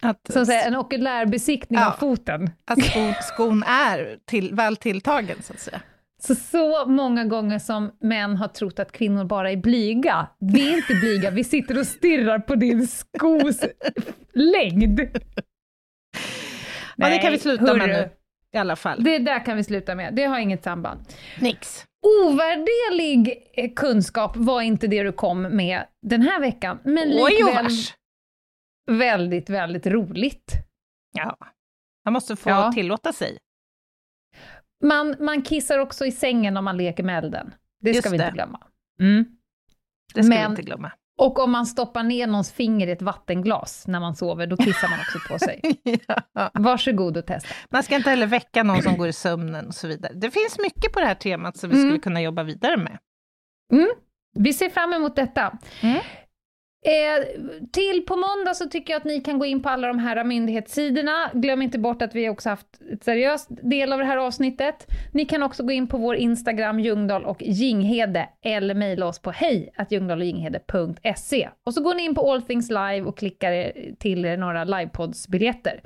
att, 0.00 0.20
Så 0.32 0.40
att 0.40 0.46
säga, 0.46 0.62
en 0.62 0.76
okulärbesiktning 0.76 1.80
Ja. 1.80 1.86
av 1.92 1.92
foten. 1.98 2.50
att 2.66 2.84
skon, 2.84 3.14
skon 3.22 3.62
är 3.62 4.18
till, 4.26 4.54
väl 4.54 4.76
tilltagen, 4.76 5.36
så 5.42 5.52
att 5.52 5.60
säga. 5.60 5.80
Så, 6.22 6.34
så 6.34 6.86
många 6.86 7.24
gånger 7.24 7.58
som 7.58 7.90
män 8.00 8.36
har 8.36 8.48
trott 8.48 8.78
att 8.78 8.92
kvinnor 8.92 9.24
bara 9.24 9.50
är 9.50 9.56
blyga. 9.56 10.26
Vi 10.40 10.72
är 10.72 10.76
inte 10.76 10.94
blyga, 10.94 11.30
vi 11.30 11.44
sitter 11.44 11.78
och 11.78 11.86
stirrar 11.86 12.38
på 12.38 12.54
din 12.54 12.86
skos 12.86 13.60
längd. 14.34 15.00
Ja, 16.96 17.08
det 17.08 17.18
kan 17.18 17.32
vi 17.32 17.38
sluta 17.38 17.62
med 17.62 17.80
hörru. 17.80 17.92
nu, 17.92 18.10
i 18.52 18.58
alla 18.58 18.76
fall. 18.76 19.04
Det 19.04 19.18
där 19.18 19.44
kan 19.44 19.56
vi 19.56 19.64
sluta 19.64 19.94
med, 19.94 20.14
det 20.14 20.24
har 20.24 20.38
inget 20.38 20.64
samband. 20.64 21.00
Nix. 21.40 21.84
Ovärderlig 22.24 23.50
eh, 23.56 23.70
kunskap 23.76 24.32
var 24.36 24.62
inte 24.62 24.86
det 24.86 25.02
du 25.02 25.12
kom 25.12 25.42
med 25.42 25.82
den 26.02 26.22
här 26.22 26.40
veckan, 26.40 26.78
men 26.84 27.08
Oj 27.12 27.30
likväl 27.30 27.64
vars. 27.64 27.94
Väldigt, 28.98 29.50
väldigt 29.50 29.86
roligt. 29.86 30.52
Ja. 31.12 31.36
Man 32.04 32.12
måste 32.12 32.36
få 32.36 32.50
Ja. 32.50 32.72
tillåta 32.72 33.12
sig. 33.12 33.38
Man, 34.84 35.16
man 35.20 35.42
kissar 35.42 35.78
också 35.78 36.06
i 36.06 36.12
sängen 36.12 36.56
om 36.56 36.64
man 36.64 36.76
leker 36.76 37.02
med 37.02 37.24
elden. 37.24 37.54
Det 37.80 37.90
Just 37.90 38.00
ska 38.02 38.10
vi 38.10 38.18
det. 38.18 38.24
inte 38.24 38.34
glömma. 38.34 38.60
Mm. 39.00 39.24
Det 40.14 40.22
ska 40.22 40.28
Men- 40.28 40.38
vi 40.40 40.50
inte 40.50 40.62
glömma. 40.62 40.92
Och 41.18 41.38
om 41.38 41.50
man 41.50 41.66
stoppar 41.66 42.02
ner 42.02 42.26
någons 42.26 42.52
finger 42.52 42.86
i 42.86 42.90
ett 42.90 43.02
vattenglas 43.02 43.86
när 43.86 44.00
man 44.00 44.16
sover, 44.16 44.46
då 44.46 44.56
kissar 44.56 44.88
man 44.88 44.98
också 45.00 45.18
på 45.32 45.38
sig. 45.38 45.60
ja. 46.32 46.50
Varsågod 46.54 47.16
och 47.16 47.26
testa. 47.26 47.48
Man 47.70 47.82
ska 47.82 47.94
inte 47.96 48.10
heller 48.10 48.26
väcka 48.26 48.62
någon 48.62 48.82
som 48.82 48.96
går 48.96 49.08
i 49.08 49.12
sömnen 49.12 49.66
och 49.66 49.74
så 49.74 49.88
vidare. 49.88 50.12
Det 50.14 50.30
finns 50.30 50.58
mycket 50.58 50.92
på 50.92 51.00
det 51.00 51.06
här 51.06 51.14
temat 51.14 51.56
som 51.56 51.70
vi 51.70 51.76
Mm. 51.76 51.88
skulle 51.88 52.00
kunna 52.00 52.22
jobba 52.22 52.42
vidare 52.42 52.76
med. 52.76 52.98
Vi 54.34 54.52
ser 54.52 54.70
fram 54.70 54.92
emot 54.92 55.16
detta. 55.16 55.58
Mm. 55.82 56.00
Eh, 56.82 57.26
till 57.72 58.06
på 58.06 58.16
måndag 58.16 58.54
så 58.54 58.68
tycker 58.68 58.92
jag 58.92 59.00
att 59.00 59.04
ni 59.04 59.20
kan 59.20 59.38
gå 59.38 59.46
in 59.46 59.62
på 59.62 59.68
alla 59.68 59.88
de 59.88 59.98
här 59.98 60.24
myndighetssidorna. 60.24 61.30
Glöm 61.34 61.62
inte 61.62 61.78
bort 61.78 62.02
att 62.02 62.14
vi 62.14 62.28
också 62.28 62.48
haft 62.48 62.80
ett 62.92 63.04
seriöst 63.04 63.48
del 63.50 63.92
av 63.92 63.98
det 63.98 64.04
här 64.04 64.16
avsnittet. 64.16 64.86
Ni 65.12 65.24
kan 65.24 65.42
också 65.42 65.62
gå 65.62 65.72
in 65.72 65.86
på 65.86 65.98
vår 65.98 66.16
Instagram, 66.16 66.80
Ljungdahl 66.80 67.24
och 67.24 67.42
Jinghede, 67.42 68.28
eller 68.42 68.74
mejla 68.74 69.06
oss 69.06 69.18
på 69.18 69.30
hej 69.30 69.72
ljungdahlochginghede.se. 69.90 71.50
Och 71.66 71.74
så 71.74 71.82
går 71.82 71.94
ni 71.94 72.04
in 72.04 72.14
på 72.14 72.32
All 72.32 72.42
Things 72.42 72.70
Live 72.70 73.02
och 73.02 73.18
klickar 73.18 73.72
till 73.98 74.24
er 74.24 74.36
några 74.36 74.64
livepodsbiljetter. 74.64 75.82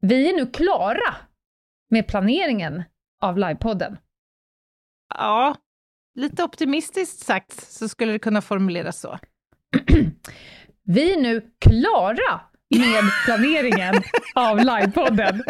Vi 0.00 0.30
är 0.30 0.36
nu 0.36 0.46
klara 0.46 1.14
med 1.90 2.06
planeringen 2.06 2.82
av 3.20 3.38
livepodden. 3.38 3.96
Ja, 5.14 5.56
lite 6.14 6.44
optimistiskt 6.44 7.18
sagt 7.18 7.52
så 7.52 7.88
skulle 7.88 8.12
det 8.12 8.18
kunna 8.18 8.42
formuleras 8.42 9.00
så. 9.00 9.18
Vi 10.84 11.12
är 11.12 11.20
nu 11.20 11.40
klara 11.58 12.40
med 12.76 13.04
planeringen 13.24 13.94
av 14.34 14.58
livepodden. 14.58 15.42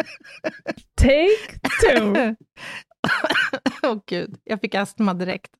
Take 0.95 1.59
two! 1.81 2.35
Åh 3.83 3.97
gud, 4.07 4.35
jag 4.43 4.61
fick 4.61 4.75
astma 4.75 5.13
direkt. 5.13 5.51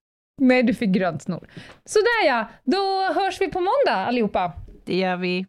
Nej, 0.41 0.63
du 0.63 0.73
fick 0.73 0.89
grönt 0.89 1.21
snor. 1.21 1.49
Sådär 1.85 2.25
ja, 2.25 2.49
då 2.63 3.13
hörs 3.21 3.41
vi 3.41 3.47
på 3.47 3.59
måndag 3.59 4.05
allihopa. 4.07 4.53
Det 4.85 4.97
gör 4.97 5.17
vi. 5.17 5.45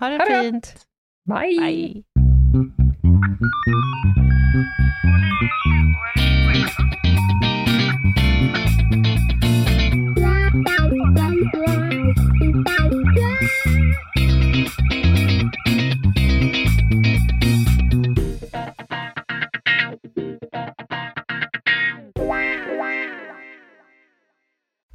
Ha 0.00 0.08
det 0.08 0.16
Ha 0.16 0.42
fint. 0.42 0.86
Bye! 1.28 1.60
Bye. 1.60 2.04